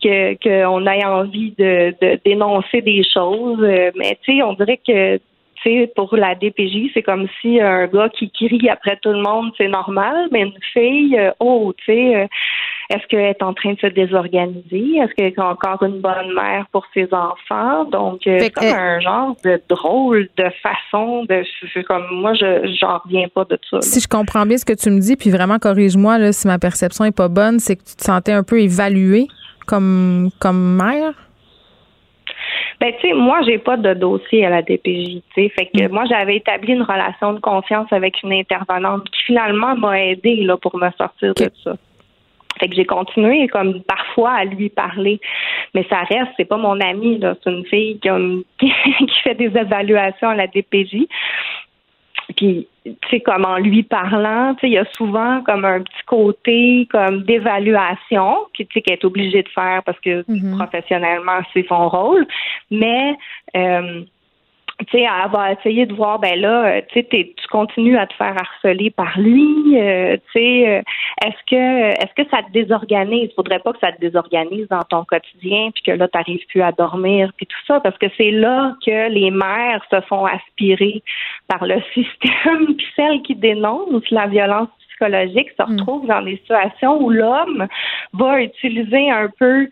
que 0.02 0.36
qu'on 0.42 0.88
ait 0.88 1.04
envie 1.04 1.54
de, 1.58 1.94
de 2.02 2.20
dénoncer 2.24 2.82
des 2.82 3.04
choses, 3.04 3.60
euh, 3.62 3.92
mais 3.98 4.18
tu 4.24 4.38
sais, 4.38 4.42
on 4.44 4.54
dirait 4.54 4.80
que 4.88 5.20
pour 5.96 6.16
la 6.16 6.36
DPJ, 6.36 6.92
c'est 6.94 7.04
comme 7.04 7.28
si 7.42 7.60
un 7.60 7.88
gars 7.88 8.10
qui 8.10 8.32
crie 8.32 8.70
après 8.70 8.98
tout 9.02 9.12
le 9.12 9.22
monde, 9.22 9.52
c'est 9.58 9.68
normal, 9.68 10.28
mais 10.32 10.42
une 10.42 10.54
fille, 10.74 11.18
euh, 11.18 11.32
oh, 11.40 11.74
tu 11.78 11.86
sais, 11.86 12.16
euh, 12.16 12.28
est-ce 12.90 13.08
qu'elle 13.08 13.22
est 13.22 13.42
en 13.42 13.54
train 13.54 13.74
de 13.74 13.80
se 13.80 13.88
désorganiser? 13.88 14.98
Est-ce 14.98 15.14
qu'elle 15.14 15.28
est 15.28 15.40
encore 15.40 15.82
une 15.84 16.02
bonne 16.02 16.34
mère 16.36 16.66
pour 16.72 16.86
ses 16.94 17.08
enfants? 17.12 17.86
Donc, 17.86 18.28
euh, 18.28 18.40
c'est 18.40 18.52
comme 18.52 18.66
un 18.66 19.00
genre 19.00 19.36
de 19.44 19.62
drôle 19.70 20.28
de 20.38 20.46
façon 20.62 21.26
de. 21.26 21.44
C'est 21.74 21.84
comme 21.84 22.06
moi, 22.12 22.34
je 22.34 22.76
j'en 22.80 23.00
reviens 23.00 23.28
pas 23.34 23.46
de 23.46 23.58
ça. 23.70 23.82
Si 23.82 24.00
je 24.00 24.08
comprends 24.08 24.46
bien 24.46 24.58
ce 24.58 24.66
que 24.66 24.74
tu 24.74 24.90
me 24.90 25.00
dis, 25.00 25.16
puis 25.16 25.30
vraiment 25.30 25.60
corrige-moi 25.60 26.18
là, 26.18 26.32
si 26.34 26.48
ma 26.48 26.60
perception 26.60 27.06
est 27.06 27.16
pas 27.16 27.30
bonne, 27.30 27.60
c'est 27.60 27.76
que 27.76 27.84
tu 27.84 27.96
te 27.96 28.04
sentais 28.04 28.34
un 28.34 28.44
peu 28.44 28.60
évaluée 28.60 29.28
comme 29.66 30.30
comme 30.40 30.78
mère? 30.78 31.14
Ben, 32.80 32.94
tu 33.00 33.08
sais, 33.08 33.14
moi, 33.14 33.42
j'ai 33.46 33.58
pas 33.58 33.78
de 33.78 33.94
dossier 33.94 34.46
à 34.46 34.50
la 34.50 34.62
DPJ, 34.62 35.22
tu 35.22 35.22
sais. 35.36 35.50
Fait 35.50 35.66
que 35.68 35.88
moi, 35.90 36.06
j'avais 36.10 36.38
établi 36.38 36.74
une 36.74 36.84
relation 36.84 37.34
de 37.34 37.40
confiance 37.40 37.92
avec 37.92 38.22
une 38.24 38.34
intervenante 38.34 39.10
qui 39.10 39.24
finalement 39.24 39.76
m'a 39.76 40.02
aidé 40.02 40.38
là, 40.38 40.58
pour 40.58 40.76
me 40.78 40.90
sortir 40.98 41.34
de 41.34 41.50
ça. 41.64 41.76
Fait 42.60 42.70
que 42.70 42.76
j'ai 42.76 42.86
continué 42.86 43.48
comme 43.48 43.82
parfois 43.82 44.32
à 44.32 44.46
lui 44.46 44.70
parler. 44.70 45.20
Mais 45.74 45.86
ça 45.90 46.02
reste, 46.04 46.32
c'est 46.38 46.46
pas 46.46 46.58
mon 46.58 46.80
amie, 46.80 47.18
là. 47.18 47.36
C'est 47.44 47.50
une 47.50 47.66
fille 47.66 48.00
qui, 48.00 48.10
qui 48.60 49.22
fait 49.24 49.36
des 49.36 49.58
évaluations 49.58 50.30
à 50.30 50.36
la 50.36 50.48
DPJ. 50.48 51.08
Puis, 52.36 52.68
tu 52.86 52.96
sais, 53.10 53.20
comme 53.22 53.46
en 53.46 53.58
lui 53.58 53.84
parlant, 53.84 54.54
tu 54.56 54.62
sais, 54.62 54.68
il 54.68 54.74
y 54.74 54.78
a 54.78 54.86
souvent 54.94 55.42
comme 55.44 55.66
un 55.66 55.82
petit 55.82 56.04
côté 56.06 56.88
comme 56.92 57.24
d'évaluation 57.24 58.38
qui, 58.56 58.66
tu 58.66 58.74
sais, 58.74 58.82
qu'elle 58.82 58.98
est 58.98 59.06
obligée 59.06 59.44
de 59.44 59.50
faire 59.50 59.84
parce 59.84 60.00
que 60.00 60.24
professionnellement, 60.56 61.40
c'est 61.54 61.66
son 61.68 61.90
rôle. 61.90 62.26
Mais, 62.72 63.16
euh, 63.56 64.04
tu 64.80 64.98
sais, 64.98 65.02
elle 65.02 65.32
va 65.32 65.54
essayer 65.54 65.86
de 65.86 65.94
voir, 65.94 66.20
ben 66.20 66.40
là, 66.40 66.82
tu 66.82 67.00
sais, 67.00 67.08
tu 67.10 67.48
continues 67.50 67.98
à 67.98 68.08
te 68.08 68.14
faire 68.16 68.36
harceler 68.36 68.90
par 68.90 69.20
lui, 69.20 69.80
euh, 69.80 70.18
tu 70.34 70.40
sais, 70.40 70.68
euh, 70.68 70.82
est-ce 71.26 71.44
que 71.50 72.04
est-ce 72.04 72.24
que 72.24 72.30
ça 72.30 72.42
te 72.44 72.52
désorganise? 72.52 73.30
Il 73.32 73.36
faudrait 73.36 73.60
pas 73.60 73.74
que 73.74 73.80
ça 73.80 73.92
te 73.92 74.02
désorganise 74.02 74.68
dans 74.70 74.82
ton 74.82 75.06
quotidien, 75.06 75.70
puis 75.74 75.84
que 75.84 75.92
là, 75.92 76.08
tu 76.08 76.18
n'arrives 76.18 76.46
plus 76.48 76.62
à 76.62 76.72
dormir, 76.72 77.32
puis 77.38 77.46
tout 77.46 77.66
ça, 77.68 77.80
parce 77.80 77.98
que 77.98 78.08
c'est 78.18 78.32
là 78.32 78.76
que 78.86 79.10
les 79.10 79.32
mères 79.32 79.86
se 79.92 80.02
font 80.02 80.26
aspirer 80.26 81.04
par 81.48 81.66
le 81.66 81.82
système, 81.94 82.76
puis 82.76 82.88
celles 82.96 83.22
qui 83.22 83.36
dénoncent 83.36 84.10
la 84.10 84.28
violence 84.28 84.70
psychologique 84.90 85.50
se 85.58 85.64
retrouvent 85.64 86.08
dans 86.08 86.22
des 86.22 86.38
situations 86.38 87.02
où 87.02 87.10
l'homme 87.10 87.68
va 88.14 88.42
utiliser 88.42 89.10
un 89.10 89.30
peu 89.40 89.68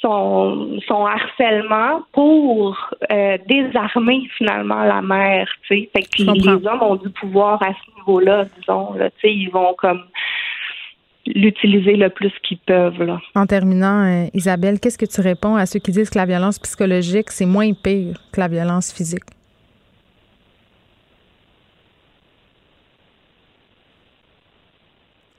son, 0.00 0.78
son 0.86 1.06
harcèlement 1.06 2.02
pour 2.12 2.90
euh, 3.10 3.38
désarmer 3.46 4.28
finalement 4.36 4.82
la 4.84 5.02
mère, 5.02 5.48
tu 5.62 5.76
sais. 5.76 5.90
Fait 5.94 6.02
que 6.02 6.22
les 6.22 6.66
hommes 6.66 6.82
ont 6.82 6.96
du 6.96 7.10
pouvoir 7.10 7.62
à 7.62 7.68
ce 7.68 7.98
niveau-là, 7.98 8.46
disons, 8.58 8.94
là, 8.94 9.10
tu 9.10 9.16
sais, 9.20 9.34
ils 9.34 9.50
vont 9.50 9.74
comme 9.76 10.02
l'utiliser 11.26 11.96
le 11.96 12.08
plus 12.08 12.32
qu'ils 12.42 12.58
peuvent. 12.58 13.02
Là. 13.02 13.20
En 13.34 13.46
terminant, 13.46 14.04
euh, 14.04 14.26
Isabelle, 14.32 14.80
qu'est-ce 14.80 14.98
que 14.98 15.06
tu 15.06 15.20
réponds 15.20 15.56
à 15.56 15.66
ceux 15.66 15.78
qui 15.78 15.92
disent 15.92 16.08
que 16.10 16.18
la 16.18 16.26
violence 16.26 16.58
psychologique, 16.58 17.30
c'est 17.30 17.46
moins 17.46 17.72
pire 17.72 18.16
que 18.32 18.40
la 18.40 18.48
violence 18.48 18.92
physique? 18.92 19.24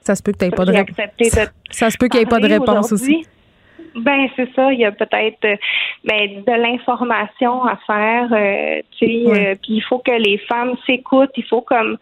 Ça 0.03 0.15
se 0.15 0.23
peut 0.23 0.31
que 0.31 0.37
tu 0.37 0.45
n'aies 0.45 0.51
pas 0.51 0.65
de 0.65 0.71
réponse. 0.71 0.95
Ça 1.69 1.89
se 1.89 1.97
peut 1.97 2.07
qu'il 2.07 2.19
n'y 2.19 2.23
ait 2.23 2.29
pas 2.29 2.39
de 2.39 2.47
réponse 2.47 2.91
aussi. 2.91 3.25
Ben 3.95 4.27
c'est 4.35 4.49
ça, 4.55 4.71
il 4.71 4.79
y 4.79 4.85
a 4.85 4.91
peut-être 4.91 5.41
ben, 6.05 6.43
de 6.47 6.61
l'information 6.61 7.65
à 7.65 7.77
faire, 7.85 8.29
euh, 8.31 8.81
tu 8.97 9.05
sais, 9.05 9.23
euh, 9.27 9.55
puis 9.61 9.73
il 9.75 9.81
faut 9.81 9.99
que 9.99 10.11
les 10.11 10.37
femmes 10.37 10.75
s'écoutent, 10.85 11.31
il 11.35 11.43
faut 11.43 11.61
comme 11.61 11.97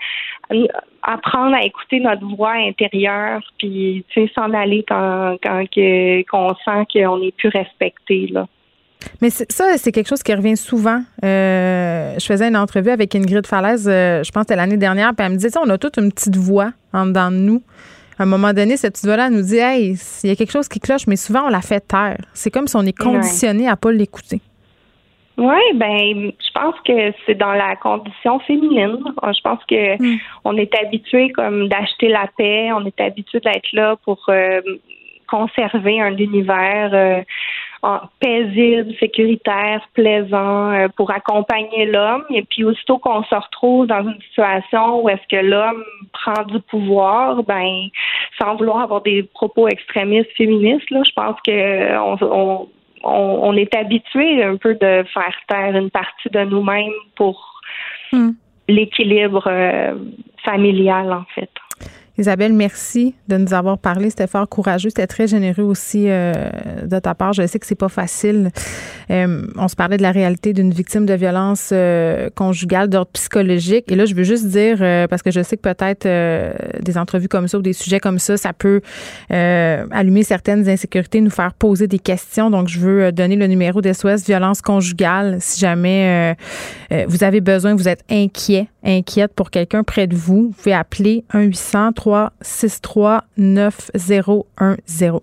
apprendre 1.02 1.56
à 1.56 1.64
écouter 1.64 2.00
notre 2.00 2.26
voix 2.26 2.54
intérieure, 2.54 3.42
puis 3.58 4.06
tu 4.10 4.22
sais 4.28 4.32
s'en 4.36 4.54
aller 4.54 4.86
quand 4.88 5.38
quand 5.44 5.66
que, 5.70 6.22
qu'on 6.30 6.56
sent 6.66 6.86
qu'on 6.94 7.20
n'est 7.20 7.32
plus 7.32 7.50
respecté 7.50 8.28
là. 8.32 8.46
Mais 9.22 9.30
ça, 9.30 9.78
c'est 9.78 9.94
quelque 9.94 10.10
chose 10.10 10.22
qui 10.22 10.34
revient 10.34 10.58
souvent. 10.58 11.02
Euh, 11.24 12.16
je 12.20 12.26
faisais 12.26 12.50
une 12.50 12.58
entrevue 12.58 12.90
avec 12.90 13.16
Ingrid 13.16 13.48
Falaise, 13.48 13.86
je 13.86 14.32
pense 14.32 14.44
que 14.44 14.50
c'était 14.50 14.58
l'année 14.58 14.78
dernière, 14.78 15.16
puis 15.16 15.26
elle 15.26 15.32
me 15.32 15.38
disait, 15.38 15.58
on 15.58 15.70
a 15.70 15.78
toute 15.78 15.98
une 15.98 16.12
petite 16.12 16.36
voix 16.36 16.72
en 16.92 17.06
dedans 17.06 17.32
de 17.32 17.38
nous 17.38 17.64
à 18.20 18.24
un 18.24 18.26
moment 18.26 18.52
donné, 18.54 18.76
cette 18.76 18.94
petite 18.94 19.06
voix-là 19.06 19.30
nous 19.30 19.42
dit 19.42 19.58
Hey, 19.58 19.96
il 20.24 20.30
y 20.30 20.34
a 20.34 20.36
quelque 20.36 20.52
chose 20.52 20.68
qui 20.68 20.80
cloche, 20.80 21.08
mais 21.08 21.16
souvent 21.16 21.46
on 21.46 21.50
la 21.50 21.62
fait 21.62 21.80
taire. 21.80 22.18
C'est 22.34 22.52
comme 22.52 22.68
si 22.68 22.76
on 22.76 22.82
est 22.82 22.98
conditionné 22.98 23.68
à 23.68 23.78
pas 23.78 23.92
l'écouter. 23.92 24.42
Oui, 25.38 25.62
ben, 25.76 26.34
je 26.38 26.52
pense 26.54 26.76
que 26.86 27.14
c'est 27.26 27.36
dans 27.36 27.54
la 27.54 27.78
condition 27.78 28.40
féminine. 28.40 28.98
Je 29.24 29.42
pense 29.42 29.64
que 29.70 29.96
Hmm. 29.98 30.18
on 30.44 30.58
est 30.58 30.74
habitué 30.76 31.30
comme 31.30 31.70
d'acheter 31.70 32.10
la 32.10 32.28
paix, 32.38 32.72
on 32.74 32.86
est 32.86 33.00
habitué 33.00 33.40
d'être 33.40 33.72
là 33.72 33.96
pour 34.04 34.20
euh, 34.28 34.60
conserver 35.30 36.02
un 36.02 36.18
univers 36.18 36.92
euh, 36.94 37.22
paisible, 38.20 38.94
sécuritaire, 39.00 39.82
plaisant, 39.94 40.72
euh, 40.72 40.88
pour 40.96 41.12
accompagner 41.12 41.86
l'homme. 41.86 42.26
Et 42.30 42.44
puis 42.44 42.64
aussitôt 42.64 42.98
qu'on 42.98 43.24
se 43.24 43.36
retrouve 43.36 43.88
dans 43.88 44.02
une 44.02 44.22
situation 44.22 45.02
où 45.02 45.10
est-ce 45.10 45.28
que 45.30 45.44
l'homme 45.44 45.84
prend 46.12 46.44
du 46.44 46.60
pouvoir, 46.62 47.44
ben, 47.44 47.88
sans 48.40 48.56
vouloir 48.56 48.82
avoir 48.82 49.02
des 49.02 49.24
propos 49.24 49.68
extrémistes 49.68 50.32
féministes, 50.36 50.90
là, 50.92 51.02
je 51.04 51.12
pense 51.14 51.38
que 51.46 51.98
on, 51.98 52.18
on 52.22 52.70
on, 53.04 53.40
on 53.44 53.54
est 53.54 53.74
habitué 53.76 54.44
un 54.44 54.58
peu 54.58 54.76
de 54.76 55.04
faire 55.14 55.36
taire 55.48 55.76
une 55.76 55.90
partie 55.90 56.30
de 56.30 56.42
nous-mêmes 56.42 56.92
pour 57.16 57.62
l'équilibre 58.68 59.44
euh, 59.48 59.96
familial, 60.44 61.12
en 61.12 61.26
fait. 61.36 61.50
Isabelle, 62.20 62.52
merci 62.52 63.16
de 63.30 63.38
nous 63.38 63.54
avoir 63.54 63.78
parlé. 63.78 64.10
C'était 64.10 64.28
fort 64.28 64.50
courageux. 64.50 64.90
C'était 64.90 65.08
très 65.08 65.26
généreux 65.26 65.64
aussi 65.64 66.10
euh, 66.10 66.34
de 66.86 67.00
ta 67.00 67.16
part. 67.16 67.32
Je 67.32 67.48
sais 67.48 67.60
que 67.60 67.66
c'est 67.66 67.76
pas 67.76 67.88
facile. 67.88 68.52
Euh, 69.10 69.48
on 69.56 69.70
se 69.70 69.76
parlait 69.78 69.96
de 69.96 70.02
la 70.02 70.12
réalité 70.12 70.52
d'une 70.52 70.72
victime 70.72 71.06
de 71.06 71.14
violence 71.14 71.70
euh, 71.72 72.30
conjugale 72.36 72.90
d'ordre 72.90 73.12
psychologique. 73.14 73.90
Et 73.90 73.96
là, 73.96 74.04
je 74.04 74.16
veux 74.16 74.24
juste 74.24 74.48
dire, 74.48 74.80
parce 75.08 75.22
que 75.22 75.32
je 75.32 75.42
sais 75.42 75.56
que 75.56 75.62
peut-être 75.62 76.06
des 76.84 76.98
entrevues 76.98 77.30
comme 77.30 77.48
ça 77.48 77.58
ou 77.58 77.62
des 77.62 77.72
sujets 77.72 78.02
comme 78.02 78.20
ça, 78.20 78.36
ça 78.36 78.52
peut 78.52 78.82
allumer 79.30 80.24
certaines 80.24 80.68
insécurités, 80.68 81.22
nous 81.22 81.30
faire 81.30 81.54
poser 81.54 81.88
des 81.88 82.00
questions. 82.00 82.50
Donc, 82.50 82.68
je 82.68 82.80
veux 82.80 83.12
donner 83.14 83.38
le 83.38 83.48
numéro 83.48 83.82
d'SOS 83.82 84.26
violence 84.26 84.62
conjugale 84.62 85.38
si 85.40 85.62
jamais 85.62 86.36
vous 87.08 87.24
avez 87.24 87.40
besoin, 87.40 87.76
vous 87.76 87.88
êtes 87.88 88.04
inquiet, 88.12 88.68
inquiète 88.84 89.34
pour 89.34 89.52
quelqu'un 89.52 89.84
près 89.84 90.08
de 90.08 90.16
vous. 90.16 90.48
Vous 90.50 90.56
pouvez 90.58 90.74
appeler 90.74 91.24
1 91.32 91.44
800 91.44 91.94
363 92.10 93.24
9010. 93.38 95.20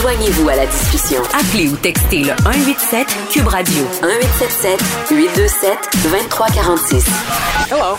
Joignez-vous 0.00 0.48
à 0.48 0.54
la 0.54 0.66
discussion. 0.66 1.20
Appelez 1.34 1.68
ou 1.70 1.76
textez 1.76 2.20
le 2.22 2.32
187 2.44 3.06
Cube 3.32 3.48
Radio 3.48 3.82
1877 4.02 4.80
827 5.10 5.78
2346. 6.04 7.06
Hello. 7.72 7.96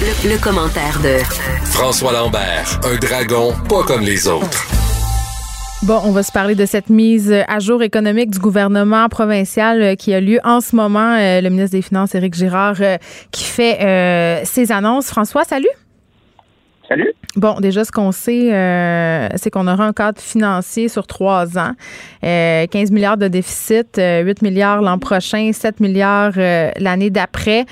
Le, 0.00 0.30
le 0.30 0.38
commentaire 0.38 0.98
de 1.00 1.18
François 1.66 2.12
Lambert, 2.12 2.80
un 2.84 2.96
dragon 2.96 3.52
pas 3.68 3.82
comme 3.82 4.00
les 4.02 4.26
autres. 4.26 4.66
Bon, 5.84 6.00
on 6.04 6.10
va 6.10 6.24
se 6.24 6.32
parler 6.32 6.56
de 6.56 6.66
cette 6.66 6.90
mise 6.90 7.32
à 7.46 7.60
jour 7.60 7.84
économique 7.84 8.30
du 8.30 8.40
gouvernement 8.40 9.08
provincial 9.08 9.80
euh, 9.80 9.94
qui 9.94 10.12
a 10.12 10.20
lieu 10.20 10.40
en 10.42 10.60
ce 10.60 10.74
moment. 10.74 11.14
Euh, 11.14 11.40
le 11.40 11.48
ministre 11.50 11.76
des 11.76 11.82
Finances, 11.82 12.16
Éric 12.16 12.34
Girard, 12.34 12.74
euh, 12.80 12.96
qui 13.30 13.44
fait 13.44 14.44
ses 14.44 14.72
annonces. 14.72 15.06
François, 15.06 15.44
salut. 15.44 15.68
Salut. 16.88 17.12
Bon, 17.36 17.60
déjà, 17.60 17.84
ce 17.84 17.92
qu'on 17.92 18.10
sait, 18.10 18.48
c'est 19.36 19.50
qu'on 19.50 19.68
aura 19.68 19.84
un 19.84 19.92
cadre 19.92 20.20
financier 20.20 20.88
sur 20.88 21.06
trois 21.06 21.56
ans. 21.58 21.72
15 22.22 22.90
milliards 22.90 23.18
de 23.18 23.28
déficit, 23.28 24.00
8 24.00 24.42
milliards 24.42 24.80
l'an 24.82 24.98
prochain, 24.98 25.50
7 25.52 25.78
milliards 25.80 26.32
l'année 26.36 27.10
d'après. 27.10 27.66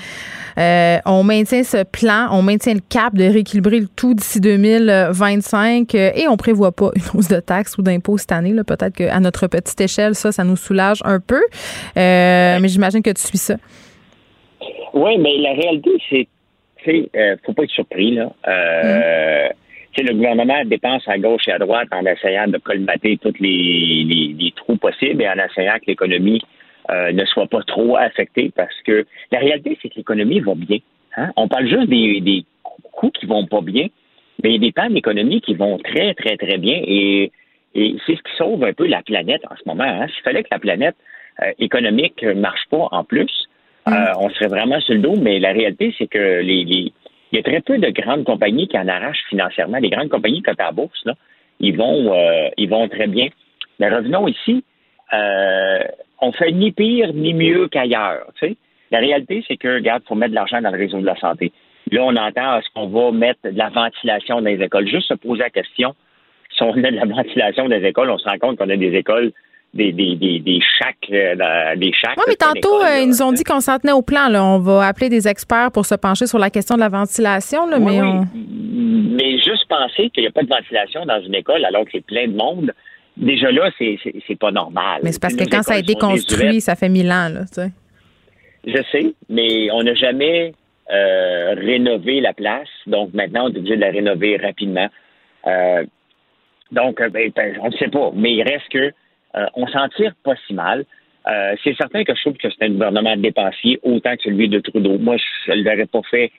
Euh, 0.57 0.97
on 1.05 1.23
maintient 1.23 1.63
ce 1.63 1.83
plan, 1.83 2.29
on 2.31 2.41
maintient 2.41 2.73
le 2.73 2.79
cap 2.79 3.13
de 3.13 3.23
rééquilibrer 3.23 3.79
le 3.79 3.87
tout 3.87 4.13
d'ici 4.13 4.41
2025 4.41 5.93
euh, 5.93 6.11
et 6.15 6.27
on 6.27 6.35
prévoit 6.35 6.71
pas 6.71 6.89
une 6.95 7.19
hausse 7.19 7.27
de 7.27 7.39
taxes 7.39 7.77
ou 7.77 7.83
d'impôts 7.83 8.17
cette 8.17 8.31
année. 8.31 8.53
Peut-être 8.65 8.95
qu'à 8.95 9.19
notre 9.19 9.47
petite 9.47 9.79
échelle, 9.79 10.15
ça, 10.15 10.31
ça 10.31 10.43
nous 10.43 10.55
soulage 10.55 10.99
un 11.05 11.19
peu. 11.19 11.41
Euh, 11.97 12.57
mais 12.59 12.67
j'imagine 12.67 13.03
que 13.03 13.11
tu 13.11 13.21
suis 13.21 13.37
ça. 13.37 13.55
Oui, 14.93 15.17
mais 15.19 15.37
la 15.37 15.53
réalité, 15.53 15.91
c'est 16.09 16.27
ne 16.87 17.35
faut 17.45 17.53
pas 17.53 17.63
être 17.63 17.71
surpris. 17.71 18.15
Là. 18.15 18.31
Euh, 18.47 19.49
Le 19.97 20.13
gouvernement 20.13 20.63
dépense 20.65 21.03
à 21.07 21.17
gauche 21.17 21.47
et 21.47 21.51
à 21.51 21.59
droite 21.59 21.89
en 21.91 22.05
essayant 22.05 22.47
de 22.47 22.57
colmater 22.57 23.17
tous 23.17 23.33
les, 23.39 24.05
les 24.37 24.53
trous 24.55 24.77
possibles 24.77 25.21
et 25.21 25.27
en 25.27 25.33
essayant 25.33 25.75
que 25.75 25.87
l'économie 25.87 26.41
euh, 26.89 27.11
ne 27.11 27.25
soit 27.25 27.47
pas 27.47 27.63
trop 27.63 27.97
affecté 27.97 28.51
parce 28.55 28.75
que 28.85 29.05
la 29.31 29.39
réalité, 29.39 29.77
c'est 29.81 29.89
que 29.89 29.95
l'économie 29.95 30.39
va 30.39 30.55
bien. 30.55 30.79
Hein. 31.17 31.31
On 31.35 31.47
parle 31.47 31.67
juste 31.67 31.89
des, 31.89 32.21
des 32.21 32.45
coûts 32.93 33.11
qui 33.11 33.25
vont 33.25 33.45
pas 33.45 33.61
bien, 33.61 33.87
mais 34.43 34.49
il 34.49 34.53
y 34.53 34.55
a 34.55 34.59
des 34.59 34.71
pans 34.71 34.89
d'économie 34.89 35.41
qui 35.41 35.55
vont 35.55 35.77
très, 35.79 36.13
très, 36.13 36.37
très 36.37 36.57
bien 36.57 36.79
et, 36.85 37.31
et 37.75 37.95
c'est 38.05 38.15
ce 38.15 38.21
qui 38.21 38.35
sauve 38.37 38.63
un 38.63 38.73
peu 38.73 38.87
la 38.87 39.01
planète 39.01 39.41
en 39.49 39.55
ce 39.55 39.63
moment. 39.65 39.83
Hein. 39.83 40.07
S'il 40.13 40.23
fallait 40.23 40.43
que 40.43 40.49
la 40.51 40.59
planète 40.59 40.95
euh, 41.41 41.51
économique 41.59 42.23
marche 42.23 42.65
pas 42.69 42.87
en 42.91 43.03
plus, 43.03 43.47
euh, 43.87 43.91
mm. 43.91 44.13
on 44.19 44.29
serait 44.29 44.47
vraiment 44.47 44.79
sur 44.79 44.93
le 44.93 45.01
dos, 45.01 45.15
mais 45.19 45.39
la 45.39 45.51
réalité, 45.51 45.93
c'est 45.97 46.07
que 46.07 46.41
les, 46.41 46.63
les, 46.63 46.93
il 47.31 47.35
y 47.35 47.39
a 47.39 47.43
très 47.43 47.61
peu 47.61 47.77
de 47.77 47.89
grandes 47.89 48.23
compagnies 48.23 48.67
qui 48.67 48.77
en 48.77 48.87
arrachent 48.87 49.25
financièrement. 49.29 49.77
Les 49.79 49.89
grandes 49.89 50.09
compagnies 50.09 50.41
cotées 50.41 50.63
à 50.63 50.71
bourse, 50.71 51.01
là, 51.05 51.15
ils 51.59 51.75
vont, 51.75 52.13
ils 52.57 52.69
vont 52.69 52.87
très 52.87 53.07
bien. 53.07 53.27
Mais 53.79 53.89
revenons 53.89 54.27
ici. 54.27 54.63
Euh, 55.13 55.79
on 56.19 56.31
fait 56.31 56.51
ni 56.51 56.71
pire 56.71 57.13
ni 57.13 57.33
mieux 57.33 57.67
qu'ailleurs. 57.67 58.27
Tu 58.39 58.47
sais. 58.47 58.57
La 58.91 58.99
réalité, 58.99 59.43
c'est 59.47 59.57
que, 59.57 59.75
regarde, 59.75 60.01
il 60.05 60.07
faut 60.07 60.15
mettre 60.15 60.31
de 60.31 60.35
l'argent 60.35 60.61
dans 60.61 60.71
le 60.71 60.77
réseau 60.77 60.99
de 60.99 61.05
la 61.05 61.17
santé. 61.17 61.51
Là, 61.91 62.03
on 62.03 62.15
entend 62.15 62.57
est-ce 62.57 62.67
qu'on 62.73 62.87
va 62.87 63.11
mettre 63.11 63.39
de 63.43 63.57
la 63.57 63.69
ventilation 63.69 64.41
dans 64.41 64.47
les 64.47 64.61
écoles? 64.61 64.87
Juste 64.87 65.07
se 65.07 65.13
poser 65.13 65.43
la 65.43 65.49
question, 65.49 65.95
si 66.55 66.63
on 66.63 66.73
met 66.73 66.91
de 66.91 66.97
la 66.97 67.05
ventilation 67.05 67.67
dans 67.67 67.75
les 67.75 67.85
écoles, 67.85 68.09
on 68.09 68.17
se 68.17 68.27
rend 68.27 68.37
compte 68.39 68.57
qu'on 68.57 68.69
a 68.69 68.77
des 68.77 68.93
écoles 68.95 69.31
des, 69.73 69.91
des, 69.91 70.15
des, 70.15 70.39
des 70.39 70.59
chacs, 70.79 70.95
euh, 71.11 71.75
des 71.75 71.91
chacs. 71.93 72.17
Oui, 72.17 72.23
mais 72.27 72.35
tantôt, 72.35 72.81
euh, 72.81 73.01
ils 73.01 73.07
nous 73.07 73.21
ont 73.21 73.31
dit 73.31 73.43
qu'on 73.43 73.59
s'en 73.59 73.77
tenait 73.77 73.93
au 73.93 74.01
plan. 74.01 74.27
Là. 74.29 74.43
On 74.43 74.59
va 74.59 74.87
appeler 74.87 75.09
des 75.09 75.27
experts 75.27 75.71
pour 75.71 75.85
se 75.85 75.95
pencher 75.95 76.25
sur 76.25 76.39
la 76.39 76.49
question 76.49 76.75
de 76.75 76.79
la 76.79 76.89
ventilation. 76.89 77.67
Là, 77.67 77.77
mais, 77.77 77.99
mais 78.33 79.37
juste 79.37 79.67
penser 79.67 80.09
qu'il 80.09 80.23
n'y 80.23 80.27
a 80.27 80.31
pas 80.31 80.43
de 80.43 80.49
ventilation 80.49 81.05
dans 81.05 81.21
une 81.21 81.35
école 81.35 81.63
alors 81.65 81.83
que 81.85 81.91
c'est 81.91 82.05
plein 82.05 82.27
de 82.27 82.35
monde, 82.35 82.73
déjà 83.17 83.51
là, 83.51 83.69
c'est 83.77 84.39
pas 84.39 84.51
normal. 84.51 85.01
Mais 85.03 85.11
c'est 85.11 85.21
parce 85.21 85.35
que 85.35 85.49
quand 85.49 85.63
ça 85.63 85.75
a 85.75 85.79
été 85.79 85.95
construit, 85.95 86.61
ça 86.61 86.75
fait 86.75 86.89
mille 86.89 87.11
ans, 87.11 87.29
là, 87.29 87.41
tu 87.45 87.61
sais. 87.61 87.71
Je 88.65 88.81
sais, 88.91 89.13
mais 89.29 89.71
on 89.71 89.83
n'a 89.83 89.93
jamais 89.93 90.53
euh, 90.91 91.53
rénové 91.55 92.21
la 92.21 92.33
place. 92.33 92.67
Donc 92.85 93.13
maintenant, 93.13 93.45
on 93.45 93.53
est 93.53 93.57
obligé 93.57 93.75
de 93.75 93.81
la 93.81 93.91
rénover 93.91 94.37
rapidement. 94.37 94.87
Euh, 95.45 95.85
donc, 96.71 96.99
euh, 96.99 97.09
ben, 97.09 97.31
ben, 97.35 97.57
on 97.61 97.69
ne 97.69 97.77
sait 97.77 97.87
pas, 97.87 98.11
mais 98.13 98.33
il 98.33 98.43
reste 98.43 98.69
que 98.69 98.91
on 99.55 99.67
s'en 99.67 99.87
tire 99.89 100.13
pas 100.23 100.33
si 100.47 100.53
mal. 100.55 100.83
c'est 101.63 101.75
certain 101.77 102.03
que 102.03 102.15
je 102.15 102.21
trouve 102.21 102.37
que 102.37 102.47
c'est 102.49 102.65
un 102.65 102.71
gouvernement 102.71 103.15
dépensier 103.15 103.79
autant 103.83 104.15
que 104.15 104.23
celui 104.23 104.49
de 104.49 104.59
Trudeau. 104.59 104.97
Moi, 104.97 105.17
je 105.45 105.51
ne 105.51 105.61
l'aurais 105.61 105.85
pas 105.85 106.01
fait 106.09 106.31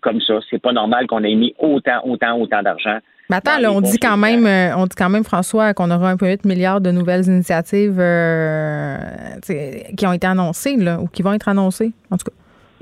comme 0.00 0.22
ça. 0.22 0.38
C'est 0.48 0.62
pas 0.62 0.72
normal 0.72 1.06
qu'on 1.06 1.22
ait 1.22 1.34
mis 1.34 1.54
autant, 1.58 2.00
autant, 2.04 2.38
autant 2.38 2.62
d'argent 2.62 2.98
mais 3.30 3.36
attends, 3.36 3.58
on 3.72 3.80
dit 3.80 3.98
quand 3.98 4.16
même, 4.16 4.44
euh, 4.44 4.76
on 4.76 4.84
dit 4.84 4.96
quand 4.96 5.08
même, 5.08 5.24
François, 5.24 5.72
qu'on 5.72 5.90
aura 5.90 6.14
1,8 6.14 6.46
milliard 6.46 6.80
de 6.80 6.90
nouvelles 6.90 7.26
initiatives 7.26 7.98
euh, 8.00 8.98
qui 9.96 10.06
ont 10.06 10.12
été 10.12 10.26
annoncées, 10.26 10.76
là, 10.76 11.00
ou 11.00 11.06
qui 11.06 11.22
vont 11.22 11.32
être 11.32 11.48
annoncées, 11.48 11.92
en 12.10 12.16
tout 12.16 12.24
cas. 12.24 12.36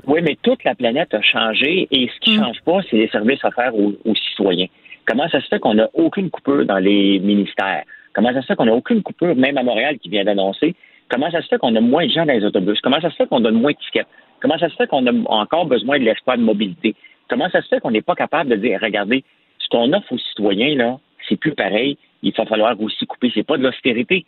Oui, 0.07 0.21
mais 0.23 0.37
toute 0.41 0.63
la 0.63 0.73
planète 0.73 1.13
a 1.13 1.21
changé 1.21 1.87
et 1.91 2.09
ce 2.13 2.19
qui 2.21 2.31
ne 2.31 2.39
mm. 2.39 2.43
change 2.43 2.61
pas, 2.65 2.79
c'est 2.89 2.97
les 2.97 3.09
services 3.09 3.43
offerts 3.43 3.75
aux, 3.75 3.93
aux 4.05 4.15
citoyens. 4.15 4.65
Comment 5.05 5.29
ça 5.29 5.39
se 5.39 5.47
fait 5.47 5.59
qu'on 5.59 5.75
n'a 5.75 5.87
aucune 5.93 6.31
coupure 6.31 6.65
dans 6.65 6.79
les 6.79 7.19
ministères? 7.19 7.83
Comment 8.13 8.33
ça 8.33 8.41
se 8.41 8.47
fait 8.47 8.55
qu'on 8.55 8.65
n'a 8.65 8.73
aucune 8.73 9.03
coupure, 9.03 9.35
même 9.35 9.57
à 9.57 9.63
Montréal, 9.63 9.97
qui 9.99 10.09
vient 10.09 10.23
d'annoncer? 10.23 10.75
Comment 11.09 11.29
ça 11.31 11.41
se 11.41 11.47
fait 11.47 11.57
qu'on 11.57 11.75
a 11.75 11.81
moins 11.81 12.05
de 12.05 12.11
gens 12.11 12.25
dans 12.25 12.33
les 12.33 12.43
autobus? 12.43 12.79
Comment 12.81 13.01
ça 13.01 13.09
se 13.11 13.15
fait 13.15 13.27
qu'on 13.27 13.39
donne 13.39 13.61
moins 13.61 13.71
de 13.71 13.77
tickets? 13.77 14.07
Comment 14.41 14.57
ça 14.57 14.69
se 14.69 14.75
fait 14.75 14.87
qu'on 14.87 15.05
a 15.05 15.11
encore 15.29 15.65
besoin 15.65 15.99
de 15.99 16.03
l'espoir 16.05 16.37
de 16.37 16.43
mobilité? 16.43 16.95
Comment 17.29 17.49
ça 17.49 17.61
se 17.61 17.67
fait 17.67 17.79
qu'on 17.79 17.91
n'est 17.91 18.01
pas 18.01 18.15
capable 18.15 18.49
de 18.49 18.55
dire, 18.55 18.79
regardez, 18.81 19.23
ce 19.69 19.77
qu'on 19.77 19.93
offre 19.93 20.13
aux 20.13 20.17
citoyens, 20.17 20.75
là, 20.75 20.99
c'est 21.27 21.37
plus 21.37 21.53
pareil. 21.53 21.97
Il 22.23 22.33
va 22.33 22.45
falloir 22.45 22.79
aussi 22.81 23.05
couper. 23.05 23.31
C'est 23.33 23.45
pas 23.45 23.57
de 23.57 23.63
l'austérité. 23.63 24.25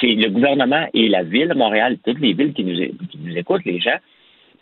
C'est 0.00 0.14
le 0.14 0.28
gouvernement 0.30 0.86
et 0.94 1.08
la 1.08 1.22
ville 1.22 1.48
de 1.48 1.54
Montréal, 1.54 1.98
toutes 2.04 2.20
les 2.20 2.32
villes 2.32 2.52
qui 2.52 2.64
nous, 2.64 2.76
qui 3.08 3.18
nous 3.18 3.36
écoutent, 3.36 3.64
les 3.64 3.78
gens, 3.78 3.98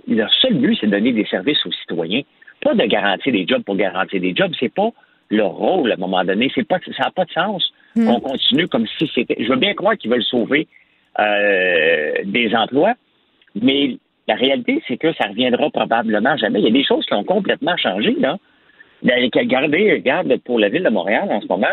leur 0.08 0.32
seul 0.34 0.54
but, 0.54 0.76
c'est 0.80 0.86
de 0.86 0.92
donner 0.92 1.12
des 1.12 1.24
services 1.26 1.64
aux 1.64 1.72
citoyens. 1.72 2.22
Pas 2.60 2.74
de 2.74 2.84
garantir 2.84 3.32
des 3.32 3.46
jobs 3.46 3.62
pour 3.62 3.76
garantir 3.76 4.20
des 4.20 4.34
jobs. 4.34 4.52
C'est 4.58 4.72
pas 4.72 4.90
leur 5.30 5.50
rôle 5.50 5.90
à 5.92 5.94
un 5.94 5.98
moment 5.98 6.24
donné. 6.24 6.50
C'est 6.54 6.66
pas, 6.66 6.78
ça 6.96 7.04
n'a 7.04 7.10
pas 7.10 7.24
de 7.24 7.30
sens 7.30 7.72
hmm. 7.94 8.06
qu'on 8.06 8.20
continue 8.20 8.68
comme 8.68 8.86
si 8.98 9.10
c'était. 9.14 9.36
Je 9.38 9.48
veux 9.48 9.56
bien 9.56 9.74
croire 9.74 9.96
qu'ils 9.96 10.10
veulent 10.10 10.24
sauver 10.24 10.66
euh, 11.18 12.12
des 12.24 12.54
emplois, 12.54 12.94
mais 13.54 13.96
la 14.26 14.34
réalité, 14.34 14.82
c'est 14.88 14.96
que 14.96 15.12
ça 15.14 15.28
reviendra 15.28 15.70
probablement 15.70 16.36
jamais. 16.36 16.60
Il 16.60 16.64
y 16.64 16.68
a 16.68 16.72
des 16.72 16.84
choses 16.84 17.04
qui 17.06 17.14
ont 17.14 17.24
complètement 17.24 17.76
changé, 17.76 18.16
là. 18.18 18.38
Regardez, 19.04 19.92
regarde, 19.92 20.36
pour 20.44 20.58
la 20.58 20.68
ville 20.68 20.82
de 20.82 20.88
Montréal 20.88 21.28
en 21.30 21.40
ce 21.40 21.46
moment, 21.46 21.66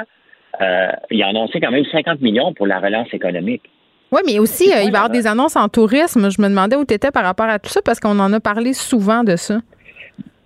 euh, 0.60 0.91
il 1.10 1.24
a 1.24 1.28
annoncé 1.28 1.60
quand 1.60 1.72
même 1.72 1.86
50 1.86 2.22
millions 2.22 2.53
pour 2.53 2.68
la 2.68 2.80
relance 2.80 3.14
économique. 3.14 3.64
Oui, 4.12 4.22
mais 4.26 4.40
aussi, 4.40 4.72
euh, 4.72 4.82
il 4.84 4.91
va 4.91 4.98
y 4.98 5.02
avoir 5.02 5.10
des 5.10 5.26
annonces 5.26 5.56
en 5.56 5.70
tourisme. 5.70 6.30
Je 6.30 6.41
me 6.41 6.49
demandais 6.49 6.76
où 6.76 6.84
tu 6.84 6.94
étais 6.94 7.12
par 7.12 7.24
rapport 7.24 7.48
à 7.48 7.60
tout 7.60 7.70
ça, 7.70 7.82
parce 7.84 7.99
qu'on 7.99 8.20
en 8.20 8.34
a 8.34 8.40
parlé 8.41 8.74
souvent 8.74 9.24
de 9.24 9.38
ça. 9.38 9.60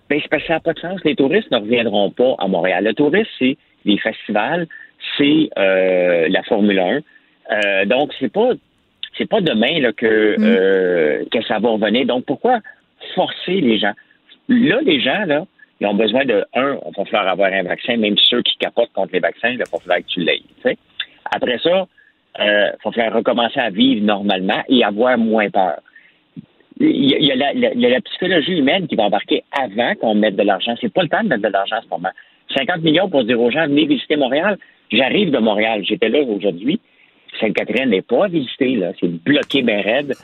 Bien, 0.08 0.20
parce 0.30 0.44
que 0.44 0.48
ça 0.48 0.54
n'a 0.54 0.60
pas 0.60 0.74
de 0.74 0.80
sens. 0.80 1.00
Les 1.04 1.16
touristes 1.16 1.50
ne 1.50 1.58
reviendront 1.58 2.12
pas 2.12 2.36
à 2.38 2.48
Montréal. 2.48 2.84
Le 2.84 2.94
tourisme, 2.94 3.30
c'est 3.40 3.58
les 3.86 3.98
festivals, 3.98 4.68
c'est 5.18 5.50
euh, 5.58 6.28
la 6.30 6.44
Formule 6.44 6.80
1. 7.50 7.86
donc, 7.86 8.12
c'est 8.20 8.32
pas 8.32 8.52
c'est 9.18 9.30
pas 9.30 9.40
demain 9.40 9.80
là, 9.80 9.94
que, 9.94 10.36
mm. 10.38 11.30
que 11.30 11.42
ça 11.46 11.58
va 11.60 11.70
revenir. 11.70 12.06
Donc, 12.06 12.26
pourquoi 12.26 12.60
forcer 13.16 13.62
les 13.62 13.80
gens? 13.80 13.94
Là, 14.50 14.80
les 14.84 15.00
gens, 15.00 15.26
là, 15.26 15.46
ils 15.82 15.88
ont 15.88 15.94
besoin 15.94 16.26
de, 16.26 16.46
un, 16.54 16.78
il 16.86 16.98
va 16.98 17.06
falloir 17.06 17.28
avoir 17.28 17.52
un 17.52 17.64
vaccin, 17.64 17.98
même 17.98 18.16
ceux 18.18 18.42
qui 18.42 18.58
capotent 18.58 18.94
contre 18.94 19.14
les 19.14 19.20
vaccins, 19.20 19.50
il 19.50 19.58
va 19.58 19.66
falloir 19.66 20.00
que 20.00 20.08
tu 20.08 20.22
l'aies. 20.22 20.42
Après 21.32 21.58
ça, 21.60 21.88
il 22.40 22.44
euh, 22.44 22.72
va 22.84 22.92
falloir 22.92 23.14
recommencer 23.14 23.60
à 23.60 23.70
vivre 23.70 24.06
normalement 24.06 24.64
et 24.70 24.84
avoir 24.84 25.18
moins 25.18 25.50
peur. 25.50 25.80
Il 26.78 27.06
y, 27.06 27.32
a 27.32 27.54
la, 27.54 28.02
psychologie 28.02 28.58
humaine 28.58 28.88
qui 28.88 28.96
va 28.96 29.04
embarquer 29.04 29.44
avant 29.58 29.96
qu'on 29.96 30.14
mette 30.14 30.36
de 30.36 30.44
l'argent. 30.44 30.76
C'est 30.82 30.92
pas 30.92 31.04
le 31.04 31.08
temps 31.08 31.24
de 31.24 31.30
mettre 31.30 31.44
de 31.44 31.48
l'argent 31.48 31.78
en 31.78 31.82
ce 31.82 31.88
moment. 31.88 32.10
50 32.54 32.82
millions 32.82 33.10
pour 33.10 33.24
dire 33.24 33.40
aux 33.40 33.50
gens, 33.50 33.66
venez 33.66 33.86
visiter 33.86 34.18
Montréal. 34.18 34.58
J'arrive 34.92 35.32
de 35.32 35.38
Montréal. 35.38 35.84
J'étais 35.86 36.10
là 36.10 36.22
aujourd'hui. 36.22 36.82
Sainte-Catherine 37.40 37.90
n'est 37.90 38.02
pas 38.02 38.28
visitée, 38.28 38.76
là. 38.76 38.92
C'est 39.00 39.08
bloqué 39.08 39.62
bien 39.62 39.82
raide. 39.82 40.16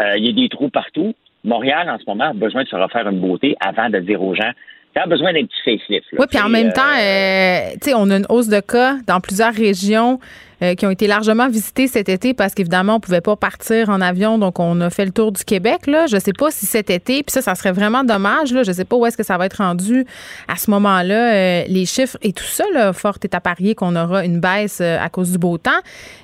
Euh, 0.00 0.16
il 0.16 0.26
y 0.26 0.28
a 0.30 0.32
des 0.32 0.48
trous 0.48 0.68
partout. 0.68 1.14
Montréal, 1.44 1.88
en 1.88 1.98
ce 1.98 2.04
moment, 2.08 2.24
a 2.24 2.32
besoin 2.32 2.64
de 2.64 2.68
se 2.68 2.76
refaire 2.76 3.08
une 3.08 3.20
beauté 3.20 3.56
avant 3.60 3.88
de 3.88 3.98
dire 4.00 4.20
aux 4.22 4.34
gens, 4.34 4.50
ça 4.94 5.02
a 5.02 5.06
besoin 5.06 5.32
d'un 5.32 5.44
petit 5.44 5.62
facelift. 5.64 6.06
Oui, 6.18 6.26
puis 6.28 6.40
en 6.40 6.48
même 6.48 6.68
euh, 6.68 6.72
temps, 6.72 6.82
euh, 6.98 7.72
tu 7.80 7.90
sais, 7.90 7.94
on 7.94 8.10
a 8.10 8.16
une 8.16 8.26
hausse 8.28 8.48
de 8.48 8.60
cas 8.60 8.96
dans 9.06 9.20
plusieurs 9.20 9.54
régions 9.54 10.18
euh, 10.62 10.74
qui 10.74 10.86
ont 10.86 10.90
été 10.90 11.06
largement 11.06 11.48
visitées 11.48 11.86
cet 11.86 12.08
été 12.08 12.34
parce 12.34 12.54
qu'évidemment, 12.54 12.96
on 12.96 13.00
pouvait 13.00 13.20
pas 13.20 13.36
partir 13.36 13.88
en 13.88 14.00
avion, 14.00 14.38
donc 14.38 14.58
on 14.58 14.80
a 14.80 14.90
fait 14.90 15.04
le 15.04 15.12
tour 15.12 15.32
du 15.32 15.44
Québec. 15.44 15.86
Là. 15.86 16.06
Je 16.06 16.18
sais 16.18 16.32
pas 16.32 16.50
si 16.50 16.66
cet 16.66 16.90
été, 16.90 17.22
puis 17.22 17.32
ça, 17.32 17.42
ça 17.42 17.54
serait 17.54 17.72
vraiment 17.72 18.04
dommage. 18.04 18.52
Là. 18.52 18.62
Je 18.62 18.72
sais 18.72 18.84
pas 18.84 18.96
où 18.96 19.06
est-ce 19.06 19.16
que 19.16 19.22
ça 19.22 19.38
va 19.38 19.46
être 19.46 19.58
rendu 19.58 20.04
à 20.48 20.56
ce 20.56 20.70
moment-là, 20.70 21.34
euh, 21.34 21.64
les 21.68 21.86
chiffres 21.86 22.18
et 22.22 22.32
tout 22.32 22.44
ça. 22.44 22.64
Là, 22.72 22.92
fort 22.92 23.18
est 23.22 23.34
à 23.34 23.40
parier 23.40 23.74
qu'on 23.74 23.96
aura 23.96 24.24
une 24.24 24.40
baisse 24.40 24.78
euh, 24.80 24.98
à 25.00 25.08
cause 25.08 25.32
du 25.32 25.38
beau 25.38 25.58
temps. 25.58 25.70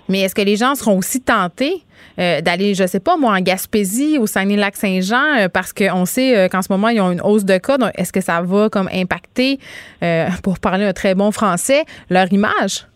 Mais 0.09 0.21
est-ce 0.21 0.35
que 0.35 0.43
les 0.43 0.57
gens 0.57 0.75
seront 0.75 0.99
aussi 0.99 1.21
tentés 1.21 1.83
euh, 2.19 2.41
d'aller, 2.41 2.75
je 2.75 2.87
sais 2.87 3.01
pas, 3.01 3.17
moi, 3.17 3.33
en 3.33 3.41
Gaspésie, 3.41 4.19
au 4.19 4.27
Saguenay-Lac-Saint-Jean, 4.27 5.39
euh, 5.39 5.49
parce 5.49 5.73
qu'on 5.73 6.05
sait 6.07 6.49
qu'en 6.51 6.63
ce 6.63 6.71
moment, 6.71 6.89
ils 6.89 7.01
ont 7.01 7.13
une 7.13 7.21
hausse 7.23 7.45
de 7.45 7.59
cas. 7.59 7.79
Donc, 7.79 7.91
est-ce 7.97 8.13
que 8.13 8.21
ça 8.21 8.41
va 8.41 8.69
comme 8.69 8.89
impacter, 8.93 9.59
pour 10.43 10.59
parler 10.59 10.85
un 10.85 10.93
très 10.93 11.15
bon 11.15 11.31
français, 11.33 11.85
leur 12.11 12.33
image? 12.33 12.87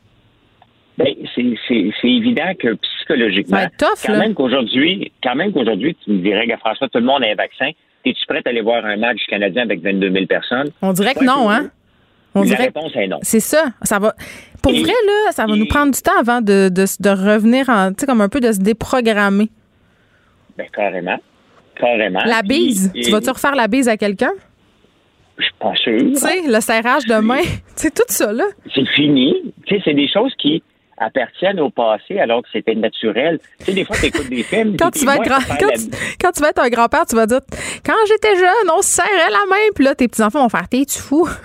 Ben, 1.05 1.15
c'est, 1.35 2.09
évident 2.09 2.53
que 2.59 2.75
psychologiquement, 2.75 3.57
va 3.59 3.63
être 3.65 3.77
tough, 3.79 4.05
quand 4.07 4.13
là. 4.13 4.19
même 4.19 4.35
qu'aujourd'hui, 4.35 5.13
quand 5.23 5.35
même 5.35 5.53
qu'aujourd'hui, 5.53 5.97
tu 6.05 6.11
me 6.11 6.19
dirais, 6.23 6.47
François, 6.59 6.89
tout 6.89 6.99
le 6.99 7.05
monde 7.05 7.25
a 7.25 7.29
un 7.31 7.35
vaccin. 7.35 7.71
Es-tu 8.05 8.27
prête 8.27 8.47
à 8.47 8.51
aller 8.51 8.61
voir 8.63 8.85
un 8.85 8.97
match 8.97 9.19
canadien 9.29 9.63
avec 9.63 9.81
22 9.83 10.11
000 10.11 10.27
personnes? 10.27 10.71
On 10.83 10.93
dirait 10.93 11.15
que 11.15 11.21
Ouais, 11.21 11.27
non, 11.27 11.51
hein? 11.51 11.71
On 12.35 12.41
La 12.41 12.47
dirait 12.47 12.65
réponse 12.65 12.93
est 12.95 13.09
non. 13.09 13.19
C'est 13.23 13.41
ça. 13.41 13.65
Ça 13.83 13.99
va. 13.99 14.15
Pour 14.63 14.73
Et- 14.73 14.81
vrai, 14.83 14.93
là, 15.07 15.33
ça 15.33 15.47
va 15.47 15.57
nous 15.57 15.67
prendre 15.67 15.93
du 15.93 16.01
temps 16.01 16.19
avant 16.19 16.41
de, 16.41 16.69
de, 16.69 16.85
de 17.01 17.09
revenir 17.11 17.69
en, 17.69 17.89
tu 17.93 18.01
sais, 18.01 18.07
comme 18.07 18.21
un 18.21 18.29
peu 18.29 18.41
de 18.41 18.53
se 18.53 18.59
déprogrammer. 18.61 19.49
Ben, 20.57 20.67
carrément. 20.73 21.19
Carrément. 21.75 22.21
La 22.27 22.43
bise. 22.43 22.93
et- 22.95 23.01
Tu 23.01 23.11
vas-tu 23.11 23.31
refaire 23.31 23.55
la 23.55 23.69
bise 23.69 23.89
à 23.89 23.97
quelqu'un? 23.97 24.33
Je 25.39 25.45
suis 25.45 25.55
pas 25.59 25.75
sûr. 25.77 25.99
Tu 25.99 26.15
sais, 26.17 26.43
le 26.47 26.61
serrage 26.61 27.07
de 27.07 27.15
main. 27.17 27.41
C'est 27.75 27.93
tout 27.95 28.03
ça, 28.09 28.33
là. 28.33 28.45
C'est 28.75 28.87
fini. 28.95 29.35
Tu 29.67 29.75
sais, 29.77 29.83
c'est 29.85 29.95
des 29.95 30.09
choses 30.09 30.33
qui 30.39 30.63
appartiennent 31.01 31.59
au 31.61 31.71
passé 31.71 32.19
alors 32.21 32.43
que 32.43 32.49
c'était 32.53 32.75
naturel. 32.77 33.39
Tu 33.59 33.65
sais, 33.65 33.73
des 33.73 33.85
fois, 33.85 33.97
tu 33.97 34.07
écoutes 34.07 34.29
des 34.31 34.43
films. 34.45 34.77
Quand 34.79 34.91
tu 34.91 35.05
vas 35.05 35.17
être 35.17 35.25
grand, 35.25 35.39
quand, 35.49 35.57
tu, 35.75 35.91
la- 35.91 35.97
quand 36.21 36.31
tu 36.33 36.41
vas 36.43 36.51
être 36.51 36.61
un 36.63 36.69
grand-père, 36.69 37.07
tu 37.07 37.17
vas 37.17 37.27
dire 37.27 37.41
quand 37.85 37.95
j'étais 38.07 38.37
jeune, 38.37 38.71
on 38.77 38.83
se 38.83 38.89
serrait 38.91 39.31
la 39.31 39.47
main, 39.49 39.67
puis 39.75 39.85
là 39.85 39.95
tes 39.95 40.07
petits 40.07 40.23
enfants 40.23 40.43
vont 40.43 40.49
faire 40.49 40.69
t'es 40.69 40.85
tu 40.85 40.99
fou? 41.01 41.29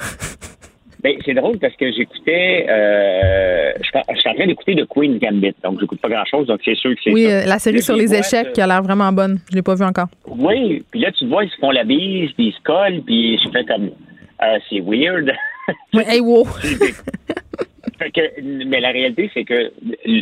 Ben, 1.03 1.14
c'est 1.23 1.36
drôle 1.36 1.60
parce 1.60 1.76
que 1.76 1.91
j'écoutais, 1.91 2.65
euh, 2.68 3.72
je 3.80 3.84
suis 4.18 4.27
en- 4.30 4.34
train 4.34 4.48
d'écouter 4.48 4.76
The 4.76 4.88
Queen's 4.90 5.19
Gambit, 5.22 5.53
donc 5.64 5.80
j'écoute 5.80 6.02
pas 6.02 6.10
grand 6.10 6.26
chose, 6.26 6.48
donc 6.48 6.61
c'est 6.65 6.73
sûr 6.73 6.95
que 6.95 6.99
c'est 7.03 7.11
Oui, 7.14 7.26
ça. 7.26 7.30
euh, 7.30 7.45
la 7.45 7.60
série 7.60 7.76
Là, 7.76 7.82
sur 7.84 7.95
les 7.95 8.07
vois, 8.07 8.18
échecs 8.18 8.48
ça. 8.48 8.52
qui 8.52 8.60
a 8.60 8.65
l'air 8.65 8.82
vraiment 8.82 9.11
bonne. 9.11 9.38
Je 9.52 9.56
l'ai 9.56 9.61
pas 9.61 9.76
vue 9.76 9.84
encore. 9.86 10.07
Oui, 10.26 10.84
puis 10.90 11.02
là, 11.02 11.11
tu 11.11 11.27
vois, 11.27 11.44
ils 11.44 11.52
se 11.52 11.57
font 11.57 11.69
la 11.69 11.84
bise, 11.84 12.32
puis 12.32 12.48
ils 12.48 12.53
se 12.53 12.61
collent, 12.64 13.03
puis 13.06 13.38
je 13.38 13.49
fais 13.52 13.64
comme, 13.65 13.91
euh, 14.41 14.57
c'est 14.68 14.80
weird. 14.80 15.32
Oui, 15.94 16.02
hey, 16.07 16.22
wow. 16.22 16.48
Que, 17.97 18.41
mais 18.41 18.81
la 18.81 18.89
réalité, 18.89 19.31
c'est 19.34 19.45
que 19.45 19.72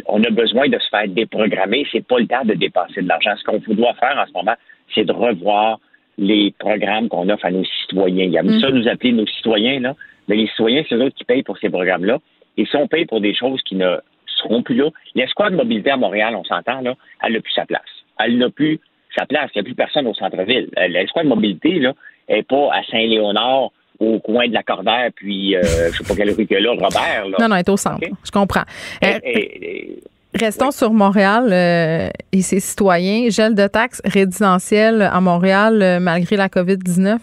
on 0.08 0.24
a 0.24 0.30
besoin 0.30 0.68
de 0.70 0.78
se 0.78 0.88
faire 0.90 1.08
déprogrammer. 1.08 1.86
C'est 1.92 2.06
pas 2.06 2.20
le 2.20 2.28
temps 2.28 2.46
de 2.46 2.54
dépenser 2.54 3.02
de 3.02 3.08
l'argent. 3.08 3.32
Ce 3.38 3.44
qu'on 3.44 3.60
doit 3.74 3.94
faire 3.96 4.18
en 4.18 4.28
ce 4.28 4.34
moment, 4.34 4.56
c'est 4.94 5.06
de 5.06 5.12
revoir 5.12 5.80
les 6.20 6.54
programmes 6.60 7.10
qu'on 7.10 7.28
offre 7.30 7.46
à 7.46 7.52
nos 7.52 7.64
citoyens. 7.82 8.26
Il 8.26 8.32
y 8.32 8.38
a 8.38 8.44
Mm. 8.44 8.60
ça 8.60 8.70
nous 8.70 8.88
appeler 8.88 9.12
nos 9.14 9.26
citoyens, 9.26 9.80
là. 9.80 9.96
Mais 10.28 10.36
les 10.36 10.48
citoyens, 10.48 10.84
c'est 10.88 10.96
eux 10.96 11.10
qui 11.10 11.24
payent 11.26 11.44
pour 11.44 11.58
ces 11.58 11.70
programmes-là. 11.70 12.20
Et 12.58 12.66
si 12.66 12.76
on 12.76 12.88
paye 12.88 13.06
pour 13.06 13.20
des 13.22 13.34
choses 13.34 13.62
qui 13.64 13.76
ne 13.76 13.98
seront 14.28 14.62
plus 14.62 14.76
là, 14.76 14.90
l'escouade 15.16 15.54
de 15.54 15.58
mobilité 15.58 15.90
à 15.92 15.98
Montréal, 15.98 16.36
on 16.36 16.44
s'entend, 16.44 16.82
là, 16.82 16.94
elle 17.24 17.34
n'a 17.34 17.42
plus 17.42 17.54
sa 17.54 17.66
place. 17.66 17.82
Elle 18.20 18.38
n'a 18.38 18.50
plus 18.50 18.80
sa 19.18 19.26
place. 19.26 19.50
Il 19.56 19.58
n'y 19.58 19.62
a 19.62 19.64
plus 19.64 19.76
personne 19.76 20.06
au 20.08 20.14
centre-ville. 20.14 20.70
Euh, 20.78 20.88
L'escouade 20.88 21.26
de 21.26 21.30
mobilité, 21.30 21.80
là, 21.80 21.94
est 22.28 22.44
pas 22.48 22.70
à 22.72 22.84
Saint-Léonard, 22.84 23.72
au 24.04 24.20
coin 24.20 24.48
de 24.48 24.54
la 24.54 24.64
Cordaire, 24.64 25.10
puis, 25.16 25.56
euh, 25.56 25.62
je 25.92 25.98
sais 25.98 26.04
pas 26.04 26.16
quelle 26.16 26.32
rue 26.32 26.46
que 26.46 26.56
là, 26.56 26.72
Robert, 26.72 27.28
là. 27.30 27.38
Non, 27.40 27.48
non, 27.50 27.56
elle 27.56 27.62
est 27.62 27.70
au 27.70 27.78
centre. 27.78 28.06
Je 28.24 28.32
comprends. 28.32 28.64
Euh, 29.04 29.20
Et- 29.24 29.30
et- 29.40 29.90
et- 29.90 30.04
Restons 30.36 30.72
sur 30.72 30.92
Montréal 30.94 31.50
euh, 31.52 32.10
et 32.32 32.42
ses 32.42 32.60
citoyens. 32.60 33.30
Gel 33.30 33.54
de 33.54 33.68
taxes 33.68 34.02
résidentielles 34.04 35.04
à 35.04 35.22
Montréal 35.22 35.80
euh, 35.84 36.00
malgré 36.00 36.36
la 36.38 36.50
COVID-19. 36.50 37.18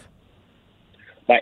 Ben, 1.28 1.38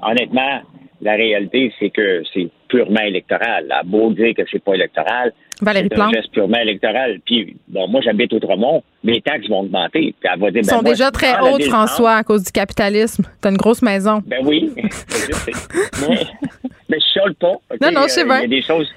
honnêtement, 0.00 0.60
la 1.00 1.12
réalité, 1.14 1.72
c'est 1.80 1.90
que 1.90 2.22
c'est 2.32 2.48
purement 2.68 3.00
électoral. 3.00 3.66
À 3.70 3.82
beau 3.82 4.12
dire 4.12 4.32
que 4.36 4.42
c'est 4.50 4.62
pas 4.62 4.74
électoral, 4.74 5.32
Valérie 5.64 5.88
c'est 5.90 5.94
un 5.94 6.04
Plante. 6.04 6.14
geste 6.14 6.30
purement 6.32 6.58
électoral. 6.58 7.20
Puis, 7.24 7.56
bon, 7.68 7.88
moi, 7.88 8.00
j'habite 8.02 8.32
Outremont, 8.32 8.82
mes 9.04 9.20
taxes 9.20 9.48
vont 9.48 9.60
augmenter. 9.60 10.14
Puis 10.20 10.30
elle 10.32 10.40
va 10.40 10.50
dire, 10.50 10.60
Ils 10.62 10.66
ben, 10.66 10.76
sont 10.76 10.82
moi, 10.82 10.90
déjà 10.90 11.10
très 11.10 11.38
hautes, 11.40 11.64
François, 11.64 12.16
à 12.16 12.22
cause 12.24 12.44
du 12.44 12.52
capitalisme. 12.52 13.24
T'as 13.40 13.50
une 13.50 13.56
grosse 13.56 13.82
maison. 13.82 14.22
Ben 14.26 14.40
oui, 14.44 14.72
je 14.76 15.32
sais. 15.34 15.52
Mais, 16.08 16.18
mais 16.88 16.98
je 16.98 17.04
chiale 17.12 17.34
pas. 17.34 17.52
Non, 17.80 17.90
non, 17.92 18.02
Euh. 18.02 18.06
Il 18.16 18.26
y 18.42 18.44
a 18.44 18.46
des 18.48 18.62
choses. 18.62 18.88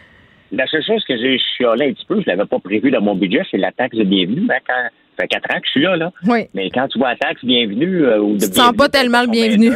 La 0.52 0.68
seule 0.68 0.84
chose 0.86 1.04
que 1.08 1.18
j'ai 1.18 1.40
chialé 1.58 1.88
un 1.90 1.94
petit 1.94 2.06
peu, 2.06 2.22
je 2.22 2.28
l'avais 2.30 2.46
pas 2.46 2.60
prévu 2.60 2.92
dans 2.92 3.02
mon 3.02 3.16
budget, 3.16 3.42
c'est 3.50 3.58
la 3.58 3.72
taxe 3.72 3.98
de 3.98 4.04
bienvenue. 4.04 4.48
hein, 4.50 4.58
quand, 4.66 4.74
ça 5.18 5.24
fait 5.24 5.28
quatre 5.28 5.52
ans 5.54 5.60
que 5.60 5.66
je 5.66 5.72
suis 5.72 5.82
là, 5.82 5.96
là. 5.98 6.12
Oui. 6.28 6.46
Mais 6.54 6.70
quand 6.70 6.88
tu 6.88 7.00
vois 7.00 7.10
la 7.10 7.16
taxe 7.18 7.44
bienvenue 7.44 8.04
euh, 8.06 8.20
ou 8.20 8.36
de 8.36 8.44
Tu 8.46 8.50
te 8.52 8.56
sens 8.56 8.74
pas 8.76 8.88
tellement 8.88 9.22
le 9.22 9.28
ben, 9.28 9.32
bienvenu. 9.34 9.72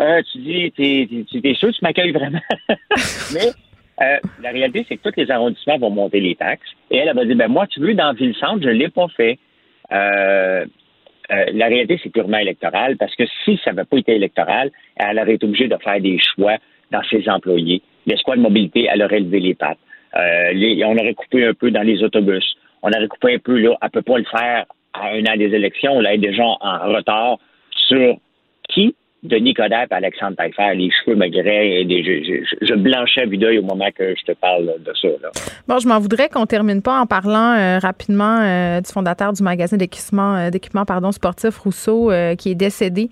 euh, 0.00 0.22
tu 0.30 0.38
dis, 0.38 0.72
t'es, 0.76 1.08
t'es, 1.10 1.24
t'es- 1.30 1.40
t'es 1.40 1.54
sûr 1.54 1.68
que 1.68 1.74
tu 1.74 1.80
m'accueilles 1.82 2.12
vraiment? 2.12 2.40
Mais 3.34 3.50
euh, 4.00 4.18
la 4.40 4.50
réalité, 4.50 4.84
c'est 4.88 4.96
que 4.96 5.08
tous 5.08 5.20
les 5.20 5.30
arrondissements 5.30 5.78
vont 5.78 5.90
monter 5.90 6.20
les 6.20 6.34
taxes. 6.36 6.68
Et 6.90 6.98
elle, 6.98 7.08
elle 7.08 7.16
va 7.16 7.24
dire, 7.24 7.36
ben 7.36 7.48
moi, 7.48 7.66
tu 7.66 7.80
veux, 7.80 7.94
dans 7.94 8.12
Ville-Centre, 8.12 8.62
je 8.62 8.68
l'ai 8.68 8.88
pas 8.88 9.08
fait. 9.16 9.38
Euh, 9.92 10.64
euh, 11.30 11.44
la 11.52 11.66
réalité, 11.66 11.98
c'est 12.02 12.10
purement 12.10 12.38
électoral 12.38 12.96
parce 12.96 13.14
que 13.14 13.24
si 13.44 13.60
ça 13.64 13.72
n'avait 13.72 13.86
pas 13.86 13.98
été 13.98 14.14
électoral, 14.14 14.70
elle 14.96 15.18
aurait 15.18 15.34
été 15.34 15.46
obligée 15.46 15.68
de 15.68 15.76
faire 15.76 16.00
des 16.00 16.18
choix 16.18 16.56
dans 16.90 17.02
ses 17.10 17.28
employés. 17.28 17.82
L'escouade 18.06 18.38
de 18.38 18.42
mobilité, 18.42 18.88
elle 18.90 19.02
aurait 19.02 19.20
levé 19.20 19.40
les 19.40 19.54
pattes. 19.54 19.78
Les- 20.54 20.82
on 20.84 20.96
aurait 20.96 21.14
coupé 21.14 21.44
un 21.46 21.52
peu 21.52 21.70
dans 21.70 21.82
les 21.82 22.02
autobus. 22.02 22.56
On 22.82 22.88
aurait 22.90 23.08
coupé 23.08 23.34
un 23.34 23.38
peu 23.38 23.58
là. 23.58 23.76
Elle 23.82 23.90
peut 23.90 24.02
pas 24.02 24.16
le 24.18 24.24
faire 24.24 24.64
à 24.94 25.08
un 25.10 25.22
an 25.26 25.36
des 25.36 25.54
élections. 25.54 26.00
Là, 26.00 26.14
elle 26.14 26.24
est 26.24 26.28
déjà 26.28 26.44
en 26.44 26.78
retard 26.94 27.38
sur 27.70 28.16
qui? 28.70 28.94
Denis 29.24 29.52
Coderre 29.54 29.86
et 29.90 29.94
Alexandre 29.94 30.36
Taillefer. 30.36 30.74
Les 30.76 30.90
cheveux 30.92 31.16
me 31.16 31.26
graient. 31.28 31.80
et 31.80 31.84
des- 31.84 32.04
Je, 32.04 32.44
je- 32.44 32.66
je 32.66 32.74
blanchais 32.74 33.22
à 33.22 33.26
vue 33.26 33.36
d'œil 33.36 33.58
au 33.58 33.62
moment 33.62 33.88
que 33.96 34.14
je 34.14 34.22
te 34.24 34.32
parle 34.32 34.66
de 34.78 34.92
ça. 35.00 35.08
Là. 35.20 35.30
Bon, 35.66 35.78
je 35.80 35.88
m'en 35.88 35.98
voudrais 35.98 36.28
qu'on 36.28 36.46
termine 36.46 36.82
pas 36.82 37.00
en 37.00 37.06
parlant 37.06 37.56
euh, 37.58 37.78
rapidement 37.80 38.40
euh, 38.40 38.80
du 38.80 38.90
fondateur 38.92 39.32
du 39.32 39.42
magasin 39.42 39.76
d'équipement, 39.76 40.36
euh, 40.36 40.50
d'équipement 40.50 40.84
pardon, 40.84 41.10
sportif 41.10 41.58
Rousseau 41.58 42.10
qui 42.38 42.52
est 42.52 42.54
décédé. 42.54 43.10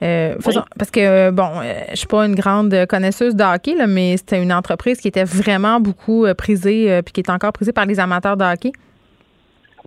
Parce 0.00 0.90
que, 0.92 1.30
bon, 1.30 1.48
je 1.90 1.96
suis 1.96 2.06
pas 2.06 2.24
une 2.26 2.34
grande 2.36 2.86
connaisseuse 2.86 3.34
de 3.34 3.42
hockey, 3.42 3.74
là, 3.74 3.86
mais 3.88 4.16
c'était 4.16 4.40
une 4.42 4.52
entreprise 4.52 5.00
qui 5.00 5.08
était 5.08 5.24
vraiment 5.24 5.80
beaucoup 5.80 6.24
prisée, 6.36 7.00
puis 7.04 7.12
qui 7.12 7.20
est 7.20 7.30
encore 7.30 7.52
prisée 7.52 7.72
par 7.72 7.86
les 7.86 7.98
amateurs 7.98 8.36
de 8.36 8.44
hockey. 8.44 8.70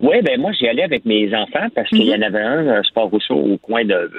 Oui, 0.02 0.22
ben 0.24 0.40
moi, 0.40 0.52
j'y 0.52 0.68
allais 0.68 0.84
avec 0.84 1.06
mes 1.06 1.34
enfants 1.36 1.68
parce 1.76 1.88
qu'il 1.90 2.04
y 2.04 2.16
en 2.16 2.22
avait 2.22 2.40
un, 2.42 2.68
un 2.68 2.84
Sport 2.84 3.10
Rousseau, 3.10 3.36
au 3.36 3.58
coin 3.58 3.86
de 3.86 4.10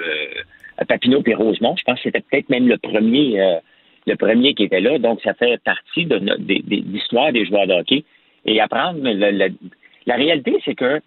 Papineau 0.87 1.21
puis 1.21 1.33
Rosemont. 1.33 1.75
Je 1.77 1.83
pense 1.83 1.97
que 1.97 2.03
c'était 2.03 2.21
peut-être 2.21 2.49
même 2.49 2.67
le 2.67 2.77
premier 2.77 3.39
euh, 3.41 3.55
le 4.05 4.15
premier 4.15 4.53
qui 4.53 4.63
était 4.63 4.81
là. 4.81 4.97
Donc, 4.99 5.21
ça 5.21 5.33
fait 5.33 5.61
partie 5.63 6.05
de, 6.05 6.17
des- 6.39 6.59
des- 6.59 6.81
de 6.81 6.91
l'histoire 6.91 7.31
des 7.31 7.45
joueurs 7.45 7.67
de 7.67 7.73
hockey. 7.73 8.03
Et 8.45 8.59
apprendre, 8.59 8.99
le- 9.01 9.31
le- 9.31 9.53
la 10.05 10.15
réalité, 10.15 10.57
c'est 10.65 10.75
que 10.75 10.99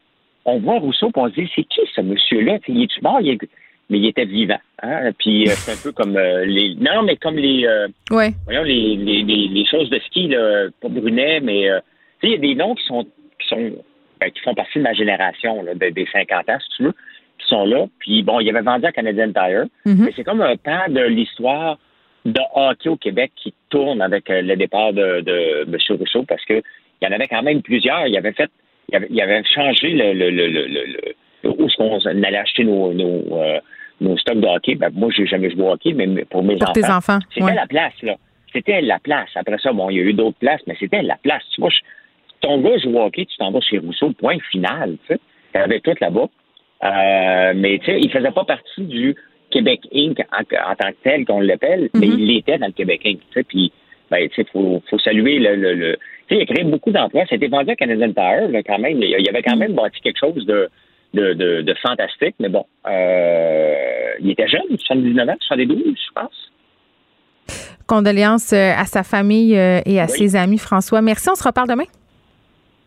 on 0.46 0.58
voit 0.60 0.78
Rousseau 0.78 1.08
et 1.08 1.12
on 1.18 1.28
se 1.28 1.34
dit, 1.34 1.50
c'est 1.54 1.64
qui 1.64 1.80
ce 1.94 2.00
monsieur-là? 2.00 2.58
Il 2.68 2.82
est 2.82 3.02
mort? 3.02 3.18
Il 3.20 3.30
est- 3.30 3.48
Mais 3.90 3.98
il 3.98 4.06
était 4.06 4.24
vivant. 4.24 4.58
Hein? 4.82 5.10
Puis 5.18 5.42
euh, 5.48 5.52
c'est 5.54 5.72
un 5.72 5.82
peu 5.82 5.92
comme 5.92 6.16
euh, 6.16 6.44
les... 6.44 6.74
Non, 6.76 7.02
mais 7.02 7.16
comme 7.16 7.36
les... 7.36 7.66
euh, 7.66 7.86
Ouais. 8.10 8.30
voyons, 8.46 8.62
les, 8.62 8.96
les, 8.96 9.22
les, 9.22 9.48
les 9.48 9.64
choses 9.66 9.90
de 9.90 9.98
ski, 10.00 10.28
là, 10.28 10.68
pas 10.80 10.88
Brunet, 10.88 11.40
mais 11.40 11.68
euh, 11.70 11.78
tu 12.20 12.28
sais, 12.28 12.32
il 12.32 12.32
y 12.32 12.34
a 12.34 12.38
des 12.48 12.54
noms 12.56 12.74
qui 12.74 12.84
sont 12.86 13.04
qui 13.38 13.48
sont 13.48 13.72
ben, 14.20 14.30
qui 14.30 14.40
font 14.40 14.54
partie 14.54 14.78
de 14.78 14.82
ma 14.84 14.94
génération, 14.94 15.62
là, 15.62 15.74
de- 15.74 15.90
des 15.90 16.06
50 16.10 16.48
ans, 16.48 16.58
si 16.60 16.76
tu 16.78 16.82
veux, 16.84 16.94
qui 17.38 17.46
sont 17.48 17.64
là. 17.64 17.86
Puis 17.98 18.22
bon, 18.22 18.40
il 18.40 18.48
avait 18.48 18.62
vendu 18.62 18.86
à 18.86 18.92
Canadian 18.92 19.32
Tire. 19.32 19.64
Mhm. 19.84 20.04
Mais 20.04 20.12
c'est 20.16 20.24
comme 20.24 20.40
un 20.42 20.56
pan 20.56 20.84
de 20.88 21.00
l'histoire 21.02 21.78
de 22.24 22.40
hockey 22.54 22.88
au 22.88 22.96
Québec 22.96 23.30
qui 23.36 23.54
tourne 23.70 24.00
avec 24.02 24.28
euh, 24.30 24.42
le 24.42 24.56
départ 24.56 24.92
de, 24.92 25.20
de 25.20 25.62
M. 25.66 25.76
Rousseau 25.98 26.24
parce 26.24 26.44
que 26.44 26.54
il 27.00 27.04
y 27.04 27.06
en 27.08 27.12
avait 27.14 27.28
quand 27.28 27.42
même 27.42 27.62
plusieurs. 27.62 28.06
Il 28.06 28.16
avait 28.16 28.32
fait 28.32 28.50
il 28.88 28.96
avait, 28.96 29.06
il 29.10 29.20
avait 29.20 29.42
changé 29.44 29.90
le, 29.90 30.12
le, 30.12 30.30
le, 30.30 30.46
le, 30.48 30.66
le- 30.66 30.84
le- 31.44 31.50
où 31.50 31.66
est-ce 31.66 31.76
qu'on 31.76 31.98
allait 32.04 32.36
acheter 32.38 32.64
nos, 32.64 32.92
nos, 32.92 33.22
euh, 33.40 33.60
nos 34.00 34.16
stocks 34.16 34.40
de 34.40 34.46
hockey. 34.46 34.74
Ben, 34.76 34.90
moi, 34.94 35.10
j'ai 35.16 35.26
jamais 35.26 35.50
joué 35.50 35.62
au 35.62 35.70
hockey, 35.72 35.92
mais 35.92 36.24
pour 36.24 36.42
mes 36.42 36.54
Pour 36.56 36.70
enfants. 36.70 36.72
tes 36.72 36.90
enfants, 36.90 37.18
C'était 37.32 37.44
ouais. 37.46 37.54
la 37.54 37.66
place, 37.66 37.92
là. 38.02 38.14
C'était 38.52 38.80
la 38.80 38.98
place. 38.98 39.28
Après 39.34 39.58
ça, 39.58 39.72
bon, 39.72 39.90
il 39.90 39.96
y 39.96 40.00
a 40.00 40.02
eu 40.04 40.12
d'autres 40.14 40.38
places, 40.38 40.60
mais 40.66 40.76
c'était 40.80 41.02
la 41.02 41.16
place. 41.16 41.42
Tu 41.54 41.60
vois, 41.60 41.70
je- 41.70 41.78
ton 42.40 42.60
gars 42.60 42.78
joue 42.78 42.96
au 42.96 43.02
hockey, 43.02 43.26
tu 43.26 43.36
t'en 43.36 43.50
vas 43.50 43.60
chez 43.60 43.78
Rousseau, 43.78 44.10
point 44.12 44.38
final, 44.50 44.96
tu 45.06 45.14
sais. 45.14 45.20
T'avais 45.52 45.80
tout 45.80 45.94
là-bas. 46.00 46.26
Euh, 46.84 47.52
mais, 47.56 47.78
tu 47.78 47.86
sais, 47.86 47.98
il 48.00 48.10
faisait 48.10 48.30
pas 48.30 48.44
partie 48.44 48.82
du 48.82 49.14
Québec 49.50 49.80
Inc. 49.94 50.18
en, 50.32 50.40
en 50.40 50.74
tant 50.74 50.90
que 50.90 50.96
tel, 51.02 51.24
qu'on 51.24 51.40
l'appelle, 51.40 51.88
mais 51.94 52.06
il 52.06 52.26
l'était 52.26 52.58
dans 52.58 52.66
le 52.66 52.72
Québec 52.72 53.00
Inc., 53.04 53.18
tu 53.18 53.26
sais. 53.34 53.44
Puis, 53.44 53.72
ben, 54.10 54.28
tu 54.28 54.34
sais, 54.42 54.48
faut, 54.52 54.82
faut 54.90 54.98
saluer 54.98 55.38
le... 55.38 55.56
le, 55.56 55.74
le- 55.74 55.96
tu 56.28 56.34
sais, 56.34 56.40
il 56.40 56.42
a 56.42 56.54
créé 56.54 56.64
beaucoup 56.64 56.90
d'emplois. 56.90 57.24
C'était 57.28 57.46
vendu 57.46 57.70
à 57.70 57.76
Canadian 57.76 58.12
Tire, 58.12 58.48
là, 58.48 58.62
quand 58.64 58.78
même. 58.78 59.00
Il, 59.00 59.28
avait 59.28 59.42
quand 59.42 59.56
même 59.56 59.74
bâti 59.74 60.00
quelque 60.02 60.18
chose 60.18 60.44
de 60.44 60.68
de, 61.14 61.32
de, 61.34 61.62
de 61.62 61.74
fantastique. 61.74 62.34
Mais 62.40 62.48
bon, 62.48 62.66
euh, 62.86 63.74
il 64.20 64.30
était 64.30 64.48
jeune, 64.48 64.76
79 64.76 65.28
ans, 65.28 65.36
72, 65.40 65.78
je 65.86 66.12
pense. 66.12 66.52
Condoléances 67.86 68.52
euh, 68.52 68.72
à 68.76 68.84
sa 68.86 69.04
famille 69.04 69.54
et 69.54 70.00
à 70.00 70.08
ses 70.08 70.34
amis, 70.34 70.58
François. 70.58 71.00
Merci, 71.00 71.28
on 71.30 71.36
se 71.36 71.44
reparle 71.44 71.68
demain. 71.68 71.84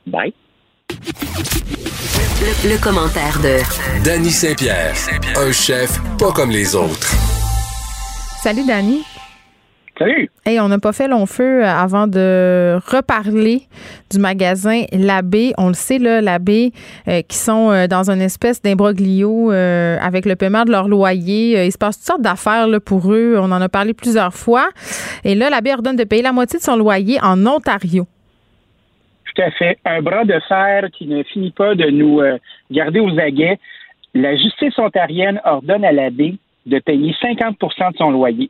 Bye. 0.06 0.34
Le, 2.42 2.70
le 2.70 2.82
commentaire 2.82 3.38
de 3.44 3.58
Danny 4.04 4.30
Saint-Pierre, 4.32 4.94
un 5.36 5.52
chef 5.52 6.00
pas 6.18 6.32
comme 6.32 6.52
les 6.52 6.74
autres. 6.74 7.14
Salut, 8.42 8.66
Dani. 8.66 9.04
Salut. 9.98 10.32
Hey, 10.46 10.62
on 10.62 10.70
n'a 10.70 10.80
pas 10.80 10.94
fait 10.94 11.10
long 11.10 11.26
feu 11.26 11.66
avant 11.66 12.08
de 12.08 12.80
reparler 12.88 13.68
du 14.10 14.20
magasin 14.20 14.84
L'Abbé. 14.94 15.54
On 15.58 15.68
le 15.68 15.74
sait, 15.74 16.00
là, 16.00 16.22
l'Abbé, 16.22 16.72
euh, 17.10 17.22
qui 17.28 17.36
sont 17.36 17.72
euh, 17.72 17.88
dans 17.88 18.10
une 18.10 18.22
espèce 18.22 18.62
d'imbroglio 18.62 19.52
euh, 19.52 19.98
avec 20.02 20.26
le 20.26 20.38
paiement 20.38 20.64
de 20.64 20.72
leur 20.72 20.88
loyer. 20.88 21.58
Euh, 21.58 21.66
il 21.66 21.72
se 21.74 21.78
passe 21.78 21.98
toutes 21.98 22.08
sortes 22.08 22.22
d'affaires 22.22 22.68
là, 22.68 22.80
pour 22.80 23.12
eux. 23.12 23.36
On 23.38 23.52
en 23.52 23.62
a 23.62 23.68
parlé 23.68 23.94
plusieurs 23.94 24.34
fois. 24.34 24.70
Et 25.26 25.36
là, 25.36 25.50
l'Abbé 25.50 25.74
ordonne 25.74 25.98
de 25.98 26.06
payer 26.06 26.22
la 26.22 26.32
moitié 26.32 26.60
de 26.60 26.64
son 26.64 26.78
loyer 26.78 27.20
en 27.22 27.46
Ontario. 27.46 28.08
Tout 29.40 29.46
à 29.46 29.52
fait. 29.52 29.78
Un 29.86 30.02
bras 30.02 30.26
de 30.26 30.38
fer 30.48 30.90
qui 30.92 31.08
ne 31.08 31.24
finit 31.24 31.52
pas 31.52 31.74
de 31.74 31.90
nous 31.90 32.20
euh, 32.20 32.38
garder 32.72 33.00
aux 33.00 33.18
aguets. 33.20 33.58
La 34.14 34.36
justice 34.36 34.78
ontarienne 34.78 35.40
ordonne 35.46 35.86
à 35.86 35.94
l'abbé 35.94 36.36
de 36.66 36.80
payer 36.80 37.16
50% 37.22 37.92
de 37.94 37.98
son 37.98 38.12
loyer. 38.12 38.50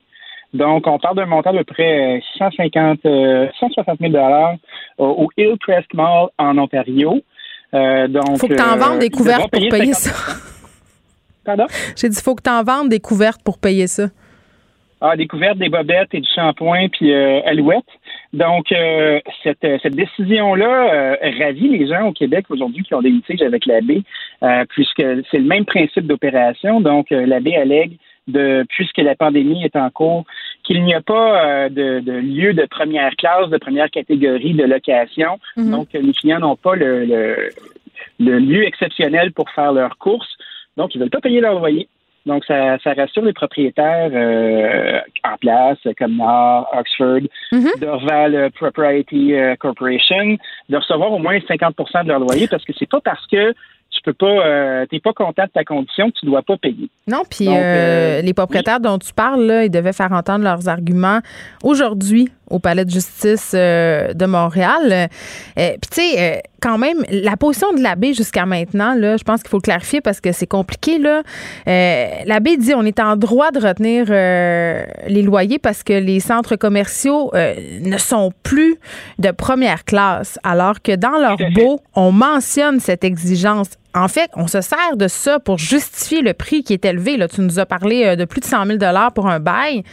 Donc, 0.54 0.88
on 0.88 0.98
parle 0.98 1.18
d'un 1.18 1.28
montant 1.28 1.54
de 1.54 1.62
près 1.62 2.18
euh, 2.18 2.20
150, 2.40 3.06
euh, 3.06 3.48
160 3.60 4.00
000 4.00 4.12
dollars 4.12 4.56
au 4.98 5.06
au 5.06 5.28
Hillcrest 5.38 5.94
Mall 5.94 6.30
en 6.40 6.58
Ontario. 6.58 7.22
Euh, 7.76 8.08
donc, 8.08 8.40
Faut 8.40 8.48
que 8.48 8.56
tu 8.56 8.62
en 8.62 8.74
euh, 8.74 8.78
vendes 8.78 9.00
des 9.00 9.12
couvertes 9.12 9.52
pour 9.52 9.62
payer 9.70 9.92
50%. 9.92 9.94
ça. 9.94 10.34
Pardon? 11.46 11.66
J'ai 11.96 12.10
dit, 12.10 12.20
faut 12.20 12.34
que 12.34 12.42
tu 12.42 12.50
en 12.50 12.64
vendes 12.64 12.90
des 12.90 13.00
couvertes 13.00 13.44
pour 13.44 13.60
payer 13.60 13.86
ça. 13.86 14.08
Ah, 15.02 15.16
des 15.16 15.28
couvertes, 15.28 15.58
des 15.58 15.70
bobettes 15.70 16.14
et 16.14 16.20
du 16.20 16.30
shampoing, 16.34 16.90
puis 16.90 17.14
euh, 17.14 17.42
alouette. 17.46 17.86
Donc, 18.34 18.72
euh, 18.72 19.20
cette, 19.44 19.64
euh, 19.64 19.80
cette 19.82 19.96
décision-là 19.96 20.94
euh, 20.94 21.16
ravit 21.40 21.70
les 21.70 21.88
gens 21.88 22.08
au 22.08 22.14
Québec 22.14 22.46
aujourd'hui 22.50 22.84
qui 22.84 22.94
ont 22.94 23.02
des 23.02 23.10
litiges 23.10 23.42
avec 23.42 23.66
l'abbé, 23.66 24.04
euh, 24.44 24.66
puisque 24.70 25.04
c'est 25.32 25.40
le 25.40 25.46
même 25.46 25.66
principe 25.66 26.06
d'opération. 26.06 26.80
Donc, 26.80 27.12
euh, 27.12 27.26
l'abbé 27.26 27.56
allègue, 27.56 27.98
de, 28.28 28.64
puisque 28.70 29.00
la 29.00 29.16
pandémie 29.16 29.64
est 29.64 29.76
en 29.76 29.90
cours, 29.90 30.26
qu'il 30.64 30.84
n'y 30.84 30.94
a 30.94 31.02
pas 31.02 31.46
euh, 31.46 31.70
de, 31.70 32.00
de 32.02 32.12
lieu 32.12 32.54
de 32.54 32.66
première 32.66 33.16
classe, 33.16 33.50
de 33.50 33.58
première 33.58 33.90
catégorie 33.90 34.54
de 34.54 34.64
location. 34.64 35.40
Mhm. 35.58 35.72
Donc, 35.72 35.88
les 35.94 36.14
clients 36.14 36.40
n'ont 36.40 36.56
pas 36.56 36.76
le, 36.76 37.06
le, 37.06 37.50
le 38.20 38.40
lieu 38.40 38.64
exceptionnel 38.64 39.32
pour 39.32 39.50
faire 39.50 39.72
leurs 39.74 39.98
courses. 39.98 40.38
Donc, 40.78 40.94
ils 40.94 41.00
ne 41.00 41.04
veulent 41.04 41.10
pas 41.10 41.22
payer 41.22 41.42
leur 41.42 41.58
loyer. 41.58 41.88
Donc, 42.26 42.46
ça, 42.46 42.78
ça 42.84 42.94
rassure 42.94 43.24
les 43.24 43.34
propriétaires 43.34 44.12
euh, 44.14 45.00
en 45.24 45.38
place, 45.38 45.78
comme 45.98 46.18
Nord, 46.18 46.70
Oxford, 46.78 47.22
Dorval 47.80 48.36
euh, 48.36 48.50
Propriety 48.50 49.34
euh, 49.34 49.56
Corporation, 49.56 50.38
de 50.70 50.78
recevoir 50.78 51.12
au 51.12 51.20
moins 51.20 51.38
50% 51.38 52.04
de 52.04 52.10
leur 52.10 52.20
loyer 52.20 52.48
parce 52.48 52.66
que 52.66 52.74
c'est 52.78 52.90
pas 52.90 53.02
parce 53.02 53.26
que 53.28 53.54
tu 53.92 54.02
peux 54.04 54.14
pas, 54.14 54.46
euh, 54.46 54.86
t'es 54.90 55.00
pas 55.00 55.14
content 55.14 55.44
de 55.44 55.50
ta 55.50 55.64
condition 55.64 56.12
que 56.12 56.20
tu 56.20 56.26
dois 56.26 56.42
pas 56.42 56.58
payer. 56.58 56.90
Non, 57.08 57.24
puis 57.30 57.48
euh, 57.48 57.52
euh, 57.52 58.22
les 58.22 58.34
propriétaires 58.34 58.80
dont 58.80 58.98
tu 58.98 59.14
parles, 59.14 59.44
là, 59.46 59.66
ils 59.66 59.72
devaient 59.72 59.94
faire 59.94 60.12
entendre 60.12 60.44
leurs 60.44 60.70
arguments 60.70 61.20
aujourd'hui 61.64 62.30
au 62.50 62.60
Palais 62.60 62.86
de 62.86 62.90
justice 62.90 63.52
euh, 63.54 64.14
de 64.14 64.26
Montréal. 64.26 65.10
Euh, 65.58 65.72
puis 65.82 65.90
tu 65.92 66.02
sais, 66.02 66.16
euh, 66.18 66.40
quand 66.62 66.78
même, 66.78 67.04
la 67.10 67.38
position 67.38 67.72
de 67.74 67.82
l'abbé 67.82 68.14
jusqu'à 68.14 68.46
maintenant, 68.46 68.94
là, 68.94 69.16
je 69.18 69.24
pense 69.24 69.42
qu'il 69.42 69.50
faut 69.50 69.58
le 69.58 69.62
clarifier 69.62 70.02
parce 70.02 70.20
que 70.20 70.32
c'est 70.32 70.48
compliqué. 70.48 71.00
Là. 71.00 71.24
L'abbé 72.26 72.58
dit 72.58 72.74
on 72.74 72.84
est 72.84 73.00
en 73.00 73.16
droit 73.16 73.52
de 73.52 73.60
retenir 73.60 74.08
les 74.10 75.22
loyers 75.22 75.58
parce 75.60 75.84
que 75.84 75.94
les 75.94 76.20
centres 76.20 76.58
commerciaux 76.58 77.32
ne 77.34 77.98
sont 77.98 78.34
plus 78.44 78.76
de 79.20 79.32
première 79.32 79.86
classe, 79.86 80.38
alors 80.44 80.82
que 80.82 80.96
dans 80.96 81.18
leur 81.18 81.38
beau, 81.54 81.80
on 81.96 82.12
mentionne 82.12 82.82
cette 82.82 83.06
exigence. 83.06 83.70
En 83.96 84.08
fait, 84.08 84.30
on 84.36 84.48
se 84.48 84.62
sert 84.62 84.98
de 84.98 85.08
ça 85.08 85.40
pour 85.40 85.58
justifier 85.58 86.22
le 86.22 86.34
prix 86.34 86.64
qui 86.64 86.74
est 86.74 86.86
élevé. 86.86 87.16
Là, 87.18 87.28
tu 87.28 87.42
nous 87.42 87.58
as 87.58 87.66
parlé 87.66 88.18
de 88.18 88.26
plus 88.26 88.42
de 88.42 88.46
100 88.46 88.66
000 88.66 88.80
pour 89.16 89.28
un 89.28 89.40
bail. 89.40 89.84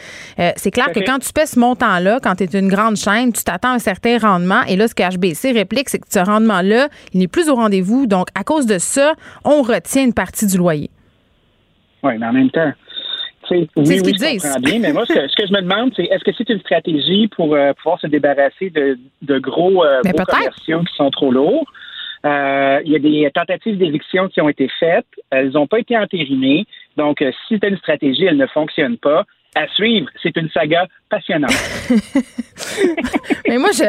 C'est 0.56 0.72
clair 0.72 0.90
que 0.92 1.00
quand 1.00 1.20
tu 1.20 1.32
paies 1.32 1.46
ce 1.46 1.60
montant-là, 1.60 2.18
quand 2.20 2.34
tu 2.34 2.45
es 2.46 2.58
une 2.60 2.68
grande 2.68 2.96
chaîne, 2.96 3.32
tu 3.32 3.42
t'attends 3.44 3.70
à 3.70 3.74
un 3.74 3.78
certain 3.78 4.18
rendement. 4.18 4.62
Et 4.68 4.76
là, 4.76 4.88
ce 4.88 4.94
que 4.94 5.02
HBC 5.02 5.52
réplique, 5.52 5.88
c'est 5.88 5.98
que 5.98 6.06
ce 6.08 6.18
rendement-là, 6.18 6.88
il 7.12 7.20
n'est 7.20 7.28
plus 7.28 7.48
au 7.48 7.54
rendez-vous. 7.54 8.06
Donc, 8.06 8.28
à 8.34 8.44
cause 8.44 8.66
de 8.66 8.78
ça, 8.78 9.14
on 9.44 9.62
retient 9.62 10.04
une 10.04 10.14
partie 10.14 10.46
du 10.46 10.56
loyer. 10.56 10.90
Oui, 12.02 12.14
mais 12.18 12.26
en 12.26 12.32
même 12.32 12.50
temps, 12.50 12.72
C'est 13.48 13.68
oui, 13.76 13.86
ce 13.86 13.92
oui, 13.92 14.02
qu'ils 14.02 14.18
je 14.18 14.32
disent. 14.32 14.42
comprends 14.42 14.60
bien, 14.60 14.78
mais 14.80 14.92
moi, 14.92 15.04
ce 15.06 15.12
que, 15.14 15.28
ce 15.28 15.36
que 15.36 15.46
je 15.46 15.52
me 15.52 15.60
demande, 15.62 15.92
c'est 15.96 16.04
est-ce 16.04 16.24
que 16.24 16.32
c'est 16.36 16.48
une 16.50 16.60
stratégie 16.60 17.28
pour 17.28 17.54
euh, 17.54 17.72
pouvoir 17.74 18.00
se 18.00 18.06
débarrasser 18.06 18.70
de, 18.70 18.98
de 19.22 19.38
gros, 19.38 19.84
euh, 19.84 20.00
gros 20.04 20.24
commerciaux 20.24 20.80
qui 20.80 20.94
sont 20.96 21.10
trop 21.10 21.30
lourds? 21.30 21.64
Euh, 22.24 22.80
il 22.84 22.90
y 22.92 22.96
a 22.96 22.98
des 22.98 23.30
tentatives 23.32 23.78
d'éviction 23.78 24.28
qui 24.28 24.40
ont 24.40 24.48
été 24.48 24.68
faites. 24.80 25.06
Elles 25.30 25.50
n'ont 25.50 25.66
pas 25.68 25.78
été 25.78 25.96
entérinées. 25.96 26.64
Donc, 26.96 27.22
euh, 27.22 27.30
si 27.46 27.58
c'est 27.62 27.68
une 27.68 27.76
stratégie, 27.78 28.24
elle 28.24 28.36
ne 28.36 28.46
fonctionne 28.46 28.96
pas. 28.96 29.24
À 29.58 29.66
suivre, 29.68 30.06
c'est 30.22 30.36
une 30.36 30.50
saga 30.50 30.84
passionnante. 31.08 31.50
Mais 33.48 33.56
moi, 33.58 33.70
je, 33.72 33.84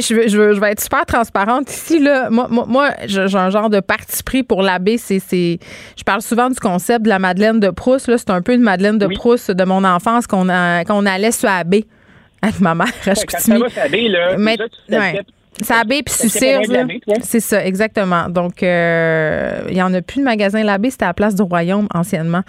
je, 0.00 0.14
veux, 0.14 0.28
je, 0.28 0.38
veux- 0.38 0.54
je 0.54 0.60
vais 0.60 0.70
être 0.72 0.80
super 0.80 1.04
transparente 1.04 1.70
ici. 1.70 1.98
Là. 1.98 2.30
Moi, 2.30 2.46
moi, 2.50 2.64
moi, 2.66 2.88
j'ai 3.06 3.20
un 3.36 3.50
genre 3.50 3.68
de 3.68 3.80
parti 3.80 4.22
pris 4.22 4.42
pour 4.42 4.62
l'abbé. 4.62 4.96
C'est, 4.96 5.18
je 5.20 6.02
parle 6.04 6.22
souvent 6.22 6.48
du 6.48 6.58
concept 6.58 7.02
de 7.04 7.08
la 7.10 7.18
Madeleine 7.18 7.60
de 7.60 7.68
Proust. 7.70 8.08
Là. 8.08 8.16
C'est 8.16 8.30
un 8.30 8.40
peu 8.42 8.54
une 8.54 8.62
Madeleine 8.62 8.96
de 8.98 9.06
Proust 9.06 9.50
de 9.50 9.64
mon 9.64 9.84
enfance 9.84 10.26
qu'on, 10.26 10.48
a, 10.48 10.84
qu'on 10.84 11.04
allait 11.04 11.32
sur 11.32 11.50
abbé 11.50 11.84
avec 12.40 12.60
ma 12.60 12.74
mère 12.74 12.86
à 12.88 12.90
Quand 13.04 13.14
ça 13.14 13.20
Chicoutimi. 13.20 13.58
va 13.60 14.08
là, 14.08 14.36
Mais- 14.38 14.56
déjà, 14.56 14.68
tu 14.68 15.32
abbé 15.70 16.02
puis 16.02 16.14
Sucire? 16.14 16.60
C'est 17.22 17.40
ça, 17.40 17.64
exactement. 17.64 18.28
Donc, 18.28 18.62
euh, 18.62 19.62
il 19.68 19.76
y 19.76 19.82
en 19.82 19.92
a 19.94 20.02
plus 20.02 20.20
de 20.20 20.24
magasin 20.24 20.62
L'abbé, 20.62 20.90
c'était 20.90 21.04
à 21.04 21.08
la 21.08 21.14
place 21.14 21.34
du 21.34 21.42
Royaume 21.42 21.88
anciennement. 21.94 22.42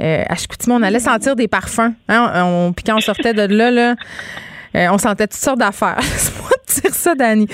Euh, 0.00 0.22
à 0.28 0.36
Chicoutimi, 0.36 0.76
on 0.76 0.82
allait 0.82 1.00
sentir 1.00 1.36
des 1.36 1.48
parfums. 1.48 1.94
Hein, 2.08 2.44
on, 2.44 2.72
puis 2.72 2.84
quand 2.84 2.96
on 2.96 3.00
sortait 3.00 3.34
de 3.34 3.42
là, 3.42 3.70
là 3.70 3.94
euh, 4.76 4.86
on 4.92 4.98
sentait 4.98 5.26
toutes 5.26 5.40
sortes 5.40 5.58
d'affaires. 5.58 5.96
Laisse-moi 6.00 6.50
dire 6.82 6.94
ça, 6.94 7.14
Dani. 7.14 7.46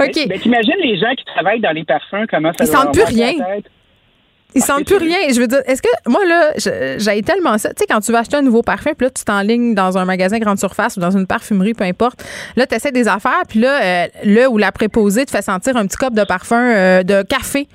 OK. 0.00 0.28
Ben, 0.28 0.40
t'imagines 0.40 0.78
les 0.82 0.98
gens 0.98 1.14
qui 1.16 1.24
travaillent 1.24 1.60
dans 1.60 1.72
les 1.72 1.84
parfums, 1.84 2.26
comment 2.30 2.52
ça 2.56 2.64
Ils 2.64 2.66
sentent 2.66 2.92
plus 2.92 3.04
rien. 3.04 3.32
Ils 4.54 4.62
sentent 4.62 4.86
plus 4.86 4.96
rien. 4.96 5.18
Je 5.34 5.40
veux 5.40 5.46
dire, 5.46 5.60
est-ce 5.66 5.82
que 5.82 5.88
moi 6.06 6.24
là, 6.26 6.52
j'ai 6.98 7.22
tellement 7.22 7.58
ça. 7.58 7.70
Tu 7.70 7.80
sais, 7.80 7.86
quand 7.88 8.00
tu 8.00 8.12
vas 8.12 8.20
acheter 8.20 8.36
un 8.36 8.42
nouveau 8.42 8.62
parfum, 8.62 8.92
puis 8.96 9.06
là, 9.06 9.10
tu 9.10 9.24
t'enlignes 9.24 9.74
dans 9.74 9.98
un 9.98 10.04
magasin 10.04 10.38
grande 10.38 10.58
surface 10.58 10.96
ou 10.96 11.00
dans 11.00 11.10
une 11.10 11.26
parfumerie, 11.26 11.74
peu 11.74 11.84
importe. 11.84 12.24
Là, 12.56 12.66
tu 12.66 12.74
essaies 12.74 12.92
des 12.92 13.08
affaires, 13.08 13.42
puis 13.48 13.60
là, 13.60 13.82
euh, 13.82 14.06
le 14.24 14.48
ou 14.48 14.58
la 14.58 14.72
préposée 14.72 15.24
te 15.24 15.30
fait 15.30 15.42
sentir 15.42 15.76
un 15.76 15.86
petit 15.86 15.96
cop 15.96 16.14
de 16.14 16.24
parfum 16.24 16.56
euh, 16.60 17.02
de 17.02 17.22
café. 17.22 17.68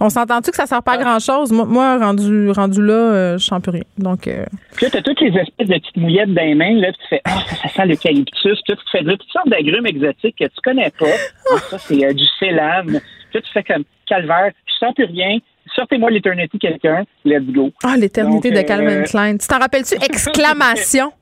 On 0.00 0.08
s'entend-tu 0.08 0.50
que 0.50 0.56
ça 0.56 0.66
sert 0.66 0.82
pas 0.82 0.92
à 0.92 0.96
grand 0.98 1.20
chose? 1.20 1.52
Moi, 1.52 1.66
moi, 1.66 1.98
rendu, 1.98 2.50
rendu 2.50 2.84
là, 2.84 2.92
euh, 2.92 3.38
je 3.38 3.44
sens 3.44 3.62
plus 3.62 3.70
rien. 3.70 3.84
Donc, 3.96 4.26
euh, 4.26 4.44
Puis 4.74 4.86
là, 4.86 4.90
t'as 4.90 5.02
toutes 5.02 5.20
les 5.20 5.28
espèces 5.28 5.68
de 5.68 5.74
petites 5.74 5.96
mouillettes 5.96 6.34
dans 6.34 6.42
les 6.42 6.54
mains, 6.56 6.74
là, 6.74 6.92
tu 6.92 7.08
fais 7.08 7.20
Ah, 7.24 7.38
ça, 7.48 7.56
ça 7.56 7.68
sent 7.68 7.86
l'eucalyptus. 7.86 8.60
Puis 8.64 8.72
là, 8.72 8.76
tu 8.76 8.90
fais 8.90 9.04
dire 9.04 9.16
toutes 9.18 9.30
sortes 9.30 9.48
d'agrumes 9.48 9.86
exotiques 9.86 10.36
que 10.36 10.44
tu 10.44 10.60
connais 10.64 10.90
pas. 10.98 11.06
Ah, 11.52 11.58
ça, 11.70 11.78
c'est 11.78 12.04
euh, 12.04 12.12
du 12.12 12.24
célame. 12.40 12.86
Puis 12.88 13.34
là, 13.34 13.40
tu 13.40 13.52
fais 13.52 13.62
comme 13.62 13.84
calvaire, 14.06 14.50
je 14.66 14.72
sens 14.84 14.94
plus 14.94 15.04
rien. 15.04 15.38
Sortez-moi 15.74 16.10
l'éternité, 16.10 16.58
quelqu'un. 16.58 17.04
Let's 17.24 17.44
go. 17.46 17.70
ah, 17.84 17.96
l'éternité 17.96 18.50
de 18.50 18.60
Calvin 18.62 19.02
euh, 19.02 19.04
Klein. 19.04 19.36
Tu 19.36 19.46
t'en 19.48 19.58
rappelles-tu? 19.58 19.94
Exclamation. 20.04 21.12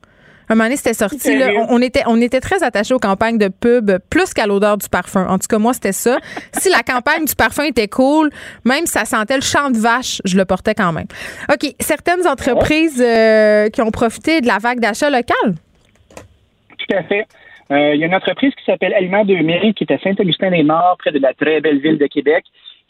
Un 0.49 0.55
moment 0.55 0.65
donné, 0.65 0.75
c'était 0.75 0.93
sorti. 0.93 1.37
Là, 1.37 1.51
on, 1.69 1.81
était, 1.81 2.03
on 2.05 2.19
était 2.19 2.41
très 2.41 2.63
attachés 2.63 2.93
aux 2.93 2.99
campagnes 2.99 3.37
de 3.37 3.47
pub, 3.47 3.91
plus 4.09 4.33
qu'à 4.33 4.45
l'odeur 4.45 4.77
du 4.77 4.89
parfum. 4.89 5.25
En 5.27 5.39
tout 5.39 5.47
cas, 5.49 5.57
moi, 5.57 5.73
c'était 5.73 5.93
ça. 5.93 6.17
Si 6.51 6.69
la 6.69 6.83
campagne 6.83 7.25
du 7.25 7.33
parfum 7.33 7.63
était 7.63 7.87
cool, 7.87 8.29
même 8.65 8.85
si 8.85 8.91
ça 8.91 9.05
sentait 9.05 9.35
le 9.35 9.41
champ 9.41 9.71
de 9.71 9.77
vache, 9.77 10.21
je 10.25 10.37
le 10.37 10.43
portais 10.45 10.75
quand 10.75 10.91
même. 10.91 11.07
OK. 11.49 11.73
Certaines 11.79 12.27
entreprises 12.27 13.01
euh, 13.01 13.69
qui 13.69 13.81
ont 13.81 13.91
profité 13.91 14.41
de 14.41 14.47
la 14.47 14.57
vague 14.57 14.79
d'achat 14.79 15.09
local. 15.09 15.55
Tout 16.77 16.95
à 16.97 17.03
fait. 17.03 17.25
Euh, 17.71 17.95
Il 17.95 18.01
y 18.01 18.03
a 18.03 18.07
une 18.07 18.15
entreprise 18.15 18.53
qui 18.55 18.65
s'appelle 18.65 18.93
Aliment 18.93 19.23
2000 19.23 19.73
qui 19.73 19.85
est 19.85 19.93
à 19.93 19.97
Saint-Augustin-des-Morts, 19.99 20.97
près 20.99 21.11
de 21.11 21.19
la 21.19 21.33
très 21.33 21.61
belle 21.61 21.79
ville 21.79 21.97
de 21.97 22.07
Québec, 22.07 22.43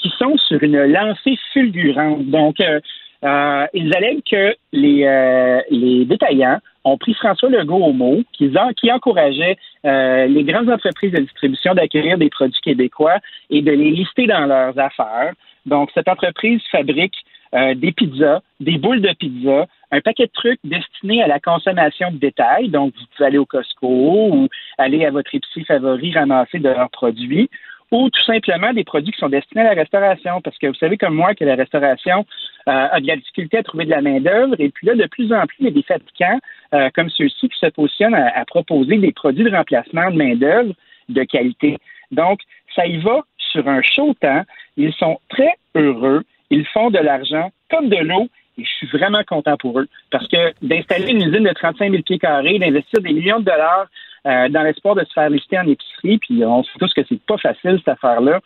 qui 0.04 0.12
sont 0.20 0.36
sur 0.38 0.62
une 0.62 0.84
lancée 0.86 1.38
fulgurante. 1.54 2.26
Donc, 2.26 2.60
euh, 2.60 2.80
euh, 3.24 3.66
ils 3.74 3.96
allèguent 3.96 4.28
que 4.30 4.54
les, 4.74 5.06
euh, 5.06 5.62
les 5.72 6.04
détaillants 6.04 6.60
ont 6.84 6.98
pris 6.98 7.14
François 7.14 7.50
Legault 7.50 7.84
au 7.84 7.94
mot, 7.94 8.22
qui, 8.34 8.52
en- 8.58 8.74
qui 8.74 8.92
encourageait 8.92 9.56
les 9.86 10.44
grandes 10.44 10.70
entreprises 10.70 11.14
de 11.14 11.22
distribution 11.22 11.74
d'acquérir 11.74 12.18
des 12.18 12.30
produits 12.30 12.60
québécois 12.62 13.18
et 13.50 13.62
de 13.62 13.72
les 13.72 13.92
lister 13.92 14.28
dans 14.28 14.46
leurs 14.46 14.78
affaires. 14.78 15.32
Donc, 15.66 15.90
cette 15.94 16.10
entreprise 16.10 16.62
fabrique 16.70 17.16
des 17.54 17.92
pizzas, 17.94 18.42
des 18.60 18.78
boules 18.78 19.02
de 19.02 19.14
pizza, 19.14 19.66
un 19.92 20.02
paquet 20.02 20.26
de 20.26 20.32
trucs 20.34 20.60
destinés 20.64 21.22
à 21.24 21.28
la 21.28 21.40
consommation 21.40 22.12
de 22.12 22.18
détail. 22.18 22.68
Donc, 22.70 22.94
vous 22.96 23.24
aller 23.24 23.38
au 23.38 23.46
Costco 23.46 23.88
ou 24.34 24.50
aller 24.78 25.06
à 25.06 25.12
votre 25.12 25.34
épicerie 25.34 25.64
favori 25.66 26.14
ramasser 26.14 26.60
de 26.60 26.68
leurs 26.70 26.90
produits. 26.90 27.50
Ou 27.94 28.10
tout 28.10 28.24
simplement 28.24 28.74
des 28.74 28.84
produits 28.84 29.12
qui 29.14 29.20
sont 29.20 29.30
destinés 29.30 29.62
à 29.62 29.76
la 29.76 29.82
restauration. 29.82 30.42
Parce 30.42 30.58
que 30.58 30.66
vous 30.66 30.74
savez 30.74 30.98
comme 30.98 31.14
moi 31.14 31.36
que 31.36 31.46
la 31.46 31.54
restauration 31.54 32.26
euh, 32.68 32.88
a 32.92 33.00
de 33.00 33.06
la 33.06 33.18
difficulté 33.18 33.60
à 33.60 33.64
trouver 33.64 33.86
de 33.86 33.92
la 33.92 34.02
main-d'œuvre. 34.02 34.56
Et 34.58 34.70
puis 34.70 34.88
là, 34.88 34.96
de 34.96 35.06
plus 35.06 35.32
en 35.32 35.46
plus, 35.46 35.58
il 35.60 35.66
y 35.66 35.68
a 35.68 35.72
des 35.72 35.84
fabricants 35.84 36.40
euh, 36.74 36.90
comme 36.96 37.12
ceux-ci 37.12 37.50
qui 37.50 37.60
se 37.60 37.68
positionnent 37.68 38.16
à, 38.16 38.36
à 38.36 38.46
proposer 38.46 38.98
des 38.98 39.12
produits 39.12 39.44
de 39.44 39.56
remplacement 39.56 40.10
de 40.10 40.16
main-d'œuvre 40.16 40.74
de 41.08 41.24
qualité. 41.24 41.78
Donc, 42.12 42.40
ça 42.76 42.88
y 42.88 42.98
va 42.98 43.22
sur 43.38 43.68
un 43.68 43.84
chaud 43.84 44.16
temps. 44.20 44.42
Ils 44.76 44.94
sont 44.94 45.20
très 45.30 45.54
heureux. 45.76 46.24
Ils 46.50 46.66
font 46.66 46.90
de 46.90 46.98
l'argent 46.98 47.52
comme 47.70 47.90
de 47.90 47.98
l'eau. 47.98 48.28
Et 48.58 48.64
je 48.64 48.70
suis 48.70 48.88
vraiment 48.88 49.24
content 49.24 49.58
pour 49.58 49.80
eux. 49.80 49.88
Parce 50.10 50.28
que 50.28 50.54
d'installer 50.64 51.12
une 51.12 51.28
usine 51.28 51.44
de 51.44 51.54
35 51.54 51.92
000 51.92 52.02
pieds 52.02 52.18
carrés, 52.18 52.58
d'investir 52.58 53.02
des 53.02 53.14
millions 53.14 53.40
de 53.40 53.46
dollars 53.46 53.88
euh, 54.26 54.50
dans 54.50 54.64
l'espoir 54.64 54.96
de 54.96 55.04
se 55.04 55.14
faire 55.14 55.30
lister 55.30 55.60
en 55.60 55.68
épicerie, 55.68 56.18
puis 56.18 56.46
on 56.46 56.64
sait 56.64 56.70
tous 56.80 56.94
que 56.94 57.02
c'est 57.08 57.22
pas 57.26 57.38
facile, 57.38 57.78
cette 57.80 57.90
affaire-là. 57.90 58.40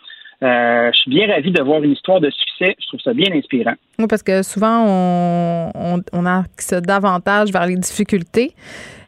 Euh, 0.44 0.92
je 0.94 0.98
suis 1.00 1.10
bien 1.10 1.28
ravi 1.28 1.52
de 1.52 1.62
voir 1.64 1.82
une 1.82 1.94
histoire 1.94 2.22
de 2.22 2.30
succès. 2.30 2.76
Je 2.80 2.88
trouve 2.88 3.00
ça 3.00 3.14
bien 3.14 3.34
inspirant. 3.34 3.74
Oui, 3.98 4.06
parce 4.08 4.22
que 4.22 4.44
souvent, 4.44 4.86
on, 4.86 5.72
on, 5.74 6.02
on 6.14 6.26
axe 6.28 6.74
davantage 6.74 7.52
vers 7.52 7.66
les 7.66 7.76
difficultés, 7.76 8.54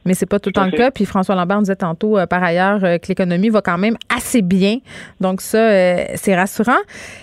mais 0.06 0.16
c'est 0.16 0.26
pas 0.26 0.40
tout 0.40 0.50
le 0.50 0.54
temps 0.54 0.66
le 0.66 0.72
cas. 0.72 0.90
Puis 0.90 1.06
François 1.06 1.36
Lambert 1.36 1.58
nous 1.58 1.64
disait 1.64 1.76
tantôt, 1.76 2.18
euh, 2.18 2.26
par 2.26 2.44
ailleurs, 2.44 2.84
euh, 2.84 2.98
que 2.98 3.08
l'économie 3.10 3.50
va 3.50 3.62
quand 3.62 3.78
même 3.78 3.96
assez 4.16 4.42
bien. 4.42 4.78
Donc 5.20 5.42
ça, 5.42 5.60
euh, 5.60 6.06
c'est 6.16 6.36
rassurant. 6.36 6.80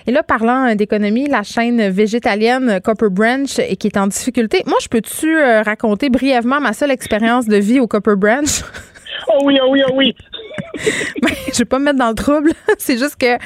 Et 0.07 0.13
là, 0.13 0.23
parlant 0.23 0.73
d'économie, 0.77 1.27
la 1.27 1.43
chaîne 1.43 1.89
végétalienne 1.89 2.81
Copper 2.85 3.11
Branch 3.11 3.59
et 3.59 3.75
qui 3.75 3.89
est 3.89 3.97
en 3.97 4.07
difficulté. 4.07 4.63
Moi, 4.67 4.79
je 4.81 4.89
peux-tu 4.89 5.37
raconter 5.65 6.11
brièvement 6.11 6.61
ma 6.61 6.73
seule 6.73 6.93
expérience 6.93 7.47
de 7.47 7.57
vie 7.57 7.81
au 7.81 7.89
Copper 7.89 8.15
Branch? 8.17 8.47
Oh 9.29 9.41
oui, 9.45 9.59
oh 9.63 9.69
oui, 9.71 9.83
oh 9.87 9.93
oui. 9.95 10.15
Ben, 11.23 11.33
je 11.53 11.59
vais 11.59 11.65
pas 11.65 11.79
me 11.79 11.85
mettre 11.87 11.99
dans 11.99 12.09
le 12.09 12.15
trouble. 12.15 12.53
C'est 12.79 12.99
juste 12.99 13.17
que 13.17 13.39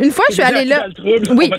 une 0.00 0.10
fois, 0.10 0.24
je 0.28 0.34
suis 0.34 0.42
allée 0.42 0.64
là. 0.64 0.86
Oui. 1.30 1.50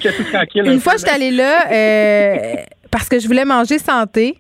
Une 0.55 0.79
fois, 0.79 0.93
je 0.93 0.99
suis 0.99 1.09
allée 1.09 1.31
là 1.31 1.71
euh, 1.71 2.55
parce 2.91 3.07
que 3.09 3.19
je 3.19 3.27
voulais 3.27 3.45
manger 3.45 3.79
santé. 3.79 4.37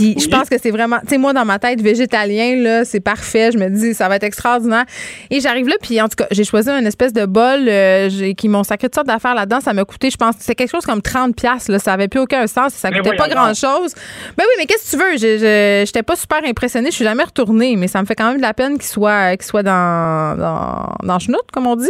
Puis 0.00 0.16
je 0.18 0.28
pense 0.28 0.48
que 0.48 0.56
c'est 0.60 0.70
vraiment, 0.70 0.98
tu 1.00 1.08
sais, 1.10 1.18
moi, 1.18 1.32
dans 1.32 1.44
ma 1.44 1.58
tête, 1.58 1.80
végétalien, 1.80 2.56
là, 2.56 2.84
c'est 2.84 3.00
parfait. 3.00 3.50
Je 3.52 3.58
me 3.58 3.68
dis, 3.68 3.94
ça 3.94 4.08
va 4.08 4.16
être 4.16 4.24
extraordinaire. 4.24 4.84
Et 5.30 5.40
j'arrive 5.40 5.68
là, 5.68 5.74
puis 5.80 6.00
en 6.00 6.08
tout 6.08 6.16
cas, 6.16 6.26
j'ai 6.30 6.44
choisi 6.44 6.70
une 6.70 6.86
espèce 6.86 7.12
de 7.12 7.26
bol 7.26 7.60
euh, 7.68 8.32
qui 8.36 8.48
m'ont 8.48 8.64
sacré 8.64 8.88
toutes 8.88 8.94
sortes 8.96 9.06
d'affaires 9.06 9.34
là-dedans. 9.34 9.60
Ça 9.60 9.72
m'a 9.72 9.84
coûté, 9.84 10.10
je 10.10 10.16
pense, 10.16 10.34
c'est 10.38 10.54
quelque 10.54 10.70
chose 10.70 10.84
comme 10.84 11.00
30$. 11.00 11.34
piastres, 11.34 11.70
Là. 11.70 11.78
Ça 11.78 11.92
avait 11.92 12.08
plus 12.08 12.20
aucun 12.20 12.46
sens. 12.46 12.72
Ça 12.74 12.90
coûtait 12.90 13.16
pas 13.16 13.28
grand-chose. 13.28 13.94
Ben 14.36 14.44
oui, 14.44 14.54
mais 14.58 14.66
qu'est-ce 14.66 14.90
que 14.92 14.96
tu 14.96 15.02
veux? 15.02 15.16
Je 15.18 15.84
j'étais 15.84 16.02
pas 16.02 16.16
super 16.16 16.40
impressionnée. 16.44 16.90
Je 16.90 16.96
suis 16.96 17.04
jamais 17.04 17.24
retournée, 17.24 17.76
mais 17.76 17.88
ça 17.88 18.00
me 18.00 18.06
fait 18.06 18.14
quand 18.14 18.28
même 18.28 18.36
de 18.38 18.42
la 18.42 18.54
peine 18.54 18.74
qu'il 18.78 18.86
soit, 18.88 19.36
qu'il 19.36 19.46
soit 19.46 19.62
dans, 19.62 20.36
dans, 20.36 21.06
dans 21.06 21.18
chenoute, 21.18 21.50
comme 21.52 21.66
on 21.66 21.76
dit. 21.76 21.88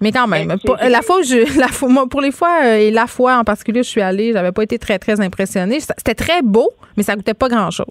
Mais 0.00 0.12
quand 0.12 0.26
même, 0.26 0.54
pour- 0.64 0.76
la 0.76 1.02
fois 1.02 1.18
où 1.20 1.22
je, 1.22 1.58
la 1.60 1.68
fois, 1.68 1.88
moi, 1.88 2.06
pour 2.08 2.20
les 2.20 2.32
fois 2.32 2.60
euh, 2.64 2.76
et 2.76 2.90
la 2.90 3.06
fois 3.06 3.36
en 3.38 3.44
particulier 3.44 3.82
je 3.82 3.88
suis 3.88 4.00
allée, 4.02 4.32
j'avais 4.32 4.52
pas 4.52 4.62
été 4.62 4.78
très, 4.78 4.98
très 4.98 5.20
impressionnée. 5.20 5.80
C'était 5.80 6.14
très 6.14 6.42
beau, 6.42 6.70
mais 6.96 7.02
ça 7.02 7.14
coûtait 7.14 7.34
pas 7.38 7.48
grand-chose. 7.48 7.86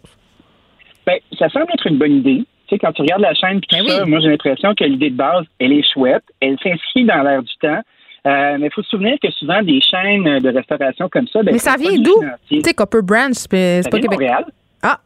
Ben, 1.05 1.17
ça 1.37 1.49
semble 1.49 1.67
être 1.73 1.87
une 1.87 1.97
bonne 1.97 2.17
idée. 2.17 2.43
Tu 2.67 2.75
sais, 2.75 2.79
quand 2.79 2.91
tu 2.93 3.03
regardes 3.03 3.21
la 3.21 3.33
chaîne 3.35 3.61
puis 3.61 3.77
tout 3.79 3.87
ça, 3.87 4.05
moi 4.05 4.19
j'ai 4.21 4.29
l'impression 4.29 4.73
que 4.73 4.83
l'idée 4.83 5.11
de 5.11 5.15
base, 5.15 5.45
elle 5.59 5.71
est 5.73 5.83
chouette, 5.93 6.23
elle 6.41 6.57
s'inscrit 6.63 7.05
dans 7.05 7.21
l'air 7.21 7.43
du 7.43 7.53
temps. 7.61 7.81
Euh, 8.25 8.57
mais 8.59 8.67
il 8.67 8.71
faut 8.73 8.81
se 8.81 8.89
souvenir 8.89 9.17
que 9.21 9.29
souvent 9.31 9.61
des 9.61 9.79
chaînes 9.81 10.39
de 10.39 10.49
restauration 10.49 11.07
comme 11.09 11.27
ça, 11.27 11.43
ben, 11.43 11.51
mais 11.51 11.59
ça 11.59 11.75
vient 11.77 11.99
d'où? 11.99 12.23
Tu 12.49 12.59
sais, 12.61 12.73
Copper 12.73 13.01
Branch, 13.03 13.33
c'est 13.33 13.81
pas 13.83 13.99
Québec. 13.99 14.11
Montréal. 14.13 14.45
Ah! 14.81 14.97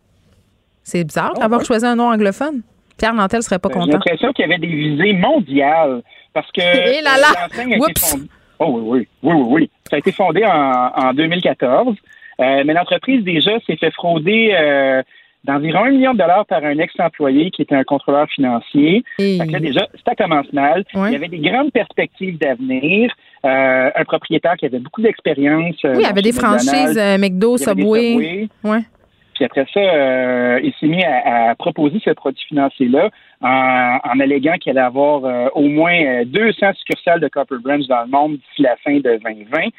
C'est 0.84 1.04
bizarre 1.04 1.34
Oh, 1.36 1.40
d'avoir 1.42 1.60
ouais. 1.60 1.66
choisi 1.66 1.86
un 1.86 1.96
nom 1.98 2.06
anglophone. 2.14 2.62
Pierre 2.98 3.14
Nantel 3.14 3.44
serait 3.44 3.60
pas 3.60 3.68
Ben, 3.68 3.74
J'ai 3.76 3.80
content. 3.82 3.92
l'impression 3.98 4.32
qu'il 4.32 4.44
y 4.44 4.46
avait 4.46 4.58
des 4.58 4.68
visées 4.68 5.14
mondiales. 5.14 6.02
Parce 6.34 6.50
que 6.52 6.62
Eh 7.00 7.02
là 7.02 7.18
là! 7.18 7.28
euh, 7.32 7.48
l'enseigne 7.50 7.74
a 7.74 7.76
été 7.76 7.84
Oups! 7.92 8.12
fondée. 8.12 8.24
Oh 8.60 8.66
oui, 8.72 8.82
oui, 8.84 9.08
oui, 9.24 9.34
oui, 9.36 9.48
oui. 9.50 9.72
Ça 9.90 9.98
a 9.98 10.00
été 10.00 10.12
fondé 10.14 10.46
en, 10.46 10.92
en 10.96 11.14
2014. 11.14 11.96
Euh, 12.40 12.64
mais 12.66 12.74
l'entreprise, 12.74 13.24
déjà, 13.24 13.52
s'est 13.66 13.76
fait 13.76 13.92
frauder 13.92 14.54
euh, 14.54 15.04
d'environ 15.44 15.86
un 15.86 15.92
million 15.92 16.14
de 16.14 16.20
dollars 16.20 16.46
par 16.46 16.64
un 16.64 16.78
ex-employé 16.78 17.52
qui 17.52 17.62
était 17.62 17.76
un 17.76 17.84
contrôleur 17.84 18.28
financier. 18.30 19.04
Là, 19.18 19.60
déjà, 19.60 19.88
ça 20.06 20.16
commence 20.16 20.52
mal. 20.54 20.84
Ouais. 20.94 21.10
Il 21.10 21.14
y 21.14 21.16
avait 21.16 21.28
des 21.28 21.40
grandes 21.40 21.72
perspectives 21.72 22.38
d'avenir. 22.38 23.14
Euh, 23.46 23.90
un 23.96 24.04
propriétaire 24.04 24.56
qui 24.58 24.66
avait 24.66 24.80
beaucoup 24.80 25.02
d'expérience. 25.02 25.76
Oui, 25.84 25.92
il 25.96 26.02
y 26.02 26.06
avait 26.06 26.22
des 26.22 26.34
franchises 26.34 27.00
McDo, 27.20 27.58
Subway. 27.58 28.12
Subway. 28.12 28.48
Ouais. 28.64 28.82
Puis 29.40 29.46
après 29.46 29.66
ça, 29.74 29.80
euh, 29.80 30.60
il 30.62 30.74
s'est 30.82 30.88
mis 30.88 31.02
à, 31.02 31.52
à 31.52 31.56
proposer 31.56 32.02
ce 32.04 32.10
produit 32.10 32.44
financier-là 32.50 33.10
en, 33.42 33.98
en 34.04 34.20
alléguant 34.20 34.58
qu'il 34.60 34.72
allait 34.72 34.86
avoir 34.86 35.24
euh, 35.24 35.48
au 35.56 35.70
moins 35.70 35.94
euh, 35.94 36.26
200 36.26 36.74
succursales 36.74 37.22
de 37.22 37.30
Copper 37.30 37.56
Branch 37.64 37.88
dans 37.88 38.02
le 38.02 38.10
monde 38.10 38.32
d'ici 38.34 38.64
la 38.64 38.76
fin 38.84 38.98
de 38.98 39.18
2020. 39.24 39.70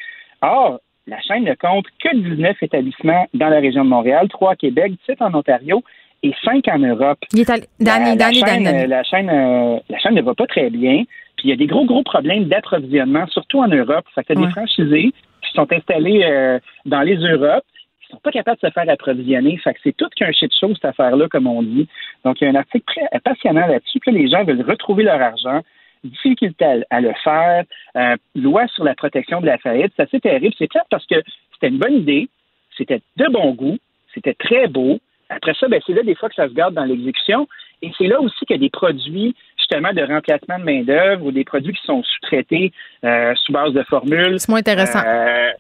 Or, 0.40 0.80
la 1.10 1.20
chaîne 1.20 1.44
ne 1.44 1.54
compte 1.54 1.86
que 2.02 2.16
19 2.16 2.56
établissements 2.62 3.26
dans 3.34 3.48
la 3.48 3.60
région 3.60 3.84
de 3.84 3.90
Montréal, 3.90 4.28
3 4.28 4.52
à 4.52 4.56
Québec, 4.56 4.92
7 5.06 5.20
en 5.22 5.34
Ontario 5.34 5.82
et 6.22 6.32
5 6.44 6.66
en 6.68 6.78
Europe. 6.78 7.18
Il 7.32 7.40
est 7.40 7.50
allé. 7.50 7.64
La- 7.80 7.98
Danny, 7.98 8.10
la, 8.10 8.16
Danny, 8.16 8.34
chaîne, 8.40 8.64
Danny. 8.64 8.86
la, 8.86 9.02
chaîne, 9.02 9.28
euh, 9.30 9.78
la 9.88 9.98
chaîne 9.98 10.14
ne 10.14 10.22
va 10.22 10.34
pas 10.34 10.46
très 10.46 10.70
bien. 10.70 11.02
Puis 11.36 11.48
il 11.48 11.50
y 11.50 11.52
a 11.52 11.56
des 11.56 11.66
gros, 11.66 11.84
gros 11.84 12.02
problèmes 12.02 12.44
d'approvisionnement, 12.44 13.26
surtout 13.28 13.58
en 13.60 13.68
Europe. 13.68 14.04
Fait 14.14 14.22
que 14.22 14.32
t'as 14.32 14.40
Ouais. 14.40 14.46
des 14.46 14.52
franchisés 14.52 15.10
qui 15.42 15.52
sont 15.54 15.70
installés 15.72 16.22
euh, 16.24 16.58
dans 16.86 17.00
les 17.02 17.16
Europes, 17.16 17.64
qui 18.02 18.08
sont 18.12 18.18
pas 18.22 18.30
capables 18.30 18.58
de 18.62 18.68
se 18.68 18.72
faire 18.72 18.88
approvisionner. 18.88 19.56
Fait 19.58 19.72
que 19.74 19.80
c'est 19.82 19.96
tout 19.96 20.08
qu'un 20.16 20.30
shit 20.32 20.52
show, 20.58 20.72
cette 20.74 20.84
affaire-là, 20.84 21.26
comme 21.28 21.46
on 21.46 21.62
dit. 21.62 21.88
Donc, 22.24 22.40
il 22.40 22.44
y 22.44 22.46
a 22.46 22.50
un 22.50 22.54
article 22.56 22.84
très 22.86 23.08
passionnant 23.20 23.66
là-dessus, 23.66 23.98
que 24.00 24.10
les 24.10 24.28
gens 24.28 24.44
veulent 24.44 24.62
retrouver 24.68 25.02
leur 25.04 25.20
argent. 25.20 25.60
Difficulté 26.04 26.64
à, 26.64 26.76
à 26.90 27.00
le 27.00 27.12
faire. 27.22 27.64
Euh, 27.96 28.16
loi 28.34 28.66
sur 28.68 28.84
la 28.84 28.94
protection 28.94 29.40
de 29.40 29.46
la 29.46 29.58
faillite. 29.58 29.92
C'est 29.96 30.02
assez 30.02 30.20
terrible. 30.20 30.54
C'est 30.58 30.68
clair 30.68 30.84
parce 30.90 31.06
que 31.06 31.16
c'était 31.54 31.68
une 31.68 31.78
bonne 31.78 31.94
idée. 31.94 32.28
C'était 32.76 33.02
de 33.16 33.26
bon 33.30 33.52
goût. 33.52 33.78
C'était 34.14 34.34
très 34.34 34.66
beau. 34.66 34.98
Après 35.28 35.54
ça, 35.54 35.68
ben, 35.68 35.80
c'est 35.86 35.92
là 35.92 36.02
des 36.02 36.14
fois 36.14 36.28
que 36.28 36.34
ça 36.34 36.48
se 36.48 36.54
garde 36.54 36.74
dans 36.74 36.84
l'exécution. 36.84 37.46
Et 37.82 37.90
c'est 37.96 38.06
là 38.06 38.20
aussi 38.20 38.44
qu'il 38.44 38.56
y 38.56 38.58
a 38.58 38.62
des 38.62 38.70
produits 38.70 39.34
justement 39.56 39.92
de 39.92 40.02
remplacement 40.02 40.58
de 40.58 40.64
main-d'œuvre 40.64 41.24
ou 41.24 41.32
des 41.32 41.44
produits 41.44 41.72
qui 41.72 41.82
sont 41.84 42.02
sous-traités 42.02 42.72
euh, 43.04 43.34
sous 43.36 43.52
base 43.52 43.72
de 43.72 43.82
formules. 43.84 44.38
C'est 44.40 44.48
moins 44.48 44.60
intéressant. 44.60 45.00
Euh, 45.06 45.50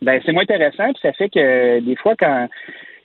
ben, 0.00 0.20
c'est 0.24 0.32
moins 0.32 0.44
intéressant, 0.44 0.92
puis 0.92 1.00
ça 1.02 1.12
fait 1.12 1.28
que 1.28 1.80
des 1.80 1.96
fois, 1.96 2.14
quand, 2.18 2.48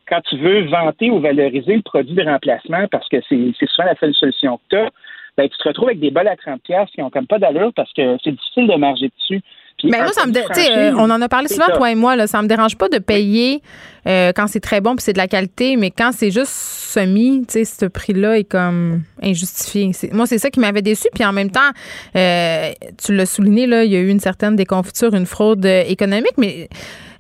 quand 0.07 0.21
tu 0.21 0.37
veux 0.37 0.65
vanter 0.65 1.09
ou 1.09 1.19
valoriser 1.19 1.75
le 1.75 1.81
produit 1.81 2.13
de 2.13 2.23
remplacement, 2.23 2.87
parce 2.87 3.07
que 3.09 3.17
c'est 3.27 3.51
c'est 3.59 3.67
souvent 3.69 3.87
la 3.87 3.95
seule 3.95 4.13
solution 4.13 4.57
que 4.57 4.63
tu 4.69 4.77
as, 4.77 4.89
ben, 5.37 5.49
tu 5.49 5.57
te 5.57 5.67
retrouves 5.67 5.89
avec 5.89 5.99
des 5.99 6.11
bols 6.11 6.27
à 6.27 6.35
30$ 6.35 6.59
piastres 6.59 6.93
qui 6.93 7.01
ont 7.01 7.09
comme 7.09 7.27
pas 7.27 7.39
d'allure 7.39 7.71
parce 7.75 7.91
que 7.93 8.17
c'est 8.23 8.31
difficile 8.31 8.67
de 8.67 8.75
marger 8.75 9.09
dessus. 9.19 9.41
Puis 9.79 9.89
Mais 9.89 9.97
un 9.97 10.03
moi, 10.03 10.11
ça 10.13 10.27
me 10.27 10.31
dé- 10.31 10.41
euh, 10.41 10.93
on 10.97 11.09
en 11.09 11.19
a 11.19 11.27
parlé 11.27 11.47
souvent, 11.47 11.65
ça. 11.65 11.71
toi 11.73 11.91
et 11.91 11.95
moi. 11.95 12.15
Là, 12.15 12.27
ça 12.27 12.39
me 12.43 12.47
dérange 12.47 12.77
pas 12.77 12.89
de 12.89 12.99
payer 12.99 13.61
euh, 14.07 14.31
quand 14.35 14.45
c'est 14.45 14.59
très 14.59 14.81
bon 14.81 14.95
puis 14.95 15.01
c'est 15.03 15.13
de 15.13 15.17
la 15.17 15.27
qualité, 15.27 15.75
mais 15.77 15.89
quand 15.89 16.11
c'est 16.11 16.29
juste 16.29 16.51
semi, 16.51 17.43
tu 17.47 17.53
sais, 17.53 17.65
ce 17.65 17.85
prix-là 17.87 18.37
est 18.37 18.43
comme 18.43 19.01
injustifié. 19.23 19.89
Moi, 20.11 20.27
c'est 20.27 20.37
ça 20.37 20.51
qui 20.51 20.59
m'avait 20.59 20.83
déçu. 20.83 21.07
Puis 21.15 21.25
en 21.25 21.33
même 21.33 21.49
temps, 21.49 21.71
euh, 22.15 22.71
tu 23.03 23.15
l'as 23.15 23.25
souligné, 23.25 23.65
là, 23.65 23.83
il 23.83 23.91
y 23.91 23.95
a 23.95 23.99
eu 23.99 24.09
une 24.09 24.19
certaine 24.19 24.55
déconfiture, 24.55 25.15
une 25.15 25.25
fraude 25.25 25.65
euh, 25.65 25.83
économique, 25.87 26.37
mais 26.37 26.69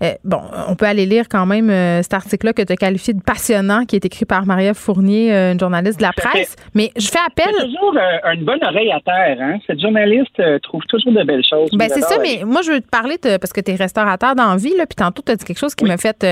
euh, 0.03 0.13
bon, 0.25 0.41
on 0.67 0.75
peut 0.75 0.85
aller 0.85 1.05
lire 1.05 1.29
quand 1.29 1.45
même 1.45 1.69
euh, 1.69 2.01
cet 2.01 2.13
article-là 2.13 2.53
que 2.53 2.61
tu 2.61 2.73
as 2.73 2.75
qualifié 2.75 3.13
de 3.13 3.21
passionnant, 3.21 3.85
qui 3.85 3.95
est 3.95 4.03
écrit 4.05 4.25
par 4.25 4.45
Maria 4.45 4.73
Fournier, 4.73 5.33
euh, 5.33 5.53
une 5.53 5.59
journaliste 5.59 5.97
de 5.97 6.03
la 6.03 6.11
presse. 6.11 6.55
Mais 6.73 6.91
je 6.97 7.07
fais 7.07 7.19
appel. 7.25 7.53
C'est 7.57 7.65
toujours 7.65 7.95
une 8.33 8.43
bonne 8.43 8.63
oreille 8.63 8.91
à 8.91 8.99
terre. 8.99 9.37
Hein? 9.39 9.59
Cette 9.65 9.79
journaliste 9.79 10.41
trouve 10.63 10.81
toujours 10.89 11.13
de 11.13 11.23
belles 11.23 11.45
choses. 11.49 11.69
Ben 11.73 11.89
c'est 11.89 12.01
ça, 12.01 12.17
mais 12.21 12.43
moi 12.45 12.61
je 12.63 12.71
veux 12.71 12.81
te 12.81 12.89
parler 12.89 13.17
de, 13.23 13.37
parce 13.37 13.53
que 13.53 13.61
tu 13.61 13.71
es 13.71 13.75
restaurateur 13.75 14.35
dans 14.35 14.49
la 14.51 14.57
vie, 14.57 14.75
là, 14.77 14.85
puis 14.85 14.95
tantôt 14.95 15.21
tu 15.25 15.31
as 15.31 15.35
dit 15.35 15.45
quelque 15.45 15.59
chose 15.59 15.75
qui 15.75 15.85
m'a 15.85 15.97
fait 15.97 16.25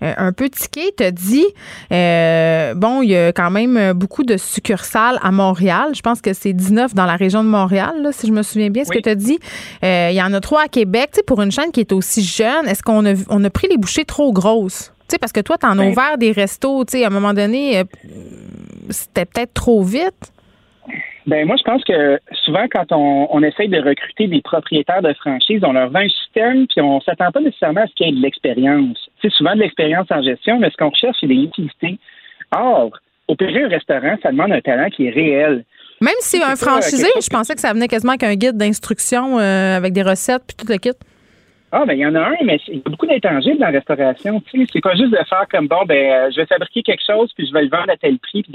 un 0.00 0.32
peu 0.32 0.48
tiquer. 0.48 0.92
Tu 0.96 1.04
as 1.04 1.10
dit, 1.10 1.46
bon, 1.90 3.02
il 3.02 3.10
y 3.10 3.16
a 3.16 3.32
quand 3.32 3.50
même 3.50 3.92
beaucoup 3.92 4.24
de 4.24 4.36
succursales 4.36 5.18
à 5.22 5.30
Montréal. 5.32 5.90
Je 5.94 6.00
pense 6.00 6.20
que 6.20 6.32
c'est 6.32 6.52
19 6.52 6.94
dans 6.94 7.06
la 7.06 7.16
région 7.16 7.44
de 7.44 7.48
Montréal, 7.48 7.92
là, 8.00 8.12
si 8.12 8.26
je 8.26 8.32
me 8.32 8.42
souviens 8.42 8.70
bien 8.70 8.84
ce 8.84 8.90
que 8.90 9.00
tu 9.00 9.08
as 9.08 9.14
dit. 9.14 9.38
Il 9.82 10.14
y 10.14 10.22
en 10.22 10.32
a 10.32 10.40
trois 10.40 10.62
à 10.62 10.68
Québec. 10.68 11.10
Tu 11.12 11.16
sais, 11.16 11.22
pour 11.22 11.42
une 11.42 11.52
chaîne 11.52 11.72
qui 11.72 11.80
est 11.80 11.92
aussi 11.92 12.22
jeune, 12.22 12.66
est-ce 12.66 12.82
qu'on 12.82 13.01
a, 13.06 13.14
on 13.30 13.42
a 13.44 13.50
pris 13.50 13.68
les 13.68 13.76
bouchées 13.76 14.04
trop 14.04 14.32
grosses? 14.32 14.92
Tu 15.08 15.14
sais, 15.14 15.18
parce 15.18 15.32
que 15.32 15.40
toi, 15.40 15.58
tu 15.58 15.66
en 15.66 15.78
as 15.78 15.86
ouvert 15.86 16.18
des 16.18 16.32
restos, 16.32 16.84
tu 16.84 16.98
sais, 16.98 17.04
à 17.04 17.08
un 17.08 17.10
moment 17.10 17.34
donné, 17.34 17.78
euh, 17.78 17.84
c'était 18.90 19.24
peut-être 19.24 19.52
trop 19.54 19.82
vite. 19.82 20.32
Ben 21.26 21.46
moi, 21.46 21.56
je 21.56 21.62
pense 21.62 21.84
que 21.84 22.18
souvent, 22.44 22.66
quand 22.70 22.90
on, 22.90 23.28
on 23.30 23.42
essaye 23.42 23.68
de 23.68 23.78
recruter 23.78 24.26
des 24.26 24.42
propriétaires 24.42 25.02
de 25.02 25.12
franchise, 25.14 25.60
on 25.62 25.72
leur 25.72 25.90
vend 25.90 26.00
un 26.00 26.08
système, 26.08 26.66
puis 26.66 26.80
on 26.80 27.00
s'attend 27.00 27.30
pas 27.30 27.40
nécessairement 27.40 27.82
à 27.82 27.86
ce 27.86 27.94
qu'il 27.94 28.06
y 28.06 28.08
ait 28.10 28.12
de 28.12 28.22
l'expérience. 28.22 28.98
C'est 29.20 29.30
souvent 29.30 29.54
de 29.54 29.60
l'expérience 29.60 30.06
en 30.10 30.20
gestion, 30.22 30.58
mais 30.58 30.70
ce 30.70 30.76
qu'on 30.76 30.90
recherche, 30.90 31.16
c'est 31.20 31.28
des 31.28 31.34
utilités. 31.34 31.98
Or, 32.50 32.90
opérer 33.28 33.62
un 33.62 33.68
restaurant, 33.68 34.16
ça 34.22 34.32
demande 34.32 34.52
un 34.52 34.60
talent 34.60 34.88
qui 34.90 35.06
est 35.06 35.10
réel. 35.10 35.64
Même 36.00 36.14
si 36.18 36.38
un 36.38 36.48
pas 36.48 36.56
franchisé, 36.56 37.06
je 37.14 37.30
pensais 37.30 37.54
que 37.54 37.60
ça 37.60 37.72
venait 37.72 37.86
quasiment 37.86 38.12
avec 38.12 38.24
un 38.24 38.34
guide 38.34 38.56
d'instruction 38.56 39.38
euh, 39.38 39.76
avec 39.76 39.92
des 39.92 40.02
recettes 40.02 40.42
puis 40.46 40.56
tout 40.56 40.66
le 40.68 40.78
kit. 40.78 40.90
Ah, 41.74 41.84
ben 41.86 41.94
il 41.94 42.00
y 42.00 42.06
en 42.06 42.14
a 42.14 42.20
un, 42.20 42.36
mais 42.44 42.60
il 42.68 42.76
y 42.76 42.82
a 42.84 42.90
beaucoup 42.90 43.06
d'intangibles 43.06 43.58
dans 43.58 43.66
la 43.66 43.72
restauration. 43.78 44.40
Tu 44.42 44.60
sais, 44.60 44.66
c'est 44.74 44.82
pas 44.82 44.94
juste 44.94 45.10
de 45.10 45.24
faire 45.26 45.46
comme 45.50 45.68
bon, 45.68 45.84
ben 45.86 46.12
euh, 46.12 46.30
je 46.30 46.36
vais 46.36 46.46
fabriquer 46.46 46.82
quelque 46.82 47.02
chose 47.04 47.32
puis 47.34 47.46
je 47.46 47.52
vais 47.52 47.62
le 47.62 47.70
vendre 47.70 47.90
à 47.90 47.96
tel 47.96 48.18
prix 48.18 48.42
puis 48.42 48.52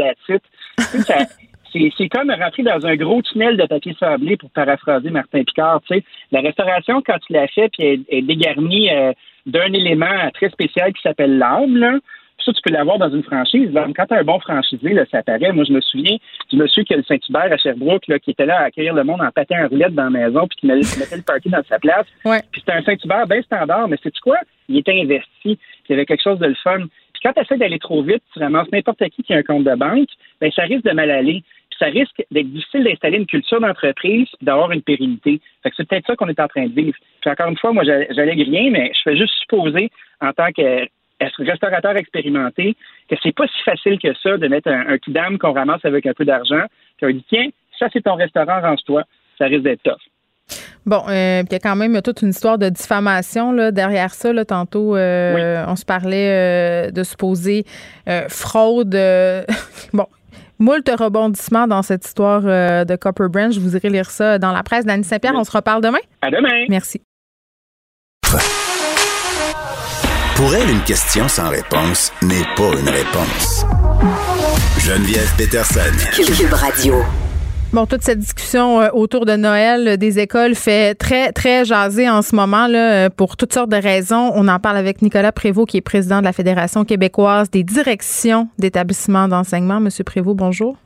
ça- 1.02 1.26
c'est 1.98 2.10
comme 2.10 2.32
rentrer 2.32 2.64
dans 2.64 2.86
un 2.86 2.96
gros 2.96 3.22
tunnel 3.24 3.58
de 3.58 3.66
papier 3.66 3.96
sablé, 4.00 4.38
pour 4.38 4.50
paraphraser 4.52 5.10
Martin 5.10 5.44
Picard. 5.44 5.82
Tu 5.88 5.96
sais, 5.98 6.04
la 6.32 6.42
restauration, 6.42 7.02
quand 7.06 7.18
tu 7.26 7.34
l'as 7.34 7.48
fait, 7.48 7.70
puis 7.70 7.86
elle 7.86 8.04
est 8.10 8.22
dégarnie 8.22 8.92
euh, 8.92 9.12
d'un 9.46 9.74
élément 9.74 10.30
très 10.34 10.50
spécial 10.50 10.94
qui 10.94 11.02
s'appelle 11.02 11.38
l'âme, 11.38 12.00
Ça, 12.48 12.54
tu 12.54 12.62
peux 12.64 12.72
l'avoir 12.72 12.98
dans 12.98 13.10
une 13.10 13.24
franchise. 13.24 13.70
Quand 13.74 14.06
tu 14.06 14.14
as 14.14 14.20
un 14.20 14.24
bon 14.24 14.40
franchisé, 14.40 14.94
là, 14.94 15.04
ça 15.12 15.22
paraît. 15.22 15.52
Moi, 15.52 15.66
je 15.68 15.74
me 15.74 15.82
souviens 15.82 16.16
du 16.50 16.56
monsieur 16.56 16.84
qui 16.84 16.94
a 16.94 16.98
le 16.98 17.04
Saint-Hubert 17.04 17.52
à 17.52 17.58
Sherbrooke, 17.58 18.08
là, 18.08 18.20
qui 18.20 18.32
était 18.32 18.46
là 18.46 18.60
à 18.62 18.64
accueillir 18.68 18.94
le 18.94 19.04
monde 19.04 19.22
en 19.22 19.30
patin 19.32 19.66
en 19.66 19.68
roulette 19.68 19.94
dans 19.94 20.06
la 20.06 20.10
maison, 20.10 20.48
puis 20.48 20.58
qui 20.62 20.68
mettait 20.68 21.18
le 21.18 21.24
party 21.24 21.50
dans 21.50 21.62
sa 21.68 21.78
place. 21.78 22.06
Puis 22.52 22.62
c'était 22.62 22.72
un 22.78 22.84
Saint-Hubert 22.84 23.28
bien 23.28 23.42
standard, 23.42 23.90
mais 23.90 23.98
c'est 24.02 24.18
quoi? 24.20 24.38
Il 24.70 24.78
était 24.78 25.00
investi, 25.00 25.28
puis 25.44 25.60
il 25.90 25.92
y 25.92 25.94
avait 25.96 26.06
quelque 26.06 26.24
chose 26.24 26.40
de 26.40 26.46
le 26.48 26.56
fun. 26.56 26.80
Puis 26.80 27.22
quand 27.24 27.34
tu 27.34 27.42
essaies 27.42 27.58
d'aller 27.58 27.80
trop 27.80 28.02
vite, 28.02 28.24
tu 28.34 28.40
ramasses 28.40 28.72
n'importe 28.72 29.04
qui 29.10 29.24
qui 29.24 29.34
a 29.34 29.38
un 29.38 29.44
compte 29.44 29.66
de 29.66 29.76
banque, 29.76 30.10
ben 30.40 30.50
ça 30.52 30.62
risque 30.64 30.86
de 30.86 30.92
mal 30.94 31.12
aller. 31.12 31.44
Puis 31.70 31.80
ça 31.80 31.88
risque 31.88 32.24
d'être 32.32 32.50
difficile 32.52 32.86
d'installer 32.86 33.18
une 33.18 33.26
culture 33.26 33.60
d'entreprise 33.60 34.28
puis 34.38 34.46
d'avoir 34.46 34.72
une 34.72 34.82
pérennité. 34.82 35.42
Fait 35.64 35.70
que 35.70 35.76
c'est 35.76 35.88
peut-être 35.88 36.08
ça 36.08 36.16
qu'on 36.16 36.30
est 36.30 36.40
en 36.40 36.48
train 36.48 36.66
de 36.68 36.74
vivre. 36.74 36.96
Puis 37.22 37.30
encore 37.30 37.50
une 37.50 37.58
fois, 37.58 37.74
moi, 37.74 37.84
j'all- 37.84 38.08
j'allègue 38.16 38.48
rien, 38.48 38.72
mais 38.72 38.92
je 38.94 39.02
fais 39.04 39.18
juste 39.18 39.34
supposer, 39.42 39.90
en 40.22 40.32
tant 40.32 40.52
que 40.56 40.88
être 41.20 41.44
restaurateur 41.44 41.96
expérimenté, 41.98 42.76
que 43.10 43.16
c'est 43.22 43.36
pas 43.36 43.48
si 43.48 43.64
facile 43.64 44.00
que 44.00 44.14
ça 44.22 44.38
de 44.38 44.48
mettre 44.48 44.70
un, 44.70 44.88
un 44.88 44.98
coup 44.98 45.12
d'âme 45.12 45.38
qu'on 45.38 45.54
ramasse 45.54 45.84
avec 45.84 46.06
un 46.06 46.14
peu 46.14 46.26
d'argent, 46.26 46.64
qu'on 47.00 47.10
dit 47.10 47.26
tiens, 47.30 47.48
ça 47.80 47.88
c'est 47.92 48.02
ton 48.02 48.16
restaurant, 48.16 48.62
range-toi. 48.62 49.04
Ça 49.38 49.46
risque 49.46 49.64
d'être 49.64 49.84
tough. 49.84 50.02
Bon, 50.86 51.04
euh, 51.10 51.42
puis 51.42 51.50
il 51.50 51.54
y 51.54 51.56
a 51.56 51.60
quand 51.60 51.76
même 51.76 52.02
toute 52.02 52.22
une 52.22 52.30
histoire 52.30 52.58
de 52.58 52.70
diffamation 52.70 53.52
là, 53.52 53.72
derrière 53.72 54.14
ça. 54.14 54.32
Là, 54.32 54.46
tantôt, 54.46 54.96
euh, 54.96 55.66
on 55.68 55.76
se 55.76 55.84
parlait 55.84 56.88
euh, 56.88 56.92
de 56.92 57.04
supposer 57.04 57.66
fraude. 58.30 58.90
bon. 59.94 60.06
Moult 60.60 60.90
rebondissements 60.90 61.68
dans 61.68 61.84
cette 61.84 62.04
histoire 62.04 62.42
de 62.42 62.96
Copper 62.96 63.28
Branch. 63.30 63.56
Vous 63.58 63.76
irez 63.76 63.90
lire 63.90 64.10
ça 64.10 64.40
dans 64.40 64.52
la 64.52 64.64
presse. 64.64 64.86
Dany 64.86 65.04
Saint-Pierre, 65.04 65.36
on 65.36 65.44
se 65.44 65.52
reparle 65.52 65.84
demain? 65.84 66.00
À 66.22 66.32
demain. 66.32 66.66
Merci. 66.68 67.02
Pour 70.38 70.54
elle, 70.54 70.70
une 70.70 70.84
question 70.84 71.28
sans 71.28 71.50
réponse 71.50 72.14
n'est 72.22 72.46
pas 72.56 72.70
une 72.80 72.88
réponse. 72.88 73.66
Geneviève 74.78 75.34
Peterson. 75.36 75.80
Cube 76.14 76.54
Radio. 76.54 76.94
Bon, 77.74 77.88
toute 77.88 78.04
cette 78.04 78.20
discussion 78.20 78.80
euh, 78.80 78.90
autour 78.94 79.26
de 79.26 79.36
Noël 79.36 79.88
euh, 79.88 79.98
des 79.98 80.20
écoles 80.20 80.54
fait 80.54 80.94
très, 80.94 81.32
très 81.32 81.66
jaser 81.66 82.08
en 82.08 82.22
ce 82.22 82.36
moment 82.36 82.68
là, 82.68 83.06
euh, 83.08 83.10
pour 83.10 83.36
toutes 83.36 83.52
sortes 83.52 83.72
de 83.72 83.78
raisons. 83.78 84.32
On 84.36 84.48
en 84.48 84.60
parle 84.60 84.78
avec 84.78 85.02
Nicolas 85.02 85.32
Prévost, 85.32 85.70
qui 85.70 85.78
est 85.78 85.82
président 85.82 86.20
de 86.20 86.26
la 86.26 86.34
Fédération 86.34 86.86
québécoise 86.86 87.50
des 87.50 87.64
directions 87.64 88.48
d'établissements 88.60 89.28
d'enseignement. 89.28 89.80
Monsieur 89.80 90.04
Prévost, 90.04 90.38
bonjour. 90.38 90.78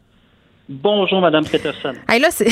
Bonjour, 0.72 1.20
Madame 1.20 1.44
Peterson. 1.44 1.92
Hey, 2.08 2.22
là, 2.22 2.30
c'est 2.32 2.48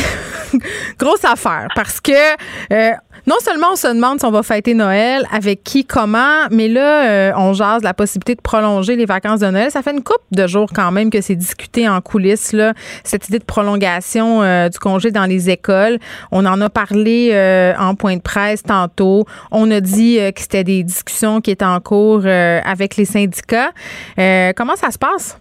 grosse 0.99 1.23
affaire 1.23 1.69
parce 1.73 2.01
que 2.01 2.11
euh, 2.11 2.91
non 3.25 3.37
seulement 3.39 3.67
on 3.71 3.75
se 3.77 3.87
demande 3.87 4.19
si 4.19 4.25
on 4.25 4.31
va 4.31 4.43
fêter 4.43 4.73
Noël, 4.73 5.23
avec 5.31 5.63
qui, 5.63 5.85
comment, 5.85 6.47
mais 6.51 6.67
là, 6.67 7.09
euh, 7.09 7.31
on 7.37 7.53
jase 7.53 7.81
la 7.81 7.93
possibilité 7.93 8.35
de 8.35 8.41
prolonger 8.41 8.97
les 8.97 9.05
vacances 9.05 9.39
de 9.39 9.47
Noël. 9.47 9.71
Ça 9.71 9.81
fait 9.81 9.93
une 9.93 10.03
couple 10.03 10.25
de 10.31 10.47
jours 10.47 10.67
quand 10.75 10.91
même 10.91 11.09
que 11.09 11.21
c'est 11.21 11.37
discuté 11.37 11.87
en 11.87 12.01
coulisses, 12.01 12.53
cette 13.05 13.29
idée 13.29 13.39
de 13.39 13.45
prolongation 13.45 14.43
euh, 14.43 14.67
du 14.67 14.79
congé 14.79 15.11
dans 15.11 15.25
les 15.25 15.49
écoles. 15.49 15.97
On 16.31 16.45
en 16.45 16.59
a 16.59 16.69
parlé 16.69 17.31
en 17.79 17.95
point 17.95 18.17
de 18.17 18.21
presse 18.21 18.63
tantôt. 18.63 19.23
On 19.49 19.71
a 19.71 19.79
dit 19.79 20.17
que 20.35 20.41
c'était 20.41 20.65
des 20.65 20.83
discussions 20.83 21.39
qui 21.39 21.51
étaient 21.51 21.63
en 21.63 21.79
cours 21.79 22.25
avec 22.25 22.97
les 22.97 23.05
syndicats. 23.05 23.71
Comment 24.17 24.75
ça 24.75 24.91
se 24.91 24.97
passe? 24.97 25.39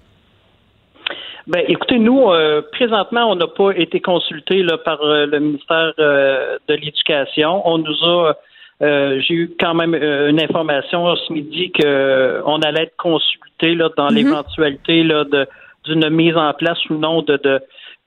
Ben, 1.49 1.65
écoutez, 1.67 1.99
nous, 1.99 2.31
euh, 2.31 2.61
présentement, 2.73 3.31
on 3.31 3.35
n'a 3.35 3.47
pas 3.47 3.71
été 3.71 4.01
consultés 4.01 4.63
là, 4.63 4.77
par 4.77 5.03
euh, 5.03 5.25
le 5.25 5.41
ministère 5.41 5.95
euh, 5.99 6.59
de 6.69 6.75
l'Éducation. 6.75 7.67
On 7.67 7.79
nous 7.79 8.05
a, 8.05 8.35
euh, 8.83 9.19
j'ai 9.27 9.33
eu 9.35 9.57
quand 9.59 9.73
même 9.73 9.95
euh, 9.95 10.29
une 10.29 10.43
information 10.43 11.17
ce 11.17 11.33
midi 11.33 11.73
qu'on 11.73 12.61
allait 12.61 12.83
être 12.83 12.97
consulté 12.99 13.75
là, 13.75 13.89
dans 13.97 14.11
Mhm. 14.11 14.15
l'éventualité 14.17 15.03
là, 15.03 15.25
de, 15.25 15.47
d'une 15.85 16.11
mise 16.11 16.37
en 16.37 16.53
place 16.53 16.79
ou 16.91 16.95
non 16.99 17.23
de, 17.23 17.39
de 17.39 17.61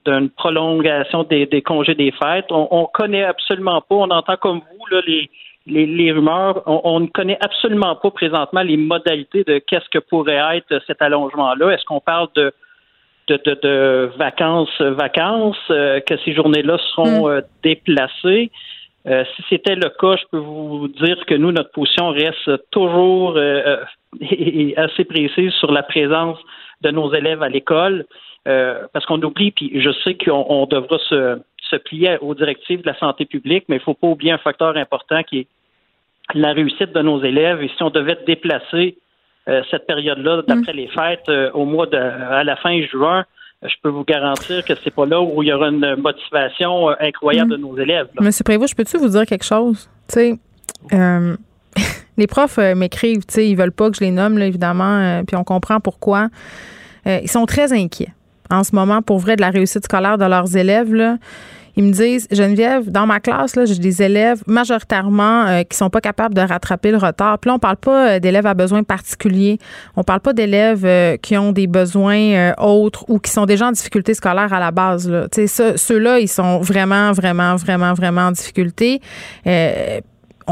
d'une 0.06 0.30
prolongation 0.32 1.24
des, 1.24 1.46
des 1.48 1.62
congés 1.62 1.94
des 1.94 2.12
fêtes. 2.12 2.52
On, 2.52 2.68
on 2.72 2.86
connaît 2.86 3.24
absolument 3.24 3.82
pas. 3.82 3.96
On 3.96 4.10
entend 4.10 4.36
comme 4.36 4.60
vous 4.60 4.86
là, 4.96 5.02
les, 5.06 5.30
les, 5.68 5.86
les 5.86 6.12
rumeurs. 6.12 6.64
On, 6.68 6.82
on 6.84 7.00
ne 7.02 7.08
connaît 7.08 7.38
absolument 7.40 7.96
pas 7.96 8.10
présentement 8.10 8.62
les 8.64 8.78
modalités 8.78 9.44
de 9.44 9.60
qu'est-ce 9.60 9.90
que 9.90 10.00
pourrait 10.00 10.42
être 10.58 10.82
cet 10.88 11.04
allongement-là. 11.04 11.70
Est-ce 11.72 11.86
qu'on 11.86 12.00
parle 12.00 12.30
de 12.36 12.52
de, 13.28 13.40
de, 13.46 13.60
de 13.62 14.12
vacances, 14.18 14.82
vacances, 14.82 15.58
euh, 15.70 16.00
que 16.02 16.16
ces 16.26 16.34
journées-là 16.34 16.78
seront 16.94 17.30
euh, 17.30 17.42
déplacées. 17.64 18.52
Euh, 19.08 19.24
si 19.36 19.44
c'était 19.50 19.76
le 19.76 19.90
cas, 19.90 20.16
je 20.18 20.26
peux 20.32 20.38
vous 20.38 20.88
dire 20.88 21.26
que 21.26 21.34
nous, 21.36 21.52
notre 21.52 21.72
position 21.72 22.10
reste 22.10 22.52
toujours 22.72 23.34
euh, 23.38 23.78
et- 24.22 24.70
et 24.70 24.78
assez 24.78 25.06
précise 25.06 25.52
sur 25.54 25.72
la 25.72 25.84
présence 25.84 26.38
de 26.82 26.92
nos 26.92 27.14
élèves 27.14 27.42
à 27.44 27.50
l'école, 27.50 28.06
euh, 28.48 28.86
parce 28.94 29.06
qu'on 29.06 29.22
oublie, 29.22 29.52
puis 29.52 29.72
je 29.82 29.92
sais 30.04 30.16
qu'on 30.16 30.46
on 30.50 30.66
devra 30.66 30.98
se, 31.10 31.40
se 31.70 31.76
plier 31.78 32.18
aux 32.22 32.34
directives 32.36 32.82
de 32.82 32.88
la 32.88 32.98
santé 32.98 33.26
publique, 33.26 33.66
mais 33.70 33.76
il 33.78 33.80
ne 33.80 33.84
faut 33.84 33.94
pas 33.94 34.08
oublier 34.08 34.32
un 34.32 34.38
facteur 34.40 34.76
important 34.78 35.22
qui 35.24 35.40
est 35.40 35.48
la 36.34 36.54
réussite 36.54 36.92
de 36.94 37.02
nos 37.02 37.24
élèves. 37.24 37.62
Et 37.64 37.70
si 37.76 37.82
on 37.84 37.90
devait 37.90 38.18
déplacer 38.26 38.88
euh, 38.88 39.01
cette 39.70 39.88
période-là 39.88 40.44
d'après 40.48 40.74
les 40.74 40.88
fêtes 40.88 41.28
euh, 41.30 41.52
au 41.54 41.66
mois 41.66 41.88
de 41.88 41.98
à 41.98 42.44
la 42.44 42.56
fin 42.58 42.80
juin, 42.84 43.26
euh, 43.64 43.68
je 43.68 43.76
peux 43.82 43.90
vous 43.90 44.04
garantir 44.04 44.64
que 44.66 44.74
c'est 44.84 44.94
pas 44.94 45.06
là 45.06 45.22
où 45.22 45.44
il 45.44 45.50
y 45.50 45.54
aura 45.54 45.70
une 45.70 45.96
motivation 45.98 46.90
euh, 46.90 46.96
incroyable 47.00 47.52
de 47.52 47.58
nos 47.58 47.78
élèves. 47.78 48.08
là. 48.16 48.26
Monsieur 48.26 48.44
Prévost, 48.44 48.72
je 48.72 48.76
peux-tu 48.76 48.98
vous 48.98 49.10
dire 49.10 49.26
quelque 49.26 49.46
chose? 49.46 49.90
Tu 50.08 50.14
sais, 50.14 50.40
euh, 50.94 51.36
les 52.18 52.28
profs 52.28 52.58
euh, 52.58 52.76
m'écrivent, 52.76 53.26
tu 53.26 53.34
sais, 53.34 53.48
ils 53.48 53.56
veulent 53.56 53.72
pas 53.72 53.90
que 53.90 53.98
je 53.98 54.02
les 54.02 54.12
nomme, 54.12 54.38
là, 54.38 54.46
évidemment, 54.46 54.98
euh, 54.98 55.24
puis 55.26 55.36
on 55.36 55.44
comprend 55.44 55.80
pourquoi. 55.80 56.30
Euh, 57.08 57.20
ils 57.22 57.30
sont 57.30 57.46
très 57.46 57.74
inquiets 57.74 58.14
en 58.50 58.64
ce 58.64 58.76
moment, 58.76 59.02
pour 59.02 59.20
vrai, 59.20 59.36
de 59.36 59.42
la 59.42 59.50
réussite 59.50 59.86
scolaire 59.86 60.18
de 60.18 60.26
leurs 60.26 60.58
élèves, 60.58 60.94
là. 60.94 61.18
Ils 61.76 61.84
me 61.84 61.92
disent, 61.92 62.28
Geneviève, 62.32 62.90
dans 62.90 63.06
ma 63.06 63.20
classe, 63.20 63.56
là, 63.56 63.66
j'ai 63.66 63.76
des 63.76 64.02
élèves 64.02 64.44
majoritairement 64.48 65.46
euh, 65.46 65.64
qui 65.64 65.78
sont 65.78 65.90
pas 65.90 66.02
capables 66.02 66.36
de 66.36 66.42
rattraper 66.42 66.92
le 66.92 66.98
retard. 66.98 67.40
Puis 67.40 67.50
là, 67.50 67.56
on 67.56 67.60
parle 67.60 67.78
pas 67.78 68.10
euh, 68.10 68.20
d'élèves 68.20 68.46
à 68.46 68.54
besoins 68.54 68.84
particuliers. 68.84 69.60
On 69.96 70.04
parle 70.04 70.20
pas 70.20 70.34
d'élèves 70.34 70.86
euh, 70.86 71.18
qui 71.18 71.38
ont 71.38 71.52
des 71.52 71.68
besoins 71.68 72.54
autres 72.58 73.06
ou 73.08 73.20
qui 73.20 73.32
sont 73.32 73.46
déjà 73.46 73.68
en 73.68 73.72
difficulté 73.72 74.14
scolaire 74.14 74.54
à 74.54 74.60
la 74.60 74.72
base. 74.72 75.10
Là. 75.10 75.28
Ceux-là, 75.76 76.20
ils 76.20 76.28
sont 76.28 76.60
vraiment, 76.60 77.12
vraiment, 77.12 77.56
vraiment, 77.56 77.94
vraiment 77.94 78.22
en 78.22 78.32
difficulté. 78.32 79.02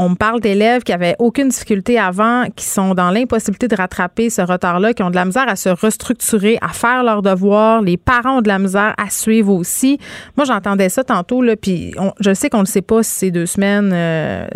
On 0.02 0.08
me 0.08 0.14
parle 0.14 0.40
d'élèves 0.40 0.82
qui 0.82 0.94
avaient 0.94 1.14
aucune 1.18 1.50
difficulté 1.50 1.98
avant, 1.98 2.46
qui 2.56 2.64
sont 2.64 2.94
dans 2.94 3.10
l'impossibilité 3.10 3.68
de 3.68 3.76
rattraper 3.76 4.30
ce 4.30 4.40
retard-là, 4.40 4.94
qui 4.94 5.02
ont 5.02 5.10
de 5.10 5.14
la 5.14 5.26
misère 5.26 5.46
à 5.46 5.56
se 5.56 5.68
restructurer, 5.68 6.56
à 6.62 6.68
faire 6.68 7.04
leurs 7.04 7.20
devoirs. 7.20 7.82
Les 7.82 7.98
parents 7.98 8.38
ont 8.38 8.40
de 8.40 8.48
la 8.48 8.58
misère 8.58 8.94
à 8.96 9.10
suivre 9.10 9.52
aussi. 9.52 9.98
Moi, 10.38 10.46
j'entendais 10.46 10.88
ça 10.88 11.04
tantôt, 11.04 11.42
là, 11.42 11.54
puis 11.54 11.92
je 12.18 12.32
sais 12.32 12.48
qu'on 12.48 12.62
ne 12.62 12.66
sait 12.66 12.80
pas 12.80 13.02
si 13.02 13.10
ces 13.10 13.30
deux 13.30 13.44
semaines, 13.44 13.90
euh, 13.92 14.46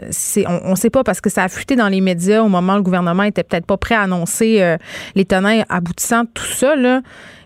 on 0.65 0.71
ne 0.71 0.77
sait 0.77 0.89
pas 0.89 1.05
parce 1.05 1.21
que 1.21 1.29
ça 1.29 1.45
a 1.45 1.49
fuité 1.49 1.77
dans 1.77 1.89
les 1.89 2.01
médias 2.01 2.41
au 2.41 2.49
moment 2.49 2.73
où 2.73 2.77
le 2.77 2.83
gouvernement 2.83 3.25
était 3.25 3.43
peut-être 3.43 3.67
pas 3.67 3.77
prêt 3.77 3.97
à 3.97 4.01
annoncer 4.01 4.63
euh, 4.63 4.79
les 5.15 5.27
tenants 5.27 5.63
aboutissants 5.69 6.23
de 6.23 6.31
tout 6.33 6.47
ça, 6.47 6.75
là. 6.75 7.03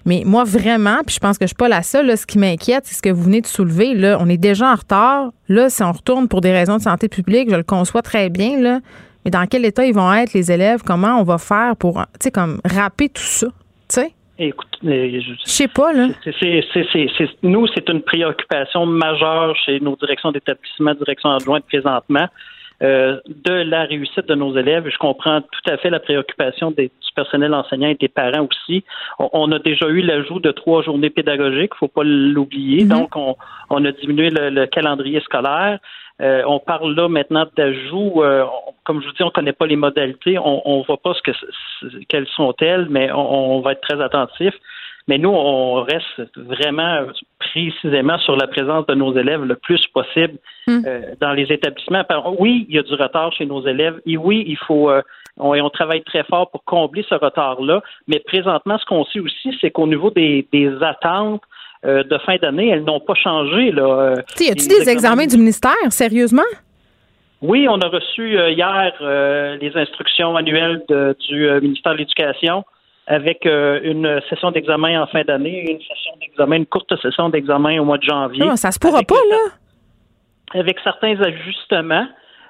Mais 0.09 0.23
moi, 0.25 0.45
vraiment, 0.45 1.01
puis 1.07 1.15
je 1.15 1.21
pense 1.21 1.37
que 1.37 1.45
je 1.45 1.49
suis 1.49 1.55
pas 1.55 1.69
la 1.69 1.83
seule, 1.83 2.07
là, 2.07 2.17
ce 2.17 2.27
qui 2.27 2.39
m'inquiète, 2.39 2.85
c'est 2.87 2.95
ce 2.95 3.03
que 3.03 3.11
vous 3.11 3.23
venez 3.25 3.43
de 3.43 3.47
soulever. 3.47 3.95
Là. 3.95 4.17
On 4.21 4.29
est 4.29 4.39
déjà 4.39 4.73
en 4.73 4.75
retard. 4.75 5.33
Là, 5.49 5.69
si 5.69 5.83
on 5.83 5.93
retourne 5.93 6.29
pour 6.29 6.41
des 6.41 6.51
raisons 6.51 6.79
de 6.79 6.83
santé 6.83 7.09
publique, 7.09 7.51
je 7.51 7.57
le 7.57 7.63
conçois 7.63 8.01
très 8.01 8.31
bien, 8.31 8.59
là. 8.59 8.81
Mais 9.25 9.31
dans 9.31 9.45
quel 9.47 9.67
état 9.67 9.85
ils 9.85 9.93
vont 9.93 10.11
être, 10.15 10.33
les 10.33 10.51
élèves? 10.51 10.81
Comment 10.83 11.21
on 11.21 11.25
va 11.25 11.37
faire 11.37 11.77
pour, 11.77 11.97
tu 12.15 12.25
sais, 12.25 12.31
comme, 12.31 12.59
rapper 12.65 13.11
tout 13.11 13.21
ça? 13.21 13.49
Tu 13.49 14.01
sais? 14.01 14.13
Écoute, 14.39 14.79
je 14.83 15.35
sais 15.45 15.69
pas, 15.69 15.93
là. 15.93 16.07
C'est- 16.25 16.33
c'est- 16.41 16.65
c'est- 16.73 16.87
c'est- 16.93 17.11
c'est- 17.19 17.37
nous, 17.43 17.67
c'est 17.75 17.87
une 17.91 18.01
préoccupation 18.01 18.87
majeure 18.87 19.55
chez 19.67 19.79
nos 19.81 19.95
directions 19.97 20.33
d'établissement, 20.33 20.95
directions 20.95 21.31
adjointes 21.31 21.65
présentement, 21.67 22.29
euh, 22.83 23.19
de 23.27 23.53
la 23.53 23.83
réussite 23.85 24.27
de 24.27 24.35
nos 24.35 24.57
élèves. 24.57 24.89
Je 24.89 24.99
comprends 24.99 25.41
tout 25.41 25.71
à 25.71 25.77
fait 25.77 25.91
la 25.91 26.01
préoccupation 26.01 26.71
des, 26.71 26.89
du 26.89 27.13
personnel 27.15 27.53
enseignant 27.55 27.89
et 27.89 27.95
des 27.97 28.09
parents 28.09 28.47
aussi. 28.51 28.85
On, 29.19 29.29
on 29.33 29.53
a 29.53 29.59
déjà 29.59 29.87
eu 29.89 30.01
l'ajout 30.03 30.41
de 30.41 30.51
trois 30.51 30.83
journées 30.83 31.11
pédagogiques, 31.11 31.75
faut 31.75 31.89
pas 31.89 32.05
l'oublier. 32.05 32.85
Donc, 32.85 33.17
on, 33.17 33.37
on 33.71 33.85
a 33.85 33.93
diminué 33.93 34.31
le, 34.31 34.51
le 34.51 34.67
calendrier 34.67 35.21
scolaire. 35.21 35.79
Euh, 36.21 36.43
on 36.47 36.59
parle 36.59 36.97
là 36.97 37.09
maintenant 37.09 37.47
d'ajout. 37.57 38.23
euh, 38.23 38.45
comme 38.85 39.01
je 39.01 39.07
vous 39.07 39.13
dis, 39.13 39.23
on 39.23 39.31
connaît 39.31 39.53
pas 39.53 39.67
les 39.67 39.77
modalités. 39.77 40.37
On 40.39 40.79
ne 40.79 40.85
voit 40.85 40.97
pas 40.97 41.15
ce 41.15 41.23
que 41.23 41.31
quelles 42.09 42.27
sont-elles, 42.29 42.87
mais 42.91 43.13
on, 43.13 43.57
on 43.57 43.61
va 43.61 43.73
être 43.73 43.83
très 43.83 44.01
attentif. 44.03 44.53
Mais 45.09 45.17
nous, 45.19 45.31
on 45.31 45.83
reste 45.83 46.21
vraiment 46.37 47.07
précisément 47.39 48.19
sur 48.19 48.37
la 48.37 48.47
présence 48.47 48.85
de 48.87 48.95
nos 48.95 49.17
élèves 49.17 49.43
le 49.43 49.57
plus 49.57 49.85
possible 49.89 50.37
euh, 50.69 51.01
dans 51.21 51.33
les 51.33 51.45
établissements. 51.51 52.05
Oui, 52.39 52.67
il 52.69 52.77
y 52.77 52.79
a 52.79 52.83
du 52.83 52.95
retard 52.95 53.33
chez 53.33 53.47
nos 53.47 53.67
élèves. 53.67 53.97
Et 54.07 54.17
oui, 54.19 54.45
il 54.47 54.59
faut. 54.59 54.91
euh, 54.91 55.01
on, 55.39 55.55
et 55.55 55.61
on 55.63 55.71
travaille 55.71 56.03
très 56.03 56.25
fort 56.25 56.51
pour 56.51 56.63
combler 56.65 57.05
ce 57.09 57.15
retard-là. 57.15 57.81
Mais 58.07 58.19
présentement, 58.21 58.77
ce 58.79 58.85
qu'on 58.85 59.05
sait 59.07 59.21
aussi, 59.21 59.57
c'est 59.61 59.71
qu'au 59.71 59.87
niveau 59.87 60.11
des, 60.11 60.47
des 60.53 60.71
attentes, 60.83 61.43
euh, 61.87 62.03
de 62.03 62.19
fin 62.19 62.37
d'année, 62.37 62.69
elles 62.69 62.85
n'ont 62.85 63.01
pas 63.01 63.15
changé. 63.15 63.71
Là. 63.71 63.83
Euh, 63.85 64.15
y 64.41 64.51
a-tu 64.51 64.69
les 64.69 64.81
des 64.85 64.91
examens 64.91 65.27
du 65.27 65.39
ministère, 65.39 65.73
sérieusement? 65.91 66.43
Oui, 67.41 67.67
on 67.69 67.79
a 67.81 67.87
reçu 67.89 68.35
hier 68.37 68.93
les 69.61 69.73
instructions 69.77 70.37
annuelles 70.37 70.83
de- 70.89 71.17
du 71.29 71.49
ministère 71.63 71.93
de 71.93 71.99
l'Éducation 71.99 72.65
avec 73.09 73.45
euh, 73.47 73.81
une 73.83 74.21
session 74.29 74.51
d'examen 74.53 75.03
en 75.03 75.07
fin 75.07 75.23
d'année, 75.25 75.71
une 75.73 75.81
session 75.81 76.13
d'examen, 76.21 76.57
une 76.57 76.67
courte 76.67 76.95
session 77.03 77.29
d'examen 77.31 77.81
au 77.81 77.85
mois 77.85 77.99
de 77.99 78.05
janvier. 78.05 78.45
Non, 78.45 78.55
ça 78.57 78.71
se 78.71 78.79
pourra 78.79 79.03
pas, 79.03 79.17
là? 79.31 80.61
avec 80.61 80.79
certains 80.85 81.21
ajustements. 81.21 82.07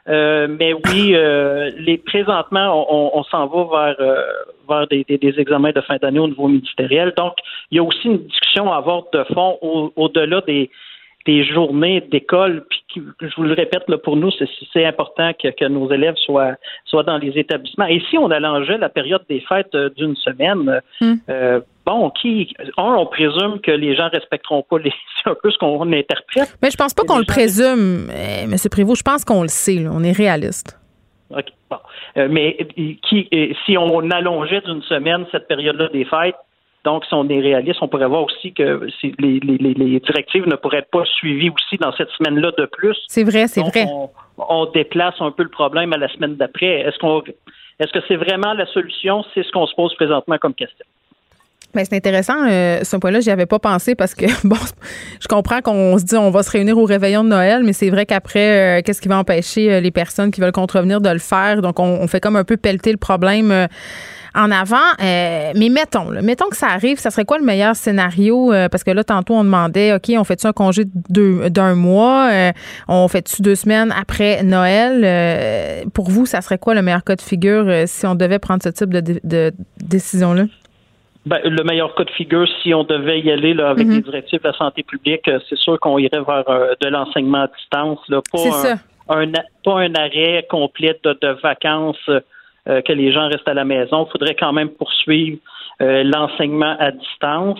Euh, 0.09 0.47
mais 0.49 0.73
oui, 0.73 1.13
euh, 1.15 1.71
les 1.79 1.99
présentement, 1.99 2.87
on, 2.91 3.19
on 3.19 3.23
s'en 3.25 3.47
va 3.47 3.65
vers, 3.95 3.97
euh, 4.01 4.23
vers 4.69 4.87
des, 4.87 5.05
des- 5.05 5.19
des 5.19 5.35
examens 5.39 5.73
de 5.73 5.83
fin 5.83 5.97
d'année 5.97 6.19
au 6.19 6.29
niveau 6.29 6.49
ministériel. 6.49 7.13
Donc, 7.17 7.35
il 7.71 7.77
y 7.77 7.79
a 7.79 7.83
aussi 7.83 8.07
une 8.09 8.19
discussion 8.27 8.73
à 8.73 8.77
avoir 8.79 9.03
de 9.13 9.23
fond 9.35 9.59
au- 9.61 9.93
au-delà 9.97 10.41
des, 10.43 10.71
des 11.31 11.45
journées 11.45 12.01
d'école. 12.11 12.65
Puis, 12.71 12.81
qui- 12.89 13.03
je 13.21 13.35
vous 13.37 13.43
le 13.45 13.53
répète, 13.53 13.85
là, 13.89 13.99
pour 13.99 14.17
nous, 14.17 14.31
c'est, 14.73 14.85
important 14.87 15.31
que, 15.41 15.49
que 15.49 15.67
nos 15.67 15.91
élèves 15.93 16.17
soient, 16.27 16.55
soient 16.87 17.03
dans 17.03 17.19
les 17.19 17.33
établissements. 17.39 17.87
Et 17.87 18.01
si 18.09 18.17
on 18.17 18.31
allongeait 18.31 18.79
la 18.79 18.89
période 18.89 19.23
des 19.29 19.41
fêtes 19.41 19.75
euh, 19.75 19.91
d'une 19.99 20.17
semaine, 20.17 20.81
Hmm. 21.01 21.15
euh, 21.29 21.61
bon, 21.85 22.11
qui, 22.11 22.55
un, 22.79 22.95
on 23.03 23.07
présume 23.07 23.61
que 23.63 23.71
les 23.71 23.95
gens 23.95 24.09
respecteront 24.11 24.63
pas 24.69 24.79
les, 24.79 24.93
c'est 25.23 25.31
un 25.31 25.37
peu 25.43 25.51
ce 25.51 25.59
qu'on 25.59 25.93
interprète. 25.93 26.57
Mais 26.63 26.71
je 26.71 26.77
pense 26.77 26.95
pas 26.95 27.03
qu'on 27.05 27.19
le 27.19 27.27
présume, 27.27 28.09
euh, 28.11 28.45
M. 28.45 28.55
Prévost. 28.71 28.99
Je 28.99 29.11
pense 29.11 29.25
qu'on 29.25 29.43
le 29.43 29.49
sait, 29.49 29.81
là. 29.85 29.91
On 29.93 30.03
est 30.03 30.13
réaliste. 30.25 30.79
OK, 31.31 31.45
bon. 31.71 31.77
Euh, 32.17 32.29
mais 32.31 32.57
euh, 32.79 32.93
qui, 33.07 33.29
euh, 33.35 33.53
si 33.67 33.77
on 33.77 34.11
allongeait 34.11 34.63
d'une 34.63 34.83
semaine 34.83 35.27
cette 35.31 35.47
période-là 35.47 35.89
des 35.89 36.07
fêtes, 36.07 36.37
donc 36.89 37.05
si 37.05 37.13
on 37.15 37.29
est 37.29 37.41
réaliste, 37.41 37.79
on 37.83 37.89
pourrait 37.89 38.07
voir 38.15 38.23
aussi 38.25 38.53
que 38.53 38.87
les, 39.19 39.41
les- 39.49 39.59
les- 39.65 39.75
les 39.75 40.01
directives 40.01 40.47
ne 40.47 40.57
pourraient 40.57 40.87
pas 40.91 41.01
être 41.01 41.13
suivies 41.21 41.51
aussi 41.51 41.77
dans 41.81 41.93
cette 41.99 42.09
semaine-là 42.17 42.51
de 42.57 42.67
plus. 42.67 42.97
C'est 43.09 43.25
vrai, 43.25 43.47
c'est 43.47 43.61
vrai. 43.61 43.85
On, 43.87 44.09
on 44.39 44.65
déplace 44.81 45.15
un 45.21 45.31
peu 45.31 45.43
le 45.43 45.51
problème 45.51 45.93
à 45.93 45.99
la 45.99 46.09
semaine 46.09 46.35
d'après. 46.37 46.73
Est-ce 46.87 46.99
qu'on 46.99 47.23
est-ce 47.81 47.93
que 47.93 48.01
c'est 48.09 48.17
vraiment 48.17 48.53
la 48.55 48.67
solution? 48.67 49.23
C'est 49.35 49.43
ce 49.45 49.51
qu'on 49.53 49.67
se 49.67 49.75
pose 49.75 49.95
présentement 49.97 50.39
comme 50.39 50.55
question. 50.55 50.85
Ben, 51.75 51.85
c'est 51.85 51.97
intéressant, 51.97 52.49
euh, 52.49 52.83
ce 52.83 52.97
point-là, 52.97 53.21
j'y 53.21 53.31
avais 53.31 53.45
pas 53.45 53.59
pensé 53.59 53.95
parce 53.95 54.15
que, 54.15 54.25
bon, 54.49 54.57
je 55.21 55.29
comprends 55.29 55.61
qu'on 55.61 55.99
se 55.99 56.05
dit 56.05 56.17
on 56.17 56.31
va 56.31 56.43
se 56.43 56.51
réunir 56.51 56.79
au 56.79 56.85
réveillon 56.87 57.23
de 57.23 57.29
Noël, 57.29 57.63
mais 57.63 57.75
c'est 57.75 57.91
vrai 57.91 58.07
qu'après, 58.07 58.79
euh, 58.79 58.83
qu'est-ce 58.83 59.03
qui 59.03 59.09
va 59.09 59.19
empêcher 59.19 59.65
euh, 59.75 59.81
les 59.81 59.91
personnes 59.91 60.31
qui 60.31 60.41
veulent 60.41 60.51
contrevenir 60.63 61.03
de 61.03 61.11
le 61.11 61.19
faire? 61.19 61.61
Donc, 61.61 61.79
on, 61.79 61.99
on 62.01 62.07
fait 62.09 62.21
comme 62.21 62.37
un 62.37 62.45
peu 62.45 62.57
pelleter 62.57 62.91
le 62.91 62.97
problème 62.97 63.51
euh, 63.53 63.67
en 64.35 64.51
avant. 64.51 64.77
Euh, 65.03 65.53
mais 65.57 65.69
mettons, 65.69 66.11
là, 66.11 66.23
mettons 66.23 66.49
que 66.49 66.57
ça 66.57 66.69
arrive, 66.69 66.99
ça 66.99 67.11
serait 67.11 67.25
quoi 67.25 67.39
le 67.39 67.45
meilleur 67.45 67.75
scénario? 67.77 68.53
Euh, 68.53 68.69
parce 68.69 68.85
que 68.85 68.91
là, 68.91 69.05
tantôt, 69.05 69.35
on 69.35 69.45
demandait, 69.45 69.95
OK, 69.95 70.11
on 70.17 70.25
fait-tu 70.25 70.47
un 70.47 70.53
congé 70.53 70.83
d'un 70.85 71.75
mois? 71.75 72.29
Euh, 72.33 72.53
on 72.89 73.07
fait-tu 73.09 73.43
deux 73.43 73.55
semaines 73.55 73.93
après 73.99 74.43
Noël? 74.43 75.89
Pour 75.95 76.11
vous, 76.11 76.27
ça 76.27 76.41
serait 76.41 76.59
quoi 76.59 76.75
le 76.75 76.83
meilleur 76.83 77.05
cas 77.05 77.17
de 77.17 77.23
figure 77.23 77.67
si 77.87 78.07
on 78.07 78.15
devait 78.15 78.39
prendre 78.39 78.63
ce 78.63 78.69
type 78.69 78.93
de, 78.93 79.01
dé- 79.01 79.21
de 79.25 79.53
décision-là? 79.83 80.45
Ben, 81.27 81.41
le 81.45 81.63
meilleur 81.65 81.95
cas 81.95 82.05
de 82.05 82.11
figure, 82.11 82.47
si 82.63 82.73
on 82.73 82.85
devait 82.85 83.21
y 83.21 83.31
aller 83.31 83.53
là, 83.53 83.71
avec 83.71 83.87
Mhm. 83.87 83.95
les 83.97 84.01
directives 84.03 84.41
de 84.43 84.49
la 84.49 84.55
santé 84.57 84.83
publique, 84.83 85.29
c'est 85.49 85.59
sûr 85.59 85.79
qu'on 85.81 85.99
irait 85.99 86.23
vers 86.27 86.45
de 86.81 86.89
l'enseignement 86.89 87.43
à 87.43 87.49
distance, 87.49 87.99
là, 88.09 88.21
pas, 88.33 88.79
un, 89.11 89.19
un 89.23 89.35
a- 89.35 89.45
pas 89.65 89.81
un 89.81 89.95
arrêt 89.95 90.47
complet 90.49 90.99
de, 91.05 91.19
de 91.21 91.37
vacances, 91.43 91.99
euh, 92.69 92.83
que 92.83 92.93
les 92.93 93.13
gens 93.13 93.29
restent 93.29 93.49
à 93.49 93.55
la 93.55 93.65
maison. 93.65 94.07
Il 94.07 94.13
faudrait 94.13 94.35
quand 94.35 94.53
même 94.53 94.69
poursuivre 94.69 95.39
euh, 95.81 96.03
l'enseignement 96.05 96.77
à 96.79 96.91
distance. 96.91 97.59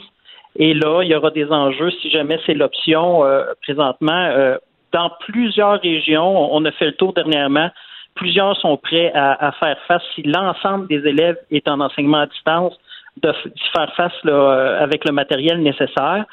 Et 0.57 0.75
là, 0.75 1.03
il 1.03 1.09
y 1.09 1.15
aura 1.15 1.31
des 1.31 1.47
enjeux 1.51 1.91
si 2.03 2.11
jamais 2.11 2.39
c'est 2.45 2.55
l'option 2.55 3.25
euh, 3.25 3.45
présentement. 3.63 4.31
dans 4.93 5.11
plusieurs 5.21 5.81
régions, 5.81 6.53
on 6.55 6.65
a 6.65 6.73
fait 6.73 6.87
le 6.87 6.93
tour 6.93 7.13
dernièrement, 7.13 7.71
plusieurs 8.15 8.57
sont 8.59 8.77
prêts 8.77 9.13
à, 9.15 9.47
à 9.49 9.53
faire 9.53 9.79
face 9.87 10.03
si 10.15 10.23
l'ensemble 10.23 10.89
des 10.89 11.07
élèves 11.07 11.39
est 11.51 11.69
en 11.69 11.81
enseignement 11.81 12.19
à 12.19 12.27
distance 12.27 12.79
de 13.23 13.33
faire 13.73 13.93
face 13.97 14.13
là, 14.25 14.79
avec 14.81 15.05
le 15.05 15.13
matériel 15.13 15.61
nécessaire. 15.63 16.25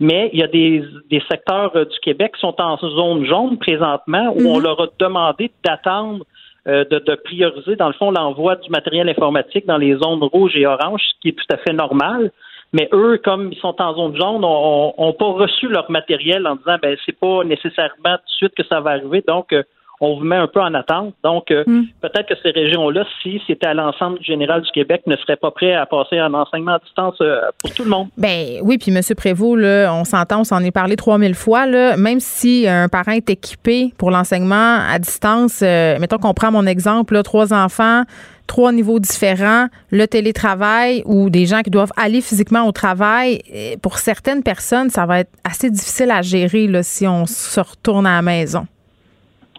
Mais 0.00 0.30
il 0.32 0.40
y 0.40 0.42
a 0.42 0.48
des, 0.48 0.84
des 1.10 1.22
secteurs 1.30 1.72
du 1.74 1.98
Québec 2.00 2.32
qui 2.34 2.40
sont 2.40 2.60
en 2.60 2.76
zone 2.76 3.24
jaune 3.24 3.58
présentement 3.58 4.32
où 4.36 4.48
on 4.48 4.58
leur 4.58 4.80
a 4.80 4.86
demandé 4.98 5.50
d'attendre 5.64 6.24
de, 6.66 6.98
de 6.98 7.14
prioriser, 7.16 7.76
dans 7.76 7.88
le 7.88 7.94
fond, 7.94 8.10
l'envoi 8.10 8.56
du 8.56 8.70
matériel 8.70 9.08
informatique 9.08 9.66
dans 9.66 9.78
les 9.78 9.96
zones 9.96 10.22
rouges 10.22 10.56
et 10.56 10.66
oranges, 10.66 11.02
ce 11.02 11.20
qui 11.20 11.28
est 11.30 11.32
tout 11.32 11.52
à 11.52 11.56
fait 11.56 11.72
normal. 11.72 12.30
Mais 12.72 12.88
eux, 12.92 13.20
comme 13.22 13.52
ils 13.52 13.58
sont 13.58 13.74
en 13.80 13.94
zone 13.94 14.16
jaune, 14.16 14.40
n'ont 14.40 15.12
pas 15.18 15.26
reçu 15.26 15.68
leur 15.68 15.90
matériel 15.90 16.46
en 16.46 16.56
disant 16.56 16.76
ben 16.80 16.96
c'est 17.04 17.18
pas 17.18 17.44
nécessairement 17.44 18.16
tout 18.16 18.26
de 18.26 18.36
suite 18.36 18.54
que 18.54 18.64
ça 18.64 18.80
va 18.80 18.92
arriver, 18.92 19.22
donc 19.26 19.52
euh, 19.52 19.62
on 20.02 20.18
vous 20.18 20.24
met 20.24 20.36
un 20.36 20.48
peu 20.48 20.60
en 20.60 20.74
attente. 20.74 21.14
Donc 21.22 21.52
euh, 21.52 21.64
peut-être 22.00 22.26
que 22.26 22.34
ces 22.42 22.50
régions-là, 22.50 23.04
si 23.22 23.40
c'était 23.46 23.68
à 23.68 23.74
l'ensemble 23.74 24.20
général 24.20 24.60
du 24.62 24.70
Québec, 24.72 25.02
ne 25.06 25.14
seraient 25.16 25.36
pas 25.36 25.52
prêts 25.52 25.74
à 25.74 25.86
passer 25.86 26.20
en 26.20 26.34
enseignement 26.34 26.72
à 26.72 26.78
distance 26.80 27.14
euh, 27.20 27.40
pour 27.60 27.72
tout 27.72 27.84
le 27.84 27.90
monde. 27.90 28.08
Ben 28.18 28.58
oui, 28.62 28.78
puis 28.78 28.92
M. 28.92 29.00
Prévost, 29.16 29.60
là, 29.60 29.94
on 29.94 30.04
s'entend, 30.04 30.40
on 30.40 30.44
s'en 30.44 30.58
est 30.64 30.72
parlé 30.72 30.96
3000 30.96 31.34
fois. 31.36 31.66
Là, 31.66 31.96
même 31.96 32.18
si 32.18 32.66
un 32.66 32.88
parent 32.88 33.12
est 33.12 33.30
équipé 33.30 33.94
pour 33.96 34.10
l'enseignement 34.10 34.80
à 34.90 34.98
distance, 34.98 35.60
euh, 35.62 35.96
mettons 36.00 36.18
qu'on 36.18 36.34
prend 36.34 36.50
mon 36.50 36.66
exemple, 36.66 37.14
là, 37.14 37.22
trois 37.22 37.54
enfants, 37.54 38.02
trois 38.48 38.72
niveaux 38.72 38.98
différents, 38.98 39.68
le 39.92 40.06
télétravail 40.06 41.04
ou 41.06 41.30
des 41.30 41.46
gens 41.46 41.60
qui 41.60 41.70
doivent 41.70 41.92
aller 41.96 42.20
physiquement 42.20 42.66
au 42.66 42.72
travail, 42.72 43.40
euh, 43.54 43.76
pour 43.80 43.98
certaines 43.98 44.42
personnes, 44.42 44.90
ça 44.90 45.06
va 45.06 45.20
être 45.20 45.30
assez 45.44 45.70
difficile 45.70 46.10
à 46.10 46.22
gérer 46.22 46.66
là, 46.66 46.82
si 46.82 47.06
on 47.06 47.24
se 47.24 47.60
retourne 47.60 48.04
à 48.04 48.16
la 48.16 48.22
maison. 48.22 48.66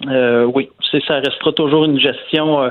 Euh, 0.09 0.45
oui, 0.45 0.69
c'est 0.91 1.03
ça 1.05 1.15
restera 1.19 1.51
toujours 1.53 1.85
une 1.85 1.99
gestion, 1.99 2.61
euh, 2.63 2.69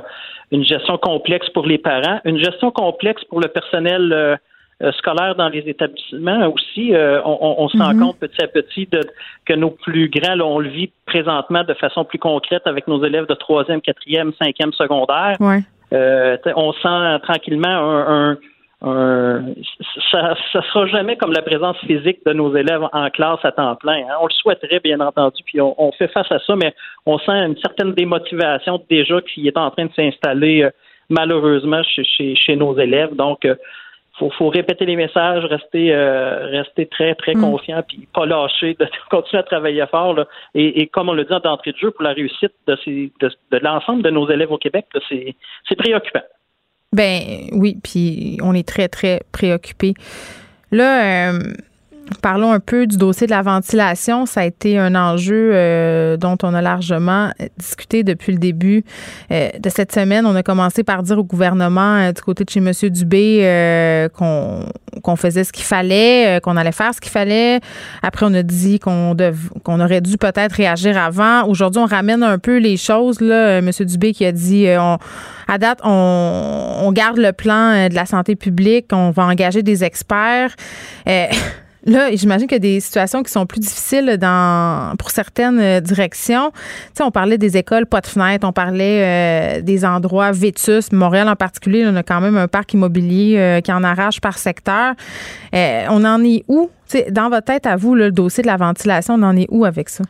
une 0.50 0.64
gestion 0.64 0.98
complexe 0.98 1.48
pour 1.50 1.66
les 1.66 1.78
parents, 1.78 2.20
une 2.24 2.38
gestion 2.38 2.70
complexe 2.70 3.24
pour 3.24 3.40
le 3.40 3.48
personnel 3.48 4.12
euh, 4.12 4.36
euh, 4.82 4.92
scolaire 4.92 5.34
dans 5.36 5.48
les 5.48 5.60
établissements 5.60 6.48
aussi. 6.48 6.94
Euh, 6.94 7.20
on, 7.24 7.54
on- 7.59 7.68
se 7.68 7.78
rend 7.78 7.96
compte 7.98 8.18
petit 8.18 8.42
à 8.42 8.48
petit 8.48 8.86
de, 8.90 9.00
que 9.46 9.52
nos 9.54 9.70
plus 9.70 10.09
grands, 10.09 10.34
là, 10.34 10.44
on 10.44 10.59
le 10.59 10.68
vit 10.68 10.90
présentement 11.06 11.62
de 11.64 11.74
façon 11.74 12.04
plus 12.04 12.18
concrète 12.18 12.62
avec 12.66 12.88
nos 12.88 13.04
élèves 13.04 13.26
de 13.26 13.34
troisième, 13.34 13.80
quatrième, 13.80 14.32
cinquième 14.42 14.72
secondaire. 14.72 15.36
Ouais. 15.40 15.60
Euh, 15.92 16.36
on 16.56 16.72
sent 16.72 17.20
tranquillement 17.22 17.68
un, 17.68 18.30
un- 18.32 18.38
un- 18.82 19.44
ça, 20.10 20.34
ça 20.52 20.62
sera 20.62 20.86
jamais 20.86 21.16
comme 21.16 21.32
la 21.32 21.42
présence 21.42 21.76
physique 21.78 22.18
de 22.26 22.32
nos 22.32 22.54
élèves 22.56 22.82
en 22.92 23.10
classe 23.10 23.38
à 23.44 23.52
temps 23.52 23.76
plein. 23.76 24.04
hein. 24.09 24.16
On 24.20 24.26
le 24.26 24.32
souhaiterait 24.32 24.80
bien 24.80 25.00
entendu, 25.00 25.42
puis 25.44 25.60
on, 25.60 25.74
on 25.80 25.92
fait 25.92 26.09
face 26.09 26.30
à 26.30 26.38
ça, 26.40 26.56
mais 26.56 26.74
on 27.06 27.18
sent 27.18 27.32
une 27.32 27.56
certaine 27.59 27.92
démotivation 27.92 28.82
déjà 28.90 29.20
qui 29.22 29.46
est 29.46 29.56
en 29.56 29.70
train 29.70 29.86
de 29.86 29.92
s'installer 29.94 30.62
euh, 30.64 30.70
malheureusement 31.09 31.82
chez, 31.82 32.04
chez, 32.04 32.34
chez 32.34 32.56
nos 32.56 32.76
élèves. 32.78 33.14
Donc, 33.14 33.44
euh, 33.44 33.54
faut, 34.18 34.30
faut 34.30 34.48
répéter 34.50 34.84
les 34.84 34.96
messages, 34.96 35.44
rester, 35.46 35.94
euh, 35.94 36.46
rester 36.46 36.86
très, 36.86 37.14
très 37.14 37.34
Mm. 37.34 37.40
confiant, 37.40 37.82
puis 37.86 38.06
pas 38.14 38.26
lâcher, 38.26 38.74
de 38.78 38.86
continuer 39.10 39.40
à 39.40 39.42
travailler 39.44 39.84
fort. 39.90 40.14
là. 40.14 40.26
Et, 40.54 40.80
et 40.82 40.86
comme 40.86 41.09
on 41.09 41.14
le 41.14 41.24
dit 41.24 41.32
en 41.32 41.38
d'entrée 41.40 41.72
de 41.72 41.78
jeu, 41.78 41.90
pour 41.92 42.02
la 42.02 42.12
réussite 42.12 42.52
de, 42.66 42.76
ces, 42.84 43.10
de, 43.20 43.30
de 43.52 43.59
l'ensemble 43.59 44.02
de 44.02 44.10
nos 44.10 44.28
élèves 44.30 44.52
au 44.52 44.59
Québec, 44.59 44.86
c'est 45.09 45.76
préoccupant. 45.76 46.20
Ben 46.93 47.48
oui, 47.52 47.78
puis 47.82 48.39
on 48.43 48.55
est 48.55 48.66
très, 48.66 48.89
très 48.89 49.23
préoccupés. 49.32 49.94
Là, 50.70 51.32
euh, 51.32 51.55
parlons 52.20 52.53
un 52.53 52.61
peu 52.61 52.87
du 52.87 52.97
dossier 52.97 53.27
de 53.27 53.33
la 53.33 53.43
ventilation. 53.43 54.27
Ça 54.27 54.41
a 54.41 54.45
été 54.45 54.79
un 54.79 54.95
enjeu 54.95 55.51
euh, 55.53 56.16
dont 56.16 56.37
on 56.43 56.55
a 56.55 56.62
largement 56.62 57.31
discuté 57.59 58.05
depuis 58.05 58.33
le 58.33 58.39
début 58.39 58.85
euh, 59.31 59.51
de 59.59 59.69
cette 59.69 59.93
semaine. 59.93 60.27
On 60.27 60.35
a 60.35 60.43
commencé 60.43 60.83
par 60.85 61.03
dire 61.03 61.19
au 61.19 61.24
gouvernement 61.24 61.97
euh, 61.97 62.12
du 62.12 62.20
côté 62.23 62.45
de 62.45 62.51
chez 62.51 62.61
M. 62.61 62.73
Dubé 62.91 63.41
euh, 63.43 64.09
qu'on 64.09 64.66
qu'on 65.03 65.16
faisait 65.16 65.45
ce 65.45 65.53
qu'il 65.53 65.65
fallait, 65.65 66.37
euh, 66.37 66.41
qu'on 66.41 66.57
allait 66.57 66.73
faire 66.73 66.95
ce 66.95 67.01
qu'il 67.01 67.11
fallait. 67.11 67.61
Après, 68.03 68.27
on 68.27 68.35
a 68.35 68.43
dit 68.43 68.79
qu'on 68.79 69.16
qu'on 69.65 69.81
aurait 69.81 70.01
dû 70.01 70.19
peut-être 70.19 70.53
réagir 70.53 70.99
avant. 70.99 71.47
Aujourd'hui, 71.47 71.81
on 71.81 71.87
ramène 71.87 72.23
un 72.23 72.39
peu 72.39 72.59
les 72.59 72.77
choses. 72.77 73.20
Là, 73.20 73.59
M. 73.59 73.70
Dubé 73.81 74.12
qui 74.12 74.24
a 74.24 74.33
dit 74.33 74.66
euh, 74.66 74.81
on, 74.81 74.99
à 75.49 75.59
date, 75.59 75.81
on, 75.85 76.81
on 76.83 76.93
garde 76.93 77.19
le 77.19 77.33
plan 77.33 77.73
euh, 77.73 77.89
de 77.89 77.95
la 77.95 78.07
santé 78.07 78.37
publique, 78.37 78.87
on 78.93 79.11
va 79.11 79.24
engager 79.24 79.62
des 79.62 79.85
experts. 79.85 80.55
Là, 81.84 82.14
j'imagine 82.14 82.46
qu'il 82.46 82.54
y 82.54 82.56
a 82.56 82.74
des 82.74 82.80
situations 82.80 83.22
qui 83.22 83.32
sont 83.32 83.44
plus 83.44 83.59
difficiles 83.59 84.16
dans 84.16 84.94
pour 84.96 85.10
certaines 85.10 85.59
euh, 85.59 85.80
directions. 85.80 86.52
Tu 86.52 86.59
sais, 86.94 87.02
on 87.02 87.10
parlait 87.10 87.38
des 87.38 87.56
écoles 87.56 87.86
pas 87.86 88.00
de 88.00 88.06
fenêtres, 88.06 88.46
on 88.46 88.52
parlait 88.52 89.59
euh, 89.59 89.62
des 89.62 89.84
endroits 89.84 90.30
vétus. 90.30 90.92
Montréal 90.92 91.28
en 91.28 91.34
particulier, 91.34 91.84
on 91.86 91.96
a 91.96 92.04
quand 92.04 92.20
même 92.20 92.36
un 92.36 92.46
parc 92.46 92.72
immobilier 92.74 93.36
euh, 93.36 93.60
qui 93.60 93.72
en 93.72 93.82
arrache 93.82 94.20
par 94.20 94.38
secteur. 94.38 94.94
Euh, 95.54 95.84
on 95.90 96.04
en 96.04 96.22
est 96.22 96.44
où? 96.46 96.70
Tu 96.88 96.98
sais, 96.98 97.10
dans 97.10 97.28
votre 97.28 97.46
tête, 97.46 97.66
à 97.66 97.74
vous, 97.74 97.96
là, 97.96 98.06
le 98.06 98.12
dossier 98.12 98.42
de 98.42 98.48
la 98.48 98.56
ventilation, 98.56 99.14
on 99.14 99.22
en 99.22 99.36
est 99.36 99.48
où 99.50 99.64
avec 99.64 99.88
ça? 99.88 100.04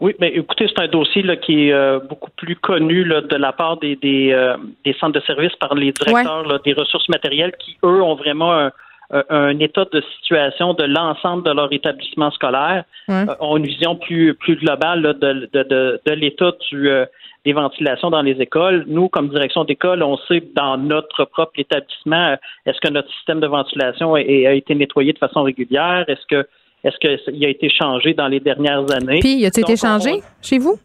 Oui, 0.00 0.14
mais 0.20 0.28
écoutez, 0.28 0.68
c'est 0.68 0.82
un 0.82 0.88
dossier 0.88 1.22
là, 1.22 1.36
qui 1.36 1.68
est 1.68 1.72
euh, 1.72 1.98
beaucoup 1.98 2.30
plus 2.36 2.54
connu 2.56 3.02
là, 3.04 3.22
de 3.22 3.36
la 3.36 3.52
part 3.52 3.78
des, 3.78 3.96
des, 3.96 4.30
euh, 4.32 4.56
des 4.84 4.92
centres 4.94 5.18
de 5.18 5.24
services 5.24 5.56
par 5.56 5.74
les 5.74 5.92
directeurs 5.92 6.46
là, 6.46 6.58
des 6.64 6.74
ressources 6.74 7.08
matérielles 7.08 7.52
qui, 7.58 7.78
eux, 7.82 8.02
ont 8.02 8.14
vraiment 8.14 8.52
un, 8.52 8.70
un 9.10 9.58
état 9.60 9.84
de 9.92 10.02
situation 10.20 10.74
de 10.74 10.84
l'ensemble 10.84 11.42
de 11.44 11.50
leur 11.52 11.72
établissement 11.72 12.30
scolaire, 12.32 12.84
euh, 13.08 13.26
ont 13.40 13.56
une 13.56 13.66
vision 13.66 13.96
plus 13.96 14.34
plus 14.34 14.56
globale 14.56 15.00
là, 15.02 15.12
de, 15.12 15.48
de, 15.52 15.62
de, 15.62 16.00
de 16.04 16.12
l'état 16.12 16.52
du 16.70 16.88
euh, 16.90 17.06
des 17.44 17.52
ventilations 17.52 18.10
dans 18.10 18.22
les 18.22 18.40
écoles. 18.40 18.84
Nous, 18.88 19.08
comme 19.08 19.28
direction 19.28 19.62
d'école, 19.64 20.02
on 20.02 20.16
sait 20.26 20.42
dans 20.56 20.76
notre 20.76 21.24
propre 21.26 21.52
établissement, 21.58 22.30
euh, 22.32 22.36
est-ce 22.66 22.80
que 22.80 22.92
notre 22.92 23.08
système 23.14 23.38
de 23.38 23.46
ventilation 23.46 24.14
a, 24.16 24.18
a 24.18 24.22
été 24.52 24.74
nettoyé 24.74 25.12
de 25.12 25.18
façon 25.18 25.44
régulière? 25.44 26.04
Est-ce 26.08 26.26
que 26.28 26.46
est-ce 26.84 26.96
qu'il 26.98 27.44
a 27.44 27.48
été 27.48 27.68
changé 27.68 28.14
dans 28.14 28.28
les 28.28 28.38
dernières 28.38 28.84
années? 28.92 29.18
Puis, 29.20 29.44
a-t-il 29.44 29.64
été 29.64 29.72
on- 29.72 29.76
changé 29.76 30.20
chez 30.42 30.58
vous? 30.58 30.78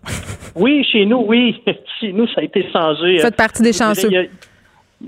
oui, 0.56 0.84
chez 0.91 1.06
nous, 1.06 1.23
oui. 1.27 1.61
chez 1.99 2.11
nous, 2.11 2.27
ça 2.27 2.41
a 2.41 2.43
été 2.43 2.65
changé. 2.72 3.19
Faites 3.19 3.35
partie 3.35 3.61
des 3.61 3.72
vous 3.72 4.10
dirais, 4.10 4.30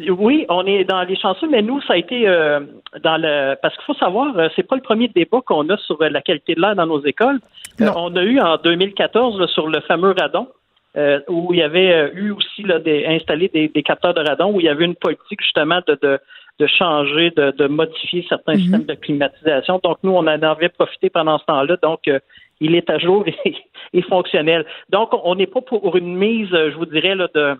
Oui, 0.09 0.45
on 0.49 0.65
est 0.65 0.83
dans 0.85 1.03
les 1.03 1.15
chanceux, 1.15 1.47
mais 1.49 1.61
nous, 1.61 1.81
ça 1.81 1.93
a 1.93 1.97
été 1.97 2.27
euh, 2.27 2.61
dans 3.03 3.17
le 3.17 3.55
parce 3.61 3.75
qu'il 3.75 3.85
faut 3.85 3.93
savoir, 3.93 4.37
euh, 4.37 4.47
c'est 4.55 4.63
pas 4.63 4.75
le 4.75 4.81
premier 4.81 5.07
débat 5.07 5.41
qu'on 5.45 5.69
a 5.69 5.77
sur 5.77 6.01
euh, 6.01 6.09
la 6.09 6.21
qualité 6.21 6.55
de 6.55 6.61
l'air 6.61 6.75
dans 6.75 6.87
nos 6.87 7.03
écoles. 7.05 7.39
Euh, 7.79 7.89
on 7.95 8.15
a 8.15 8.23
eu 8.23 8.39
en 8.39 8.57
2014 8.57 9.39
là, 9.39 9.47
sur 9.47 9.67
le 9.67 9.79
fameux 9.81 10.13
radon. 10.19 10.47
euh, 10.95 11.19
où 11.27 11.53
il 11.53 11.59
y 11.59 11.63
avait 11.63 12.11
eu 12.13 12.31
aussi 12.31 12.63
là, 12.63 12.79
des, 12.79 13.05
installé 13.05 13.49
des, 13.49 13.67
des 13.67 13.83
capteurs 13.83 14.13
de 14.13 14.21
radon, 14.21 14.51
où 14.53 14.59
il 14.59 14.65
y 14.65 14.69
avait 14.69 14.85
une 14.85 14.95
politique 14.95 15.41
justement 15.41 15.79
de, 15.87 15.97
de, 16.01 16.19
de 16.59 16.67
changer, 16.67 17.31
de, 17.31 17.51
de 17.51 17.67
modifier 17.67 18.25
certains 18.29 18.55
systèmes 18.55 18.85
de 18.85 18.93
climatisation. 18.93 19.79
Donc, 19.83 19.97
nous, 20.03 20.11
on 20.11 20.19
en 20.19 20.27
avait 20.27 20.69
profité 20.69 21.09
pendant 21.09 21.39
ce 21.39 21.45
temps-là. 21.45 21.77
Donc, 21.81 22.07
euh, 22.07 22.19
il 22.61 22.75
est 22.75 22.89
à 22.89 22.99
jour 22.99 23.25
et, 23.45 23.55
et 23.93 24.01
fonctionnel. 24.03 24.65
Donc, 24.89 25.09
on 25.23 25.35
n'est 25.35 25.47
pas 25.47 25.61
pour 25.61 25.95
une 25.97 26.15
mise, 26.15 26.49
je 26.51 26.75
vous 26.75 26.85
dirais, 26.85 27.15
là, 27.15 27.27
de, 27.33 27.55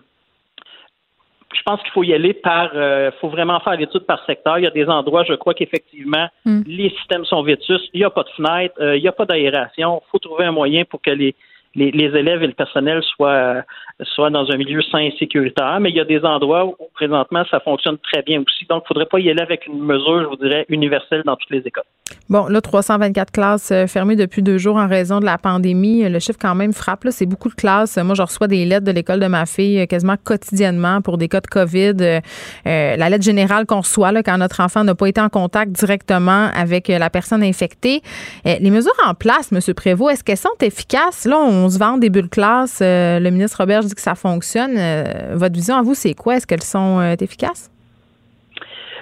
je 1.54 1.62
pense 1.62 1.80
qu'il 1.82 1.92
faut 1.92 2.02
y 2.02 2.12
aller 2.12 2.34
par, 2.34 2.70
euh, 2.74 3.10
faut 3.20 3.28
vraiment 3.28 3.60
faire 3.60 3.76
l'étude 3.76 4.04
par 4.06 4.24
secteur. 4.26 4.58
Il 4.58 4.64
y 4.64 4.66
a 4.66 4.70
des 4.70 4.86
endroits, 4.86 5.24
je 5.24 5.34
crois 5.34 5.54
qu'effectivement, 5.54 6.28
Mm. 6.44 6.62
les 6.66 6.90
systèmes 6.90 7.24
sont 7.24 7.42
vétus, 7.42 7.80
il 7.92 7.98
n'y 7.98 8.04
a 8.04 8.10
pas 8.10 8.22
de 8.24 8.28
fenêtre, 8.30 8.74
euh, 8.80 8.96
il 8.96 9.02
n'y 9.02 9.08
a 9.08 9.12
pas 9.12 9.24
d'aération. 9.24 10.02
Il 10.04 10.10
faut 10.10 10.18
trouver 10.18 10.44
un 10.44 10.52
moyen 10.52 10.84
pour 10.84 11.00
que 11.00 11.10
les, 11.10 11.34
les, 11.74 11.88
élèves 11.88 12.42
et 12.42 12.46
le 12.46 12.52
personnel 12.52 13.02
soient, 13.02 13.62
soient 14.02 14.30
dans 14.30 14.50
un 14.50 14.56
milieu 14.56 14.82
sain 14.82 14.98
et 14.98 15.14
sécuritaire. 15.18 15.78
Mais 15.80 15.90
il 15.90 15.96
y 15.96 16.00
a 16.00 16.04
des 16.04 16.20
endroits 16.24 16.66
où, 16.66 16.76
présentement, 16.94 17.44
ça 17.50 17.60
fonctionne 17.60 17.98
très 17.98 18.22
bien 18.22 18.42
aussi. 18.46 18.64
Donc, 18.66 18.82
il 18.82 18.84
ne 18.84 18.88
faudrait 18.88 19.06
pas 19.06 19.20
y 19.20 19.30
aller 19.30 19.42
avec 19.42 19.66
une 19.66 19.80
mesure, 19.80 20.22
je 20.22 20.26
vous 20.26 20.36
dirais, 20.36 20.64
universelle 20.68 21.22
dans 21.24 21.36
toutes 21.36 21.50
les 21.50 21.60
écoles. 21.60 21.84
Bon, 22.30 22.46
là, 22.46 22.60
324 22.60 23.30
classes 23.32 23.70
euh, 23.70 23.86
fermées 23.86 24.16
depuis 24.16 24.42
deux 24.42 24.56
jours 24.56 24.76
en 24.76 24.88
raison 24.88 25.20
de 25.20 25.26
la 25.26 25.36
pandémie. 25.36 26.08
Le 26.08 26.18
chiffre, 26.18 26.38
quand 26.40 26.54
même, 26.54 26.72
frappe. 26.72 27.04
C'est 27.10 27.26
beaucoup 27.26 27.50
de 27.50 27.54
classes. 27.54 27.98
Moi, 27.98 28.14
je 28.14 28.22
reçois 28.22 28.46
des 28.46 28.64
lettres 28.64 28.86
de 28.86 28.92
l'école 28.92 29.20
de 29.20 29.26
ma 29.26 29.44
fille 29.44 29.80
euh, 29.80 29.86
quasiment 29.86 30.16
quotidiennement 30.22 31.02
pour 31.02 31.18
des 31.18 31.28
cas 31.28 31.40
de 31.40 31.46
COVID. 31.46 31.94
Euh, 32.00 32.20
la 32.64 33.10
lettre 33.10 33.24
générale 33.24 33.66
qu'on 33.66 33.80
reçoit 33.80 34.10
là, 34.12 34.22
quand 34.22 34.38
notre 34.38 34.60
enfant 34.60 34.84
n'a 34.84 34.94
pas 34.94 35.06
été 35.06 35.20
en 35.20 35.28
contact 35.28 35.72
directement 35.72 36.48
avec 36.54 36.88
la 36.88 37.10
personne 37.10 37.42
infectée. 37.42 38.00
Les 38.44 38.70
mesures 38.70 38.92
en 39.06 39.14
place, 39.14 39.50
M. 39.52 39.60
Prévost, 39.74 40.12
est-ce 40.12 40.24
qu'elles 40.24 40.36
sont 40.36 40.48
efficaces? 40.60 41.26
Là, 41.26 41.38
on 41.38 41.63
se 41.68 41.78
vend 41.78 41.98
des 41.98 42.10
bulles 42.10 42.28
classe. 42.28 42.80
Euh, 42.82 43.18
le 43.20 43.30
ministre 43.30 43.58
Robert 43.58 43.80
dit 43.80 43.94
que 43.94 44.00
ça 44.00 44.14
fonctionne. 44.14 44.76
Euh, 44.76 45.34
votre 45.34 45.54
vision 45.54 45.76
à 45.76 45.82
vous, 45.82 45.94
c'est 45.94 46.14
quoi? 46.14 46.36
Est-ce 46.36 46.46
qu'elles 46.46 46.62
sont 46.62 47.00
euh, 47.00 47.14
efficaces? 47.20 47.70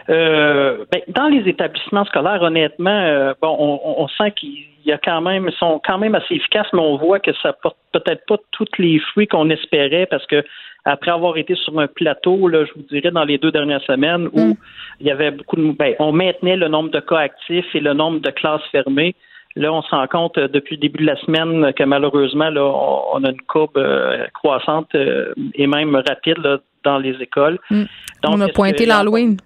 Euh, 0.09 0.85
ben, 0.91 1.01
dans 1.09 1.29
les 1.29 1.49
établissements 1.49 2.05
scolaires, 2.05 2.43
honnêtement, 2.43 2.91
euh, 2.91 3.35
bon, 3.41 3.55
on, 3.59 4.03
on 4.03 4.09
sent 4.09 4.33
qu'ils 4.33 4.67
y 4.85 4.93
a 4.93 4.99
quand 4.99 5.21
même, 5.21 5.51
sont 5.53 5.81
quand 5.85 5.99
même 5.99 6.15
assez 6.15 6.35
efficaces, 6.35 6.67
mais 6.73 6.81
on 6.81 6.97
voit 6.97 7.21
que 7.21 7.33
ça 7.43 7.53
porte 7.53 7.77
peut-être 7.93 8.27
pas 8.27 8.37
tous 8.51 8.67
les 8.79 8.99
fruits 8.99 9.29
qu'on 9.29 9.49
espérait 9.51 10.07
parce 10.07 10.27
que 10.27 10.45
après 10.85 11.13
avoir 11.13 11.37
été 11.37 11.55
sur 11.55 11.79
un 11.79 11.87
plateau, 11.87 12.49
là, 12.49 12.65
je 12.65 12.73
vous 12.75 12.87
dirais, 12.91 13.13
dans 13.13 13.25
les 13.25 13.39
deux 13.39 13.53
dernières 13.53 13.83
semaines 13.83 14.29
où 14.33 14.57
il 15.01 15.07
y 15.07 15.11
avait 15.11 15.31
beaucoup 15.31 15.57
de, 15.57 15.71
ben, 15.73 15.95
on 16.01 16.11
maintenait 16.11 16.57
le 16.57 16.69
nombre 16.69 16.91
de 16.91 16.99
cas 16.99 17.19
actifs 17.19 17.73
et 17.75 17.81
le 17.81 17.95
nombre 17.95 18.21
de 18.21 18.31
classes 18.31 18.65
fermées. 18.73 19.15
Là, 19.57 19.73
on 19.73 19.83
se 19.83 19.91
rend 19.91 20.07
compte 20.07 20.39
euh, 20.39 20.49
depuis 20.49 20.77
le 20.77 20.81
début 20.81 21.01
de 21.05 21.07
la 21.07 21.17
semaine 21.17 21.73
que 21.75 21.85
malheureusement, 21.85 22.51
là, 22.51 22.65
on, 22.65 23.23
a 23.25 23.31
une 23.31 23.43
courbe 23.43 23.77
euh, 23.77 24.27
croissante 24.35 24.95
euh, 24.95 25.35
et 25.55 25.67
même 25.67 25.95
rapide 25.95 26.39
là, 26.39 26.59
dans 26.85 26.99
les 26.99 27.15
écoles. 27.21 27.59
Mm. 27.71 27.83
Donc, 28.23 28.35
on 28.35 28.41
a 28.41 28.49
pointé 28.49 28.87
l'Halloween. 28.87 29.37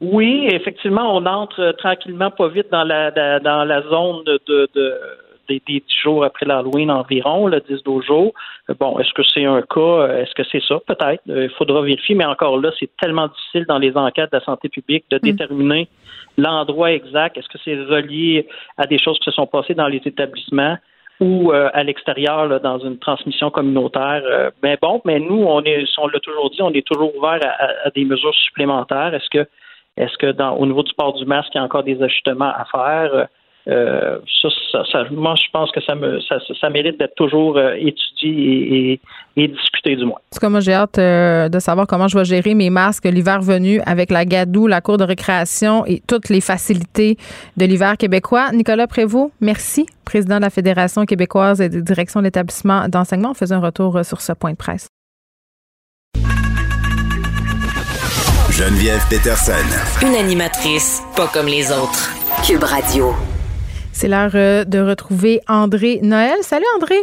oui, 0.00 0.46
effectivement, 0.50 1.16
on 1.16 1.24
entre 1.24 1.72
tranquillement 1.78 2.30
pas 2.30 2.48
vite 2.48 2.70
dans 2.70 2.84
la, 2.84 3.10
dans 3.40 3.64
la 3.64 3.82
zone 3.82 4.24
de- 4.24 4.68
des, 5.48 5.62
des 5.66 5.80
10 5.80 5.94
jours 6.02 6.24
après 6.24 6.46
l'Halloween 6.46 6.90
environ, 6.90 7.46
le 7.46 7.58
10-12 7.60 8.02
jours. 8.06 8.32
Euh, 8.70 8.74
Bon, 8.78 8.98
est-ce 8.98 9.12
que 9.12 9.22
c'est 9.22 9.44
un 9.44 9.62
cas? 9.62 9.80
euh, 9.80 10.22
Est-ce 10.22 10.34
que 10.34 10.42
c'est 10.50 10.62
ça? 10.62 10.78
Peut-être. 10.86 11.22
Euh, 11.28 11.44
Il 11.44 11.50
faudra 11.56 11.80
vérifier, 11.82 12.14
mais 12.14 12.24
encore 12.24 12.58
là, 12.60 12.70
c'est 12.78 12.90
tellement 13.00 13.28
difficile 13.28 13.64
dans 13.66 13.78
les 13.78 13.96
enquêtes 13.96 14.32
de 14.32 14.38
la 14.38 14.44
santé 14.44 14.68
publique 14.68 15.04
de 15.10 15.18
déterminer 15.18 15.88
l'endroit 16.38 16.92
exact. 16.92 17.36
Est-ce 17.38 17.48
que 17.48 17.58
c'est 17.64 17.74
relié 17.76 18.46
à 18.76 18.86
des 18.86 18.98
choses 18.98 19.18
qui 19.18 19.24
se 19.24 19.30
sont 19.32 19.46
passées 19.46 19.74
dans 19.74 19.88
les 19.88 20.02
établissements? 20.04 20.76
ou 21.18 21.50
euh, 21.50 21.70
à 21.72 21.82
l'extérieur 21.82 22.46
là, 22.46 22.58
dans 22.58 22.78
une 22.78 22.98
transmission 22.98 23.48
communautaire? 23.50 24.20
Euh, 24.26 24.50
mais 24.62 24.76
bon, 24.82 25.00
mais 25.06 25.18
nous, 25.18 25.44
on 25.46 25.62
est, 25.62 25.84
on 25.96 26.08
l'a 26.08 26.20
toujours 26.20 26.50
dit, 26.50 26.60
on 26.60 26.70
est 26.74 26.86
toujours 26.86 27.16
ouvert 27.16 27.40
à, 27.42 27.48
à- 27.64 27.86
à 27.86 27.90
des 27.90 28.04
mesures 28.04 28.34
supplémentaires. 28.34 29.14
Est-ce 29.14 29.30
que, 29.30 29.48
est-ce 29.96 30.14
que 30.18 30.30
dans, 30.32 30.52
au 30.58 30.66
niveau 30.66 30.82
du 30.82 30.92
port 30.92 31.14
du 31.14 31.24
masque, 31.24 31.48
il 31.54 31.56
y 31.56 31.60
a 31.62 31.64
encore 31.64 31.84
des 31.84 32.02
ajustements 32.02 32.52
à 32.54 32.66
faire? 32.70 33.28
Euh, 33.68 34.18
ça, 34.40 34.48
ça, 34.70 34.82
ça- 34.92 35.04
moi, 35.10 35.34
je 35.36 35.50
pense 35.52 35.72
que 35.72 35.80
ça 35.82 35.94
me, 35.96 36.20
ça, 36.20 36.36
ça- 36.46 36.54
ça 36.60 36.70
mérite 36.70 36.98
d'être 37.00 37.16
toujours 37.16 37.56
euh, 37.58 37.74
étudié 37.74 38.30
et, 38.30 38.92
et- 38.92 39.00
et 39.38 39.48
discuté 39.48 39.96
du 39.96 40.04
moins. 40.04 40.14
En 40.18 40.34
tout 40.34 40.40
cas, 40.40 40.48
moi, 40.48 40.60
j'ai 40.60 40.72
hâte 40.72 40.98
euh, 40.98 41.48
de 41.48 41.58
savoir 41.58 41.86
comment 41.88 42.06
je 42.08 42.16
vais 42.16 42.24
gérer 42.24 42.54
mes 42.54 42.70
masques 42.70 43.04
l'hiver 43.06 43.40
venu 43.42 43.80
avec 43.84 44.10
la 44.10 44.24
gadoue, 44.24 44.66
la 44.68 44.80
cour 44.80 44.98
de 44.98 45.04
récréation 45.04 45.84
et 45.84 46.00
toutes 46.06 46.28
les 46.28 46.40
facilités 46.40 47.16
de 47.56 47.64
l'hiver 47.66 47.96
québécois. 47.96 48.50
Nicolas 48.52 48.86
Prévost, 48.86 49.32
merci, 49.40 49.86
président 50.04 50.36
de 50.36 50.42
la 50.42 50.50
Fédération 50.50 51.04
québécoise 51.04 51.60
et 51.60 51.68
de 51.68 51.80
direction 51.80 52.20
de 52.20 52.26
l'établissement 52.26 52.88
d'enseignement. 52.88 53.30
On 53.32 53.34
faisait 53.34 53.54
un 53.56 53.60
retour 53.60 54.04
sur 54.04 54.20
ce 54.20 54.32
point 54.32 54.52
de 54.52 54.56
presse. 54.56 54.88
Geneviève 58.50 59.02
Peterson. 59.10 59.52
Une 60.06 60.14
animatrice 60.14 61.02
pas 61.16 61.26
comme 61.26 61.46
les 61.46 61.70
autres. 61.72 62.10
Cube 62.46 62.62
Radio. 62.64 63.12
C'est 63.96 64.08
l'heure 64.08 64.32
euh, 64.34 64.64
de 64.66 64.78
retrouver 64.78 65.40
André 65.48 66.00
Noël. 66.02 66.36
Salut 66.42 66.66
André. 66.76 66.96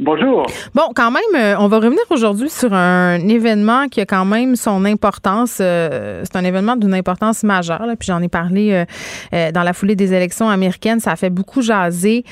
Bonjour. 0.00 0.44
Bon, 0.74 0.82
quand 0.92 1.12
même, 1.12 1.22
euh, 1.36 1.54
on 1.60 1.68
va 1.68 1.76
revenir 1.76 2.02
aujourd'hui 2.10 2.50
sur 2.50 2.74
un 2.74 3.20
événement 3.28 3.86
qui 3.86 4.00
a 4.00 4.04
quand 4.04 4.24
même 4.24 4.56
son 4.56 4.84
importance. 4.84 5.58
euh, 5.60 6.24
c'est 6.24 6.34
un 6.34 6.42
événement 6.42 6.74
d'une 6.74 6.92
importance 6.92 7.44
majeure. 7.44 7.86
là, 7.86 7.94
puis 7.94 8.06
j'en 8.06 8.20
ai 8.20 8.26
parlé 8.26 8.84
dans 9.30 9.62
la 9.62 9.72
foulée 9.72 9.94
des 9.94 10.12
élections 10.12 10.48
américaines. 10.48 10.98
Ça 10.98 11.12
a 11.12 11.16
fait 11.16 11.30
beaucoup 11.30 11.62
jaser. 11.62 12.24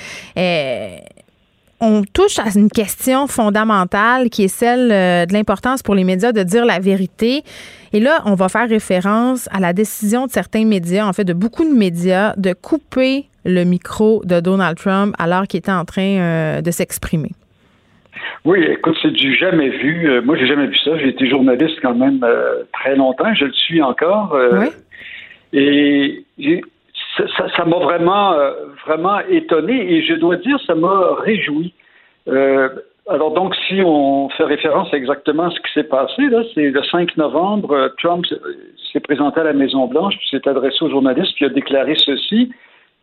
On 1.80 2.02
touche 2.02 2.40
à 2.40 2.46
une 2.56 2.70
question 2.70 3.28
fondamentale 3.28 4.30
qui 4.30 4.42
est 4.42 4.48
celle 4.48 4.88
de 5.28 5.32
l'importance 5.32 5.80
pour 5.80 5.94
les 5.94 6.02
médias 6.02 6.32
de 6.32 6.42
dire 6.42 6.64
la 6.64 6.80
vérité. 6.80 7.44
Et 7.92 8.00
là, 8.00 8.22
on 8.24 8.34
va 8.34 8.48
faire 8.48 8.68
référence 8.68 9.48
à 9.52 9.60
la 9.60 9.72
décision 9.72 10.26
de 10.26 10.32
certains 10.32 10.64
médias, 10.64 11.06
en 11.06 11.12
fait 11.12 11.24
de 11.24 11.34
beaucoup 11.34 11.64
de 11.64 11.72
médias, 11.72 12.34
de 12.36 12.52
couper 12.52 13.28
le 13.44 13.64
micro 13.64 14.22
de 14.24 14.40
Donald 14.40 14.76
Trump 14.78 15.14
alors 15.18 15.44
qu'il 15.46 15.58
était 15.58 15.72
en 15.72 15.84
train 15.84 16.02
euh, 16.18 16.60
de 16.60 16.70
s'exprimer. 16.70 17.30
Oui, 18.44 18.62
écoute, 18.62 18.96
c'est 19.02 19.12
du 19.12 19.34
jamais 19.36 19.70
vu. 19.70 20.08
Euh, 20.10 20.20
moi, 20.22 20.36
j'ai 20.36 20.46
jamais 20.46 20.66
vu 20.66 20.76
ça. 20.78 20.96
J'ai 20.98 21.08
été 21.08 21.28
journaliste 21.28 21.78
quand 21.82 21.94
même 21.94 22.22
euh, 22.24 22.62
très 22.72 22.94
longtemps. 22.96 23.32
Je 23.34 23.46
le 23.46 23.52
suis 23.52 23.80
encore. 23.82 24.34
Euh, 24.34 24.50
Et 25.52 26.24
ça- 27.16 27.64
m'a 27.64 27.76
vraiment, 27.78 28.34
vraiment 28.86 29.18
étonné. 29.28 29.92
Et 29.94 30.02
je 30.02 30.14
dois 30.14 30.36
dire, 30.36 30.58
ça 30.66 30.74
m'a 30.74 31.14
réjoui. 31.20 31.74
Alors 33.08 33.32
donc, 33.34 33.54
si 33.68 33.80
on 33.84 34.28
fait 34.30 34.44
référence 34.44 34.92
exactement 34.94 35.44
à 35.44 35.50
ce 35.50 35.56
qui 35.60 35.72
s'est 35.74 35.84
passé, 35.84 36.22
là, 36.30 36.42
c'est 36.54 36.70
le 36.70 36.82
5 36.84 37.16
novembre, 37.16 37.92
Trump 38.02 38.24
s'est- 38.92 39.00
présenté 39.00 39.40
à 39.40 39.44
la 39.44 39.52
Maison-Blanche, 39.54 40.14
puis 40.18 40.28
s'est 40.30 40.48
adressé 40.48 40.76
aux 40.82 40.90
journalistes, 40.90 41.32
puis 41.34 41.44
a 41.46 41.48
déclaré 41.48 41.94
ceci. 41.96 42.52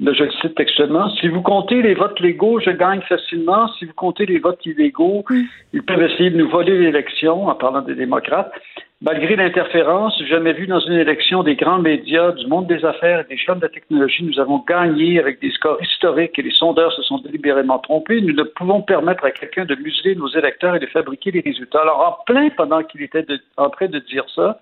Là, 0.01 0.13
je 0.13 0.23
le 0.23 0.31
cite 0.31 0.55
textuellement. 0.55 1.09
Si 1.15 1.27
vous 1.27 1.41
comptez 1.41 1.81
les 1.81 1.93
votes 1.93 2.19
légaux, 2.21 2.61
je 2.61 2.69
gagne 2.69 3.01
facilement. 3.01 3.67
Si 3.73 3.83
vous 3.83 3.93
comptez 3.93 4.25
les 4.25 4.39
votes 4.39 4.65
illégaux, 4.65 5.25
ils 5.73 5.83
peuvent 5.83 6.01
essayer 6.01 6.29
de 6.29 6.37
nous 6.37 6.49
voler 6.49 6.77
l'élection, 6.77 7.47
en 7.47 7.55
parlant 7.55 7.81
des 7.81 7.95
démocrates. 7.95 8.53
Malgré 9.01 9.35
l'interférence, 9.35 10.21
jamais 10.25 10.53
vu 10.53 10.67
dans 10.67 10.79
une 10.79 10.93
élection 10.93 11.43
des 11.43 11.55
grands 11.55 11.79
médias, 11.79 12.31
du 12.31 12.47
monde 12.47 12.67
des 12.67 12.83
affaires 12.85 13.21
et 13.21 13.23
des 13.29 13.37
chaînes 13.37 13.57
de 13.57 13.63
la 13.63 13.69
technologie, 13.69 14.23
nous 14.23 14.39
avons 14.39 14.63
gagné 14.65 15.19
avec 15.19 15.41
des 15.41 15.51
scores 15.51 15.81
historiques 15.81 16.37
et 16.39 16.43
les 16.43 16.51
sondeurs 16.51 16.93
se 16.93 17.01
sont 17.01 17.17
délibérément 17.19 17.79
trompés. 17.79 18.21
Nous 18.21 18.33
ne 18.33 18.43
pouvons 18.43 18.81
permettre 18.81 19.25
à 19.25 19.31
quelqu'un 19.31 19.65
de 19.65 19.75
museler 19.75 20.15
nos 20.15 20.27
électeurs 20.29 20.75
et 20.75 20.79
de 20.79 20.85
fabriquer 20.85 21.31
les 21.31 21.41
résultats. 21.41 21.81
Alors, 21.81 22.19
en 22.21 22.23
plein 22.25 22.49
pendant 22.49 22.83
qu'il 22.83 23.01
était 23.01 23.23
de- 23.23 23.39
en 23.57 23.69
train 23.69 23.87
de 23.87 23.99
dire 23.99 24.25
ça, 24.33 24.59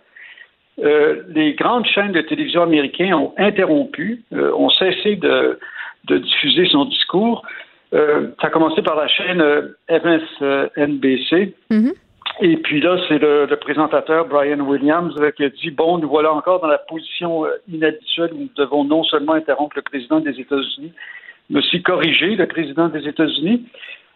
euh, 0.79 1.23
les 1.29 1.53
grandes 1.53 1.85
chaînes 1.87 2.11
de 2.11 2.21
télévision 2.21 2.61
américaines 2.63 3.13
ont 3.13 3.33
interrompu, 3.37 4.23
euh, 4.33 4.53
ont 4.53 4.69
cessé 4.69 5.15
de, 5.15 5.59
de 6.05 6.17
diffuser 6.17 6.67
son 6.67 6.85
discours. 6.85 7.43
Euh, 7.93 8.29
ça 8.41 8.47
a 8.47 8.49
commencé 8.49 8.81
par 8.81 8.95
la 8.95 9.07
chaîne 9.07 9.41
euh, 9.41 9.69
MSNBC. 9.89 11.55
Et 12.39 12.57
puis 12.57 12.81
là, 12.81 12.97
c'est 13.07 13.17
le, 13.17 13.47
le 13.47 13.55
présentateur 13.55 14.27
Brian 14.27 14.59
Williams 14.59 15.15
qui 15.35 15.43
a 15.43 15.49
dit 15.49 15.71
bon, 15.71 15.97
nous 15.97 16.07
voilà 16.07 16.31
encore 16.31 16.59
dans 16.61 16.67
la 16.67 16.77
position 16.77 17.47
inhabituelle 17.67 18.31
où 18.33 18.41
nous 18.41 18.49
devons 18.55 18.83
non 18.83 19.03
seulement 19.03 19.33
interrompre 19.33 19.75
le 19.75 19.81
président 19.81 20.19
des 20.19 20.39
États-Unis, 20.39 20.91
mais 21.49 21.59
aussi 21.59 21.81
corriger 21.81 22.35
le 22.35 22.45
président 22.45 22.89
des 22.89 23.07
États-Unis. 23.07 23.65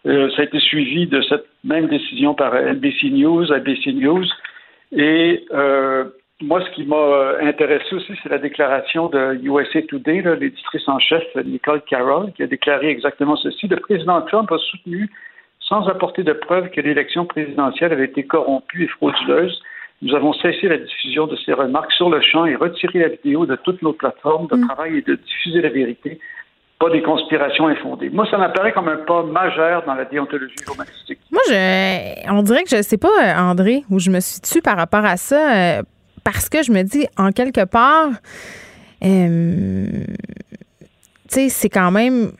Ça 0.04 0.10
a 0.38 0.42
été 0.42 0.60
suivi 0.60 1.06
de 1.08 1.20
cette 1.22 1.46
même 1.64 1.88
décision 1.88 2.34
par 2.34 2.54
NBC 2.54 3.10
News, 3.10 3.50
ABC 3.52 3.92
News. 3.92 4.26
Et 4.92 5.44
euh, 5.52 6.04
moi, 6.42 6.60
ce 6.64 6.70
qui 6.74 6.84
m'a 6.84 7.36
intéressé 7.40 7.94
aussi, 7.94 8.12
c'est 8.22 8.28
la 8.28 8.38
déclaration 8.38 9.08
de 9.08 9.38
USA 9.42 9.82
Today, 9.82 10.22
l'éditrice 10.40 10.88
en 10.88 10.98
chef 10.98 11.22
Nicole 11.44 11.82
Carroll, 11.82 12.32
qui 12.32 12.42
a 12.42 12.46
déclaré 12.46 12.88
exactement 12.88 13.36
ceci. 13.36 13.68
Le 13.68 13.76
président 13.76 14.20
Trump 14.22 14.50
a 14.50 14.58
soutenu, 14.58 15.08
sans 15.60 15.86
apporter 15.88 16.24
de 16.24 16.32
preuves, 16.32 16.70
que 16.70 16.80
l'élection 16.80 17.26
présidentielle 17.26 17.92
avait 17.92 18.06
été 18.06 18.24
corrompue 18.24 18.84
et 18.84 18.88
frauduleuse. 18.88 19.62
Nous 20.02 20.14
avons 20.16 20.32
cessé 20.32 20.66
la 20.66 20.78
diffusion 20.78 21.28
de 21.28 21.36
ces 21.36 21.52
remarques 21.52 21.92
sur 21.92 22.10
le 22.10 22.20
champ 22.20 22.44
et 22.44 22.56
retiré 22.56 22.98
la 22.98 23.08
vidéo 23.08 23.46
de 23.46 23.54
toutes 23.56 23.80
nos 23.82 23.92
plateformes 23.92 24.48
de 24.48 24.66
travail 24.66 24.98
et 24.98 25.02
de 25.02 25.14
diffuser 25.14 25.60
la 25.60 25.68
vérité, 25.68 26.18
pas 26.80 26.90
des 26.90 27.02
conspirations 27.02 27.68
infondées. 27.68 28.10
Moi, 28.10 28.26
ça 28.28 28.36
m'apparaît 28.36 28.72
comme 28.72 28.88
un 28.88 28.96
pas 28.96 29.22
majeur 29.22 29.84
dans 29.86 29.94
la 29.94 30.04
déontologie 30.04 30.56
journalistique. 30.66 31.20
Moi, 31.30 31.40
je, 31.46 32.32
on 32.32 32.42
dirait 32.42 32.64
que 32.64 32.70
je 32.70 32.82
sais 32.82 32.98
pas, 32.98 33.08
euh, 33.22 33.38
André, 33.38 33.84
où 33.90 34.00
je 34.00 34.10
me 34.10 34.18
suis 34.18 34.40
dessus 34.40 34.60
par 34.60 34.76
rapport 34.76 35.04
à 35.04 35.16
ça, 35.16 35.54
euh, 35.54 35.82
parce 36.24 36.48
que 36.48 36.62
je 36.62 36.72
me 36.72 36.82
dis, 36.82 37.06
en 37.16 37.32
quelque 37.32 37.64
part, 37.64 38.10
euh, 39.04 39.86
tu 41.28 41.34
sais, 41.34 41.48
c'est 41.48 41.68
quand 41.68 41.90
même, 41.90 42.32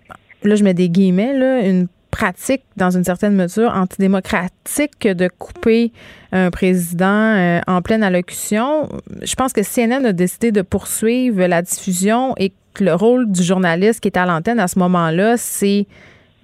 là, 0.43 0.55
je 0.55 0.65
mets 0.65 0.75
des 0.75 0.89
guillemets, 0.89 1.37
là, 1.37 1.67
une 1.67 1.89
pratique, 2.11 2.63
dans 2.77 2.91
une 2.91 3.05
certaine 3.05 3.35
mesure, 3.35 3.73
antidémocratique 3.75 4.93
que 5.01 5.13
de 5.13 5.29
couper 5.39 5.93
un 6.31 6.51
président 6.51 7.07
euh, 7.07 7.61
en 7.67 7.81
pleine 7.81 8.03
allocution. 8.03 8.89
Je 9.23 9.35
pense 9.35 9.53
que 9.53 9.63
CNN 9.63 10.05
a 10.05 10.13
décidé 10.13 10.53
de 10.53 10.63
poursuivre 10.63 11.45
la 11.47 11.63
diffusion 11.63 12.35
et 12.37 12.53
que 12.75 12.85
le 12.85 12.95
rôle 12.95 13.31
du 13.31 13.43
journaliste 13.43 14.01
qui 14.01 14.09
est 14.09 14.19
à 14.19 14.27
l'antenne 14.27 14.61
à 14.61 14.69
ce 14.69 14.79
moment-là, 14.79 15.37
c'est 15.39 15.87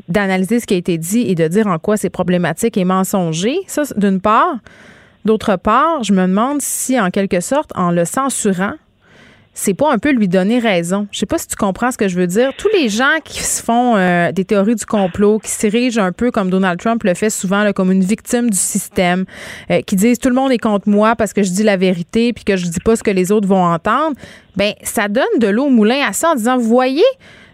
d'analyser 0.09 0.59
ce 0.59 0.67
qui 0.67 0.75
a 0.75 0.79
été 0.79 0.97
dit 0.97 1.21
et 1.21 1.35
de 1.35 1.47
dire 1.49 1.67
en 1.67 1.79
quoi 1.79 1.97
c'est 1.97 2.11
problématique 2.11 2.77
et 2.79 2.85
mensonger. 2.85 3.59
Ça, 3.67 3.83
d'une 3.97 4.21
part. 4.21 4.59
D'autre 5.25 5.57
part, 5.57 6.03
je 6.03 6.13
me 6.13 6.23
demande 6.23 6.61
si, 6.63 6.99
en 6.99 7.11
quelque 7.11 7.41
sorte, 7.41 7.71
en 7.75 7.91
le 7.91 8.05
censurant, 8.05 8.75
c'est 9.59 9.75
pas 9.75 9.93
un 9.93 9.99
peu 9.99 10.13
lui 10.13 10.29
donner 10.29 10.61
raison. 10.61 11.09
Je 11.11 11.19
sais 11.19 11.27
pas 11.27 11.37
si 11.37 11.49
tu 11.49 11.57
comprends 11.57 11.91
ce 11.91 11.99
que 11.99 12.07
je 12.07 12.15
veux 12.15 12.29
dire. 12.29 12.53
Tous 12.57 12.69
les 12.73 12.89
gens 12.89 13.19
qui 13.25 13.43
se 13.43 13.61
font 13.61 13.97
euh, 13.97 14.31
des 14.31 14.45
théories 14.45 14.77
du 14.77 14.87
complot, 14.87 15.41
qui 15.41 15.51
s'érigent 15.51 16.01
un 16.01 16.13
peu 16.13 16.31
comme 16.31 16.49
Donald 16.49 16.79
Trump 16.79 17.03
le 17.03 17.13
fait 17.15 17.29
souvent, 17.29 17.73
comme 17.73 17.91
une 17.91 18.05
victime 18.05 18.51
du 18.51 18.57
système, 18.57 19.25
euh, 19.73 19.81
qui 19.83 19.97
disent 19.97 20.21
tout 20.21 20.29
le 20.29 20.37
monde 20.37 20.53
est 20.53 20.59
contre 20.59 20.89
moi 20.89 21.17
parce 21.17 21.33
que 21.33 21.43
je 21.43 21.51
dis 21.51 21.65
la 21.65 21.77
vérité 21.77 22.33
puis 22.33 22.45
que 22.45 22.57
je 22.57 22.67
dis 22.69 22.79
pas 22.79 22.95
ce 22.95 23.03
que 23.03 23.11
les 23.11 23.33
autres 23.33 23.49
vont 23.49 23.65
entendre, 23.65 24.17
ben 24.55 24.75
ça 24.85 25.09
donne 25.09 25.25
de 25.41 25.49
l'eau 25.49 25.65
au 25.65 25.71
moulin 25.71 26.07
à 26.07 26.13
ça 26.13 26.31
en 26.31 26.35
disant, 26.37 26.57
voyez, 26.57 27.03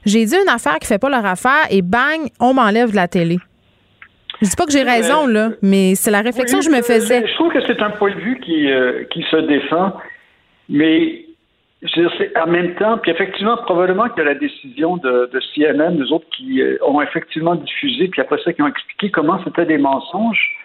j'ai 0.05 0.27
dit 0.27 0.35
une 0.35 0.51
affaire 0.51 0.79
qui 0.81 0.87
fait 0.87 0.99
pas 0.99 1.09
leur 1.09 1.25
affaire 1.25 1.67
et 1.71 1.81
bang, 1.81 2.29
on 2.39 2.53
m'enlève 2.53 2.91
de 2.91 2.97
la 2.97 3.09
télé. 3.09 3.39
Je 4.43 4.49
dis 4.49 4.57
pas 4.57 4.67
que 4.67 4.73
j'ai 4.73 4.83
raison, 4.83 5.27
là, 5.27 5.51
mais 5.63 5.95
c'est 5.95 6.11
la 6.11 6.21
réflexion 6.21 6.59
Oui, 6.59 6.65
que 6.65 6.71
je 6.71 6.77
me 6.77 6.83
faisais. 6.83 7.27
Je 7.27 7.35
trouve 7.35 7.53
que 7.53 7.61
c'est 7.67 7.81
un 7.81 7.91
point 7.91 8.11
de 8.11 8.21
vue 8.21 8.41
qui, 8.41 8.71
euh, 8.71 9.05
qui 9.05 9.23
se 9.31 9.37
défend, 9.37 9.95
mais 10.69 11.25
je 11.83 12.39
en 12.41 12.47
même 12.47 12.75
temps, 12.77 12.99
puis 12.99 13.11
effectivement, 13.11 13.57
probablement 13.59 14.09
que 14.09 14.23
la 14.23 14.35
décision 14.35 14.97
de, 14.97 15.31
de 15.33 15.41
CNN, 15.55 15.91
nous 15.91 16.13
autres 16.13 16.27
qui 16.37 16.63
euh, 16.63 16.79
ont 16.83 17.01
effectivement 17.03 17.55
diffusé, 17.55 18.09
puis 18.09 18.21
après 18.21 18.39
ça, 18.43 18.53
qui 18.53 18.63
ont 18.63 18.69
expliqué 18.69 19.11
comment 19.11 19.39
c'était 19.45 19.67
des 19.67 19.79
mensonges, 19.79 20.57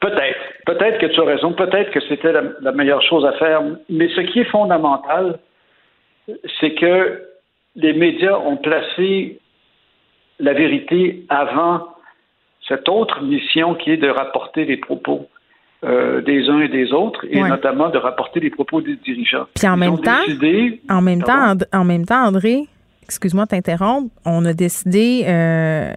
peut-être, 0.00 0.40
peut-être 0.66 0.98
que 0.98 1.06
tu 1.06 1.20
as 1.20 1.24
raison, 1.24 1.52
peut-être 1.52 1.90
que 1.92 2.00
c'était 2.08 2.32
la, 2.32 2.42
la 2.60 2.72
meilleure 2.72 3.02
chose 3.02 3.24
à 3.24 3.32
faire, 3.32 3.62
mais 3.88 4.08
ce 4.08 4.20
qui 4.22 4.40
est 4.40 4.50
fondamental, 4.50 5.38
c'est 6.60 6.74
que 6.74 7.22
les 7.76 7.92
médias 7.92 8.36
ont 8.38 8.56
placé 8.56 9.38
la 10.40 10.54
vérité 10.54 11.24
avant 11.28 11.86
cette 12.70 12.88
autre 12.88 13.20
mission 13.22 13.74
qui 13.74 13.90
est 13.90 13.96
de 13.98 14.08
rapporter 14.08 14.64
les 14.64 14.78
propos 14.78 15.28
euh, 15.84 16.20
des 16.22 16.48
uns 16.48 16.60
et 16.60 16.68
des 16.68 16.92
autres, 16.92 17.24
et 17.30 17.42
Ouais. 17.42 17.48
notamment 17.48 17.88
de 17.88 17.96
rapporter 17.98 18.38
les 18.40 18.50
propos 18.50 18.80
des 18.82 18.96
dirigeants. 18.96 19.46
Puis 19.54 19.66
en 19.66 19.76
Ils 19.76 19.80
même 19.80 19.98
temps, 20.00 20.24
décidé- 20.26 20.80
en 20.90 21.00
même 21.00 21.20
temps, 21.22 21.26
Pardon? 21.34 21.64
And- 21.72 21.78
en 21.80 21.84
même 21.84 22.04
temps, 22.04 22.22
André, 22.26 22.66
excuse-moi 23.02 23.44
de 23.44 23.48
t'interrompre, 23.50 24.10
on 24.26 24.44
a 24.44 24.52
décidé 24.52 25.24
euh, 25.26 25.92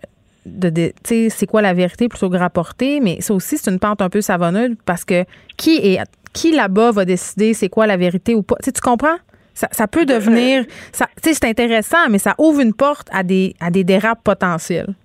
de, 0.45 0.69
de- 0.69 0.87
tu 0.87 0.93
sais, 1.03 1.29
c'est 1.29 1.47
quoi 1.47 1.61
la 1.61 1.73
vérité 1.73 2.07
plutôt 2.07 2.29
que 2.29 2.37
rapporter, 2.37 3.01
mais 3.01 3.19
ça 3.19 3.33
aussi 3.33 3.57
c'est 3.57 3.69
une 3.71 3.79
pente 3.79 4.01
un 4.01 4.09
peu 4.09 4.21
savonneuse 4.21 4.75
parce 4.85 5.03
que 5.05 5.25
qui 5.57 5.75
est 5.77 5.99
qui 6.33 6.51
là-bas 6.53 6.91
va 6.91 7.03
décider 7.05 7.53
c'est 7.53 7.69
quoi 7.69 7.85
la 7.85 7.97
vérité 7.97 8.33
ou 8.35 8.41
pas? 8.41 8.55
Tu 8.63 8.71
comprends? 8.81 9.17
Ça, 9.53 9.67
ça 9.71 9.87
peut 9.87 10.05
devenir, 10.05 10.65
ça, 10.91 11.05
tu 11.21 11.29
sais, 11.29 11.35
c'est 11.35 11.45
intéressant, 11.47 12.09
mais 12.09 12.17
ça 12.17 12.33
ouvre 12.39 12.59
une 12.61 12.73
porte 12.73 13.07
à 13.11 13.21
des 13.23 13.53
à 13.59 13.69
des 13.69 13.83
dérapes 13.83 14.23
potentiels. 14.23 14.95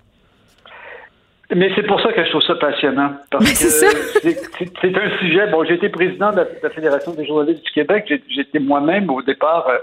Mais 1.55 1.71
c'est 1.75 1.83
pour 1.87 1.99
ça 2.01 2.13
que 2.13 2.23
je 2.23 2.29
trouve 2.29 2.43
ça 2.43 2.55
passionnant. 2.55 3.13
Parce 3.31 3.49
que 3.51 3.55
c'est 3.55 4.95
un 4.95 5.17
sujet. 5.17 5.47
Bon, 5.47 5.63
j'ai 5.63 5.75
été 5.75 5.89
président 5.89 6.31
de 6.31 6.37
la, 6.37 6.43
de 6.43 6.59
la 6.61 6.69
Fédération 6.69 7.13
des 7.13 7.25
journalistes 7.25 7.65
du 7.65 7.71
Québec. 7.71 8.11
J'étais 8.29 8.59
moi-même 8.59 9.09
au 9.09 9.23
départ, 9.23 9.67
euh, 9.67 9.77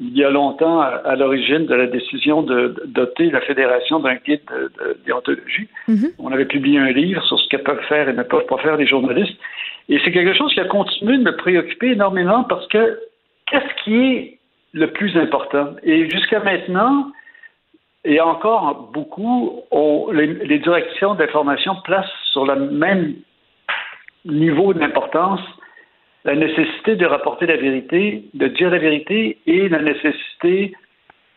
il 0.00 0.16
y 0.16 0.24
a 0.24 0.30
longtemps, 0.30 0.80
à, 0.80 0.86
à 0.86 1.14
l'origine 1.14 1.66
de 1.66 1.74
la 1.74 1.86
décision 1.86 2.42
de, 2.42 2.68
de 2.68 2.82
doter 2.86 3.30
la 3.30 3.42
Fédération 3.42 4.00
d'un 4.00 4.14
guide 4.14 4.40
de, 4.50 4.72
de 4.82 4.98
déontologie. 5.04 5.68
On 6.18 6.32
avait 6.32 6.46
publié 6.46 6.78
un 6.78 6.90
livre 6.90 7.22
sur 7.24 7.38
ce 7.38 7.48
que 7.48 7.58
peuvent 7.58 7.84
faire 7.86 8.08
et 8.08 8.14
ne 8.14 8.22
peuvent 8.22 8.46
pas 8.46 8.58
faire 8.58 8.76
les 8.78 8.86
journalistes. 8.86 9.38
Et 9.90 10.00
c'est 10.02 10.10
quelque 10.10 10.34
chose 10.34 10.54
qui 10.54 10.60
a 10.60 10.64
continué 10.64 11.18
de 11.18 11.22
me 11.22 11.36
préoccuper 11.36 11.92
énormément 11.92 12.44
parce 12.44 12.66
que 12.68 12.98
qu'est-ce 13.46 13.84
qui 13.84 13.94
est 13.94 14.38
le 14.72 14.86
plus 14.90 15.14
important? 15.18 15.74
Et 15.82 16.08
jusqu'à 16.08 16.40
maintenant, 16.40 17.12
et 18.04 18.20
encore 18.20 18.90
beaucoup, 18.92 19.62
on- 19.70 20.10
les, 20.12 20.26
les 20.26 20.58
directions 20.58 21.14
d'information 21.14 21.74
placent 21.84 22.10
sur 22.32 22.44
le 22.44 22.56
même 22.70 23.14
niveau 24.24 24.74
d'importance 24.74 25.40
la 26.24 26.34
nécessité 26.34 26.96
de 26.96 27.04
rapporter 27.04 27.44
la 27.46 27.56
vérité, 27.56 28.24
de 28.32 28.46
dire 28.48 28.70
la 28.70 28.78
vérité 28.78 29.38
et 29.46 29.68
la 29.68 29.80
nécessité 29.80 30.72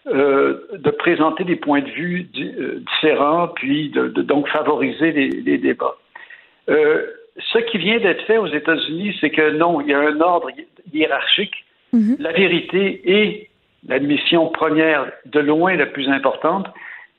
euh, 0.07 0.61
de 0.77 0.89
présenter 0.89 1.43
des 1.43 1.57
points 1.57 1.81
de 1.81 1.89
vue 1.89 2.23
di- 2.23 2.53
euh, 2.57 2.81
différents, 2.93 3.49
puis 3.49 3.89
de, 3.89 4.07
de- 4.07 4.21
donc 4.21 4.47
favoriser 4.47 5.11
les, 5.11 5.27
les 5.27 5.57
débats. 5.57 5.97
Euh, 6.69 7.05
ce 7.51 7.57
qui 7.59 7.77
vient 7.77 7.99
d'être 7.99 8.23
fait 8.23 8.37
aux 8.37 8.47
États-Unis, 8.47 9.17
c'est 9.19 9.29
que 9.31 9.51
non, 9.51 9.81
il 9.81 9.89
y 9.89 9.93
a 9.93 9.99
un 9.99 10.21
ordre 10.21 10.49
hi- 10.51 10.65
hiérarchique. 10.93 11.65
La 12.19 12.31
vérité 12.31 13.01
est 13.05 13.49
la 13.87 13.99
mission 13.99 14.47
première, 14.49 15.05
de 15.25 15.39
loin 15.39 15.75
la 15.75 15.85
plus 15.85 16.09
importante, 16.09 16.67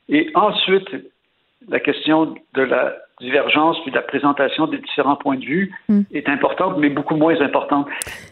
et 0.07 0.29
ensuite 0.35 0.87
la 1.67 1.79
question 1.79 2.35
de 2.53 2.61
la 2.61 2.93
divergence 3.21 3.77
puis 3.81 3.91
de 3.91 3.95
la 3.97 4.01
présentation 4.01 4.65
des 4.67 4.77
différents 4.77 5.17
points 5.17 5.35
de 5.35 5.43
vue 5.43 5.73
est 6.13 6.29
importante, 6.29 6.77
mais 6.77 6.89
beaucoup 6.89 7.15
moins 7.17 7.39
importante. 7.41 7.87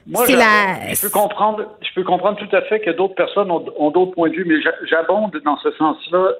Moi, 0.08 0.26
la- 0.36 0.94
je 0.94 1.02
peux 1.02 1.10
comprendre, 1.12 1.66
je 1.82 1.94
peux 1.94 2.04
comprendre 2.04 2.38
tout 2.38 2.56
à 2.56 2.62
fait 2.62 2.80
que 2.80 2.92
d'autres 2.92 3.16
personnes 3.16 3.52
ont, 3.52 3.66
ont 3.78 3.92
d'autres 3.92 4.14
points 4.14 4.30
de 4.30 4.36
vue, 4.36 4.46
mais 4.46 4.62
j'a- 4.62 4.72
j'abonde 4.86 5.36
dans 5.44 5.58
ce 5.58 5.72
sens-là 5.72 6.32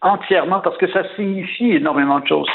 entièrement 0.00 0.60
parce 0.60 0.76
que 0.78 0.90
ça 0.90 1.02
signifie 1.16 1.72
énormément 1.72 2.18
de 2.20 2.26
choses. 2.26 2.48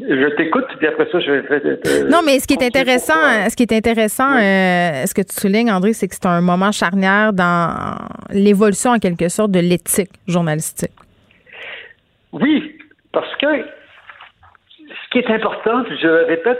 Je 0.00 0.34
t'écoute, 0.36 0.64
puis 0.78 0.86
après 0.86 1.06
ça, 1.12 1.20
je 1.20 1.30
vais 1.30 1.42
faire. 1.42 1.60
euh, 1.64 2.08
Non, 2.10 2.20
mais 2.24 2.38
ce 2.38 2.46
qui 2.46 2.54
est 2.54 2.62
intéressant, 2.64 3.12
ce 3.50 3.54
qui 3.54 3.62
est 3.64 3.72
intéressant, 3.72 4.32
euh, 4.36 5.04
ce 5.06 5.12
que 5.14 5.20
tu 5.20 5.34
soulignes, 5.38 5.70
André, 5.70 5.92
c'est 5.92 6.08
que 6.08 6.14
c'est 6.14 6.26
un 6.26 6.40
moment 6.40 6.72
charnière 6.72 7.32
dans 7.34 7.96
l'évolution 8.30 8.92
en 8.92 8.98
quelque 8.98 9.28
sorte 9.28 9.50
de 9.50 9.60
l'éthique 9.60 10.10
journalistique. 10.26 10.92
Oui, 12.32 12.78
parce 13.12 13.34
que 13.36 13.46
ce 13.58 15.10
qui 15.10 15.18
est 15.18 15.30
important, 15.30 15.84
je 16.00 16.06
le 16.06 16.24
répète, 16.24 16.58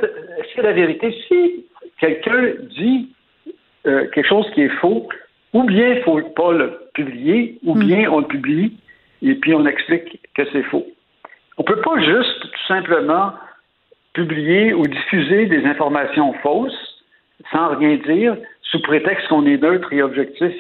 c'est 0.55 0.61
la 0.63 0.73
vérité. 0.73 1.15
Si 1.27 1.65
quelqu'un 1.99 2.53
dit 2.77 3.09
euh, 3.87 4.09
quelque 4.15 4.29
chose 4.29 4.47
qui 4.55 4.61
est 4.63 4.77
faux, 4.81 5.09
ou 5.55 5.63
bien 5.65 5.89
il 5.89 5.99
ne 5.99 6.03
faut 6.03 6.21
pas 6.37 6.53
le 6.53 6.79
publier, 6.93 7.59
ou 7.65 7.75
bien 7.75 8.11
on 8.11 8.21
le 8.21 8.27
publie 8.27 8.77
et 9.23 9.35
puis 9.37 9.55
on 9.55 9.65
explique 9.65 10.21
que 10.35 10.43
c'est 10.53 10.65
faux. 10.65 10.87
On 11.59 11.63
ne 11.63 11.67
peut 11.67 11.81
pas 11.81 11.99
juste 12.01 12.41
tout 12.41 12.67
simplement 12.67 13.33
publier 14.15 14.75
ou 14.75 14.87
diffuser 14.87 15.47
des 15.47 15.65
informations 15.65 16.33
fausses 16.43 17.05
sans 17.51 17.77
rien 17.77 17.97
dire 17.97 18.37
sous 18.63 18.81
prétexte 18.83 19.29
qu'on 19.29 19.47
est 19.47 19.61
neutre 19.61 19.93
et 19.93 20.03
objectif. 20.03 20.55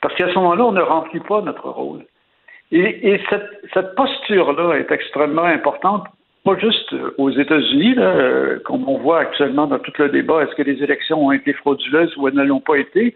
Parce 0.00 0.14
qu'à 0.14 0.28
ce 0.28 0.34
moment-là, 0.34 0.64
on 0.64 0.72
ne 0.72 0.82
remplit 0.82 1.20
pas 1.20 1.40
notre 1.40 1.68
rôle. 1.68 2.04
Et, 2.72 3.12
et 3.12 3.20
cette, 3.72 3.94
posture-là 3.94 4.74
est 4.78 4.90
extrêmement 4.90 5.44
importante, 5.44 6.06
pas 6.44 6.58
juste 6.58 6.92
euh, 6.92 7.14
aux 7.18 7.30
États-Unis, 7.30 7.94
euh, 7.98 8.58
comme 8.64 8.88
on 8.88 8.98
voit 8.98 9.20
actuellement 9.20 9.66
dans 9.66 9.78
tout 9.78 9.92
le 9.98 10.08
débat, 10.08 10.42
est-ce 10.42 10.54
que 10.54 10.62
les 10.62 10.82
élections 10.82 11.24
ont 11.24 11.32
été 11.32 11.52
frauduleuses 11.52 12.16
ou 12.16 12.28
elles 12.28 12.34
ne 12.34 12.42
l'ont 12.42 12.60
pas 12.60 12.76
été? 12.76 13.14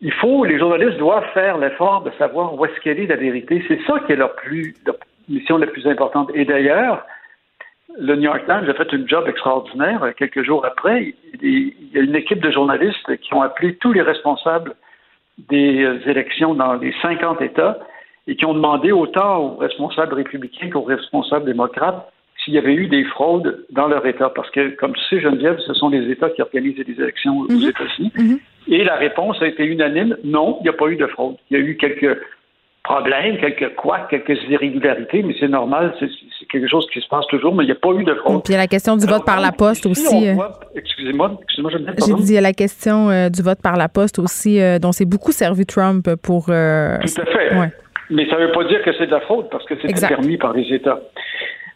Il 0.00 0.12
faut, 0.12 0.44
les 0.44 0.58
journalistes 0.58 0.98
doivent 0.98 1.28
faire 1.34 1.58
l'effort 1.58 2.02
de 2.02 2.12
savoir 2.18 2.54
où 2.54 2.64
est-ce 2.64 2.80
qu'elle 2.80 3.00
est 3.00 3.06
la 3.06 3.16
vérité. 3.16 3.64
C'est 3.66 3.80
ça 3.86 3.98
qui 4.06 4.12
est 4.12 4.16
leur 4.16 4.36
plus, 4.36 4.74
leur 4.86 4.96
mission 5.28 5.58
la 5.58 5.66
plus 5.66 5.86
importante. 5.86 6.30
Et 6.34 6.44
d'ailleurs, 6.44 7.04
le 7.98 8.16
New 8.16 8.22
York 8.24 8.44
Times 8.46 8.68
a 8.68 8.74
fait 8.74 8.92
une 8.92 9.08
job 9.08 9.26
extraordinaire. 9.28 10.12
Quelques 10.16 10.42
jours 10.44 10.64
après, 10.64 11.14
il 11.42 11.72
y 11.92 11.98
a 11.98 12.02
une 12.02 12.14
équipe 12.16 12.40
de 12.40 12.50
journalistes 12.50 13.16
qui 13.18 13.34
ont 13.34 13.42
appelé 13.42 13.76
tous 13.76 13.92
les 13.92 14.02
responsables 14.02 14.74
des 15.48 15.86
élections 16.06 16.54
dans 16.54 16.74
les 16.74 16.94
50 17.00 17.40
États 17.42 17.78
et 18.26 18.36
qui 18.36 18.44
ont 18.44 18.54
demandé 18.54 18.92
autant 18.92 19.38
aux 19.38 19.56
responsables 19.56 20.14
républicains 20.14 20.68
qu'aux 20.70 20.82
responsables 20.82 21.46
démocrates 21.46 22.12
s'il 22.44 22.54
y 22.54 22.58
avait 22.58 22.74
eu 22.74 22.86
des 22.86 23.04
fraudes 23.04 23.64
dans 23.70 23.88
leur 23.88 24.04
État. 24.06 24.30
Parce 24.30 24.50
que, 24.50 24.68
comme 24.76 24.92
tu 24.94 25.02
sais, 25.10 25.20
Geneviève, 25.20 25.58
ce 25.66 25.74
sont 25.74 25.88
les 25.88 26.10
États 26.10 26.30
qui 26.30 26.42
organisent 26.42 26.78
les 26.86 27.02
élections 27.02 27.38
aux 27.38 27.48
Mhm. 27.48 27.68
États-Unis. 27.68 28.40
Et 28.68 28.84
la 28.84 28.96
réponse 28.96 29.40
a 29.42 29.46
été 29.46 29.64
unanime, 29.64 30.16
non, 30.24 30.58
il 30.60 30.64
n'y 30.64 30.68
a 30.68 30.74
pas 30.74 30.88
eu 30.88 30.96
de 30.96 31.06
fraude. 31.06 31.36
Il 31.50 31.58
y 31.58 31.60
a 31.60 31.64
eu 31.64 31.76
quelques 31.76 32.20
problèmes, 32.88 33.36
quelques 33.38 33.74
couacs, 33.76 34.08
quelques 34.08 34.38
irrégularités, 34.48 35.22
mais 35.22 35.34
c'est 35.38 35.48
normal, 35.48 35.94
c'est 36.00 36.46
quelque 36.50 36.68
chose 36.68 36.86
qui 36.92 37.00
se 37.00 37.08
passe 37.08 37.26
toujours, 37.26 37.54
mais 37.54 37.64
il 37.64 37.66
n'y 37.66 37.72
a 37.72 37.76
pas 37.76 37.90
eu 37.90 38.04
de 38.04 38.14
fraude. 38.14 38.42
Puis 38.44 38.52
il 38.52 38.56
y 38.56 38.58
a 38.58 38.62
la 38.62 38.66
question 38.66 38.96
du 38.96 39.06
vote 39.06 39.24
par 39.26 39.40
la 39.40 39.52
poste 39.52 39.82
Si 39.82 39.88
aussi. 39.90 40.28
euh, 40.28 40.34
Excusez-moi, 40.74 41.32
excusez-moi, 41.42 41.70
Geneviève, 41.72 41.94
J'ai 42.06 42.14
dit, 42.14 42.32
il 42.32 42.34
y 42.34 42.38
a 42.38 42.40
la 42.40 42.52
question 42.52 43.10
euh, 43.10 43.28
du 43.28 43.42
vote 43.42 43.60
par 43.62 43.76
la 43.76 43.88
poste 43.88 44.18
aussi, 44.18 44.60
euh, 44.60 44.78
dont 44.78 44.92
s'est 44.92 45.04
beaucoup 45.04 45.32
servi 45.32 45.66
Trump 45.66 46.08
pour. 46.22 46.46
euh, 46.48 46.96
Tout 47.00 47.20
à 47.20 47.26
fait. 47.26 47.54
ouais. 47.58 47.70
Mais 48.10 48.26
ça 48.30 48.36
ne 48.38 48.46
veut 48.46 48.52
pas 48.52 48.64
dire 48.64 48.82
que 48.82 48.92
c'est 48.96 49.06
de 49.06 49.10
la 49.10 49.20
fraude 49.20 49.48
parce 49.50 49.64
que 49.66 49.74
c'est 49.82 50.08
permis 50.08 50.38
par 50.38 50.54
les 50.54 50.66
États. 50.72 51.00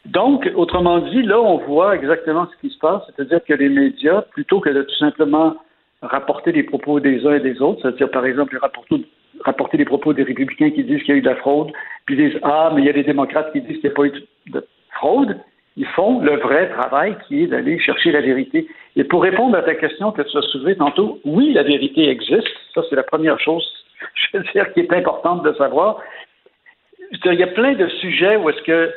Donc, 0.07 0.51
autrement 0.57 0.99
dit, 1.01 1.23
là, 1.23 1.39
on 1.41 1.59
voit 1.59 1.95
exactement 1.95 2.49
ce 2.51 2.57
qui 2.67 2.73
se 2.75 2.79
passe, 2.79 3.03
c'est-à-dire 3.07 3.41
que 3.47 3.53
les 3.55 3.69
médias, 3.69 4.23
plutôt 4.33 4.59
que 4.61 4.71
de 4.71 4.83
tout 4.83 4.97
simplement 4.99 5.55
rapporter 6.01 6.51
les 6.53 6.63
propos 6.65 6.99
des 7.01 7.25
uns 7.27 7.35
et 7.35 7.41
des 7.41 7.61
autres, 7.61 7.81
c'est-à-dire 7.83 8.11
par 8.11 8.25
exemple 8.27 8.57
rapporter, 8.61 9.05
rapporter 9.45 9.77
les 9.77 9.85
propos 9.85 10.13
des 10.13 10.23
républicains 10.23 10.71
qui 10.71 10.85
disent 10.85 11.03
qu'il 11.03 11.11
y 11.11 11.13
a 11.13 11.19
eu 11.19 11.23
de 11.23 11.29
la 11.29 11.37
fraude, 11.37 11.73
puis 12.07 12.17
disent 12.17 12.39
ah 12.43 12.73
mais 12.75 12.83
il 12.83 12.87
y 12.87 12.91
a 12.91 12.93
des 12.93 13.05
démocrates 13.05 13.53
qui 13.53 13.61
disent 13.61 13.81
qu'il 13.81 13.91
n'y 13.91 13.95
a 13.95 13.97
pas 13.97 14.05
eu 14.05 14.13
de 14.49 14.67
fraude, 14.95 15.39
ils 15.77 15.87
font 15.87 16.21
le 16.21 16.37
vrai 16.37 16.69
travail 16.71 17.17
qui 17.27 17.45
est 17.45 17.47
d'aller 17.47 17.79
chercher 17.79 18.13
la 18.13 18.21
vérité. 18.21 18.69
Et 18.97 19.05
pour 19.05 19.23
répondre 19.23 19.57
à 19.57 19.63
ta 19.63 19.75
question 19.75 20.13
que 20.13 20.23
tu 20.23 20.37
as 20.37 20.43
soulevée 20.43 20.77
tantôt, 20.77 21.21
oui, 21.25 21.53
la 21.53 21.63
vérité 21.63 22.09
existe. 22.09 22.49
Ça, 22.75 22.83
c'est 22.89 22.97
la 22.97 23.03
première 23.03 23.41
chose, 23.41 23.67
je 24.15 24.39
veux 24.39 24.45
dire, 24.53 24.73
qui 24.73 24.81
est 24.81 24.93
importante 24.93 25.43
de 25.45 25.53
savoir. 25.55 26.01
Il 27.25 27.35
y 27.35 27.43
a 27.43 27.49
plein 27.49 27.75
de 27.75 27.89
sujets 27.89 28.37
où 28.37 28.51
est-ce 28.51 28.63
que 28.63 28.93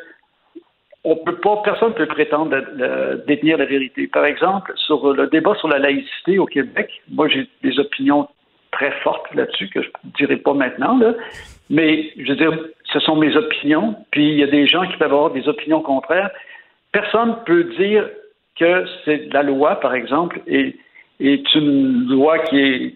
on 1.06 1.18
peut 1.18 1.38
personne 1.64 1.90
ne 1.90 1.94
peut 1.94 2.08
prétendre 2.08 2.50
de 2.50 3.24
détenir 3.28 3.60
la 3.60 3.66
vérité. 3.66 4.08
Par 4.08 4.26
exemple, 4.26 4.74
sur 4.76 5.14
le 5.14 5.28
débat 5.28 5.54
sur 5.56 5.68
la 5.68 5.78
laïcité 5.78 6.40
au 6.40 6.48
Québec, 6.48 6.90
moi 7.12 7.28
j'ai 7.28 7.48
des 7.62 7.78
opinions 7.80 8.28
très 8.76 8.91
fortes 9.03 9.34
là-dessus 9.34 9.69
que 9.69 9.81
je 9.81 9.88
ne 10.03 10.11
dirai 10.18 10.38
pas 10.38 10.53
maintenant, 10.53 10.97
là. 10.97 11.14
mais 11.69 12.11
je 12.18 12.30
veux 12.30 12.35
dire, 12.35 12.57
ce 12.91 12.99
sont 12.99 13.15
mes 13.15 13.35
opinions, 13.35 13.95
puis 14.11 14.30
il 14.30 14.38
y 14.38 14.43
a 14.43 14.47
des 14.47 14.68
gens 14.68 14.85
qui 14.85 14.97
peuvent 14.97 15.14
avoir 15.14 15.31
des 15.31 15.47
opinions 15.47 15.81
contraires. 15.81 16.30
Personne 16.91 17.30
ne 17.30 17.45
peut 17.45 17.64
dire 17.77 18.07
que 18.60 18.85
c'est 19.03 19.34
la 19.34 19.43
loi, 19.43 19.80
par 19.80 19.95
exemple, 19.95 20.41
est, 20.47 20.76
est 21.19 21.56
une 21.56 22.07
loi 22.10 22.39
qui 22.39 22.60
est 22.60 22.95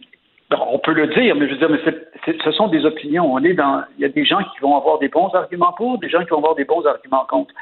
on 0.51 0.79
peut 0.79 0.93
le 0.93 1.07
dire, 1.07 1.35
mais 1.35 1.47
je 1.47 1.53
veux 1.53 1.59
dire, 1.59 1.69
mais 1.69 2.33
ce 2.43 2.51
sont 2.51 2.67
des 2.69 2.83
opinions. 2.85 3.31
On 3.31 3.43
est 3.43 3.53
dans, 3.53 3.83
il 3.97 4.01
y 4.01 4.05
a 4.05 4.09
des 4.09 4.25
gens 4.25 4.39
qui 4.39 4.59
vont 4.61 4.75
avoir 4.75 4.97
des 4.97 5.07
bons 5.07 5.29
arguments 5.35 5.73
pour, 5.73 5.99
des 5.99 6.09
gens 6.09 6.23
qui 6.23 6.29
vont 6.31 6.37
avoir 6.37 6.55
des 6.55 6.65
bons 6.65 6.83
arguments 6.85 7.25
contre. 7.29 7.53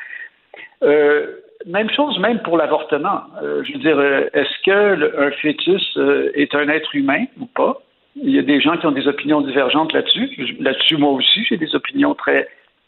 Euh, 0.83 1.41
même 1.65 1.89
chose, 1.89 2.17
même 2.19 2.39
pour 2.39 2.57
l'avortement. 2.57 3.23
Euh, 3.41 3.63
je 3.65 3.73
veux 3.73 3.79
dire, 3.79 3.97
euh, 3.97 4.29
est-ce 4.33 4.63
que 4.65 5.27
un 5.27 5.31
fœtus 5.31 5.97
est 6.35 6.55
un 6.55 6.69
être 6.69 6.95
humain 6.95 7.25
ou 7.41 7.45
pas? 7.47 7.81
Il 8.23 8.31
y 8.31 8.39
a 8.39 8.41
des 8.41 8.59
gens 8.59 8.77
qui 8.77 8.85
ont 8.85 8.91
des 8.91 9.07
opinions 9.07 9.41
divergentes 9.41 9.93
là-dessus. 9.93 10.29
Là-dessus, 10.59 10.97
moi 10.97 11.11
aussi, 11.11 11.43
j'ai 11.45 11.57
des 11.57 11.75
opinions 11.75 12.15
très, 12.15 12.47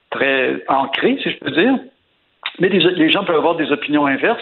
très 0.09 0.63
ancrées, 0.67 1.19
si 1.21 1.31
je 1.31 1.37
peux 1.39 1.51
dire. 1.51 1.77
Mais 2.59 2.69
les, 2.69 3.09
gens 3.09 3.23
peuvent 3.23 3.37
avoir 3.37 3.55
des 3.55 3.71
opinions 3.71 4.05
inverses. 4.05 4.41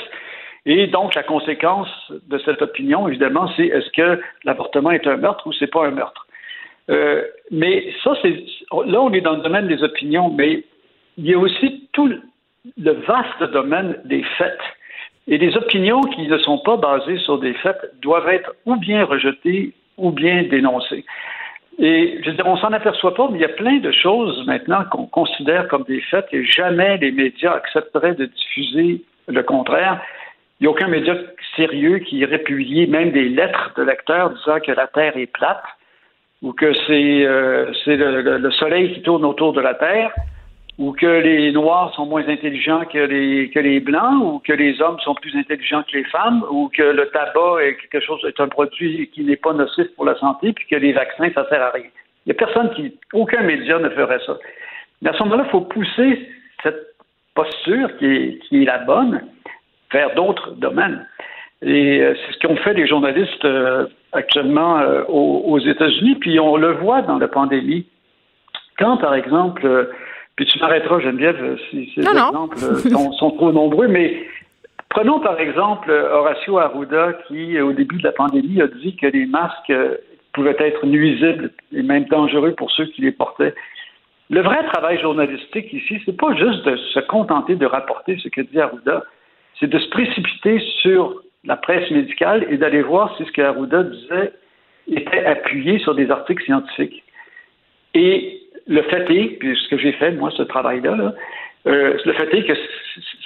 Et 0.65 0.88
donc, 0.88 1.15
la 1.15 1.23
conséquence 1.23 1.89
de 2.27 2.38
cette 2.39 2.61
opinion, 2.61 3.07
évidemment, 3.07 3.49
c'est 3.55 3.68
est-ce 3.68 3.89
que 3.91 4.22
l'avortement 4.43 4.91
est 4.91 5.07
un 5.07 5.18
meurtre 5.18 5.45
ou 5.47 5.53
c'est 5.53 5.68
pas 5.68 5.88
un 5.88 5.91
meurtre? 5.91 6.27
Euh, 6.89 7.23
mais 7.51 7.93
ça, 8.03 8.14
c'est 8.22 8.43
là, 8.85 9.01
on 9.01 9.11
est 9.11 9.22
dans 9.22 9.35
le 9.35 9.41
domaine 9.41 9.68
des 9.68 9.84
opinions, 9.84 10.30
mais 10.30 10.64
il 11.18 11.26
y 11.26 11.34
a 11.34 11.38
aussi 11.38 11.89
tout 11.93 12.07
le 12.07 12.91
vaste 12.91 13.51
domaine 13.51 13.99
des 14.05 14.23
faits. 14.38 14.59
Et 15.27 15.38
les 15.38 15.55
opinions 15.57 16.01
qui 16.01 16.27
ne 16.27 16.38
sont 16.38 16.59
pas 16.59 16.77
basées 16.77 17.18
sur 17.19 17.39
des 17.39 17.53
faits 17.55 17.91
doivent 18.01 18.30
être 18.30 18.53
ou 18.65 18.77
bien 18.77 19.03
rejetées 19.03 19.73
ou 19.98 20.11
bien 20.11 20.44
dénoncées. 20.44 21.06
Et 21.80 22.19
je 22.24 22.30
veux 22.30 22.36
dire, 22.36 22.48
on 22.48 22.57
s'en 22.57 22.74
aperçoit 22.74 23.14
pas, 23.14 23.28
mais 23.30 23.38
il 23.38 23.41
y 23.41 23.45
a 23.45 23.49
plein 23.49 23.78
de 23.78 23.91
choses 23.91 24.45
maintenant 24.48 24.84
qu'on 24.91 25.06
considère 25.06 25.68
comme 25.68 25.84
des 25.84 26.02
faits 26.02 26.28
et 26.32 26.44
jamais 26.44 26.98
les 26.98 27.11
médias 27.11 27.53
accepteraient 27.53 28.15
de 28.15 28.26
diffuser 28.26 29.03
le 29.28 29.44
contraire. 29.44 30.02
Il 30.60 30.64
n'y 30.64 30.68
a 30.68 30.72
aucun 30.72 30.88
média 30.88 31.15
sérieux 31.56 31.99
qui 31.99 32.18
irait 32.18 32.40
publier 32.40 32.88
même 32.88 33.11
des 33.11 33.30
lettres 33.30 33.74
de 33.78 33.84
lecteurs 33.84 34.32
disant 34.32 34.60
que 34.60 34.72
la 34.72 34.88
Terre 34.88 35.18
est 35.18 35.32
plate 35.32 35.64
ou 36.41 36.52
que 36.52 36.74
c'est 36.88 37.26
euh, 37.26 37.72
le 37.86 38.52
Soleil 38.52 38.94
qui 38.94 39.02
tourne 39.03 39.26
autour 39.26 39.53
de 39.53 39.61
la 39.61 39.76
Terre 39.76 40.11
ou 40.78 40.91
que 40.91 41.08
les 41.08 41.52
Noirs 41.52 41.94
sont 41.95 42.06
moins 42.06 42.28
intelligents 42.28 42.86
que 42.86 42.99
les, 42.99 43.49
que 43.49 43.60
les 43.60 43.80
Blancs, 43.80 44.22
ou 44.22 44.40
que 44.40 44.54
les 44.54 44.80
hommes 44.82 44.99
sont 44.99 45.16
plus 45.16 45.36
intelligents 45.36 45.84
que 45.84 45.98
les 45.98 46.04
femmes, 46.06 46.44
ou 46.52 46.70
que 46.70 46.84
le 46.84 47.08
tabac 47.10 47.64
est 47.64 47.78
quelque 47.78 48.06
chose, 48.06 48.24
est 48.26 48.40
un 48.40 48.48
produit 48.48 49.10
qui 49.10 49.24
n'est 49.24 49.38
pas 49.38 49.54
nocif 49.54 49.88
pour 49.95 50.06
la 50.06 50.16
santé, 50.20 50.54
puis 50.54 50.66
que 50.70 50.76
les 50.76 50.94
vaccins, 50.94 51.30
ça 51.34 51.49
sert 51.49 51.62
à 51.62 51.72
rien. 51.72 51.90
Il 52.26 52.30
n'y 52.30 52.32
a 52.34 52.45
personne 52.45 52.70
qui, 52.76 52.95
aucun 53.14 53.41
média 53.41 53.80
ne 53.80 53.90
ferait 53.90 54.20
ça. 54.26 54.38
Mais 55.02 55.10
à 55.10 55.14
ce 55.14 55.24
moment-là, 55.24 55.44
il 55.48 55.52
faut 55.52 55.62
pousser 55.62 56.30
cette 56.62 56.95
posture 57.34 57.98
qui 57.98 58.06
est, 58.06 58.40
qui 58.44 58.62
est 58.62 58.66
la 58.66 58.80
bonne 58.80 59.22
vers 59.91 60.14
d'autres 60.14 60.52
domaines. 60.52 61.08
Et 61.64 62.02
euh, 62.02 62.14
c'est 62.16 62.34
ce 62.34 62.40
qu'ont 62.40 62.56
fait 62.58 62.74
les 62.74 62.86
journalistes 62.86 63.45
euh, 63.45 63.88
actuellement 64.12 64.80
euh, 64.80 65.04
aux, 65.08 65.44
aux 65.48 65.60
États-Unis, 65.60 66.16
puis 66.16 66.40
on 66.40 66.58
le 66.58 66.74
voit 66.74 67.02
dans 67.02 67.18
la 67.18 67.28
pandémie. 67.28 67.88
Quand, 68.78 68.98
par 68.98 69.16
exemple, 69.16 69.90
puis 70.38 70.45
tu 70.45 70.59
m'arrêteras, 70.59 70.99
Geneviève, 70.99 71.43
euh, 71.43 71.57
si 71.69 71.91
ces 71.93 72.01
Non, 72.01 72.14
non. 72.14 72.27
exemples 72.27 72.57
euh, 72.64 72.76
sont, 72.91 73.11
sont 73.14 73.31
trop 73.31 73.51
nombreux, 73.51 73.88
mais 73.88 74.23
prenons 74.88 75.19
par 75.19 75.39
exemple 75.39 75.89
euh, 75.89 76.14
Horacio 76.14 76.59
Arruda 76.59 77.14
qui, 77.27 77.59
au 77.59 77.73
début 77.73 77.97
de 77.97 78.03
la 78.03 78.11
pandémie, 78.11 78.61
a 78.61 78.68
dit 78.68 78.95
que 78.95 79.07
les 79.07 79.26
masques 79.26 79.73
pouvaient 80.34 80.55
être 80.59 80.85
nuisibles 80.85 81.51
et 81.73 81.81
même 81.81 82.05
dangereux 82.05 82.53
pour 82.53 82.69
ceux 82.72 82.85
qui 82.85 83.01
les 83.01 83.11
portaient. 83.11 83.55
Le 84.30 84.41
vrai 84.41 84.64
travail 84.68 84.99
journalistique 84.99 85.73
ici, 85.73 85.99
c'est 86.05 86.15
pas 86.15 86.35
juste 86.35 86.64
de 86.65 86.76
se 86.76 86.99
contenter 86.99 87.55
de 87.55 87.65
rapporter 87.65 88.18
ce 88.18 88.30
que 88.30 88.41
dit 88.41 88.59
Arruda, 88.59 89.03
c'est 89.59 89.69
de 89.69 89.80
se 89.80 89.89
précipiter 89.89 90.59
sur 90.81 91.19
la 91.45 91.55
presse 91.57 91.89
médicale 91.89 92.45
et 92.51 92.57
d'aller 92.57 92.84
voir 92.84 93.18
si 93.18 93.26
ce 93.26 93.31
que 93.31 93.41
Arruda 93.41 93.84
disait 93.84 94.34
était 94.88 95.26
appuyé 95.26 95.80
sur 95.80 95.95
des 95.95 96.11
articles 96.11 96.43
scientifiques. 96.43 97.03
Et 97.95 98.41
le 98.68 98.81
fait 98.84 99.10
est, 99.10 99.38
puis 99.39 99.57
ce 99.57 99.69
que 99.69 99.77
j'ai 99.77 99.94
fait, 99.94 100.11
moi, 100.11 100.30
ce 100.31 100.44
travail-là, 100.44 100.95
là, 100.95 101.14
euh, 101.68 101.98
le 102.06 102.14
fait 102.14 102.34
est 102.34 102.44
que 102.44 102.53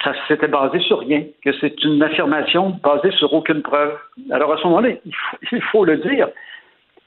ça 0.02 0.12
s'était 0.26 0.48
basé 0.48 0.80
sur 0.80 1.00
rien, 1.00 1.22
que 1.44 1.52
c'est 1.60 1.82
une 1.84 2.02
affirmation 2.02 2.78
basée 2.82 3.12
sur 3.12 3.32
aucune 3.32 3.62
preuve. 3.62 3.96
Alors 4.30 4.52
à 4.52 4.56
ce 4.58 4.64
moment-là, 4.64 4.90
il 5.04 5.14
faut, 5.14 5.36
il 5.52 5.62
faut 5.62 5.84
le 5.84 5.98
dire. 5.98 6.28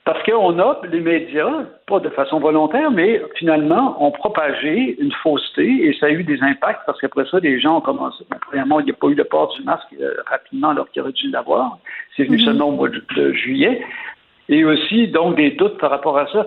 Parce 0.05 0.21
qu'on 0.23 0.59
a, 0.59 0.81
les 0.91 0.99
médias, 0.99 1.63
pas 1.87 1.99
de 1.99 2.09
façon 2.09 2.39
volontaire, 2.39 2.91
mais 2.91 3.23
finalement, 3.37 3.97
ont 4.05 4.11
propagé 4.11 4.95
une 5.01 5.11
fausseté 5.11 5.87
et 5.87 5.93
ça 5.99 6.05
a 6.05 6.09
eu 6.09 6.23
des 6.23 6.41
impacts 6.43 6.81
parce 6.85 7.01
qu'après 7.01 7.25
ça, 7.25 7.39
les 7.39 7.59
gens 7.59 7.77
ont 7.77 7.81
commencé. 7.81 8.23
Bon, 8.29 8.37
premièrement, 8.47 8.79
il 8.79 8.85
n'y 8.85 8.91
a 8.91 8.93
pas 8.93 9.07
eu 9.07 9.15
le 9.15 9.23
port 9.23 9.51
du 9.55 9.63
masque 9.63 9.87
euh, 9.99 10.13
rapidement 10.27 10.69
alors 10.69 10.87
qu'il 10.91 11.01
aurait 11.01 11.11
dû 11.11 11.31
l'avoir. 11.31 11.79
C'est 12.15 12.25
venu 12.25 12.37
Mhm. 12.37 12.45
seulement 12.45 12.67
au 12.67 12.73
mois 12.73 12.89
de, 12.89 13.03
de 13.15 13.33
juillet. 13.33 13.83
Et 14.47 14.63
aussi, 14.63 15.07
donc, 15.07 15.37
des 15.37 15.51
doutes 15.51 15.79
par 15.79 15.89
rapport 15.89 16.19
à 16.19 16.27
ça. 16.27 16.45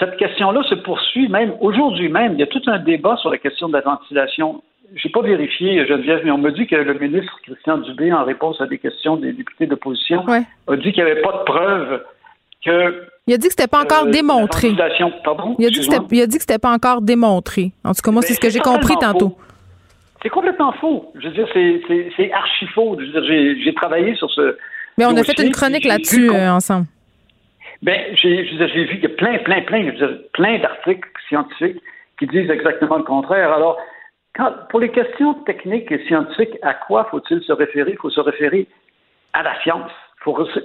Cette 0.00 0.16
question-là 0.16 0.62
se 0.64 0.74
poursuit 0.74 1.28
même 1.28 1.52
aujourd'hui 1.60 2.08
même. 2.08 2.32
Il 2.34 2.40
y 2.40 2.42
a 2.42 2.46
tout 2.46 2.62
un 2.66 2.78
débat 2.78 3.16
sur 3.18 3.30
la 3.30 3.38
question 3.38 3.68
de 3.68 3.74
la 3.74 3.82
ventilation. 3.82 4.62
Je 4.96 5.06
n'ai 5.06 5.12
pas 5.12 5.20
vérifié, 5.22 5.86
Geneviève, 5.86 6.22
mais 6.24 6.30
on 6.32 6.38
me 6.38 6.50
dit 6.50 6.66
que 6.66 6.74
le 6.74 6.94
ministre 6.94 7.32
Christian 7.44 7.78
Dubé, 7.78 8.12
en 8.12 8.24
réponse 8.24 8.60
à 8.60 8.66
des 8.66 8.78
questions 8.78 9.16
des 9.16 9.32
députés 9.32 9.66
d'opposition, 9.66 10.24
Ouais. 10.24 10.42
a 10.66 10.76
dit 10.76 10.92
qu'il 10.92 11.04
n'y 11.04 11.10
avait 11.10 11.20
pas 11.22 11.30
de 11.32 11.44
preuves 11.44 12.02
que. 12.64 13.04
Il 13.28 13.34
a 13.34 13.36
dit 13.36 13.46
que 13.46 13.52
c'était 13.56 13.68
pas 13.68 13.82
encore 13.82 14.06
euh, 14.06 14.10
démontré. 14.10 14.72
pardon, 15.22 15.54
Il 15.60 15.66
a 15.66 15.70
dit 15.70 15.86
que 15.86 16.14
il 16.14 16.20
a 16.22 16.26
dit 16.26 16.36
que 16.38 16.42
c'était 16.42 16.58
pas 16.58 16.72
encore 16.72 17.02
démontré. 17.02 17.70
En 17.84 17.92
tout 17.92 18.00
cas, 18.02 18.10
moi, 18.10 18.22
c'est 18.22 18.34
ce 18.34 18.40
que 18.40 18.50
j'ai 18.50 18.58
compris 18.58 18.94
tantôt. 19.00 19.28
faux. 19.30 19.38
C'est 20.22 20.28
complètement 20.30 20.72
faux. 20.72 21.12
Je 21.14 21.28
veux 21.28 21.34
dire, 21.34 21.46
c'est- 21.54 22.32
archi 22.32 22.66
faux. 22.74 22.96
Je 22.98 23.04
veux 23.06 23.12
dire, 23.20 23.54
j'ai- 23.64 23.74
travaillé 23.74 24.14
sur 24.16 24.30
ce. 24.30 24.56
Mais 24.98 25.04
on 25.06 25.16
a 25.16 25.22
fait 25.22 25.38
une 25.40 25.52
chronique 25.52 25.84
là-dessus 25.84 26.30
euh, 26.30 26.50
ensemble. 26.50 26.86
Ben, 27.82 28.14
j'ai 28.14 28.42
vu 28.42 29.00
qu'il 29.00 29.02
y 29.02 29.06
a 29.06 29.16
plein, 29.16 29.38
plein, 29.38 29.62
plein, 29.62 29.90
plein 30.32 30.58
d'articles 30.58 31.08
scientifiques 31.28 31.80
qui 32.18 32.26
disent 32.26 32.50
exactement 32.50 32.98
le 32.98 33.04
contraire. 33.04 33.52
Alors, 33.52 33.78
quand, 34.34 34.52
pour 34.68 34.80
les 34.80 34.90
questions 34.90 35.34
techniques 35.44 35.90
et 35.90 36.04
scientifiques, 36.06 36.56
à 36.62 36.74
quoi 36.74 37.04
faut-il 37.10 37.42
se 37.42 37.52
référer? 37.52 37.92
Il 37.92 37.96
faut 37.96 38.10
se 38.10 38.20
référer 38.20 38.66
à 39.32 39.42
la 39.42 39.58
science. 39.62 39.90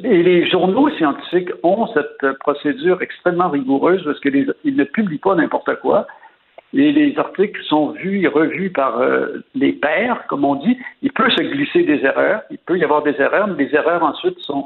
Et 0.04 0.22
les 0.22 0.50
journaux 0.50 0.90
scientifiques 0.92 1.50
ont 1.64 1.88
cette 1.94 2.24
euh, 2.24 2.34
procédure 2.42 3.02
extrêmement 3.02 3.50
rigoureuse 3.50 4.04
parce 4.04 4.20
qu'ils 4.20 4.54
ne 4.66 4.84
publient 4.84 5.18
pas 5.18 5.36
n'importe 5.36 5.80
quoi. 5.80 6.08
et 6.74 6.92
les 6.92 7.18
articles 7.18 7.64
sont 7.64 7.92
vus 7.92 8.24
et 8.24 8.28
revus 8.28 8.70
par 8.70 9.00
euh, 9.00 9.46
les 9.54 9.72
pairs, 9.72 10.28
comme 10.28 10.44
on 10.44 10.56
dit, 10.56 10.78
il 11.02 11.12
peut 11.14 11.30
se 11.30 11.42
glisser 11.42 11.84
des 11.84 12.04
erreurs, 12.04 12.42
il 12.50 12.58
peut 12.58 12.78
y 12.78 12.84
avoir 12.84 13.02
des 13.04 13.16
erreurs, 13.22 13.48
mais 13.48 13.64
les 13.64 13.74
erreurs 13.74 14.04
ensuite 14.04 14.38
sont, 14.40 14.66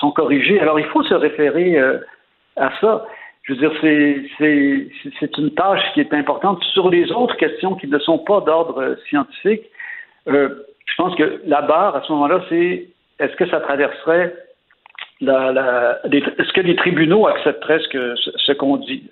sont 0.00 0.10
corrigées. 0.10 0.60
Alors 0.60 0.80
il 0.80 0.86
faut 0.86 1.02
se 1.02 1.14
référer 1.14 1.78
euh, 1.78 1.98
à 2.56 2.70
ça. 2.80 3.06
Je 3.42 3.54
veux 3.54 3.58
dire, 3.58 3.72
c'est 4.38 5.38
une 5.38 5.54
tâche 5.54 5.82
qui 5.94 6.00
est 6.00 6.12
importante. 6.12 6.62
Sur 6.72 6.90
les 6.90 7.10
autres 7.10 7.36
questions 7.36 7.74
qui 7.74 7.88
ne 7.88 7.98
sont 7.98 8.18
pas 8.18 8.40
d'ordre 8.40 8.80
euh, 8.80 8.96
scientifique, 9.08 9.62
je 10.26 10.94
pense 10.96 11.14
que 11.16 11.40
la 11.46 11.62
barre, 11.62 11.96
à 11.96 12.02
ce 12.02 12.12
moment-là, 12.12 12.42
c'est 12.48 12.88
est-ce 13.18 13.34
que 13.36 13.48
ça 13.48 13.60
traverserait 13.60 14.34
la, 15.20 16.00
est-ce 16.04 16.52
que 16.52 16.60
les 16.60 16.76
tribunaux 16.76 17.26
accepteraient 17.26 17.80
ce 17.90 18.14
ce, 18.16 18.52
qu'on 18.52 18.76
dit? 18.76 19.10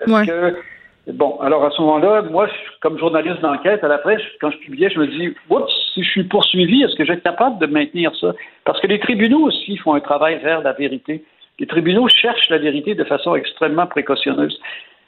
est-ce 0.00 0.26
que 0.26 0.56
Bon, 1.06 1.38
alors 1.40 1.64
à 1.64 1.70
ce 1.70 1.80
moment-là, 1.82 2.22
moi, 2.22 2.48
comme 2.80 2.98
journaliste 2.98 3.40
d'enquête 3.40 3.82
à 3.82 3.88
la 3.88 3.98
presse, 3.98 4.20
quand 4.40 4.50
je 4.50 4.58
publiais, 4.58 4.90
je 4.90 4.98
me 4.98 5.06
dis, 5.06 5.34
oups, 5.48 5.72
si 5.94 6.02
je 6.02 6.10
suis 6.10 6.24
poursuivi, 6.24 6.82
est-ce 6.82 6.94
que 6.94 7.04
je 7.04 7.12
vais 7.12 7.18
être 7.18 7.24
capable 7.24 7.58
de 7.58 7.66
maintenir 7.66 8.12
ça? 8.20 8.32
Parce 8.64 8.80
que 8.80 8.86
les 8.86 9.00
tribunaux 9.00 9.46
aussi 9.46 9.76
font 9.78 9.94
un 9.94 10.00
travail 10.00 10.38
vers 10.42 10.62
la 10.62 10.72
vérité. 10.72 11.24
Les 11.58 11.66
tribunaux 11.66 12.08
cherchent 12.08 12.48
la 12.50 12.58
vérité 12.58 12.94
de 12.94 13.04
façon 13.04 13.34
extrêmement 13.34 13.86
précautionneuse. 13.86 14.58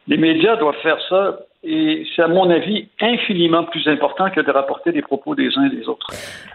Les 0.09 0.17
médias 0.17 0.57
doivent 0.57 0.81
faire 0.83 0.99
ça 1.09 1.39
et 1.63 2.05
c'est, 2.17 2.23
à 2.23 2.29
mon 2.29 2.51
avis, 2.51 2.89
infiniment 3.01 3.65
plus 3.65 3.87
important 3.87 4.29
que 4.31 4.41
de 4.41 4.51
rapporter 4.51 4.91
les 4.91 5.03
propos 5.03 5.37
des 5.37 5.49
uns 5.57 5.67
et 5.67 5.77
des 5.77 5.87
autres. 5.87 6.07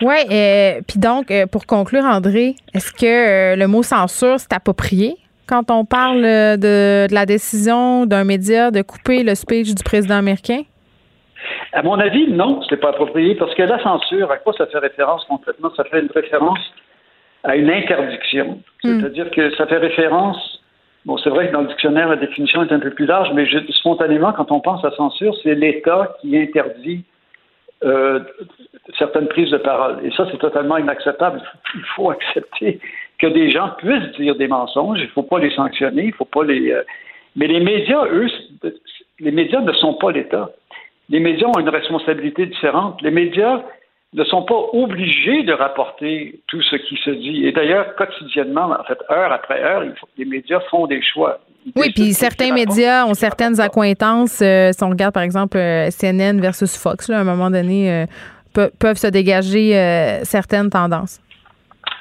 Oui, 0.02 0.16
et 0.30 0.80
puis 0.86 1.00
donc, 1.00 1.32
euh, 1.32 1.46
pour 1.48 1.66
conclure, 1.66 2.04
André, 2.04 2.56
est-ce 2.74 2.92
que 2.92 3.06
euh, 3.06 3.56
le 3.56 3.68
mot 3.68 3.84
censure, 3.84 4.38
c'est 4.38 4.52
approprié? 4.52 5.16
Quand 5.48 5.72
on 5.72 5.86
parle 5.86 6.22
de, 6.22 7.14
la 7.14 7.26
décision 7.26 8.06
d'un 8.06 8.24
média 8.24 8.72
de 8.72 8.82
couper 8.82 9.24
le 9.24 9.36
speech 9.36 9.74
du 9.74 9.84
président 9.84 10.16
américain? 10.16 10.62
À 11.74 11.84
mon 11.84 12.00
avis, 12.00 12.32
non, 12.32 12.62
ce 12.64 12.74
n'est 12.74 12.82
pas 12.82 12.90
approprié 12.90 13.36
parce 13.36 13.54
que 13.56 13.64
la 13.64 13.82
censure, 13.82 14.32
à 14.32 14.38
quoi 14.38 14.54
ça 14.58 14.68
fait 14.68 14.80
référence 14.80 15.24
concrètement? 15.26 15.72
Ça 15.76 15.84
fait 15.86 16.02
une 16.02 16.12
référence 16.14 16.60
à 17.44 17.56
une 17.56 17.70
interdiction. 17.70 18.62
Hmm. 18.84 19.00
C'est-à-dire 19.00 19.32
que 19.32 19.56
ça 19.56 19.68
fait 19.68 19.78
référence. 19.78 20.62
Bon, 21.06 21.18
c'est 21.18 21.30
vrai 21.30 21.48
que 21.48 21.54
dans 21.54 21.62
le 21.62 21.68
dictionnaire, 21.68 22.10
la 22.10 22.18
définition 22.18 22.64
est 22.64 22.72
un 22.72 22.80
peu 22.80 22.90
plus 22.90 23.06
large, 23.06 23.30
mais 23.34 23.48
spontanément, 23.70 24.34
quand 24.34 24.52
on 24.52 24.60
pense 24.60 24.84
à 24.84 24.92
censure, 24.92 25.34
c'est 25.42 25.56
l'État 25.56 26.18
qui 26.22 26.38
interdit 26.38 27.06
euh, 27.84 28.20
certaines 28.98 29.28
prises 29.28 29.52
de 29.52 29.58
parole. 29.58 30.00
Et 30.04 30.12
ça, 30.12 30.28
c'est 30.32 30.40
totalement 30.40 30.78
inacceptable. 30.78 31.42
Il 31.76 31.86
faut 31.96 32.10
accepter 32.10 32.80
que 33.20 33.28
des 33.28 33.52
gens 33.52 33.70
puissent 33.78 34.16
dire 34.18 34.36
des 34.36 34.48
mensonges. 34.48 35.00
Il 35.00 35.06
ne 35.06 35.12
faut 35.12 35.24
pas 35.24 35.40
les 35.40 35.54
sanctionner. 35.56 36.06
Il 36.06 36.14
faut 36.14 36.26
pas 36.26 36.44
les. 36.44 36.72
Euh, 36.72 36.84
mais 37.36 37.48
les 37.48 37.60
médias, 37.60 38.06
eux, 38.06 38.28
les 39.20 39.32
médias 39.32 39.62
ne 39.62 39.74
sont 39.74 39.96
pas 39.96 40.12
l'État. 40.12 40.50
Les 41.10 41.20
médias 41.20 41.48
ont 41.48 41.60
une 41.60 41.70
responsabilité 41.70 42.46
différente. 42.48 43.02
Les 43.02 43.12
médias 43.12 43.62
ne 44.14 44.24
sont 44.24 44.44
pas 44.44 44.60
obligés 44.74 45.44
de 45.44 45.54
rapporter 45.54 46.42
tout 46.48 46.62
ce 46.62 46.76
qui 46.76 46.98
se 47.04 47.12
dit. 47.12 47.46
Et 47.46 47.52
d'ailleurs, 47.52 47.96
quotidiennement, 47.96 48.72
en 48.72 48.84
fait, 48.84 48.98
heure 49.12 49.32
après 49.32 49.62
heure, 49.62 49.84
les 50.18 50.26
médias 50.26 50.60
font 50.72 50.88
des 50.88 51.02
choix. 51.02 51.40
oui, 51.76 51.92
puis 51.94 52.14
certains 52.14 52.54
médias 52.54 53.06
ont 53.06 53.14
certaines 53.14 53.60
accointances. 53.60 54.42
Euh, 54.42 54.72
si 54.72 54.84
on 54.84 54.90
regarde, 54.90 55.14
par 55.14 55.24
exemple, 55.24 55.58
euh, 55.58 55.90
CNN 55.92 56.40
versus 56.40 56.78
Fox, 56.78 57.10
à 57.10 57.20
un 57.20 57.24
moment 57.24 57.52
donné, 57.52 58.06
peuvent 58.54 58.98
se 58.98 59.08
dégager 59.08 59.74
certaines 60.24 60.70
tendances. 60.70 61.20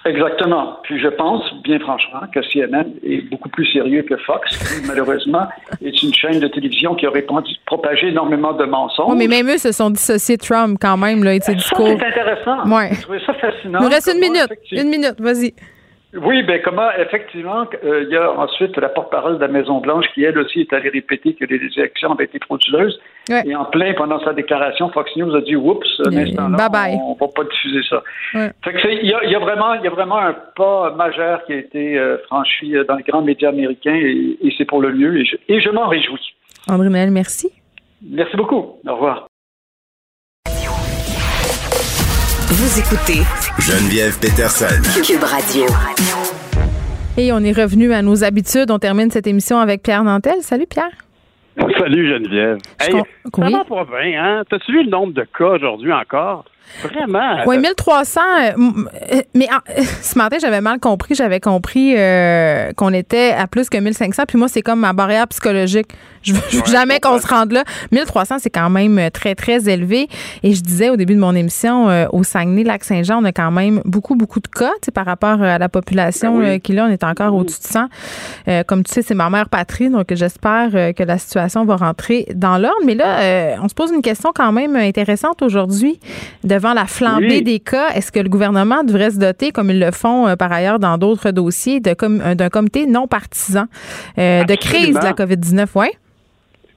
Exactement. 0.06 0.78
Puis 0.84 1.00
je 1.00 1.08
pense, 1.08 1.42
bien 1.64 1.78
franchement, 1.80 2.20
que 2.32 2.40
CNN 2.40 2.86
est 3.04 3.28
beaucoup 3.28 3.48
plus 3.48 3.66
sérieux 3.66 4.02
que 4.02 4.16
Fox, 4.18 4.56
qui 4.56 4.86
malheureusement 4.86 5.48
est 5.84 6.02
une 6.02 6.14
chaîne 6.14 6.38
de 6.38 6.48
télévision 6.48 6.94
qui 6.94 7.06
aurait 7.06 7.26
propagé 7.66 8.08
énormément 8.08 8.52
de 8.52 8.64
mensonges. 8.64 9.10
Oui, 9.10 9.16
mais 9.18 9.28
même 9.28 9.48
eux 9.52 9.58
se 9.58 9.72
sont 9.72 9.90
dissociés 9.90 10.36
de 10.36 10.42
Trump 10.42 10.78
quand 10.80 10.96
même, 10.96 11.24
là, 11.24 11.34
et 11.34 11.40
ses 11.40 11.54
discours. 11.54 11.88
C'est 11.88 12.06
intéressant. 12.06 12.68
Ouais. 12.68 12.90
Je 12.92 13.02
trouvais 13.02 13.20
ça 13.26 13.34
fascinant. 13.34 13.80
Il 13.80 13.84
nous 13.84 13.90
reste 13.90 14.10
une 14.12 14.20
minute. 14.20 14.52
Une 14.70 14.88
minute, 14.88 15.20
vas-y. 15.20 15.54
Oui, 16.22 16.42
ben 16.42 16.60
comment 16.64 16.90
effectivement, 16.98 17.66
euh, 17.84 18.04
il 18.04 18.12
y 18.12 18.16
a 18.16 18.32
ensuite 18.32 18.76
la 18.76 18.88
porte-parole 18.88 19.36
de 19.36 19.40
la 19.40 19.48
Maison 19.48 19.80
Blanche 19.80 20.06
qui 20.14 20.24
elle 20.24 20.38
aussi 20.38 20.60
est 20.60 20.72
allée 20.72 20.88
répéter 20.88 21.34
que 21.34 21.44
les 21.44 21.56
élections 21.76 22.12
avaient 22.12 22.24
été 22.24 22.38
frauduleuses. 22.38 22.98
Et 23.44 23.54
en 23.56 23.64
plein 23.64 23.92
pendant 23.94 24.20
sa 24.20 24.32
déclaration, 24.32 24.88
Fox 24.90 25.10
News 25.16 25.34
a 25.34 25.40
dit 25.40 25.56
oups, 25.56 25.86
un 26.06 26.16
instant-là, 26.16 26.68
on, 26.92 27.14
ne 27.14 27.18
va 27.18 27.28
pas 27.28 27.44
diffuser 27.44 27.80
ça. 27.88 28.02
il 28.34 29.08
y 29.08 29.34
a, 29.34 29.38
vraiment, 29.38 29.74
il 29.74 29.82
y 29.82 29.88
a 29.88 29.90
vraiment 29.90 30.18
un 30.18 30.34
pas 30.54 30.94
majeur 30.94 31.44
qui 31.44 31.52
a 31.52 31.56
été 31.56 31.98
euh, 31.98 32.18
franchi 32.26 32.76
euh, 32.76 32.84
dans 32.84 32.96
les 32.96 33.02
grands 33.02 33.22
médias 33.22 33.48
américains 33.48 33.96
et, 33.96 34.38
c'est 34.56 34.64
pour 34.64 34.80
le 34.80 34.92
mieux 34.92 35.18
et 35.48 35.60
je, 35.60 35.70
m'en 35.70 35.88
réjouis. 35.88 36.34
André 36.68 36.88
Noël, 36.88 37.10
merci. 37.10 37.50
Merci 38.02 38.36
beaucoup. 38.36 38.78
Au 38.86 38.94
revoir. 38.94 39.26
Vous 42.48 42.78
écoutez 42.78 43.22
Geneviève 43.58 44.16
Peterson. 44.20 44.80
Cube 45.02 45.24
Radio. 45.24 45.64
Et 47.18 47.32
on 47.32 47.40
est 47.40 47.50
revenu 47.50 47.92
à 47.92 48.02
nos 48.02 48.22
habitudes. 48.22 48.70
On 48.70 48.78
termine 48.78 49.10
cette 49.10 49.26
émission 49.26 49.58
avec 49.58 49.82
Pierre 49.82 50.04
Nantel. 50.04 50.42
Salut 50.42 50.66
Pierre. 50.70 50.92
Salut 51.76 52.08
Geneviève. 52.08 52.58
Hey, 52.78 52.92
ça 52.92 53.50
va 53.50 53.64
pas 53.64 53.84
bien, 53.84 54.24
hein? 54.24 54.42
T'as-tu 54.48 54.70
vu 54.70 54.84
le 54.84 54.90
nombre 54.90 55.12
de 55.12 55.26
cas 55.36 55.56
aujourd'hui 55.56 55.92
encore? 55.92 56.44
Vraiment. 56.82 57.44
Oui, 57.46 57.58
1300. 57.58 58.20
Euh, 58.20 58.52
euh, 59.12 59.22
mais 59.34 59.48
euh, 59.50 59.82
ce 60.02 60.18
matin, 60.18 60.36
j'avais 60.40 60.60
mal 60.60 60.78
compris. 60.78 61.14
J'avais 61.14 61.40
compris 61.40 61.94
qu'on 62.76 62.92
était 62.92 63.32
à 63.32 63.46
plus 63.46 63.68
que 63.68 63.78
1500. 63.78 64.24
Puis 64.28 64.38
moi, 64.38 64.48
c'est 64.48 64.62
comme 64.62 64.80
ma 64.80 64.92
barrière 64.92 65.26
psychologique. 65.28 65.88
Je 66.22 66.32
veux, 66.32 66.40
jamais 66.66 66.98
qu'on 66.98 67.20
se 67.20 67.26
rende 67.26 67.52
là. 67.52 67.62
1300, 67.92 68.36
c'est 68.40 68.50
quand 68.50 68.68
même 68.68 69.10
très, 69.12 69.36
très 69.36 69.68
élevé. 69.68 70.08
Et 70.42 70.54
je 70.54 70.60
disais 70.60 70.90
au 70.90 70.96
début 70.96 71.14
de 71.14 71.20
mon 71.20 71.34
émission, 71.36 72.08
au 72.12 72.24
Saguenay-Lac-Saint-Jean, 72.24 73.22
on 73.22 73.24
a 73.24 73.32
quand 73.32 73.52
même 73.52 73.80
beaucoup, 73.84 74.16
beaucoup 74.16 74.40
de 74.40 74.48
cas 74.48 74.72
par 74.92 75.06
rapport 75.06 75.40
à 75.40 75.58
la 75.58 75.68
population 75.68 76.38
ben 76.38 76.60
qui, 76.60 76.72
là, 76.72 76.86
on 76.88 76.92
est 76.92 77.04
encore 77.04 77.32
au-dessus 77.32 77.60
de 77.60 77.66
100. 78.48 78.64
comme 78.66 78.82
tu 78.82 78.92
sais, 78.92 79.02
c'est 79.02 79.14
ma 79.14 79.30
mère 79.30 79.48
patrie. 79.48 79.88
Donc, 79.88 80.06
j'espère 80.10 80.70
que 80.94 81.02
la 81.04 81.18
situation 81.18 81.64
va 81.64 81.76
rentrer 81.76 82.26
dans 82.34 82.58
l'ordre. 82.58 82.84
Mais 82.84 82.96
là, 82.96 83.56
on 83.62 83.68
se 83.68 83.74
pose 83.74 83.92
une 83.92 84.02
question 84.02 84.32
quand 84.34 84.50
même 84.50 84.74
intéressante 84.74 85.42
aujourd'hui 85.42 86.00
devant 86.56 86.72
la 86.72 86.86
flambée 86.86 87.42
des 87.42 87.60
cas, 87.60 87.88
est-ce 87.94 88.10
que 88.10 88.18
le 88.18 88.30
gouvernement 88.30 88.82
devrait 88.82 89.10
se 89.10 89.20
doter, 89.20 89.52
comme 89.52 89.70
ils 89.70 89.78
le 89.78 89.90
font 89.90 90.26
euh, 90.26 90.36
par 90.36 90.50
ailleurs 90.50 90.78
dans 90.78 90.96
d'autres 90.96 91.30
dossiers, 91.30 91.80
euh, 91.86 92.34
d'un 92.34 92.48
comité 92.48 92.86
non 92.86 93.06
partisan 93.06 93.66
euh, 94.18 94.44
de 94.44 94.54
crise 94.54 94.98
de 94.98 95.04
la 95.04 95.12
COVID-19? 95.12 95.78
Ouais? 95.78 95.92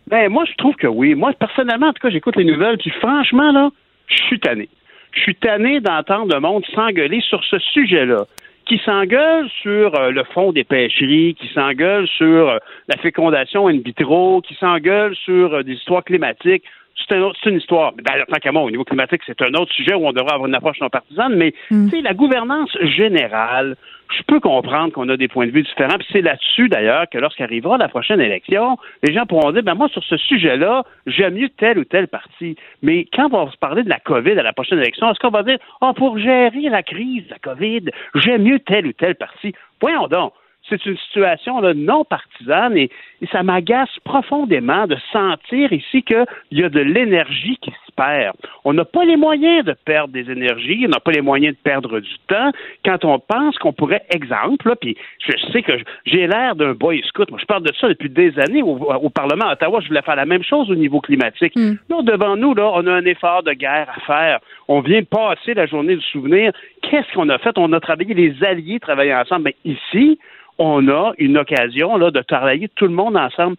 Ben, 0.08 0.30
moi, 0.30 0.44
je 0.46 0.54
trouve 0.58 0.76
que 0.76 0.88
oui. 0.88 1.16
Moi, 1.16 1.32
personnellement, 1.40 1.88
en 1.88 1.94
tout 1.94 2.02
cas, 2.02 2.10
j'écoute 2.10 2.36
les 2.36 2.44
nouvelles, 2.44 2.78
puis 2.78 2.92
franchement, 3.00 3.52
là, 3.52 3.70
je 4.08 4.18
suis 4.24 4.40
tanné. 4.40 4.68
Je 5.14 5.22
suis 5.22 5.36
tanné 5.36 5.80
d'entendre 5.80 6.34
le 6.34 6.42
monde 6.42 6.64
s'engueuler 6.76 7.22
sur 7.22 7.44
ce 7.46 7.58
sujet-là 7.58 8.26
qui 8.66 8.80
s'engueule 8.86 9.50
sur 9.64 9.92
le 10.12 10.24
fond 10.26 10.52
des 10.52 10.64
pêcheries, 10.64 11.36
qui 11.40 11.48
s'engueule 11.56 12.08
sur 12.08 12.60
la 12.88 12.98
fécondation 12.98 13.68
in 13.68 13.80
vitro, 13.84 14.42
qui 14.42 14.54
s'engueule 14.56 15.16
sur 15.16 15.64
des 15.64 15.74
histoires 15.74 16.04
climatiques 16.04 16.64
c'est 17.08 17.50
une 17.50 17.58
histoire. 17.58 17.94
D'ailleurs, 17.94 18.28
tant 18.28 18.40
qu'à 18.40 18.52
moi, 18.52 18.64
au 18.64 18.72
niveau 18.72 18.84
climatique, 18.84 19.22
c'est 19.26 19.42
un 19.42 19.54
autre 19.54 19.72
sujet 19.74 19.94
où 19.94 20.08
on 20.08 20.12
devrait 20.12 20.34
avoir 20.34 20.48
une 20.48 20.56
approche 20.56 20.80
non 20.82 20.90
partisane, 20.90 21.36
mais 21.36 21.54
mm. 21.72 21.90
la 22.04 22.14
gouvernance 22.14 22.76
générale, 22.82 23.76
je 24.16 24.24
peux 24.24 24.40
comprendre 24.40 24.92
qu'on 24.92 25.08
a 25.10 25.18
des 25.18 25.28
points 25.28 25.46
de 25.46 25.52
vue 25.52 25.64
différents. 25.64 25.98
Puis 25.98 26.08
c'est 26.12 26.22
là-dessus, 26.22 26.68
d'ailleurs, 26.68 27.06
que 27.10 27.18
lorsqu'arrivera 27.18 27.78
la 27.78 27.88
prochaine 27.88 28.20
élection, 28.20 28.78
les 29.04 29.14
gens 29.14 29.26
pourront 29.26 29.52
dire, 29.52 29.64
ben 29.64 29.76
moi, 29.76 29.88
sur 29.90 30.04
ce 30.04 30.18
sujet-là, 30.18 30.84
j'aime 31.06 31.36
mieux 31.36 31.50
tel 31.50 31.78
ou 31.80 31.86
tel 31.86 32.08
parti. 32.08 32.56
Mais 32.82 33.06
quand 33.14 33.30
on 33.32 33.46
va 33.46 33.52
se 33.52 33.58
parler 33.58 33.84
de 33.84 33.90
la 33.90 34.00
COVID 34.00 34.32
à 34.32 34.44
la 34.44 34.54
prochaine 34.54 34.80
élection, 34.80 35.10
est-ce 35.10 35.20
qu'on 35.20 35.30
va 35.30 35.44
dire, 35.44 35.58
oh, 35.82 35.94
pour 35.94 36.18
gérer 36.18 36.70
la 36.70 36.84
crise 36.84 37.26
de 37.26 37.32
la 37.32 37.40
COVID, 37.40 37.92
j'aime 38.16 38.44
mieux 38.44 38.60
tel 38.60 38.88
ou 38.88 38.94
tel 38.94 39.16
parti? 39.16 39.54
Voyons 39.82 40.08
donc 40.08 40.34
c'est 40.70 40.86
une 40.86 40.98
situation 40.98 41.62
non 41.74 42.04
partisane 42.04 42.78
et, 42.78 42.90
ça 43.34 43.44
m'agace 43.44 43.90
profondément 44.06 44.88
de 44.88 44.96
sentir 45.12 45.74
ici 45.74 46.04
qu'il 46.04 46.26
y 46.52 46.64
a 46.64 46.70
de 46.70 46.80
l'énergie 46.80 47.58
qui 47.62 47.70
se 47.70 47.92
perd. 47.94 48.34
On 48.64 48.72
n'a 48.72 48.86
pas 48.86 49.04
les 49.04 49.18
moyens 49.18 49.66
de 49.66 49.74
perdre 49.74 50.14
des 50.14 50.32
énergies, 50.32 50.86
on 50.86 50.90
n'a 50.90 51.02
pas 51.02 51.12
les 51.12 51.22
moyens 51.22 51.54
de 51.54 51.60
perdre 51.62 52.00
du 52.00 52.16
temps 52.30 52.52
quand 52.86 53.04
on 53.04 53.20
pense 53.20 53.58
qu'on 53.58 53.74
pourrait, 53.74 54.06
exemple, 54.10 54.74
puis 54.80 54.96
je 55.20 55.34
sais 55.52 55.64
que 55.64 55.74
j'ai 56.06 56.28
l'air 56.28 56.56
d'un 56.56 56.72
boy 56.72 57.02
scout, 57.10 57.30
moi 57.30 57.40
je 57.42 57.46
parle 57.46 57.64
de 57.64 57.74
ça 57.76 57.90
depuis 57.90 58.10
des 58.10 58.40
années 58.40 58.64
au, 58.64 59.10
Parlement 59.10 59.48
à 59.48 59.54
Ottawa, 59.54 59.82
je 59.82 59.90
voulais 59.90 60.02
faire 60.02 60.16
la 60.16 60.26
même 60.26 60.44
chose 60.44 60.72
au 60.72 60.76
niveau 60.76 61.02
climatique. 61.02 61.56
Mm. 61.58 62.04
devant 62.04 62.38
nous, 62.38 62.54
là, 62.54 62.72
on 62.74 62.88
a 62.88 62.94
un 62.94 63.06
effort 63.06 63.44
de 63.44 63.52
guerre 63.52 63.88
à 63.96 64.00
faire. 64.02 64.40
On 64.68 64.82
vient 64.82 65.04
passer 65.04 65.54
la 65.54 65.66
journée 65.66 65.96
du 65.96 66.06
souvenir. 66.06 66.52
Qu'est-ce 66.82 67.12
qu'on 67.14 67.30
a 67.30 67.38
fait? 67.38 67.58
On 67.58 67.74
a 67.74 67.80
travaillé, 67.80 68.14
les 68.14 68.44
alliés 68.44 68.80
travaillaient 68.80 69.16
ensemble. 69.16 69.46
Mais 69.46 69.56
ici, 69.66 70.20
on 70.60 70.88
a 70.90 71.14
une 71.18 71.38
occasion 71.38 71.98
là, 71.98 72.12
de 72.12 72.22
travailler 72.22 72.70
tout 72.76 72.86
le 72.86 72.94
monde 72.94 73.18
ensemble. 73.18 73.56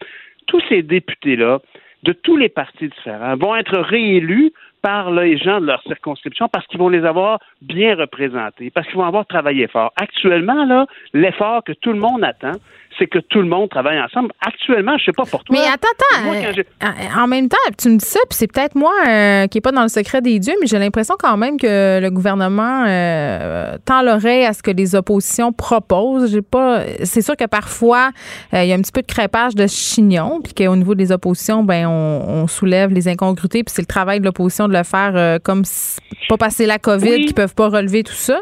Tous 0.47 0.63
ces 0.69 0.83
députés-là, 0.83 1.59
de 2.03 2.13
tous 2.13 2.37
les 2.37 2.49
partis 2.49 2.89
différents, 2.89 3.37
vont 3.37 3.57
être 3.57 3.79
réélus 3.79 4.53
par 4.83 5.11
les 5.11 5.37
gens 5.37 5.61
de 5.61 5.67
leur 5.67 5.83
circonscription 5.83 6.49
parce 6.49 6.67
qu'ils 6.67 6.79
vont 6.79 6.89
les 6.89 7.05
avoir 7.05 7.39
bien 7.63 7.95
représentés, 7.97 8.71
parce 8.71 8.87
qu'ils 8.87 8.97
vont 8.97 9.05
avoir 9.05 9.27
travaillé 9.27 9.67
fort. 9.67 9.93
Actuellement, 9.97 10.65
là, 10.65 10.87
l'effort 11.13 11.65
que 11.65 11.73
tout 11.73 11.93
le 11.93 11.99
monde 11.99 12.25
attend, 12.25 12.59
c'est 12.99 13.07
que 13.07 13.19
tout 13.19 13.41
le 13.41 13.49
monde 13.49 13.71
travaille 13.71 14.01
ensemble. 14.01 14.31
Actuellement, 14.45 14.97
je 14.99 15.05
sais 15.07 15.13
pas 15.13 15.25
pour 15.25 15.43
toi. 15.45 15.57
Mais 15.57 15.65
attends, 15.65 15.89
attends. 16.17 16.25
Moi, 16.25 16.35
j'ai- 16.55 16.67
euh, 16.83 17.21
en 17.23 17.27
même 17.27 17.49
temps, 17.49 17.57
tu 17.79 17.89
me 17.89 17.97
dis 17.97 18.05
ça, 18.05 18.21
puis 18.29 18.37
c'est 18.37 18.47
peut-être 18.53 18.75
moi 18.75 18.93
euh, 19.09 19.47
qui 19.47 19.59
est 19.59 19.61
pas 19.63 19.73
dans 19.73 19.83
le 19.83 19.89
secret 19.89 20.21
des 20.21 20.39
dieux, 20.39 20.55
mais 20.61 20.67
j'ai 20.67 20.79
l'impression 20.79 21.15
quand 21.19 21.37
même 21.37 21.57
que 21.59 22.01
le 22.01 22.11
gouvernement 22.11 22.85
euh, 22.87 23.77
tend 23.85 24.03
l'oreille 24.03 24.45
à 24.45 24.53
ce 24.53 24.63
que 24.63 24.71
les 24.71 24.95
oppositions 24.95 25.53
proposent. 25.53 26.31
J'ai 26.33 26.43
pas. 26.43 26.83
C'est 27.05 27.23
sûr 27.23 27.37
que 27.37 27.47
parfois 27.47 28.11
euh, 28.55 28.63
il 28.63 28.69
y 28.69 28.73
a 28.73 28.75
un 28.77 28.81
petit 28.81 28.93
peu 28.93 29.03
de 29.03 29.07
crêpage 29.07 29.55
de 29.55 29.67
chignon, 29.67 30.41
puis 30.43 30.53
qu'au 30.55 30.77
niveau 30.77 30.95
des 30.95 31.13
oppositions, 31.13 31.63
ben 31.65 31.87
on, 31.87 32.25
on 32.43 32.47
soulève 32.47 32.91
les 32.93 33.09
incongruités, 33.09 33.63
puis 33.65 33.73
c'est 33.75 33.83
le 33.83 33.87
travail 33.87 34.21
de 34.21 34.25
l'opposition 34.25 34.69
de 34.69 34.73
le 34.77 34.83
faire 34.85 35.13
euh, 35.15 35.39
comme 35.43 35.65
si- 35.65 35.99
pas 36.29 36.37
passer 36.37 36.67
la 36.67 36.79
COVID, 36.79 37.11
Oui. 37.11 37.27
qui 37.27 37.33
peuvent 37.35 37.55
pas 37.55 37.69
relever 37.69 38.03
tout 38.03 38.13
ça. 38.13 38.39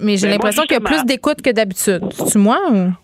Mais 0.00 0.16
j'ai 0.16 0.26
Ben, 0.26 0.32
l'impression 0.34 0.62
qu'il 0.62 0.72
y 0.72 0.76
a 0.76 0.80
plus 0.80 1.04
d'écoute 1.04 1.42
que 1.42 1.50
d'habitude. 1.50 2.02
C'est 2.12 2.38
moi 2.38 2.58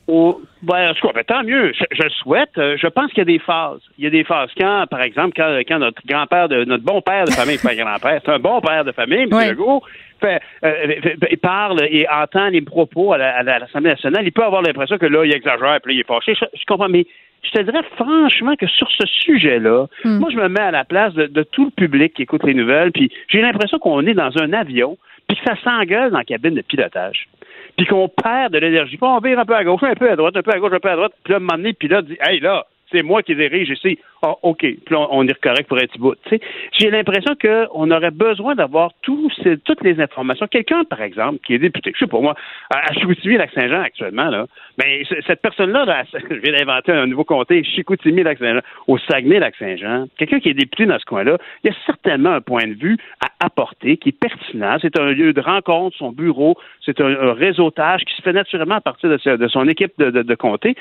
ou? 0.09 0.35
Ben, 0.63 0.76
en 0.79 0.95
tout 0.95 1.07
cas, 1.07 1.13
ben, 1.15 1.25
tant 1.25 1.43
mieux. 1.45 1.73
Je, 1.73 1.85
je 1.91 2.03
le 2.03 2.11
souhaite. 2.11 2.51
Euh, 2.59 2.77
Je 2.77 2.87
pense 2.87 3.09
qu'il 3.11 3.19
y 3.19 3.23
a 3.23 3.25
des 3.25 3.39
phases. 3.39 3.81
Il 3.99 4.05
y 4.05 4.07
a 4.07 4.11
des 4.11 4.25
phases. 4.25 4.51
Quand, 4.59 4.87
par 4.91 5.03
exemple, 5.03 5.33
quand, 5.37 5.59
quand 5.67 5.79
notre 5.79 6.03
grand-père, 6.07 6.49
de, 6.49 6.65
notre 6.65 6.85
bon 6.85 7.01
père 7.01 7.25
de 7.25 7.31
famille, 7.31 7.59
pas 7.59 7.75
grand-père, 7.75 8.21
c'est 8.25 8.33
un 8.33 8.39
bon 8.39 8.61
père 8.61 8.85
de 8.85 8.93
famille, 8.93 9.23
M. 9.23 9.33
Ouais. 9.33 9.51
Legault, 9.51 9.83
fait, 10.21 10.41
euh, 10.65 11.01
fait- 11.03 11.37
parle 11.41 11.83
et 11.91 12.07
entend 12.09 12.49
les 12.49 12.63
propos 12.63 13.13
à 13.13 13.19
la- 13.19 13.37
à 13.37 13.43
l'Assemblée 13.43 13.91
nationale, 13.91 14.23
il 14.25 14.33
peut 14.33 14.45
avoir 14.45 14.63
l'impression 14.63 14.97
que 14.99 15.07
là, 15.07 15.25
il 15.25 15.33
exagère, 15.35 15.79
puis 15.83 15.93
là, 15.95 15.99
il 15.99 16.01
est 16.01 16.07
fâché. 16.07 16.35
Je, 16.35 16.45
je 16.59 16.65
comprends, 16.67 16.89
mais 16.89 17.07
je 17.45 17.51
te 17.51 17.63
dirais 17.63 17.83
franchement 17.97 18.57
que 18.57 18.67
sur 18.67 18.91
ce 18.91 19.07
sujet-là, 19.07 19.87
moi, 20.19 20.31
je 20.33 20.37
me 20.37 20.49
mets 20.49 20.61
à 20.61 20.71
la 20.71 20.85
place 20.85 21.13
de, 21.15 21.27
de 21.27 21.43
tout 21.43 21.67
le 21.67 21.71
public 21.71 22.15
qui 22.15 22.23
écoute 22.23 22.43
les 22.45 22.55
nouvelles, 22.55 22.93
puis 22.93 23.11
j'ai 23.29 23.41
l'impression 23.43 23.79
qu'on 23.79 24.07
est 24.07 24.15
dans 24.15 24.37
un 24.41 24.53
avion, 24.53 24.97
puis 25.29 25.37
que 25.37 25.45
ça 25.45 25.57
s'engueule 25.63 26.11
dans 26.11 26.19
la 26.19 26.25
cabine 26.25 26.55
de 26.55 26.63
pilotage 26.63 27.29
puis 27.77 27.87
qu'on 27.87 28.09
perd 28.09 28.53
de 28.53 28.59
l'énergie. 28.59 28.97
Puis 28.97 29.07
on 29.07 29.19
vire 29.19 29.39
un 29.39 29.45
peu 29.45 29.55
à 29.55 29.65
gauche, 29.65 29.83
un 29.83 29.95
peu 29.95 30.11
à 30.11 30.17
droite, 30.17 30.37
un 30.37 30.43
peu 30.43 30.53
à 30.53 30.59
gauche, 30.59 30.73
un 30.73 30.81
peu 30.81 30.91
à 30.91 30.97
droite. 30.97 31.13
Puis 31.23 31.33
là, 31.33 31.37
un 31.37 31.41
moment 31.41 31.57
donné, 31.57 31.69
le 31.71 31.75
pilote 31.75 32.07
dit 32.07 32.17
Hey, 32.21 32.41
là, 32.41 32.67
c'est 32.97 33.03
moi 33.03 33.23
qui 33.23 33.35
dirige 33.37 33.69
ici. 33.69 33.99
Ah, 34.23 34.35
OK. 34.43 34.61
Puis 34.61 34.95
on, 34.95 35.09
on 35.15 35.29
est 35.29 35.39
correct 35.41 35.69
pour 35.69 35.79
être 35.79 35.97
bout. 35.99 36.15
Tu 36.25 36.31
sais, 36.31 36.41
J'ai 36.73 36.91
l'impression 36.91 37.35
qu'on 37.41 37.91
aurait 37.91 38.11
besoin 38.11 38.55
d'avoir 38.55 38.93
toutes 39.03 39.83
les 39.83 40.01
informations. 40.01 40.47
Quelqu'un, 40.47 40.85
par 40.85 41.03
exemple, 41.03 41.39
qui 41.47 41.55
est 41.55 41.59
député, 41.59 41.93
je 41.95 41.99
sais 42.05 42.07
pas 42.11 42.19
moi, 42.21 42.35
à, 42.75 42.93
Chicoutimi-Lac-Saint-Jean 42.95 43.83
actuellement, 43.83 44.31
là, 44.31 44.47
c- 44.81 45.07
cette 45.27 45.43
personne-là, 45.43 45.85
là, 45.85 46.05
je 46.31 46.35
viens 46.37 46.53
d'inventer 46.59 46.93
un 46.93 47.07
nouveau 47.07 47.25
comté, 47.25 47.63
Chicoutimi-Lac-Saint-Jean, 47.63 48.63
au 48.87 48.99
Saguenay-Lac-Saint-Jean, 48.99 50.07
quelqu'un 50.19 50.41
qui 50.41 50.49
est 50.49 50.55
député 50.55 50.87
dans 50.87 50.99
ce 50.99 51.05
coin-là, 51.05 51.37
il 51.63 51.71
y 51.71 51.75
a 51.75 51.77
certainement 51.85 52.31
un 52.31 52.41
point 52.41 52.67
de 52.67 52.75
vue 52.75 52.97
à 53.21 53.45
apporter 53.45 53.97
qui 53.99 54.09
est 54.11 54.19
pertinent. 54.19 54.79
C'est 54.81 54.99
un 54.99 55.13
lieu 55.13 55.33
de 55.35 55.41
rencontre, 55.41 55.97
son 55.99 56.13
bureau, 56.13 56.57
c'est 56.85 57.01
un, 57.01 57.07
un 57.07 57.33
réseautage 57.35 58.03
qui 58.05 58.15
se 58.15 58.23
fait 58.23 58.33
naturellement 58.33 58.77
à 58.77 58.81
partir 58.81 59.11
de, 59.11 59.49
son 59.49 59.69
équipe 59.69 59.93
de 59.99 60.35
comté. 60.35 60.75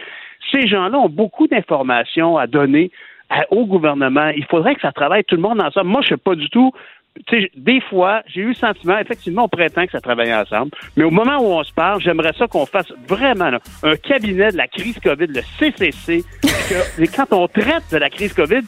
Ces 0.52 0.68
gens-là 0.68 0.98
ont 0.98 1.10
beaucoup 1.10 1.48
d'informations 1.48 2.38
à 2.38 2.48
donner 2.48 2.92
au 3.52 3.66
gouvernement. 3.66 4.30
Il 4.36 4.46
faudrait 4.46 4.76
que 4.76 4.82
ça 4.82 4.92
travaille 4.92 5.24
tout 5.24 5.36
le 5.36 5.42
monde 5.42 5.62
ensemble. 5.62 5.88
Moi, 5.88 6.02
je 6.02 6.14
ne 6.14 6.18
sais 6.18 6.24
pas 6.24 6.36
du 6.36 6.50
tout. 6.50 6.72
Des 7.56 7.80
fois, 7.82 8.24
j'ai 8.28 8.42
eu 8.42 8.50
le 8.50 8.54
sentiment, 8.54 8.98
effectivement, 8.98 9.46
on 9.46 9.48
prétend 9.48 9.86
que 9.86 9.92
ça 9.94 10.02
travaille 10.02 10.34
ensemble, 10.34 10.72
mais 10.98 11.06
au 11.06 11.12
moment 11.12 11.38
où 11.38 11.46
on 11.46 11.64
se 11.64 11.72
parle, 11.72 12.02
j'aimerais 12.02 12.34
ça 12.38 12.46
qu'on 12.46 12.66
fasse 12.66 12.92
vraiment 13.08 13.52
un 13.84 13.96
cabinet 13.96 14.52
de 14.52 14.58
la 14.58 14.68
crise 14.68 15.00
COVID, 15.00 15.28
le 15.28 15.42
CCC, 15.58 16.26
que 16.42 17.06
quand 17.16 17.32
on 17.32 17.48
traite 17.48 17.84
de 17.90 17.98
la 17.98 18.10
crise 18.10 18.34
COVID, 18.34 18.64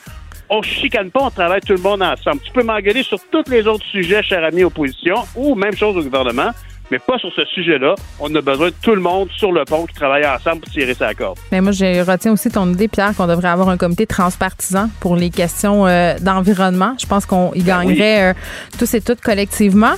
on 0.49 0.61
chicane 0.61 1.11
pas, 1.11 1.23
on 1.23 1.29
travaille 1.29 1.59
tout 1.59 1.73
le 1.73 1.81
monde 1.81 2.01
ensemble. 2.01 2.39
Tu 2.41 2.53
peux 2.53 2.63
m'engueuler 2.63 3.03
sur 3.03 3.19
tous 3.29 3.49
les 3.49 3.67
autres 3.67 3.85
sujets, 3.85 4.23
cher 4.23 4.41
ami 4.45 4.63
opposition, 4.63 5.15
ou 5.35 5.53
même 5.55 5.73
chose 5.73 5.97
au 5.97 6.01
gouvernement, 6.01 6.51
mais 6.91 6.99
pas 6.99 7.17
sur 7.17 7.31
ce 7.33 7.43
sujet-là. 7.45 7.95
On 8.19 8.33
a 8.35 8.41
besoin 8.41 8.67
de 8.69 8.73
tout 8.81 8.95
le 8.95 9.01
monde 9.01 9.29
sur 9.37 9.51
le 9.51 9.65
pont 9.65 9.85
qui 9.85 9.93
travaille 9.95 10.25
ensemble 10.25 10.61
pour 10.61 10.71
tirer 10.71 10.93
sa 10.93 11.13
corde. 11.13 11.37
Mais 11.51 11.61
moi, 11.61 11.71
je 11.71 12.09
retiens 12.09 12.31
aussi 12.31 12.49
ton 12.49 12.71
idée, 12.71 12.87
Pierre, 12.87 13.13
qu'on 13.15 13.27
devrait 13.27 13.49
avoir 13.49 13.69
un 13.69 13.77
comité 13.77 14.05
transpartisan 14.07 14.89
pour 14.99 15.15
les 15.15 15.29
questions 15.29 15.85
euh, 15.87 16.15
d'environnement. 16.19 16.93
Je 16.99 17.05
pense 17.05 17.25
qu'on 17.25 17.51
y 17.53 17.61
Ben 17.61 17.79
gagnerait 17.83 18.31
euh, 18.31 18.33
tous 18.79 18.93
et 18.93 19.01
toutes 19.01 19.21
collectivement. 19.21 19.93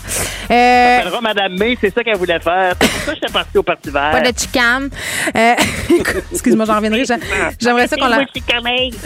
Euh, 0.51 0.99
Appellera 0.99 1.21
Madame 1.21 1.55
May, 1.57 1.77
c'est 1.79 1.93
ça 1.93 2.03
qu'elle 2.03 2.17
voulait 2.17 2.39
faire. 2.39 2.73
C'est 2.81 2.87
pour 2.89 2.99
ça 3.01 3.11
que 3.13 3.15
j'étais 3.21 3.33
parti 3.33 3.57
au 3.57 3.63
Parti 3.63 3.89
vert. 3.91 4.11
pas 4.11 4.21
de 4.31 4.37
chicane. 4.37 4.89
Euh, 5.35 5.53
écoute, 5.99 6.23
Excuse-moi, 6.31 6.65
j'en 6.65 6.75
reviendrai. 6.77 7.05
J'a- 7.05 7.17
J'aimerais 7.59 7.87
ça 7.87 7.95
qu'on 7.97 8.07
la. 8.07 8.19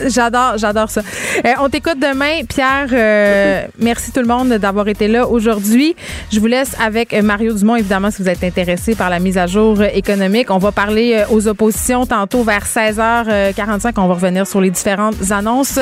J'adore, 0.07 0.57
j'adore 0.57 0.89
ça. 0.89 1.01
Euh, 1.45 1.49
on 1.59 1.69
t'écoute 1.69 1.99
demain, 1.99 2.43
Pierre. 2.47 2.87
euh, 2.91 3.65
merci 3.79 4.11
tout 4.11 4.21
le 4.21 4.27
monde 4.27 4.49
d'avoir 4.53 4.87
été 4.87 5.07
là 5.07 5.27
aujourd'hui. 5.27 5.95
Je 6.31 6.39
vous 6.39 6.47
laisse 6.47 6.75
avec 6.79 7.13
Mario 7.21 7.53
Dumont, 7.53 7.72
évidemment, 7.75 8.11
si 8.11 8.21
vous 8.21 8.29
êtes 8.29 8.43
intéressé 8.43 8.95
par 8.95 9.09
la 9.09 9.19
mise 9.19 9.37
à 9.37 9.47
jour 9.47 9.79
euh, 9.79 9.87
économique. 9.93 10.49
On 10.49 10.57
va 10.57 10.71
parler 10.71 11.15
euh, 11.15 11.25
aux 11.33 11.47
oppositions 11.47 12.05
tantôt 12.05 12.43
vers 12.43 12.65
16h45. 12.65 13.93
On 13.97 14.07
va 14.07 14.13
revenir 14.13 14.47
sur 14.47 14.61
les 14.61 14.69
différentes 14.69 15.31
annonces. 15.31 15.79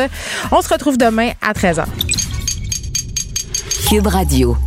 On 0.51 0.61
se 0.61 0.69
retrouve 0.69 0.97
demain 0.97 1.31
à 1.41 1.53
13h. 1.53 1.85
Cube 3.89 4.07
Radio. 4.07 4.57